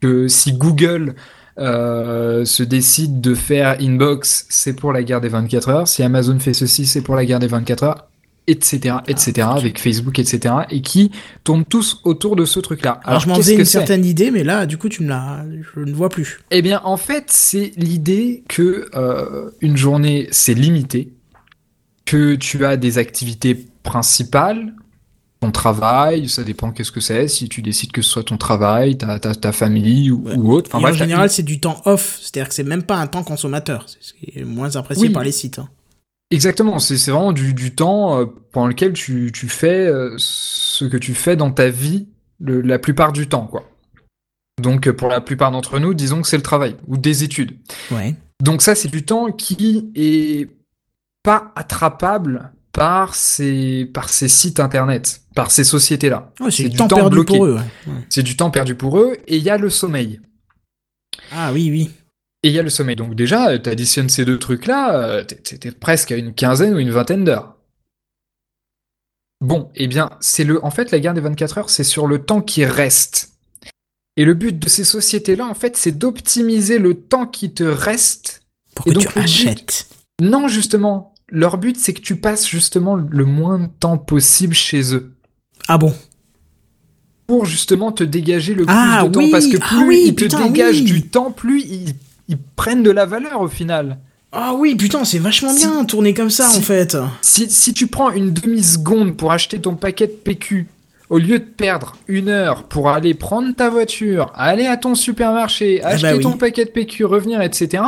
Que 0.00 0.28
si 0.28 0.52
Google 0.52 1.14
euh, 1.58 2.44
se 2.44 2.62
décide 2.62 3.20
de 3.20 3.34
faire 3.34 3.76
Inbox, 3.80 4.46
c'est 4.48 4.74
pour 4.74 4.92
la 4.92 5.02
guerre 5.02 5.20
des 5.20 5.28
24 5.28 5.68
heures. 5.68 5.88
Si 5.88 6.02
Amazon 6.04 6.38
fait 6.38 6.54
ceci, 6.54 6.86
c'est 6.86 7.02
pour 7.02 7.16
la 7.16 7.24
guerre 7.24 7.40
des 7.40 7.48
24 7.48 7.82
heures 7.84 8.09
etc., 8.46 8.96
etc., 9.06 9.32
ok. 9.52 9.58
avec 9.58 9.78
Facebook, 9.80 10.18
etc., 10.18 10.54
et 10.70 10.80
qui 10.82 11.10
tournent 11.44 11.64
tous 11.64 12.00
autour 12.04 12.34
de 12.36 12.44
ce 12.44 12.58
truc-là. 12.60 13.00
Alors, 13.04 13.20
je 13.20 13.28
m'en 13.28 13.36
faisais 13.36 13.54
une 13.54 13.64
certaine 13.64 14.04
idée, 14.04 14.30
mais 14.30 14.42
là, 14.44 14.66
du 14.66 14.76
coup, 14.78 14.88
tu 14.88 15.02
me 15.02 15.08
l'as. 15.08 15.44
Je 15.74 15.80
ne 15.80 15.92
vois 15.92 16.08
plus. 16.08 16.40
Eh 16.50 16.62
bien, 16.62 16.80
en 16.84 16.96
fait, 16.96 17.26
c'est 17.28 17.72
l'idée 17.76 18.42
que 18.48 18.88
euh, 18.94 19.50
une 19.60 19.76
journée, 19.76 20.26
c'est 20.32 20.54
limité, 20.54 21.12
que 22.06 22.34
tu 22.34 22.64
as 22.64 22.76
des 22.76 22.98
activités 22.98 23.66
principales, 23.84 24.74
ton 25.40 25.52
travail, 25.52 26.28
ça 26.28 26.42
dépend 26.42 26.70
qu'est-ce 26.70 26.92
que 26.92 27.00
c'est, 27.00 27.28
si 27.28 27.48
tu 27.48 27.62
décides 27.62 27.92
que 27.92 28.02
ce 28.02 28.10
soit 28.10 28.24
ton 28.24 28.36
travail, 28.36 28.98
ta, 28.98 29.18
ta, 29.18 29.34
ta 29.34 29.52
famille 29.52 30.10
ou, 30.10 30.22
Ouais. 30.26 30.34
ou 30.36 30.52
autre. 30.52 30.68
Enfin, 30.74 30.90
en 30.90 30.92
général, 30.92 31.30
c'est 31.30 31.42
du 31.44 31.60
temps 31.60 31.80
off, 31.86 32.18
c'est-à-dire 32.20 32.48
que 32.48 32.54
c'est 32.54 32.64
même 32.64 32.82
pas 32.82 32.96
un 32.96 33.06
temps 33.06 33.22
consommateur, 33.22 33.86
c'est 33.86 33.98
ce 34.02 34.12
qui 34.12 34.38
est 34.38 34.44
moins 34.44 34.76
apprécié 34.76 35.06
Oui. 35.06 35.12
par 35.14 35.22
les 35.24 35.32
sites. 35.32 35.58
hein. 35.60 35.68
Exactement, 36.30 36.78
c'est 36.78 36.94
vraiment 37.10 37.32
du, 37.32 37.54
du 37.54 37.74
temps 37.74 38.20
euh, 38.20 38.26
pendant 38.52 38.68
lequel 38.68 38.92
tu, 38.92 39.30
tu 39.34 39.48
fais 39.48 39.86
euh, 39.86 40.14
ce 40.18 40.84
que 40.84 40.96
tu 40.96 41.12
fais 41.14 41.34
dans 41.36 41.50
ta 41.50 41.68
vie 41.70 42.08
le- 42.38 42.60
la 42.60 42.78
plupart 42.78 43.12
du 43.12 43.28
temps, 43.28 43.46
quoi. 43.46 43.64
Donc, 44.62 44.86
euh, 44.86 44.92
pour 44.92 45.08
la 45.08 45.20
plupart 45.20 45.50
d'entre 45.50 45.78
nous, 45.80 45.92
disons 45.94 46.22
que 46.22 46.28
c'est 46.28 46.36
le 46.36 46.42
travail 46.42 46.76
ou 46.86 46.96
des 46.96 47.24
études. 47.24 47.58
Ouais. 47.90 48.14
Donc 48.42 48.62
ça, 48.62 48.74
c'est 48.74 48.88
du 48.88 49.04
temps 49.04 49.32
qui 49.32 49.90
est 49.94 50.48
pas 51.22 51.52
attrapable 51.56 52.52
par 52.72 53.14
ces, 53.16 53.84
par 53.86 54.08
ces 54.08 54.28
sites 54.28 54.60
internet, 54.60 55.22
par 55.34 55.50
ces 55.50 55.64
sociétés-là. 55.64 56.32
Ouais, 56.40 56.50
c'est 56.50 56.62
du 56.64 56.68
du 56.70 56.76
temps 56.76 56.86
temps 56.88 56.96
perdu 56.96 57.14
bloqué. 57.16 57.36
pour 57.36 57.46
eux. 57.46 57.54
Ouais. 57.88 57.92
C'est 58.08 58.22
du 58.22 58.36
temps 58.36 58.50
perdu 58.50 58.74
pour 58.76 58.98
eux, 58.98 59.16
et 59.26 59.36
il 59.36 59.42
y 59.42 59.50
a 59.50 59.58
le 59.58 59.68
sommeil. 59.68 60.20
Ah 61.32 61.50
oui, 61.52 61.68
oui. 61.70 61.90
Et 62.42 62.48
il 62.48 62.54
y 62.54 62.58
a 62.58 62.62
le 62.62 62.70
sommeil. 62.70 62.96
Donc 62.96 63.14
déjà, 63.14 63.58
tu 63.58 63.68
additionnes 63.68 64.08
ces 64.08 64.24
deux 64.24 64.38
trucs-là, 64.38 64.94
euh, 64.98 65.24
t'es- 65.24 65.72
presque 65.72 66.12
à 66.12 66.16
une 66.16 66.32
quinzaine 66.34 66.74
ou 66.74 66.78
une 66.78 66.90
vingtaine 66.90 67.24
d'heures. 67.24 67.56
Bon, 69.42 69.70
eh 69.74 69.86
bien, 69.86 70.10
c'est 70.20 70.44
le, 70.44 70.62
en 70.64 70.70
fait, 70.70 70.90
la 70.90 71.00
guerre 71.00 71.14
des 71.14 71.20
24 71.20 71.58
heures, 71.58 71.70
c'est 71.70 71.84
sur 71.84 72.06
le 72.06 72.22
temps 72.22 72.42
qui 72.42 72.64
reste. 72.64 73.32
Et 74.16 74.24
le 74.24 74.34
but 74.34 74.58
de 74.58 74.68
ces 74.68 74.84
sociétés-là, 74.84 75.46
en 75.46 75.54
fait, 75.54 75.76
c'est 75.76 75.92
d'optimiser 75.96 76.78
le 76.78 76.94
temps 76.94 77.26
qui 77.26 77.52
te 77.52 77.64
reste. 77.64 78.42
Pour 78.74 78.86
Et 78.86 78.90
que 78.90 78.94
donc, 78.96 79.06
tu 79.08 79.12
but- 79.14 79.20
achètes. 79.24 79.88
Non, 80.20 80.46
justement, 80.48 81.14
leur 81.30 81.56
but, 81.56 81.78
c'est 81.78 81.94
que 81.94 82.00
tu 82.02 82.16
passes 82.16 82.46
justement 82.46 82.96
le 82.96 83.24
moins 83.24 83.58
de 83.60 83.66
temps 83.68 83.96
possible 83.96 84.54
chez 84.54 84.94
eux. 84.94 85.12
Ah 85.68 85.78
bon? 85.78 85.94
Pour 87.26 87.46
justement 87.46 87.92
te 87.92 88.04
dégager 88.04 88.54
le 88.54 88.64
Ah, 88.68 88.98
plus 89.02 89.08
de 89.08 89.12
temps. 89.14 89.20
oui, 89.20 89.30
Parce 89.30 89.46
que 89.46 89.56
ah 89.62 89.66
plus 89.68 89.88
oui, 89.88 90.02
ils 90.08 90.14
te 90.14 90.24
putain, 90.24 90.46
dégagent 90.50 90.80
oui. 90.80 90.84
du 90.84 91.08
temps, 91.08 91.30
plus 91.30 91.62
ils, 91.62 91.94
ils 92.30 92.38
prennent 92.56 92.82
de 92.82 92.90
la 92.90 93.04
valeur 93.04 93.42
au 93.42 93.48
final. 93.48 93.98
Ah 94.32 94.52
oui, 94.56 94.76
putain, 94.76 95.04
c'est 95.04 95.18
vachement 95.18 95.52
bien 95.52 95.84
tourné 95.84 96.14
comme 96.14 96.30
ça, 96.30 96.48
en 96.48 96.60
fait. 96.62 96.96
Si, 97.20 97.50
si 97.50 97.74
tu 97.74 97.88
prends 97.88 98.10
une 98.12 98.32
demi-seconde 98.32 99.16
pour 99.16 99.32
acheter 99.32 99.60
ton 99.60 99.74
paquet 99.74 100.06
de 100.06 100.12
PQ, 100.12 100.68
au 101.10 101.18
lieu 101.18 101.40
de 101.40 101.44
perdre 101.44 101.96
une 102.06 102.28
heure 102.28 102.62
pour 102.64 102.88
aller 102.90 103.14
prendre 103.14 103.52
ta 103.54 103.68
voiture, 103.68 104.30
aller 104.36 104.66
à 104.66 104.76
ton 104.76 104.94
supermarché, 104.94 105.80
Ah 105.82 105.88
bah 105.88 105.94
acheter 105.94 106.14
oui. 106.14 106.20
ton 106.22 106.36
paquet 106.36 106.64
de 106.64 106.70
PQ, 106.70 107.04
revenir, 107.04 107.42
etc., 107.42 107.82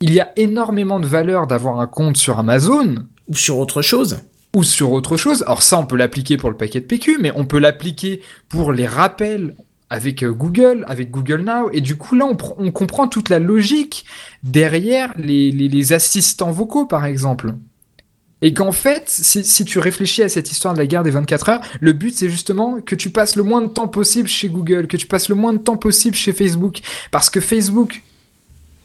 il 0.00 0.12
y 0.12 0.20
a 0.20 0.32
énormément 0.36 0.98
de 1.00 1.06
valeur 1.06 1.46
d'avoir 1.46 1.78
un 1.80 1.86
compte 1.86 2.16
sur 2.16 2.38
Amazon 2.38 2.96
Ou 3.28 3.36
sur 3.36 3.58
autre 3.58 3.80
chose. 3.82 4.18
ou 4.56 4.64
sur 4.64 4.90
autre 4.92 5.16
chose. 5.16 5.42
Alors 5.42 5.62
ça, 5.62 5.78
on 5.78 5.86
peut 5.86 5.96
l'appliquer 5.96 6.36
pour 6.36 6.50
le 6.50 6.56
paquet 6.56 6.80
de 6.80 6.86
PQ, 6.86 7.18
mais 7.20 7.30
on 7.36 7.44
peut 7.46 7.58
l'appliquer 7.60 8.20
pour 8.48 8.72
les 8.72 8.86
rappels 8.86 9.54
avec 9.90 10.22
euh, 10.22 10.32
Google, 10.32 10.84
avec 10.88 11.10
Google 11.10 11.42
Now. 11.42 11.70
Et 11.72 11.80
du 11.80 11.96
coup, 11.96 12.14
là, 12.14 12.26
on, 12.26 12.34
pr- 12.34 12.54
on 12.58 12.70
comprend 12.70 13.08
toute 13.08 13.28
la 13.28 13.38
logique 13.38 14.04
derrière 14.42 15.12
les, 15.16 15.50
les, 15.50 15.68
les 15.68 15.92
assistants 15.92 16.50
vocaux, 16.50 16.86
par 16.86 17.04
exemple. 17.06 17.54
Et 18.40 18.52
qu'en 18.54 18.70
fait, 18.70 19.04
si, 19.08 19.42
si 19.44 19.64
tu 19.64 19.80
réfléchis 19.80 20.22
à 20.22 20.28
cette 20.28 20.52
histoire 20.52 20.72
de 20.72 20.78
la 20.78 20.86
guerre 20.86 21.02
des 21.02 21.10
24 21.10 21.48
heures, 21.48 21.60
le 21.80 21.92
but 21.92 22.14
c'est 22.14 22.30
justement 22.30 22.80
que 22.80 22.94
tu 22.94 23.10
passes 23.10 23.34
le 23.34 23.42
moins 23.42 23.62
de 23.62 23.66
temps 23.66 23.88
possible 23.88 24.28
chez 24.28 24.48
Google, 24.48 24.86
que 24.86 24.96
tu 24.96 25.06
passes 25.08 25.28
le 25.28 25.34
moins 25.34 25.52
de 25.52 25.58
temps 25.58 25.76
possible 25.76 26.14
chez 26.14 26.32
Facebook. 26.32 26.78
Parce 27.10 27.30
que 27.30 27.40
Facebook, 27.40 28.04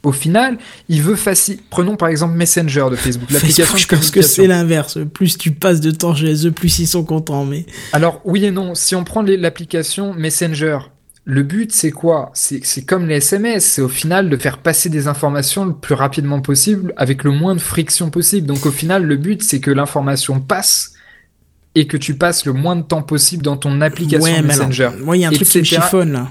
au 0.01 0.11
final, 0.11 0.57
il 0.89 1.03
veut 1.03 1.15
faciliter. 1.15 1.63
Prenons 1.69 1.97
par 1.97 2.07
exemple 2.09 2.33
Messenger 2.33 2.87
de 2.89 2.95
Facebook, 2.95 3.29
l'application 3.31 3.77
je 3.77 3.87
pense 3.87 4.09
que 4.09 4.23
c'est 4.23 4.47
l'inverse. 4.47 4.97
Plus 5.13 5.37
tu 5.37 5.51
passes 5.51 5.81
de 5.81 5.91
temps 5.91 6.15
chez 6.15 6.47
eux, 6.47 6.51
plus 6.51 6.79
ils 6.79 6.87
sont 6.87 7.03
contents. 7.03 7.45
Mais 7.45 7.67
Alors 7.91 8.21
oui 8.25 8.45
et 8.45 8.51
non, 8.51 8.73
si 8.73 8.95
on 8.95 9.03
prend 9.03 9.21
l'application 9.21 10.15
Messenger, 10.15 10.79
le 11.25 11.43
but 11.43 11.71
c'est 11.71 11.91
quoi? 11.91 12.31
C'est 12.33 12.85
comme 12.85 13.07
les 13.07 13.15
SMS, 13.15 13.63
c'est 13.63 13.81
au 13.81 13.87
final 13.87 14.29
de 14.29 14.37
faire 14.37 14.57
passer 14.57 14.89
des 14.89 15.07
informations 15.07 15.65
le 15.65 15.73
plus 15.73 15.95
rapidement 15.95 16.41
possible 16.41 16.93
avec 16.97 17.23
le 17.23 17.31
moins 17.31 17.55
de 17.55 17.61
friction 17.61 18.09
possible. 18.09 18.47
Donc 18.47 18.65
au 18.65 18.71
final, 18.71 19.05
le 19.05 19.15
but 19.15 19.41
c'est 19.41 19.59
que 19.59 19.71
l'information 19.71 20.41
passe 20.41 20.93
et 21.75 21.87
que 21.87 21.97
tu 21.97 22.15
passes 22.15 22.45
le 22.45 22.53
moins 22.53 22.75
de 22.75 22.81
temps 22.81 23.01
possible 23.01 23.41
dans 23.41 23.57
ton 23.57 23.81
application 23.81 24.23
ouais, 24.23 24.41
Messenger. 24.41 24.91
moi, 24.99 25.17
il 25.17 25.21
y 25.21 25.25
a 25.25 25.29
un 25.29 25.31
truc 25.31 25.47
qui 25.47 25.59
me 25.59 25.63
chiffonne 25.63 26.11
là. 26.11 26.29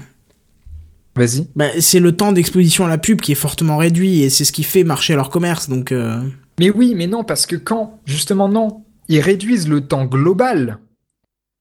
Vas-y. 1.15 1.47
Bah, 1.55 1.67
c'est 1.79 1.99
le 1.99 2.15
temps 2.15 2.31
d'exposition 2.31 2.85
à 2.85 2.89
la 2.89 2.97
pub 2.97 3.21
qui 3.21 3.33
est 3.33 3.35
fortement 3.35 3.77
réduit 3.77 4.21
et 4.21 4.29
c'est 4.29 4.45
ce 4.45 4.51
qui 4.51 4.63
fait 4.63 4.83
marcher 4.83 5.15
leur 5.15 5.29
commerce. 5.29 5.69
Donc, 5.69 5.91
euh, 5.91 6.23
Mais 6.59 6.71
oui, 6.71 6.93
mais 6.95 7.05
non, 7.07 7.23
parce 7.23 7.45
que 7.45 7.55
quand, 7.55 7.99
justement, 8.05 8.49
non, 8.49 8.83
ils 9.09 9.19
réduisent 9.19 9.67
le 9.67 9.81
temps 9.81 10.05
global, 10.05 10.79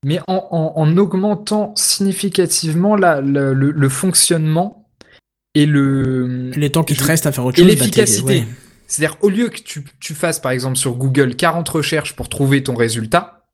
mais 0.04 0.20
en, 0.26 0.46
en- 0.50 0.72
en 0.76 0.96
augmentant 0.96 1.72
significativement 1.76 2.96
la- 2.96 3.20
le, 3.20 3.54
le- 3.54 3.70
le 3.70 3.88
fonctionnement 3.88 4.88
et 5.54 5.66
le, 5.66 6.50
les 6.56 6.70
temps 6.70 6.82
qui 6.84 6.94
te 6.94 7.04
restent 7.04 7.26
à 7.26 7.32
faire 7.32 7.44
autre 7.44 7.58
et 7.58 7.62
chose. 7.62 7.70
bah, 7.72 7.78
t'es- 7.78 7.84
l'efficacité. 7.84 8.24
ouais. 8.40 8.46
C'est-à-dire, 8.86 9.16
au 9.22 9.30
lieu 9.30 9.48
que 9.48 9.60
tu, 9.60 9.84
tu 10.00 10.14
fasses, 10.14 10.38
par 10.38 10.52
exemple, 10.52 10.76
sur 10.76 10.94
Google 10.96 11.34
40 11.34 11.66
recherches 11.68 12.14
pour 12.14 12.28
trouver 12.28 12.62
ton 12.62 12.74
résultat, 12.74 13.46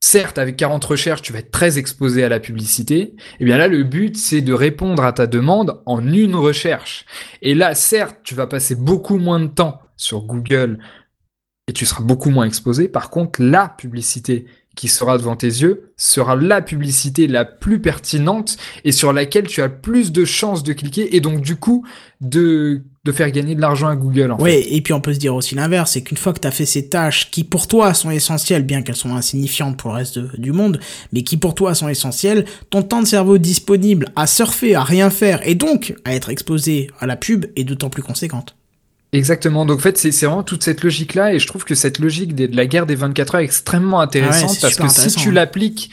certes, 0.00 0.36
avec 0.38 0.56
40 0.56 0.84
recherches, 0.84 1.22
tu 1.22 1.32
vas 1.32 1.38
être 1.38 1.52
très 1.52 1.78
exposé 1.78 2.24
à 2.24 2.28
la 2.28 2.40
publicité, 2.40 3.14
et 3.38 3.44
bien 3.44 3.56
là, 3.56 3.68
le 3.68 3.84
but, 3.84 4.16
c'est 4.16 4.40
de 4.40 4.52
répondre 4.52 5.04
à 5.04 5.12
ta 5.12 5.26
demande 5.28 5.80
en 5.86 6.04
une 6.12 6.34
recherche. 6.34 7.04
Et 7.40 7.54
là, 7.54 7.74
certes, 7.76 8.18
tu 8.24 8.34
vas 8.34 8.46
passer 8.48 8.74
beaucoup 8.74 9.16
moins 9.18 9.38
de 9.40 9.46
temps 9.46 9.80
sur 9.96 10.22
Google 10.22 10.78
et 11.68 11.72
tu 11.72 11.86
seras 11.86 12.02
beaucoup 12.02 12.30
moins 12.30 12.44
exposé. 12.44 12.88
Par 12.88 13.10
contre, 13.10 13.40
la 13.42 13.68
publicité 13.68 14.46
qui 14.74 14.88
sera 14.88 15.18
devant 15.18 15.36
tes 15.36 15.46
yeux 15.46 15.92
sera 15.96 16.34
la 16.36 16.60
publicité 16.62 17.26
la 17.28 17.44
plus 17.44 17.80
pertinente 17.80 18.56
et 18.84 18.92
sur 18.92 19.12
laquelle 19.12 19.46
tu 19.46 19.62
as 19.62 19.68
plus 19.68 20.10
de 20.12 20.24
chances 20.24 20.62
de 20.62 20.72
cliquer 20.72 21.14
et 21.16 21.20
donc 21.20 21.40
du 21.40 21.56
coup 21.56 21.86
de, 22.20 22.82
de 23.04 23.12
faire 23.12 23.30
gagner 23.30 23.54
de 23.54 23.60
l'argent 23.60 23.88
à 23.88 23.96
Google. 23.96 24.32
En 24.32 24.36
fait. 24.38 24.42
Ouais, 24.42 24.66
et 24.74 24.80
puis 24.80 24.92
on 24.92 25.00
peut 25.00 25.14
se 25.14 25.18
dire 25.18 25.34
aussi 25.34 25.54
l'inverse, 25.54 25.92
c'est 25.92 26.02
qu'une 26.02 26.16
fois 26.16 26.32
que 26.32 26.40
t'as 26.40 26.50
fait 26.50 26.66
ces 26.66 26.88
tâches 26.88 27.30
qui 27.30 27.44
pour 27.44 27.68
toi 27.68 27.94
sont 27.94 28.10
essentielles, 28.10 28.64
bien 28.64 28.82
qu'elles 28.82 28.96
sont 28.96 29.14
insignifiantes 29.14 29.76
pour 29.76 29.90
le 29.90 29.96
reste 29.98 30.18
de- 30.18 30.30
du 30.38 30.52
monde, 30.52 30.80
mais 31.12 31.22
qui 31.22 31.36
pour 31.36 31.54
toi 31.54 31.74
sont 31.74 31.88
essentielles, 31.88 32.44
ton 32.70 32.82
temps 32.82 33.00
de 33.02 33.06
cerveau 33.06 33.38
disponible 33.38 34.08
à 34.16 34.26
surfer, 34.26 34.74
à 34.74 34.82
rien 34.82 35.10
faire, 35.10 35.46
et 35.46 35.54
donc 35.54 35.94
à 36.04 36.14
être 36.14 36.30
exposé 36.30 36.90
à 36.98 37.06
la 37.06 37.16
pub 37.16 37.46
est 37.56 37.64
d'autant 37.64 37.90
plus 37.90 38.02
conséquente. 38.02 38.56
Exactement. 39.14 39.64
Donc 39.64 39.78
en 39.78 39.82
fait, 39.82 39.96
c'est 39.96 40.10
vraiment 40.26 40.42
toute 40.42 40.64
cette 40.64 40.82
logique-là, 40.82 41.32
et 41.32 41.38
je 41.38 41.46
trouve 41.46 41.64
que 41.64 41.74
cette 41.74 41.98
logique 41.98 42.34
des- 42.34 42.48
de 42.48 42.56
la 42.56 42.66
guerre 42.66 42.86
des 42.86 42.96
24 42.96 43.36
heures 43.36 43.40
est 43.40 43.44
extrêmement 43.44 44.00
intéressante 44.00 44.58
parce 44.60 44.76
que 44.76 44.88
si 44.88 45.14
tu 45.16 45.28
hein. 45.28 45.32
l'appliques 45.32 45.90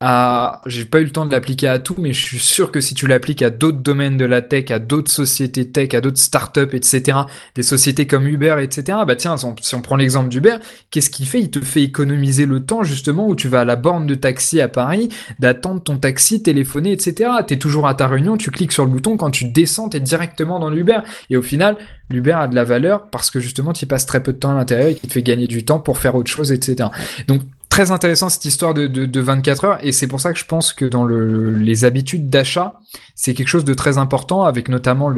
à, 0.00 0.62
j'ai 0.66 0.84
pas 0.84 1.00
eu 1.00 1.04
le 1.04 1.10
temps 1.10 1.26
de 1.26 1.32
l'appliquer 1.32 1.66
à 1.66 1.80
tout, 1.80 1.96
mais 1.98 2.12
je 2.12 2.22
suis 2.22 2.38
sûr 2.38 2.70
que 2.70 2.80
si 2.80 2.94
tu 2.94 3.08
l'appliques 3.08 3.42
à 3.42 3.50
d'autres 3.50 3.78
domaines 3.78 4.16
de 4.16 4.24
la 4.24 4.42
tech, 4.42 4.70
à 4.70 4.78
d'autres 4.78 5.10
sociétés 5.10 5.68
tech, 5.68 5.92
à 5.94 6.00
d'autres 6.00 6.20
startups, 6.20 6.72
etc., 6.72 7.18
des 7.56 7.64
sociétés 7.64 8.06
comme 8.06 8.28
Uber, 8.28 8.56
etc., 8.62 8.98
bah 9.06 9.16
tiens, 9.16 9.36
si 9.36 9.74
on, 9.74 9.82
prend 9.82 9.96
l'exemple 9.96 10.28
d'Uber, 10.28 10.58
qu'est-ce 10.90 11.10
qu'il 11.10 11.26
fait? 11.26 11.40
Il 11.40 11.50
te 11.50 11.60
fait 11.60 11.82
économiser 11.82 12.46
le 12.46 12.64
temps 12.64 12.84
justement 12.84 13.26
où 13.26 13.34
tu 13.34 13.48
vas 13.48 13.62
à 13.62 13.64
la 13.64 13.74
borne 13.74 14.06
de 14.06 14.14
taxi 14.14 14.60
à 14.60 14.68
Paris, 14.68 15.08
d'attendre 15.40 15.82
ton 15.82 15.98
taxi, 15.98 16.42
téléphoner, 16.44 16.92
etc. 16.92 17.30
T'es 17.44 17.56
toujours 17.56 17.88
à 17.88 17.94
ta 17.94 18.06
réunion, 18.06 18.36
tu 18.36 18.52
cliques 18.52 18.72
sur 18.72 18.84
le 18.84 18.92
bouton, 18.92 19.16
quand 19.16 19.32
tu 19.32 19.46
descends, 19.46 19.88
t'es 19.88 20.00
directement 20.00 20.60
dans 20.60 20.70
l'Uber. 20.70 21.00
Et 21.28 21.36
au 21.36 21.42
final, 21.42 21.76
l'Uber 22.08 22.32
a 22.32 22.46
de 22.46 22.54
la 22.54 22.62
valeur 22.62 23.10
parce 23.10 23.32
que 23.32 23.40
justement, 23.40 23.72
tu 23.72 23.86
passes 23.86 24.06
très 24.06 24.22
peu 24.22 24.32
de 24.32 24.38
temps 24.38 24.52
à 24.52 24.54
l'intérieur 24.54 24.90
et 24.90 24.94
qui 24.94 25.08
te 25.08 25.12
fait 25.12 25.22
gagner 25.22 25.48
du 25.48 25.64
temps 25.64 25.80
pour 25.80 25.98
faire 25.98 26.14
autre 26.14 26.30
chose, 26.30 26.52
etc. 26.52 26.88
Donc, 27.26 27.42
très 27.68 27.90
intéressant 27.90 28.28
cette 28.28 28.44
histoire 28.44 28.74
de, 28.74 28.86
de, 28.86 29.06
de 29.06 29.20
24 29.20 29.64
heures 29.64 29.78
et 29.84 29.92
c'est 29.92 30.06
pour 30.06 30.20
ça 30.20 30.32
que 30.32 30.38
je 30.38 30.44
pense 30.44 30.72
que 30.72 30.84
dans 30.84 31.04
le, 31.04 31.52
les 31.54 31.84
habitudes 31.84 32.28
d'achat, 32.28 32.80
c'est 33.14 33.34
quelque 33.34 33.48
chose 33.48 33.64
de 33.64 33.74
très 33.74 33.98
important 33.98 34.44
avec 34.44 34.68
notamment 34.68 35.12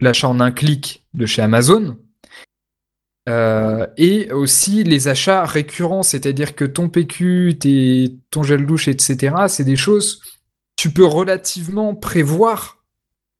l'achat 0.00 0.28
en 0.28 0.40
un 0.40 0.50
clic 0.50 1.04
de 1.14 1.26
chez 1.26 1.42
Amazon. 1.42 1.96
Euh, 3.28 3.86
et 3.96 4.32
aussi 4.32 4.82
les 4.82 5.08
achats 5.08 5.44
récurrents, 5.44 6.02
c'est-à-dire 6.02 6.56
que 6.56 6.64
ton 6.64 6.88
PQ, 6.88 7.58
tes, 7.60 8.16
ton 8.30 8.42
gel 8.42 8.66
douche, 8.66 8.88
etc., 8.88 9.34
c'est 9.48 9.64
des 9.64 9.76
choses, 9.76 10.22
tu 10.76 10.90
peux 10.90 11.04
relativement 11.04 11.94
prévoir 11.94 12.78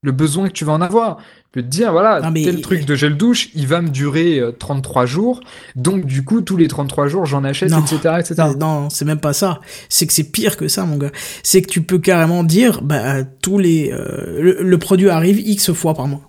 le 0.03 0.13
besoin 0.13 0.49
que 0.49 0.53
tu 0.53 0.65
vas 0.65 0.73
en 0.73 0.81
avoir. 0.81 1.19
Peux 1.53 1.63
te 1.63 1.67
dire, 1.67 1.91
voilà, 1.91 2.21
Non, 2.21 2.31
mais- 2.31 2.45
tel 2.45 2.61
truc 2.61 2.85
de 2.85 2.95
gel 2.95 3.17
douche, 3.17 3.49
il 3.57 3.67
va 3.67 3.81
me 3.83 3.89
durer 3.89 4.39
euh, 4.39 4.53
33 4.53 5.05
jours, 5.05 5.41
donc 5.75 6.07
du 6.07 6.23
coup, 6.23 6.43
tous 6.43 6.57
les 6.57 6.69
33 6.69 7.09
jours, 7.09 7.27
j'en 7.27 7.43
achète, 7.43 7.71
Non. 7.71 7.81
etc., 7.81 7.97
etc. 8.21 8.35
Euh, 8.39 8.55
Non, 8.55 8.89
c'est 8.89 9.05
même 9.05 9.19
pas 9.19 9.33
ça. 9.33 9.61
C'est 9.89 10.07
que 10.07 10.13
c'est 10.13 10.31
pire 10.31 10.57
que 10.57 10.69
ça, 10.69 10.85
mon 10.85 10.97
gars. 10.97 11.11
C'est 11.43 11.61
que 11.63 11.69
tu 11.69 11.83
peux 11.83 11.99
carrément 11.99 12.45
dire, 12.45 12.83
bah, 12.83 13.25
tous 13.43 13.59
les, 13.59 13.91
euh, 13.93 14.41
le, 14.41 14.59
le 14.63 14.79
produit 14.79 15.09
arrive 15.09 15.41
X 15.41 15.73
fois 15.73 15.95
par 15.95 16.07
mois. 16.07 16.21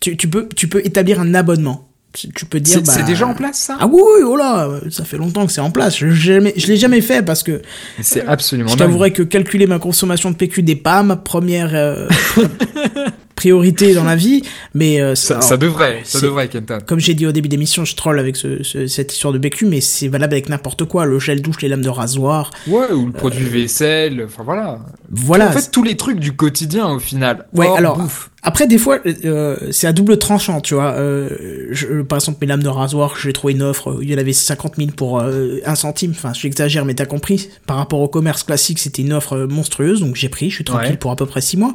Tu, 0.00 0.16
tu 0.16 0.28
peux, 0.28 0.48
tu 0.54 0.68
peux 0.68 0.80
établir 0.86 1.20
un 1.20 1.34
abonnement. 1.34 1.88
Tu 2.12 2.28
tu 2.28 2.44
peux 2.46 2.58
dire, 2.60 2.80
C'est 2.84 3.00
bah, 3.00 3.02
déjà 3.02 3.26
en 3.26 3.34
place, 3.34 3.56
ça? 3.58 3.76
Ah 3.80 3.86
oui, 3.88 4.00
oui, 4.00 4.22
oh 4.24 4.36
là, 4.36 4.80
ça 4.90 5.04
fait 5.04 5.16
longtemps 5.18 5.44
que 5.46 5.52
c'est 5.52 5.60
en 5.60 5.70
place. 5.72 5.96
Je, 5.98 6.06
l'ai 6.06 6.14
jamais- 6.14 6.54
je 6.56 6.66
l'ai 6.68 6.76
jamais 6.76 7.00
fait 7.00 7.24
parce 7.24 7.42
que 7.42 7.62
C'est 8.00 8.24
absolument 8.26 8.68
je 8.70 8.76
dingue. 8.76 8.86
t'avouerai 8.88 9.12
que 9.12 9.22
calculer 9.24 9.66
ma 9.66 9.78
consommation 9.80 10.30
de 10.30 10.36
PQ 10.36 10.62
n'est 10.62 10.74
pas 10.76 11.02
ma 11.04 11.16
première 11.16 11.70
euh, 11.74 12.08
priorité 13.40 13.94
dans 13.94 14.04
la 14.04 14.16
vie, 14.16 14.42
mais 14.74 15.00
euh, 15.00 15.14
Ça, 15.14 15.40
ça 15.40 15.56
devrait, 15.56 16.00
ça 16.04 16.20
devrait, 16.20 16.48
Kenton. 16.48 16.78
comme 16.86 17.00
j'ai 17.00 17.14
dit 17.14 17.26
au 17.26 17.32
début 17.32 17.48
d'émission, 17.48 17.86
je 17.86 17.96
troll 17.96 18.18
avec 18.18 18.36
ce, 18.36 18.62
ce- 18.62 18.86
cette 18.86 19.14
histoire 19.14 19.32
de 19.32 19.38
PQ, 19.38 19.64
mais 19.64 19.80
c'est 19.80 20.08
valable 20.08 20.34
avec 20.34 20.50
n'importe 20.50 20.84
quoi, 20.84 21.06
le 21.06 21.18
gel 21.18 21.40
douche, 21.40 21.62
les 21.62 21.68
lames 21.68 21.80
de 21.80 21.88
rasoir, 21.88 22.50
Ouais, 22.66 22.92
ou 22.92 23.06
le 23.06 23.12
produit 23.12 23.46
vaisselle, 23.46 24.22
enfin 24.26 24.42
voilà. 24.44 24.80
voilà. 25.10 25.48
En 25.48 25.52
fait, 25.52 25.70
tous 25.70 25.82
les 25.82 25.96
trucs 25.96 26.18
du 26.20 26.32
quotidien 26.32 26.86
au 26.90 26.98
final. 26.98 27.46
Ouais, 27.54 27.66
Hors 27.66 27.76
alors, 27.78 27.98
bouffe. 27.98 28.30
Après, 28.42 28.66
des 28.66 28.78
fois, 28.78 28.98
euh, 29.26 29.56
c'est 29.70 29.86
à 29.86 29.92
double 29.92 30.16
tranchant, 30.18 30.60
tu 30.62 30.72
vois. 30.74 30.92
Euh, 30.92 31.28
je- 31.70 32.00
par 32.02 32.16
exemple, 32.16 32.38
mes 32.40 32.46
lames 32.46 32.62
de 32.62 32.68
rasoir, 32.68 33.14
j'ai 33.22 33.32
trouvé 33.34 33.52
une 33.54 33.62
offre, 33.62 33.98
il 34.02 34.10
y 34.10 34.14
en 34.14 34.18
avait 34.18 34.32
50 34.32 34.76
000 34.76 34.90
pour 34.96 35.20
euh, 35.20 35.58
un 35.66 35.74
centime. 35.74 36.12
Enfin, 36.12 36.32
j'exagère, 36.32 36.84
mais 36.86 36.94
t'as 36.94 37.04
compris. 37.06 37.48
Par 37.66 37.76
rapport 37.76 38.00
au 38.00 38.08
commerce 38.08 38.42
classique, 38.42 38.78
c'était 38.78 39.02
une 39.02 39.12
offre 39.12 39.34
euh, 39.36 39.46
monstrueuse, 39.46 40.00
donc 40.00 40.14
j'ai 40.16 40.28
pris, 40.30 40.48
je 40.50 40.54
suis 40.56 40.64
tranquille 40.64 40.92
Ouais. 40.92 40.96
pour 40.96 41.10
à 41.10 41.16
peu 41.16 41.26
près 41.26 41.42
6 41.42 41.58
mois. 41.58 41.74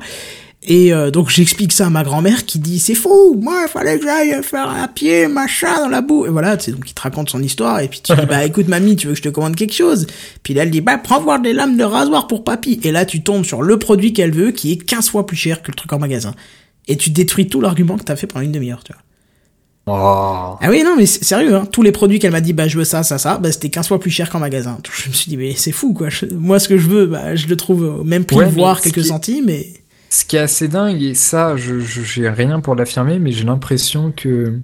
Et 0.67 0.93
euh, 0.93 1.11
donc 1.11 1.29
j'explique 1.29 1.71
ça 1.71 1.85
à 1.87 1.89
ma 1.91 2.03
grand-mère 2.03 2.45
qui 2.45 2.57
dit 2.59 2.79
c'est 2.79 2.95
fou, 2.95 3.39
moi 3.39 3.61
il 3.67 3.69
fallait 3.69 3.99
que 3.99 4.05
j'aille 4.05 4.41
faire 4.43 4.67
à 4.69 4.87
pied, 4.87 5.27
machin, 5.27 5.81
dans 5.81 5.89
la 5.89 6.01
boue. 6.01 6.25
Et 6.25 6.29
voilà, 6.29 6.57
c'est 6.59 6.71
donc 6.71 6.89
il 6.89 6.93
te 6.93 7.01
raconte 7.01 7.29
son 7.29 7.41
histoire 7.43 7.79
et 7.81 7.87
puis 7.87 8.01
tu 8.03 8.15
dis 8.15 8.25
bah 8.29 8.43
écoute 8.45 8.67
mamie, 8.67 8.95
tu 8.95 9.05
veux 9.07 9.13
que 9.13 9.17
je 9.19 9.23
te 9.23 9.29
commande 9.29 9.55
quelque 9.55 9.75
chose? 9.75 10.07
Puis 10.43 10.53
là 10.55 10.63
elle 10.63 10.71
dit 10.71 10.81
bah 10.81 10.97
prends 10.97 11.21
voir 11.21 11.39
des 11.39 11.53
lames 11.53 11.77
de 11.77 11.83
rasoir 11.83 12.25
pour 12.27 12.43
papy. 12.43 12.79
Et 12.83 12.91
là 12.91 13.05
tu 13.05 13.21
tombes 13.21 13.45
sur 13.45 13.61
le 13.61 13.77
produit 13.77 14.11
qu'elle 14.13 14.31
veut 14.31 14.51
qui 14.51 14.71
est 14.71 14.77
15 14.77 15.09
fois 15.09 15.25
plus 15.27 15.37
cher 15.37 15.61
que 15.61 15.69
le 15.71 15.75
truc 15.75 15.93
en 15.93 15.99
magasin. 15.99 16.33
Et 16.87 16.97
tu 16.97 17.09
détruis 17.11 17.47
tout 17.47 17.61
l'argument 17.61 17.97
que 17.97 18.03
t'as 18.03 18.15
fait 18.15 18.27
pendant 18.27 18.43
une 18.45 18.51
demi-heure, 18.51 18.83
tu 18.83 18.91
vois. 18.93 19.01
Oh. 19.87 20.57
Ah 20.61 20.67
oui, 20.69 20.81
non, 20.83 20.95
mais 20.97 21.05
sérieux, 21.05 21.53
hein. 21.55 21.67
Tous 21.71 21.83
les 21.83 21.91
produits 21.91 22.17
qu'elle 22.17 22.31
m'a 22.31 22.41
dit, 22.41 22.53
bah, 22.53 22.67
je 22.67 22.77
veux 22.77 22.83
ça, 22.83 23.03
ça, 23.03 23.19
ça, 23.19 23.37
bah, 23.37 23.51
c'était 23.51 23.69
15 23.69 23.87
fois 23.87 23.99
plus 23.99 24.09
cher 24.09 24.31
qu'en 24.31 24.39
magasin. 24.39 24.79
Je 24.91 25.09
me 25.09 25.13
suis 25.13 25.29
dit, 25.29 25.37
mais 25.37 25.53
c'est 25.55 25.71
fou, 25.71 25.93
quoi. 25.93 26.09
Je- 26.09 26.25
moi, 26.25 26.57
ce 26.59 26.67
que 26.67 26.77
je 26.79 26.87
veux, 26.87 27.05
bah, 27.05 27.35
je 27.35 27.45
le 27.47 27.55
trouve 27.55 27.83
au 27.99 28.03
même 28.03 28.25
prix, 28.25 28.37
Ouais, 28.37 28.45
voire 28.49 28.81
quelques 28.81 29.01
qui 29.01 29.07
centimes, 29.07 29.45
mais. 29.45 29.67
Ce 30.09 30.23
qui 30.25 30.35
est 30.37 30.39
assez 30.39 30.67
dingue, 30.67 31.01
et 31.01 31.13
ça, 31.13 31.57
je 31.57 31.79
j'ai 31.79 32.29
rien 32.29 32.59
pour 32.61 32.75
l'affirmer, 32.75 33.19
mais 33.19 33.31
j'ai 33.31 33.43
l'impression 33.43 34.11
que, 34.15 34.59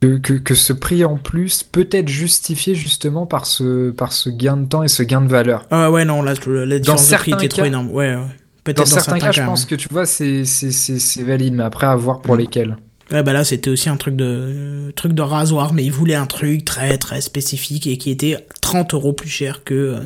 que, 0.00 0.18
que, 0.18 0.34
que 0.34 0.54
ce 0.54 0.72
prix 0.72 1.04
en 1.04 1.16
plus 1.16 1.62
peut 1.62 1.88
être 1.90 2.08
justifié 2.08 2.74
justement 2.74 3.26
par 3.26 3.46
ce, 3.46 3.90
par 3.90 4.12
ce 4.12 4.28
gain 4.30 4.56
de 4.56 4.66
temps 4.66 4.82
et 4.82 4.88
ce 4.88 5.02
gain 5.02 5.20
de 5.20 5.28
valeur. 5.28 5.66
Ah 5.70 5.90
ouais, 5.90 6.04
non, 6.04 6.22
là, 6.22 6.34
le- 6.46 6.64
la 6.64 6.78
différence 6.78 7.08
de 7.08 7.16
prix 7.16 7.32
était 7.32 7.48
trop 7.48 7.64
énorme. 7.64 7.90
Ouais, 7.90 8.14
ouais. 8.14 8.22
Peut-être 8.64 8.78
Dans, 8.78 8.84
certains 8.86 9.18
cas, 9.18 9.32
je 9.32 9.42
pense 9.42 9.62
hein. 9.62 9.66
que 9.70 9.74
tu 9.76 9.88
vois, 9.90 10.04
c'est 10.04 10.44
c'est- 10.44 11.22
valide, 11.22 11.54
mais 11.54 11.62
après, 11.64 11.86
à 11.86 11.96
voir 11.96 12.20
pour 12.20 12.34
Mm. 12.34 12.38
lesquels. 12.38 12.76
Ouais, 13.10 13.22
bah 13.22 13.32
là, 13.32 13.42
c'était 13.42 13.70
aussi 13.70 13.88
un 13.88 13.96
truc 13.96 14.16
de, 14.16 14.24
euh, 14.26 14.92
truc 14.92 15.12
de 15.14 15.22
rasoir, 15.22 15.72
mais 15.72 15.82
il 15.82 15.92
voulait 15.92 16.14
un 16.16 16.26
truc 16.26 16.66
très, 16.66 16.98
très 16.98 17.22
spécifique 17.22 17.86
et 17.86 17.96
qui 17.96 18.10
était 18.10 18.36
30 18.60 18.92
euros 18.92 19.14
plus 19.14 19.30
cher 19.30 19.64
que, 19.64 19.72
euh, 19.74 20.00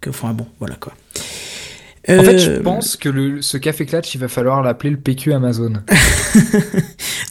que, 0.00 0.10
enfin 0.10 0.32
bon, 0.32 0.46
voilà 0.58 0.74
quoi. 0.74 0.92
En 2.08 2.22
fait, 2.22 2.38
je 2.38 2.50
Euh, 2.52 2.62
pense 2.62 2.96
que 2.96 3.08
le, 3.08 3.42
ce 3.42 3.56
café 3.56 3.84
clutch, 3.84 4.14
il 4.14 4.18
va 4.18 4.28
falloir 4.28 4.62
l'appeler 4.62 4.90
le 4.90 4.96
PQ 4.96 5.32
Amazon. 5.32 5.72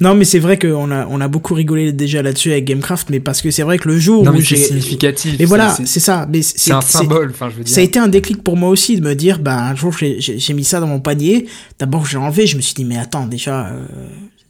Non, 0.02 0.14
mais 0.14 0.26
c'est 0.26 0.40
vrai 0.40 0.60
qu'on 0.60 0.92
a, 0.92 1.08
on 1.10 1.22
a 1.22 1.28
beaucoup 1.30 1.54
rigolé 1.54 1.94
déjà 1.94 2.22
là-dessus 2.22 2.52
avec 2.52 2.66
Gamecraft, 2.66 3.10
mais 3.10 3.22
parce 3.22 3.42
que 3.42 3.50
c'est 3.50 3.64
vrai 3.64 3.78
que 3.78 3.88
le 3.88 3.98
jour 3.98 4.26
non, 4.26 4.32
où 4.32 4.34
mais 4.34 4.40
c'est 4.42 4.58
j'ai. 4.58 4.64
significatif. 4.64 5.36
Mais 5.40 5.46
voilà, 5.46 5.70
c'est- 5.86 6.02
ça. 6.02 6.28
Mais 6.30 6.42
c'est 6.42 6.74
un 6.74 6.82
symbole, 6.82 7.30
enfin, 7.30 7.50
je 7.50 7.56
veux 7.58 7.64
dire. 7.64 7.74
Ça 7.74 7.80
a 7.80 7.84
été 7.84 7.98
un 7.98 8.10
déclic 8.10 8.44
pour 8.44 8.58
moi 8.58 8.68
aussi 8.70 8.98
de 9.00 9.02
me 9.02 9.16
dire, 9.16 9.40
bah, 9.40 9.58
un 9.70 9.74
jour, 9.76 9.94
j'ai- 9.98 10.20
j'ai 10.20 10.38
j'ai 10.38 10.54
mis 10.54 10.66
ça 10.66 10.82
dans 10.82 10.88
mon 10.88 11.00
panier. 11.00 11.46
D'abord, 11.80 12.06
j'ai 12.06 12.18
enlevé, 12.18 12.46
je 12.46 12.58
me 12.58 12.62
suis 12.62 12.74
dit, 12.74 12.84
mais 12.84 12.98
attends, 12.98 13.26
déjà, 13.26 13.68
euh, 13.68 13.86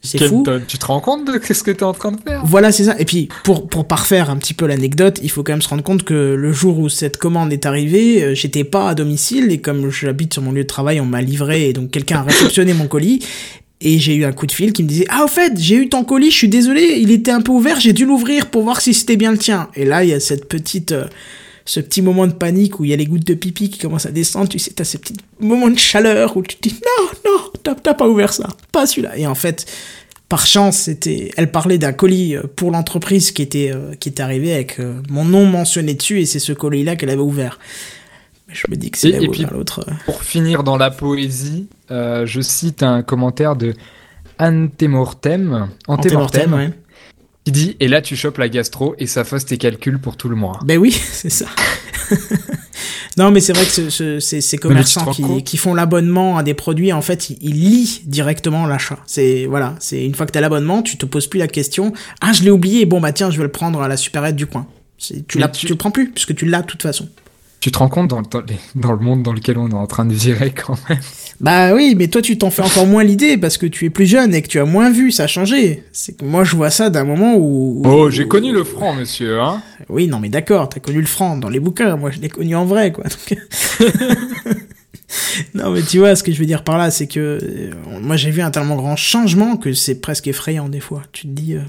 c'est 0.05 0.17
fou. 0.27 0.43
Kenton, 0.43 0.61
Tu 0.67 0.77
te 0.77 0.85
rends 0.85 0.99
compte 1.01 1.25
de 1.25 1.39
ce 1.53 1.63
que 1.63 1.71
t'es 1.71 1.83
en 1.83 1.93
train 1.93 2.11
de 2.11 2.19
faire 2.21 2.45
Voilà, 2.45 2.71
c'est 2.71 2.85
ça. 2.85 2.95
Et 2.99 3.05
puis, 3.05 3.27
pour, 3.43 3.67
pour 3.67 3.85
parfaire 3.87 4.29
un 4.29 4.37
petit 4.37 4.53
peu 4.53 4.65
l'anecdote, 4.65 5.19
il 5.23 5.29
faut 5.29 5.43
quand 5.43 5.53
même 5.53 5.61
se 5.61 5.67
rendre 5.69 5.83
compte 5.83 6.03
que 6.03 6.13
le 6.35 6.51
jour 6.53 6.79
où 6.79 6.89
cette 6.89 7.17
commande 7.17 7.51
est 7.51 7.65
arrivée, 7.65 8.23
euh, 8.23 8.35
j'étais 8.35 8.63
pas 8.63 8.89
à 8.89 8.95
domicile 8.95 9.51
et 9.51 9.57
comme 9.59 9.89
j'habite 9.89 10.33
sur 10.33 10.41
mon 10.41 10.51
lieu 10.51 10.63
de 10.63 10.67
travail, 10.67 10.99
on 11.01 11.05
m'a 11.05 11.21
livré 11.21 11.69
et 11.69 11.73
donc 11.73 11.91
quelqu'un 11.91 12.19
a 12.19 12.23
réceptionné 12.23 12.73
mon 12.73 12.87
colis. 12.87 13.19
Et 13.81 13.99
j'ai 13.99 14.15
eu 14.15 14.23
un 14.23 14.31
coup 14.31 14.47
de 14.47 14.53
fil 14.53 14.71
qui 14.71 14.83
me 14.83 14.87
disait 14.87 15.05
Ah, 15.09 15.25
au 15.25 15.27
fait, 15.27 15.53
j'ai 15.57 15.75
eu 15.75 15.89
ton 15.89 16.03
colis, 16.05 16.31
je 16.31 16.37
suis 16.37 16.47
désolé, 16.49 16.97
il 16.97 17.11
était 17.11 17.31
un 17.31 17.41
peu 17.41 17.51
ouvert, 17.51 17.79
j'ai 17.79 17.91
dû 17.93 18.05
l'ouvrir 18.05 18.47
pour 18.47 18.63
voir 18.63 18.79
si 18.79 18.93
c'était 18.93 19.17
bien 19.17 19.31
le 19.31 19.37
tien. 19.37 19.67
Et 19.75 19.83
là, 19.83 20.03
il 20.03 20.09
y 20.09 20.13
a 20.13 20.19
cette 20.19 20.47
petite. 20.47 20.93
euh, 20.93 21.05
ce 21.65 21.79
petit 21.79 22.01
moment 22.03 22.27
de 22.27 22.33
panique 22.33 22.79
où 22.79 22.85
il 22.85 22.91
y 22.91 22.93
a 22.93 22.95
les 22.95 23.05
gouttes 23.07 23.25
de 23.25 23.33
pipi 23.33 23.69
qui 23.71 23.79
commencent 23.79 24.05
à 24.05 24.11
descendre, 24.11 24.47
tu 24.49 24.59
sais, 24.59 24.71
t'as 24.71 24.83
ces 24.83 24.99
petits 24.99 25.15
moments 25.39 25.69
de 25.69 25.77
chaleur 25.79 26.37
où 26.37 26.43
tu 26.43 26.55
te 26.57 26.69
dis 26.69 26.75
non, 26.75 27.07
non, 27.25 27.39
t'as 27.63 27.73
t'as 27.75 27.93
pas 27.95 28.07
ouvert 28.07 28.33
ça, 28.33 28.47
pas 28.71 28.85
celui-là. 28.85 29.17
Et 29.17 29.25
en 29.25 29.33
fait, 29.35 29.65
par 30.29 30.45
chance, 30.45 30.77
c'était, 30.77 31.31
elle 31.37 31.51
parlait 31.51 31.77
d'un 31.79 31.93
colis 31.93 32.35
euh, 32.35 32.43
pour 32.55 32.71
l'entreprise 32.71 33.31
qui 33.31 33.41
était, 33.41 33.71
euh, 33.73 33.93
qui 33.99 34.09
était 34.09 34.21
arrivé 34.23 34.53
avec 34.53 34.79
euh, 34.79 35.01
mon 35.09 35.25
nom 35.25 35.45
mentionné 35.45 35.93
dessus 35.95 36.19
et 36.21 36.25
c'est 36.25 36.39
ce 36.39 36.53
colis-là 36.53 36.95
qu'elle 36.95 37.09
avait 37.11 37.21
ouvert. 37.21 37.59
Mais 38.47 38.53
je 38.53 38.63
me 38.69 38.75
dis 38.75 38.91
que 38.91 38.97
c'est 38.99 39.09
Et- 39.09 39.11
là 39.13 39.19
et 39.21 39.27
où 39.27 39.31
puis- 39.31 39.45
l'autre. 39.51 39.85
Pour 40.05 40.21
finir 40.23 40.63
dans 40.63 40.77
la 40.77 40.91
poésie, 40.91 41.67
euh, 41.89 42.25
je 42.27 42.41
cite 42.41 42.83
un 42.83 43.01
commentaire 43.01 43.55
de 43.55 43.73
Antemortem, 44.39 45.69
Antemortem, 45.87 45.87
Antemortem, 45.87 46.53
ouais. 46.53 46.69
Qui 47.45 47.51
dit 47.51 47.77
Et 47.79 47.87
là, 47.87 48.01
tu 48.01 48.15
chopes 48.17 48.37
la 48.37 48.49
gastro 48.49 48.95
et 48.99 49.07
ça 49.07 49.23
fausse 49.23 49.45
tes 49.45 49.57
calculs 49.57 49.99
pour 49.99 50.17
tout 50.17 50.27
le 50.27 50.35
mois. 50.35 50.59
Ben 50.65 50.77
oui, 50.77 50.91
c'est 51.11 51.29
ça. 51.29 51.45
non, 53.17 53.31
mais 53.31 53.39
c'est 53.39 53.53
vrai 53.53 53.63
que 53.65 53.71
ce- 53.71 53.89
ce- 53.89 54.19
ces, 54.19 54.57
commerçants 54.57 55.11
qui, 55.43 55.57
font 55.57 55.73
l'abonnement 55.73 56.37
à 56.37 56.43
des 56.43 56.53
produits, 56.53 56.91
en 56.91 57.01
fait, 57.01 57.29
ils, 57.29 57.37
ils 57.41 57.53
lient 57.69 58.01
directement 58.05 58.65
l'achat. 58.67 58.99
C'est 59.05 59.45
voilà, 59.45 59.75
c'est 59.79 60.03
une 60.05 60.13
fois 60.15 60.25
que 60.25 60.31
t'as 60.31 60.41
l'abonnement, 60.41 60.81
tu 60.81 60.97
te 60.97 61.05
poses 61.05 61.27
plus 61.27 61.39
la 61.39 61.47
question. 61.47 61.93
Ah, 62.21 62.33
je 62.33 62.43
l'ai 62.43 62.51
oublié. 62.51 62.85
Bon 62.85 62.99
bah 62.99 63.13
tiens, 63.13 63.31
je 63.31 63.37
vais 63.37 63.43
le 63.43 63.51
prendre 63.51 63.81
à 63.81 63.87
la 63.87 63.97
supérette 63.97 64.35
du 64.35 64.45
coin. 64.47 64.67
Tu 64.97 65.23
tu- 65.23 65.39
tu... 65.53 65.67
le 65.67 65.75
prends 65.75 65.91
plus 65.91 66.09
puisque 66.11 66.35
tu 66.35 66.45
l'as 66.45 66.61
de 66.61 66.67
toute 66.67 66.81
façon. 66.81 67.07
Tu 67.59 67.71
te 67.71 67.77
rends 67.79 67.89
compte 67.89 68.09
dans, 68.09 68.21
dans 68.21 68.41
les- 68.41 68.59
dans 68.75 68.91
le 68.91 68.99
monde 68.99 69.23
dans 69.23 69.33
lequel 69.33 69.57
on 69.57 69.69
est 69.69 69.73
en 69.73 69.87
train 69.87 70.05
de 70.05 70.13
virer 70.13 70.51
quand 70.51 70.77
même 70.89 70.99
Bah 71.41 71.73
oui, 71.73 71.95
mais 71.97 72.07
toi 72.07 72.21
tu 72.21 72.37
t'en 72.37 72.49
fais 72.49 72.61
encore 72.61 72.87
moins 72.87 73.03
l'idée 73.03 73.37
parce 73.37 73.57
que 73.57 73.65
tu 73.65 73.85
es 73.85 73.89
plus 73.89 74.05
jeune 74.05 74.33
et 74.33 74.41
que 74.41 74.47
tu 74.47 74.57
as 74.59 74.65
moins 74.65 74.89
vu, 74.89 75.11
ça 75.11 75.23
a 75.23 75.27
changé. 75.27 75.83
C'est 75.91 76.15
que 76.17 76.23
moi 76.23 76.43
je 76.45 76.55
vois 76.55 76.69
ça 76.69 76.89
d'un 76.89 77.03
moment 77.03 77.35
où. 77.35 77.81
où- 77.83 77.89
Oh, 77.89 78.09
j'ai 78.09 78.25
connu 78.27 78.53
le 78.53 78.63
franc, 78.63 78.93
monsieur, 78.93 79.41
hein 79.41 79.61
Oui, 79.89 80.07
non 80.07 80.19
mais 80.19 80.29
d'accord, 80.29 80.69
t'as 80.69 80.79
connu 80.79 81.01
le 81.01 81.05
franc 81.07 81.35
dans 81.37 81.49
les 81.49 81.59
bouquins, 81.59 81.97
moi 81.97 82.09
je 82.11 82.19
l'ai 82.19 82.29
connu 82.29 82.55
en 82.55 82.65
vrai, 82.65 82.91
quoi. 82.93 83.03
Donc- 83.03 83.37
non 85.53 85.71
mais 85.71 85.81
tu 85.81 85.99
vois, 85.99 86.15
ce 86.15 86.23
que 86.23 86.31
je 86.31 86.39
veux 86.39 86.45
dire 86.45 86.63
par 86.63 86.77
là, 86.77 86.89
c'est 86.91 87.07
que 87.07 87.19
euh, 87.41 87.71
moi 88.01 88.15
j'ai 88.15 88.31
vu 88.31 88.41
un 88.41 88.51
tellement 88.51 88.75
grand 88.77 88.95
changement 88.95 89.57
que 89.57 89.73
c'est 89.73 89.95
presque 89.95 90.27
effrayant 90.27 90.69
des 90.69 90.79
fois. 90.79 91.03
Tu 91.11 91.23
te 91.23 91.27
dis. 91.27 91.55
euh, 91.55 91.61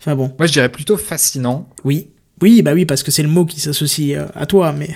Enfin 0.00 0.16
bon, 0.16 0.32
Moi, 0.38 0.46
je 0.48 0.52
dirais 0.52 0.68
plutôt 0.68 0.96
fascinant. 0.96 1.68
oui. 1.84 2.08
Oui, 2.40 2.60
bah 2.60 2.72
oui, 2.74 2.84
parce 2.86 3.04
que 3.04 3.12
c'est 3.12 3.22
le 3.22 3.28
mot 3.28 3.44
qui 3.46 3.60
s'associe 3.60 4.18
euh, 4.18 4.26
à 4.34 4.46
toi, 4.46 4.72
mais. 4.76 4.90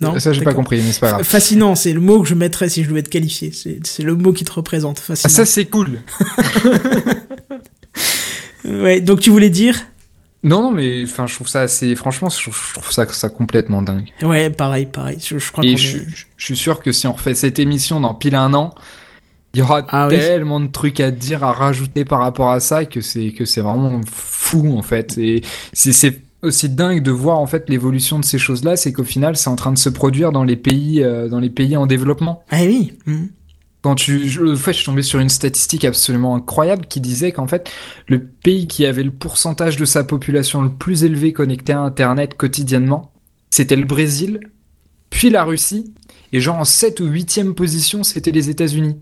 Non, 0.00 0.18
ça, 0.18 0.32
j'ai 0.32 0.42
pas 0.42 0.54
compris, 0.54 0.80
mais 0.84 0.90
c'est 0.92 1.00
pas 1.00 1.10
grave. 1.10 1.22
Fascinant, 1.22 1.74
c'est 1.76 1.92
le 1.92 2.00
mot 2.00 2.20
que 2.22 2.28
je 2.28 2.34
mettrais 2.34 2.68
si 2.68 2.82
je 2.82 2.88
devais 2.88 3.02
te 3.02 3.08
qualifier. 3.10 3.52
C'est 3.52 4.02
le 4.02 4.16
mot 4.16 4.32
qui 4.32 4.44
te 4.44 4.52
représente. 4.52 5.02
Ah, 5.08 5.14
ça, 5.14 5.44
c'est 5.46 5.66
cool 5.66 6.00
Ouais, 8.64 9.00
donc 9.00 9.20
tu 9.20 9.30
voulais 9.30 9.50
dire 9.50 9.76
Non, 10.42 10.62
non, 10.62 10.70
mais 10.72 11.02
enfin, 11.04 11.26
je 11.26 11.34
trouve 11.34 11.48
ça 11.48 11.62
assez... 11.62 11.94
Franchement, 11.96 12.28
je 12.30 12.40
trouve, 12.42 12.58
je 12.68 12.74
trouve 12.80 12.92
ça, 12.92 13.06
ça 13.08 13.28
complètement 13.28 13.82
dingue. 13.82 14.08
Ouais, 14.22 14.50
pareil, 14.50 14.86
pareil. 14.86 15.18
Je, 15.24 15.38
je 15.38 15.52
crois 15.52 15.64
est- 15.64 15.76
je, 15.76 15.98
suis 16.38 16.56
sûr 16.56 16.80
que 16.80 16.90
si 16.90 17.06
on 17.06 17.12
refait 17.12 17.34
cette 17.34 17.58
émission 17.58 18.00
dans 18.00 18.14
pile 18.14 18.34
un 18.34 18.54
an, 18.54 18.74
il 19.52 19.60
y 19.60 19.62
aura 19.62 19.84
Ah 19.90 20.08
oui. 20.08 20.16
tellement 20.16 20.60
de 20.60 20.66
trucs 20.66 20.98
à 21.00 21.10
dire, 21.10 21.44
à 21.44 21.52
rajouter 21.52 22.04
par 22.04 22.20
rapport 22.20 22.50
à 22.50 22.60
ça 22.60 22.84
que 22.86 23.00
c'est 23.00 23.32
que 23.32 23.44
c'est 23.44 23.60
vraiment 23.60 24.00
fou 24.10 24.76
en 24.76 24.82
fait. 24.82 25.16
Et 25.18 25.42
c'est 25.72 26.20
c'est 26.50 26.66
aussi 26.66 26.74
dingue 26.74 27.02
de 27.02 27.10
voir 27.10 27.38
en 27.38 27.46
fait 27.46 27.68
l'évolution 27.68 28.18
de 28.18 28.24
ces 28.24 28.38
choses-là, 28.38 28.76
c'est 28.76 28.92
qu'au 28.92 29.04
final, 29.04 29.36
c'est 29.36 29.48
en 29.48 29.56
train 29.56 29.72
de 29.72 29.78
se 29.78 29.88
produire 29.88 30.32
dans 30.32 30.44
les 30.44 30.56
pays 30.56 31.02
euh, 31.02 31.28
dans 31.28 31.40
les 31.40 31.50
pays 31.50 31.76
en 31.76 31.86
développement. 31.86 32.42
Ah 32.50 32.62
oui. 32.62 32.92
mhm. 33.06 33.30
Quand 33.82 33.96
tu, 33.96 34.26
je, 34.26 34.54
fait, 34.56 34.72
je 34.72 34.78
suis 34.78 34.86
tombé 34.86 35.02
sur 35.02 35.20
une 35.20 35.28
statistique 35.28 35.84
absolument 35.84 36.34
incroyable 36.36 36.86
qui 36.86 37.02
disait 37.02 37.32
qu'en 37.32 37.46
fait, 37.46 37.70
le 38.08 38.24
pays 38.24 38.66
qui 38.66 38.86
avait 38.86 39.02
le 39.02 39.10
pourcentage 39.10 39.76
de 39.76 39.84
sa 39.84 40.04
population 40.04 40.62
le 40.62 40.70
plus 40.70 41.04
élevé 41.04 41.34
connecté 41.34 41.74
à 41.74 41.80
Internet 41.80 42.34
quotidiennement, 42.34 43.12
c'était 43.50 43.76
le 43.76 43.84
Brésil, 43.84 44.40
puis 45.10 45.28
la 45.28 45.44
Russie, 45.44 45.92
et 46.34 46.40
genre 46.40 46.56
en 46.58 46.64
7 46.64 46.98
ou 46.98 47.06
8e 47.08 47.54
position, 47.54 48.02
c'était 48.02 48.32
les 48.32 48.50
États-Unis. 48.50 48.96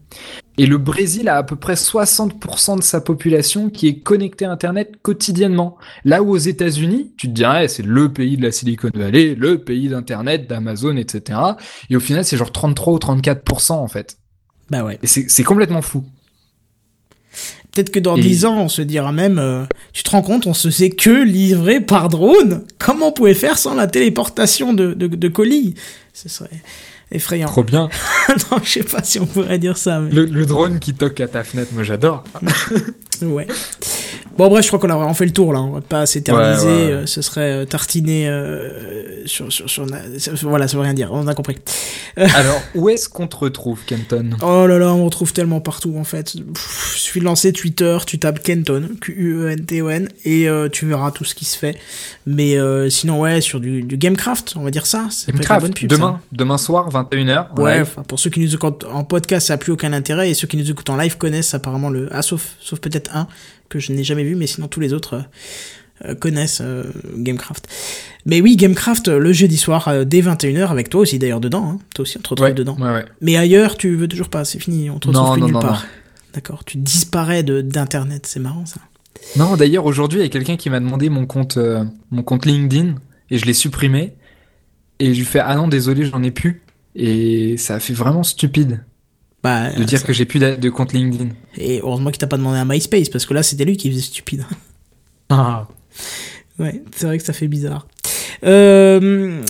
Et 0.58 0.66
le 0.66 0.76
Brésil 0.76 1.30
a 1.30 1.38
à 1.38 1.42
peu 1.42 1.56
près 1.56 1.72
60% 1.76 2.76
de 2.76 2.82
sa 2.82 3.00
population 3.00 3.70
qui 3.70 3.88
est 3.88 4.00
connectée 4.00 4.44
à 4.44 4.50
Internet 4.52 4.92
quotidiennement. 5.00 5.78
Là 6.04 6.22
où 6.22 6.28
aux 6.28 6.36
États-Unis, 6.36 7.14
tu 7.16 7.28
te 7.28 7.32
dirais, 7.32 7.68
c'est 7.68 7.86
le 7.86 8.12
pays 8.12 8.36
de 8.36 8.42
la 8.42 8.52
Silicon 8.52 8.90
Valley, 8.94 9.34
le 9.34 9.56
pays 9.56 9.88
d'Internet, 9.88 10.46
d'Amazon, 10.46 10.98
etc. 10.98 11.38
Et 11.88 11.96
au 11.96 12.00
final, 12.00 12.22
c'est 12.26 12.36
genre 12.36 12.52
33 12.52 12.92
ou 12.92 12.98
34% 12.98 13.72
en 13.72 13.88
fait. 13.88 14.18
Bah 14.68 14.84
ouais. 14.84 14.98
Et 15.02 15.06
c'est 15.06 15.42
complètement 15.44 15.80
fou. 15.80 16.04
Peut-être 17.72 17.90
que 17.90 17.98
dans 17.98 18.18
Et- 18.18 18.20
10 18.20 18.44
ans, 18.44 18.58
on 18.60 18.68
se 18.68 18.82
dira 18.82 19.10
même, 19.10 19.38
euh, 19.38 19.64
tu 19.94 20.02
te 20.02 20.10
rends 20.10 20.20
compte, 20.20 20.46
on 20.46 20.52
se 20.52 20.70
sait 20.70 20.90
que 20.90 21.24
livrer 21.24 21.80
par 21.80 22.10
drone? 22.10 22.64
Comment 22.78 23.08
on 23.08 23.12
pouvait 23.12 23.32
faire 23.32 23.56
sans 23.56 23.74
la 23.74 23.86
téléportation 23.86 24.74
de, 24.74 24.92
de, 24.92 25.06
de 25.06 25.28
colis? 25.28 25.74
Ce 26.12 26.28
serait 26.28 26.60
effrayant. 27.12 27.48
Trop 27.48 27.62
bien. 27.64 27.88
non, 28.50 28.58
je 28.62 28.68
sais 28.70 28.82
pas 28.82 29.02
si 29.02 29.20
on 29.20 29.26
pourrait 29.26 29.58
dire 29.58 29.76
ça, 29.76 30.00
mais 30.00 30.10
Le, 30.10 30.24
le 30.24 30.46
drone 30.46 30.78
qui 30.78 30.94
toque 30.94 31.20
à 31.20 31.28
ta 31.28 31.44
fenêtre, 31.44 31.70
moi 31.72 31.82
j'adore. 31.82 32.24
ouais. 33.22 33.46
Bon, 34.42 34.48
bref, 34.48 34.64
je 34.64 34.70
crois 34.70 34.80
qu'on 34.80 34.90
a 34.92 34.96
vraiment 34.96 35.14
fait 35.14 35.24
le 35.24 35.30
tour 35.30 35.52
là. 35.52 35.60
On 35.60 35.70
va 35.70 35.80
pas 35.80 36.04
s'éterniser. 36.04 36.66
Ouais, 36.66 36.72
ouais, 36.72 36.86
ouais. 36.86 36.92
euh, 36.94 37.06
ce 37.06 37.22
serait 37.22 37.52
euh, 37.52 37.64
tartiner 37.64 38.28
euh, 38.28 39.24
sur, 39.24 39.52
sur, 39.52 39.70
sur, 39.70 39.86
Voilà, 40.42 40.66
ça 40.66 40.76
veut 40.76 40.82
rien 40.82 40.94
dire. 40.94 41.10
On 41.12 41.28
a 41.28 41.34
compris. 41.34 41.58
Alors, 42.16 42.60
où 42.74 42.88
est-ce 42.88 43.08
qu'on 43.08 43.28
te 43.28 43.36
retrouve, 43.36 43.78
Kenton? 43.86 44.30
Oh 44.42 44.66
là 44.66 44.78
là, 44.78 44.92
on 44.92 45.04
retrouve 45.04 45.32
tellement 45.32 45.60
partout 45.60 45.94
en 45.96 46.02
fait. 46.02 46.32
Pff, 46.32 46.96
suffit 46.96 47.20
de 47.20 47.24
lancer 47.24 47.52
Twitter, 47.52 47.98
tu 48.06 48.18
tapes 48.18 48.42
Kenton, 48.42 48.88
Q-U-E-N-T-O-N, 49.00 50.08
et 50.24 50.48
euh, 50.48 50.68
tu 50.68 50.86
verras 50.86 51.10
tout 51.10 51.24
ce 51.24 51.34
qui 51.34 51.44
se 51.44 51.58
fait. 51.58 51.78
Mais 52.26 52.56
euh, 52.56 52.88
sinon, 52.90 53.20
ouais, 53.20 53.40
sur 53.40 53.60
du, 53.60 53.82
du 53.82 53.96
Gamecraft, 53.96 54.54
on 54.56 54.62
va 54.62 54.70
dire 54.70 54.86
ça. 54.86 55.08
C'est 55.10 55.32
la 55.48 55.60
bonne 55.60 55.74
pub, 55.74 55.88
demain, 55.88 56.20
demain 56.32 56.58
soir, 56.58 56.88
21h. 56.90 57.34
ça. 57.54 57.62
Ouais, 57.62 57.84
pour 58.08 58.18
ceux 58.18 58.30
qui 58.30 58.40
nous 58.40 58.54
écoutent 58.54 58.86
en 58.90 59.04
podcast, 59.04 59.48
ça 59.48 59.54
n'a 59.54 59.58
plus 59.58 59.72
aucun 59.72 59.92
intérêt, 59.92 60.30
et 60.30 60.34
ceux 60.34 60.46
qui 60.46 60.56
nous 60.56 60.70
écoutent 60.70 60.90
en 60.90 60.96
live 60.96 61.18
connaissent 61.18 61.54
apparemment 61.54 61.90
le. 61.90 62.08
Ah, 62.12 62.22
sauf, 62.22 62.56
sauf 62.60 62.80
peut-être 62.80 63.14
un, 63.14 63.26
que 63.72 63.78
je 63.80 63.92
n'ai 63.92 64.04
jamais 64.04 64.24
vu, 64.24 64.34
mais 64.36 64.46
sinon 64.46 64.68
tous 64.68 64.80
les 64.80 64.92
autres. 64.92 65.14
euh, 65.14 65.22
euh, 66.04 66.14
connaissent 66.16 66.60
euh, 66.62 66.82
Gamecraft. 67.16 67.68
Mais 68.26 68.40
oui, 68.40 68.56
Gamecraft, 68.56 69.06
le 69.08 69.32
jeudi 69.32 69.56
soir, 69.56 70.04
dès 70.04 70.20
21h, 70.20 70.66
avec 70.68 70.88
toi 70.88 71.02
aussi 71.02 71.18
d'ailleurs 71.18 71.38
dedans. 71.40 71.64
Hein. 71.74 71.78
Toi 71.94 72.02
aussi, 72.02 72.18
on 72.18 72.22
te 72.22 72.28
retrouve 72.30 72.48
ouais, 72.48 72.54
dedans. 72.54 72.76
ouais, 72.80 72.90
ouais. 72.92 73.04
Mais 73.20 73.36
ailleurs, 73.36 73.76
tu 73.76 73.94
veux 73.94 74.08
toujours 74.08 74.28
pas, 74.28 74.44
c'est 74.44 74.58
fini, 74.58 74.90
on 74.90 74.98
te 74.98 75.08
retrouve 75.08 75.26
Non, 75.26 75.32
plus 75.32 75.40
non, 75.42 75.46
nulle 75.46 75.54
non, 75.54 75.60
part. 75.60 75.86
D'accord, 76.34 76.64
tu 76.64 76.78
disparais 76.78 77.42
de 77.44 77.60
d'internet, 77.60 78.26
c'est 78.26 78.40
marrant 78.40 78.66
ça. 78.66 78.80
Non, 79.36 79.56
d'ailleurs, 79.56 79.84
aujourd'hui, 79.86 80.18
il 80.20 80.22
y 80.22 80.26
a 80.26 80.28
quelqu'un 80.28 80.56
qui 80.56 80.70
m'a 80.70 80.80
demandé 80.80 81.08
mon 81.08 81.26
compte, 81.26 81.56
euh, 81.56 81.84
mon 82.10 82.22
compte 82.24 82.46
LinkedIn, 82.46 82.94
et 83.30 83.38
je 83.38 83.44
l'ai 83.44 83.52
supprimé. 83.54 84.14
Et 84.98 85.14
je 85.14 85.18
lui 85.20 85.26
fais, 85.26 85.40
ah 85.40 85.54
non, 85.54 85.68
désolé, 85.68 86.04
j'en 86.04 86.22
ai 86.22 86.30
plus. 86.32 86.62
Et 86.96 87.56
ça 87.58 87.76
a 87.76 87.80
fait 87.80 87.92
vraiment 87.94 88.22
stupide 88.24 88.82
Bah, 89.42 89.72
de 89.72 89.82
dire 89.82 90.04
que 90.04 90.12
j'ai 90.12 90.24
plus 90.24 90.38
de 90.38 90.70
compte 90.70 90.92
LinkedIn. 90.92 91.30
et 91.56 91.80
heureusement 91.80 92.10
qu'il 92.10 92.18
t'a 92.18 92.28
pas 92.28 92.36
demandé 92.36 92.58
un 92.58 92.64
MySpace 92.64 93.08
parce 93.08 93.26
que 93.26 93.34
là 93.34 93.42
c'était 93.42 93.64
lui 93.64 93.76
qui 93.76 93.90
faisait 93.90 94.00
stupide. 94.02 94.44
Ah. 95.30 95.66
ouais, 96.58 96.82
c'est 96.94 97.06
vrai 97.06 97.18
que 97.18 97.24
ça 97.24 97.32
fait 97.32 97.48
bizarre. 97.48 97.86
Euh, 98.44 99.40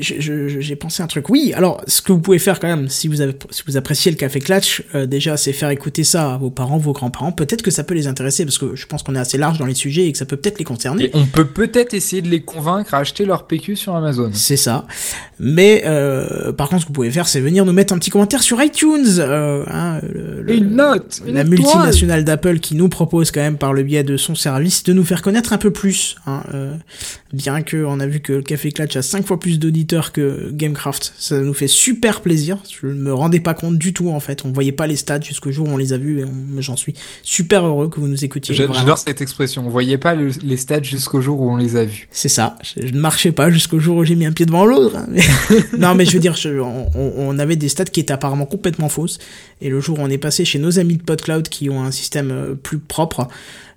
J'ai 0.00 0.76
pensé 0.76 1.02
un 1.02 1.06
truc. 1.06 1.28
Oui, 1.28 1.52
alors 1.54 1.80
ce 1.86 2.02
que 2.02 2.12
vous 2.12 2.20
pouvez 2.20 2.38
faire 2.38 2.60
quand 2.60 2.68
même, 2.68 2.88
si 2.88 3.08
vous, 3.08 3.20
avez, 3.20 3.34
si 3.50 3.62
vous 3.66 3.76
appréciez 3.76 4.10
le 4.10 4.16
café 4.16 4.40
Clutch, 4.40 4.82
euh, 4.94 5.06
déjà 5.06 5.36
c'est 5.36 5.52
faire 5.52 5.70
écouter 5.70 6.04
ça 6.04 6.34
à 6.34 6.38
vos 6.38 6.50
parents, 6.50 6.78
vos 6.78 6.92
grands-parents. 6.92 7.32
Peut-être 7.32 7.62
que 7.62 7.70
ça 7.70 7.84
peut 7.84 7.94
les 7.94 8.06
intéresser 8.06 8.44
parce 8.44 8.58
que 8.58 8.74
je 8.76 8.86
pense 8.86 9.02
qu'on 9.02 9.14
est 9.14 9.18
assez 9.20 9.38
large 9.38 9.58
dans 9.58 9.66
les 9.66 9.74
sujets 9.74 10.06
et 10.06 10.12
que 10.12 10.18
ça 10.18 10.24
peut 10.26 10.36
peut-être 10.36 10.58
les 10.58 10.64
concerner. 10.64 11.04
Et 11.04 11.10
on 11.14 11.26
peut 11.26 11.46
peut-être 11.46 11.94
essayer 11.94 12.22
de 12.22 12.28
les 12.28 12.40
convaincre 12.42 12.94
à 12.94 12.98
acheter 12.98 13.24
leur 13.24 13.46
PQ 13.46 13.76
sur 13.76 13.94
Amazon. 13.94 14.30
C'est 14.34 14.56
ça. 14.56 14.86
Mais 15.38 15.82
euh, 15.86 16.52
par 16.52 16.68
contre, 16.68 16.82
ce 16.82 16.86
que 16.86 16.88
vous 16.90 16.94
pouvez 16.94 17.10
faire, 17.10 17.28
c'est 17.28 17.40
venir 17.40 17.64
nous 17.64 17.72
mettre 17.72 17.92
un 17.92 17.98
petit 17.98 18.10
commentaire 18.10 18.42
sur 18.42 18.62
iTunes. 18.62 19.20
Hein, 19.20 20.00
le- 20.02 20.42
le- 20.42 20.54
Une 20.54 20.76
note 20.76 21.20
une 21.26 21.34
la 21.34 21.40
étoile. 21.42 21.48
multinationale 21.58 22.24
d'Apple 22.24 22.58
qui 22.58 22.74
nous 22.74 22.88
propose 22.88 23.30
quand 23.30 23.40
même 23.40 23.56
par 23.56 23.72
le 23.72 23.82
biais 23.82 24.02
de 24.04 24.16
son 24.16 24.34
service 24.34 24.82
de 24.84 24.92
nous 24.92 25.04
faire 25.04 25.22
connaître 25.22 25.52
un 25.52 25.58
peu 25.58 25.70
plus. 25.70 26.16
Hein, 26.26 26.42
bien 27.32 27.62
que 27.62 27.79
on 27.86 28.00
a 28.00 28.06
vu 28.06 28.20
que 28.20 28.32
le 28.34 28.42
Café 28.42 28.72
Clutch 28.72 28.96
a 28.96 29.02
5 29.02 29.26
fois 29.26 29.38
plus 29.40 29.58
d'auditeurs 29.58 30.12
que 30.12 30.50
Gamecraft, 30.52 31.12
ça 31.18 31.38
nous 31.40 31.54
fait 31.54 31.66
super 31.68 32.20
plaisir. 32.20 32.58
Je 32.80 32.86
ne 32.86 32.94
me 32.94 33.12
rendais 33.14 33.40
pas 33.40 33.54
compte 33.54 33.78
du 33.78 33.92
tout 33.92 34.10
en 34.10 34.20
fait. 34.20 34.44
On 34.44 34.52
voyait 34.52 34.72
pas 34.72 34.86
les 34.86 34.96
stats 34.96 35.20
jusqu'au 35.20 35.50
jour 35.52 35.68
où 35.68 35.72
on 35.72 35.76
les 35.76 35.92
a 35.92 35.98
vus 35.98 36.20
et 36.20 36.24
j'en 36.58 36.76
suis 36.76 36.94
super 37.22 37.64
heureux 37.66 37.88
que 37.88 38.00
vous 38.00 38.08
nous 38.08 38.24
écoutiez. 38.24 38.54
J'adore 38.54 38.98
cette 38.98 39.20
expression. 39.20 39.64
On 39.66 39.70
voyait 39.70 39.98
pas 39.98 40.14
le- 40.14 40.30
les 40.42 40.56
stats 40.56 40.82
jusqu'au 40.82 41.20
jour 41.20 41.40
où 41.40 41.50
on 41.50 41.56
les 41.56 41.76
a 41.76 41.84
vus. 41.84 42.08
C'est 42.10 42.28
ça. 42.28 42.56
Je, 42.62 42.86
je 42.86 42.92
ne 42.92 43.00
marchais 43.00 43.32
pas 43.32 43.50
jusqu'au 43.50 43.78
jour 43.78 43.96
où 43.98 44.04
j'ai 44.04 44.16
mis 44.16 44.26
un 44.26 44.32
pied 44.32 44.46
devant 44.46 44.64
l'autre. 44.66 44.96
hein, 44.96 45.06
mais- 45.10 45.22
non, 45.78 45.94
mais 45.94 46.04
je 46.04 46.12
veux 46.12 46.20
dire, 46.20 46.36
je- 46.36 46.58
on, 46.60 46.86
on- 46.94 47.12
on 47.16 47.38
avait 47.38 47.56
des 47.56 47.68
stats 47.68 47.84
qui 47.84 48.00
étaient 48.00 48.12
apparemment 48.12 48.46
complètement 48.46 48.88
fausses. 48.88 49.18
Et 49.62 49.68
le 49.68 49.80
jour 49.80 49.98
où 49.98 50.02
on 50.02 50.08
est 50.08 50.18
passé 50.18 50.44
chez 50.44 50.58
nos 50.58 50.78
amis 50.78 50.96
de 50.96 51.02
PodCloud 51.02 51.48
qui 51.48 51.68
ont 51.70 51.82
un 51.82 51.90
système 51.90 52.30
euh, 52.30 52.54
plus 52.54 52.78
propre, 52.78 53.28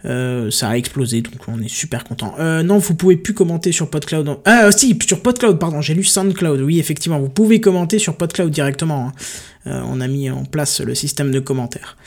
euh, 0.06 0.52
ça 0.52 0.70
a 0.70 0.78
explosé. 0.78 1.22
Donc 1.22 1.42
on 1.48 1.62
est 1.62 1.70
super 1.70 2.04
content. 2.04 2.36
Euh, 2.40 2.64
non, 2.64 2.78
vous 2.78 2.96
pouvez 2.96 3.16
plus 3.18 3.34
commenter 3.34 3.72
sur 3.72 3.90
PodCloud. 3.90 4.38
Ah, 4.46 4.66
euh, 4.66 4.72
si, 4.72 4.98
sur 5.06 5.22
PodCloud, 5.22 5.60
pardon. 5.60 5.82
J'ai 5.82 5.94
lu 5.94 6.04
SoundCloud. 6.04 6.62
Oui, 6.62 6.80
effectivement, 6.80 7.20
vous 7.20 7.30
pouvez 7.30 7.62
commenter 7.62 8.00
sur 8.00 8.16
PodCloud 8.16 8.52
directement. 8.52 9.08
hein. 9.08 9.14
Euh, 9.68 9.82
on 9.88 10.02
a 10.02 10.08
mis 10.08 10.30
en 10.30 10.44
place 10.44 10.82
le 10.82 10.94
système 10.94 11.32
de 11.32 11.40
commentaires. 11.40 11.98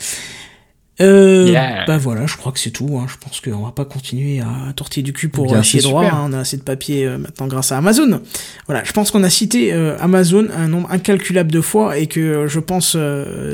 Euh, 0.99 1.45
Yeah. 1.47 1.85
Bah 1.85 1.97
voilà, 1.97 2.25
je 2.25 2.35
crois 2.37 2.51
que 2.51 2.59
c'est 2.59 2.71
tout. 2.71 2.97
hein. 2.99 3.05
Je 3.07 3.15
pense 3.23 3.39
qu'on 3.39 3.63
va 3.63 3.71
pas 3.71 3.85
continuer 3.85 4.39
à 4.41 4.73
tortiller 4.73 5.03
du 5.03 5.13
cul 5.13 5.29
pour 5.29 5.45
Bien, 5.47 5.61
chier 5.61 5.81
droit. 5.81 6.03
hein. 6.05 6.25
On 6.29 6.33
a 6.33 6.39
assez 6.39 6.57
de 6.57 6.63
papier 6.63 7.05
euh, 7.05 7.17
maintenant 7.19 7.45
grâce 7.47 7.71
à 7.71 7.77
Amazon. 7.77 8.19
Voilà, 8.65 8.83
je 8.83 8.91
pense 8.93 9.11
qu'on 9.11 9.23
a 9.23 9.29
cité 9.29 9.73
euh, 9.73 9.95
Amazon 9.99 10.47
un 10.55 10.67
nombre 10.67 10.91
incalculable 10.91 11.51
de 11.51 11.61
fois 11.61 11.97
et 11.99 12.07
que 12.07 12.19
euh, 12.19 12.47
je 12.47 12.59
pense 12.59 12.97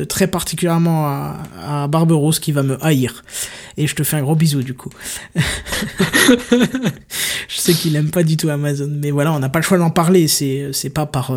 très 0.07 0.27
particulièrement 0.27 1.05
à, 1.07 1.37
à 1.61 1.89
qui 2.41 2.51
va 2.53 2.63
me 2.63 2.83
haïr. 2.83 3.23
Et 3.77 3.87
je 3.87 3.95
te 3.95 4.03
fais 4.03 4.17
un 4.17 4.21
gros 4.21 4.35
bisou 4.35 4.61
du 4.63 4.73
coup. 4.73 4.89
je 5.35 5.41
sais 7.49 7.73
qu'il 7.73 7.95
aime 7.95 8.11
pas 8.11 8.23
du 8.23 8.37
tout 8.37 8.49
Amazon, 8.49 8.89
mais 8.89 9.11
voilà, 9.11 9.33
on 9.33 9.39
n'a 9.39 9.49
pas 9.49 9.59
le 9.59 9.63
choix 9.63 9.77
d'en 9.77 9.89
parler. 9.89 10.27
C'est 10.27 10.69
c'est 10.71 10.89
pas 10.91 11.05
par 11.05 11.31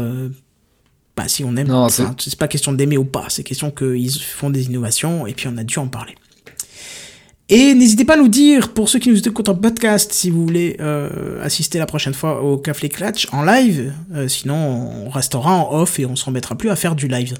bah 1.16 1.28
si 1.28 1.44
on 1.44 1.56
aime, 1.56 1.68
Non, 1.68 1.84
enfin, 1.84 2.14
c'est 2.18 2.38
pas 2.38 2.48
question 2.48 2.72
d'aimer 2.72 2.98
ou 2.98 3.04
pas, 3.04 3.26
c'est 3.28 3.42
question 3.42 3.70
qu'ils 3.70 4.10
font 4.20 4.50
des 4.50 4.66
innovations 4.66 5.26
et 5.26 5.32
puis 5.32 5.48
on 5.48 5.56
a 5.56 5.64
dû 5.64 5.78
en 5.78 5.86
parler. 5.88 6.14
Et 7.48 7.74
n'hésitez 7.74 8.04
pas 8.04 8.14
à 8.14 8.16
nous 8.16 8.26
dire, 8.28 8.74
pour 8.74 8.88
ceux 8.88 8.98
qui 8.98 9.08
nous 9.08 9.18
écoutent 9.28 9.48
en 9.48 9.54
podcast, 9.54 10.12
si 10.12 10.30
vous 10.30 10.42
voulez 10.44 10.76
euh, 10.80 11.40
assister 11.44 11.78
la 11.78 11.86
prochaine 11.86 12.12
fois 12.12 12.42
au 12.42 12.58
Café 12.58 12.88
Clutch 12.88 13.28
en 13.32 13.44
live. 13.44 13.92
Euh, 14.14 14.26
sinon, 14.26 14.56
on 15.06 15.08
restera 15.10 15.52
en 15.52 15.72
off 15.72 16.00
et 16.00 16.06
on 16.06 16.16
s'en 16.16 16.32
mettra 16.32 16.56
plus 16.56 16.70
à 16.70 16.76
faire 16.76 16.96
du 16.96 17.06
live. 17.06 17.34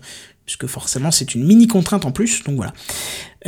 Puisque 0.45 0.67
forcément, 0.69 1.11
c'est 1.11 1.35
une 1.35 1.45
mini 1.45 1.67
contrainte 1.67 2.05
en 2.05 2.13
plus. 2.13 2.45
Donc 2.45 2.55
voilà. 2.55 2.73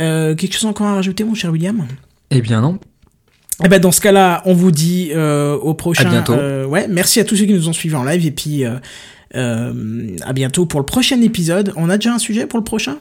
Euh, 0.01 0.35
quelque 0.35 0.51
chose 0.53 0.65
encore 0.65 0.87
à 0.87 0.95
rajouter, 0.95 1.23
mon 1.23 1.33
cher 1.33 1.49
William? 1.49 1.87
Eh 2.29 2.41
bien 2.41 2.59
non. 2.59 2.77
eh 3.63 3.69
ben 3.69 3.79
dans 3.79 3.93
ce 3.93 4.01
cas-là, 4.01 4.41
on 4.45 4.53
vous 4.53 4.71
dit 4.71 5.11
euh, 5.13 5.55
au 5.55 5.73
prochain. 5.73 6.07
À 6.07 6.09
bientôt. 6.09 6.33
euh, 6.33 6.65
ouais, 6.65 6.87
merci 6.89 7.21
à 7.21 7.23
tous 7.23 7.37
ceux 7.37 7.45
qui 7.45 7.53
nous 7.53 7.69
ont 7.69 7.73
suivis 7.73 7.95
en 7.95 8.03
live 8.03 8.25
et 8.25 8.31
puis 8.31 8.65
euh, 8.65 8.75
euh, 9.35 10.15
à 10.25 10.33
bientôt 10.33 10.65
pour 10.65 10.79
le 10.79 10.85
prochain 10.85 11.21
épisode. 11.21 11.73
On 11.75 11.89
a 11.89 11.97
déjà 11.97 12.13
un 12.13 12.19
sujet 12.19 12.45
pour 12.47 12.59
le 12.59 12.63
prochain? 12.65 12.97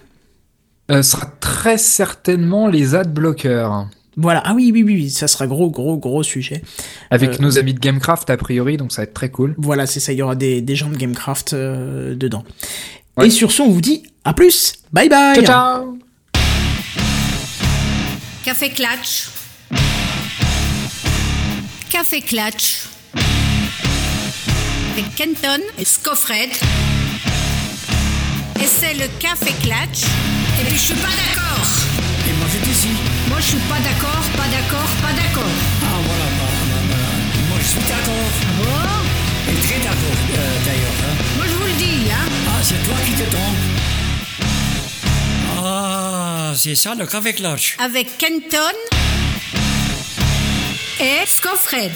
Euh, 0.91 1.03
ce 1.03 1.13
sera 1.13 1.27
très 1.41 1.79
certainement 1.79 2.67
les 2.69 2.95
ad 2.95 3.13
bloqueurs. 3.13 3.89
Voilà. 4.17 4.43
Ah 4.45 4.55
oui, 4.55 4.71
oui, 4.75 4.83
oui, 4.83 4.95
oui, 4.95 5.11
ça 5.11 5.29
sera 5.29 5.47
gros, 5.47 5.71
gros, 5.71 5.97
gros 5.97 6.23
sujet. 6.23 6.63
Avec 7.11 7.35
Euh, 7.35 7.37
nos 7.41 7.59
amis 7.59 7.73
de 7.75 7.79
Gamecraft 7.79 8.29
a 8.31 8.37
priori, 8.37 8.77
donc 8.77 8.91
ça 8.93 9.03
va 9.03 9.05
être 9.05 9.15
très 9.15 9.29
cool. 9.31 9.55
Voilà, 9.59 9.87
c'est 9.87 10.01
ça. 10.01 10.13
Il 10.13 10.19
y 10.19 10.23
aura 10.23 10.35
des, 10.35 10.61
des 10.61 10.75
gens 10.77 10.89
de 10.91 10.97
Gamecraft 10.97 11.53
euh, 11.53 12.15
dedans. 12.17 12.45
Ouais. 13.17 13.29
Et 13.29 13.31
sur 13.31 13.53
ce, 13.53 13.63
on 13.63 13.69
vous 13.71 13.81
dit 13.81 14.03
à 14.25 14.33
plus. 14.35 14.75
Bye 14.93 15.09
bye. 15.09 15.35
Ciao 15.37 15.45
ciao 15.45 15.99
Café 18.45 18.71
Clutch. 18.71 19.29
Café 21.91 22.21
Clutch. 22.23 22.89
Avec 24.99 25.15
Kenton 25.15 25.61
et 25.79 25.85
Scoffred. 25.85 26.51
Et 28.61 28.67
c'est 28.67 28.95
le 28.95 29.07
Café 29.21 29.53
Clutch. 29.63 30.03
Et 30.61 30.65
puis 30.67 30.75
je 30.77 30.83
suis 30.87 30.95
pas 30.95 31.07
d'accord. 31.07 31.65
Et 32.29 32.33
moi 32.33 32.47
j'étais 32.53 32.71
ici. 32.73 32.89
Moi 33.29 33.39
je 33.39 33.45
suis 33.47 33.59
pas 33.71 33.79
d'accord, 33.79 34.21
pas 34.37 34.49
d'accord, 34.49 34.89
pas 35.01 35.13
d'accord. 35.13 35.53
Ah 35.85 36.01
voilà, 36.03 36.25
voilà, 36.35 36.59
voilà, 36.67 36.83
voilà. 36.89 37.49
Moi 37.49 37.59
je 37.61 37.69
suis 37.69 37.79
d'accord. 37.79 38.31
Oh, 38.61 39.53
Et 39.53 39.67
très 39.69 39.79
d'accord 39.79 40.19
euh, 40.33 40.65
d'ailleurs. 40.67 40.99
hein. 41.05 41.15
moi 41.37 41.47
je 41.47 41.55
vous 41.55 41.67
le 41.67 41.75
dis, 41.75 42.11
hein. 42.11 42.27
Ah, 42.49 42.61
c'est 42.65 42.83
toi 42.83 42.97
qui 43.07 43.13
te 43.13 43.31
trompes. 43.31 43.65
Ah, 45.65 46.53
c'est 46.57 46.75
ça 46.75 46.97
le 46.97 47.07
café 47.07 47.35
clutch. 47.35 47.77
Avec 47.79 48.19
Kenton 48.19 48.75
et 51.01 51.25
Scoffred. 51.25 51.93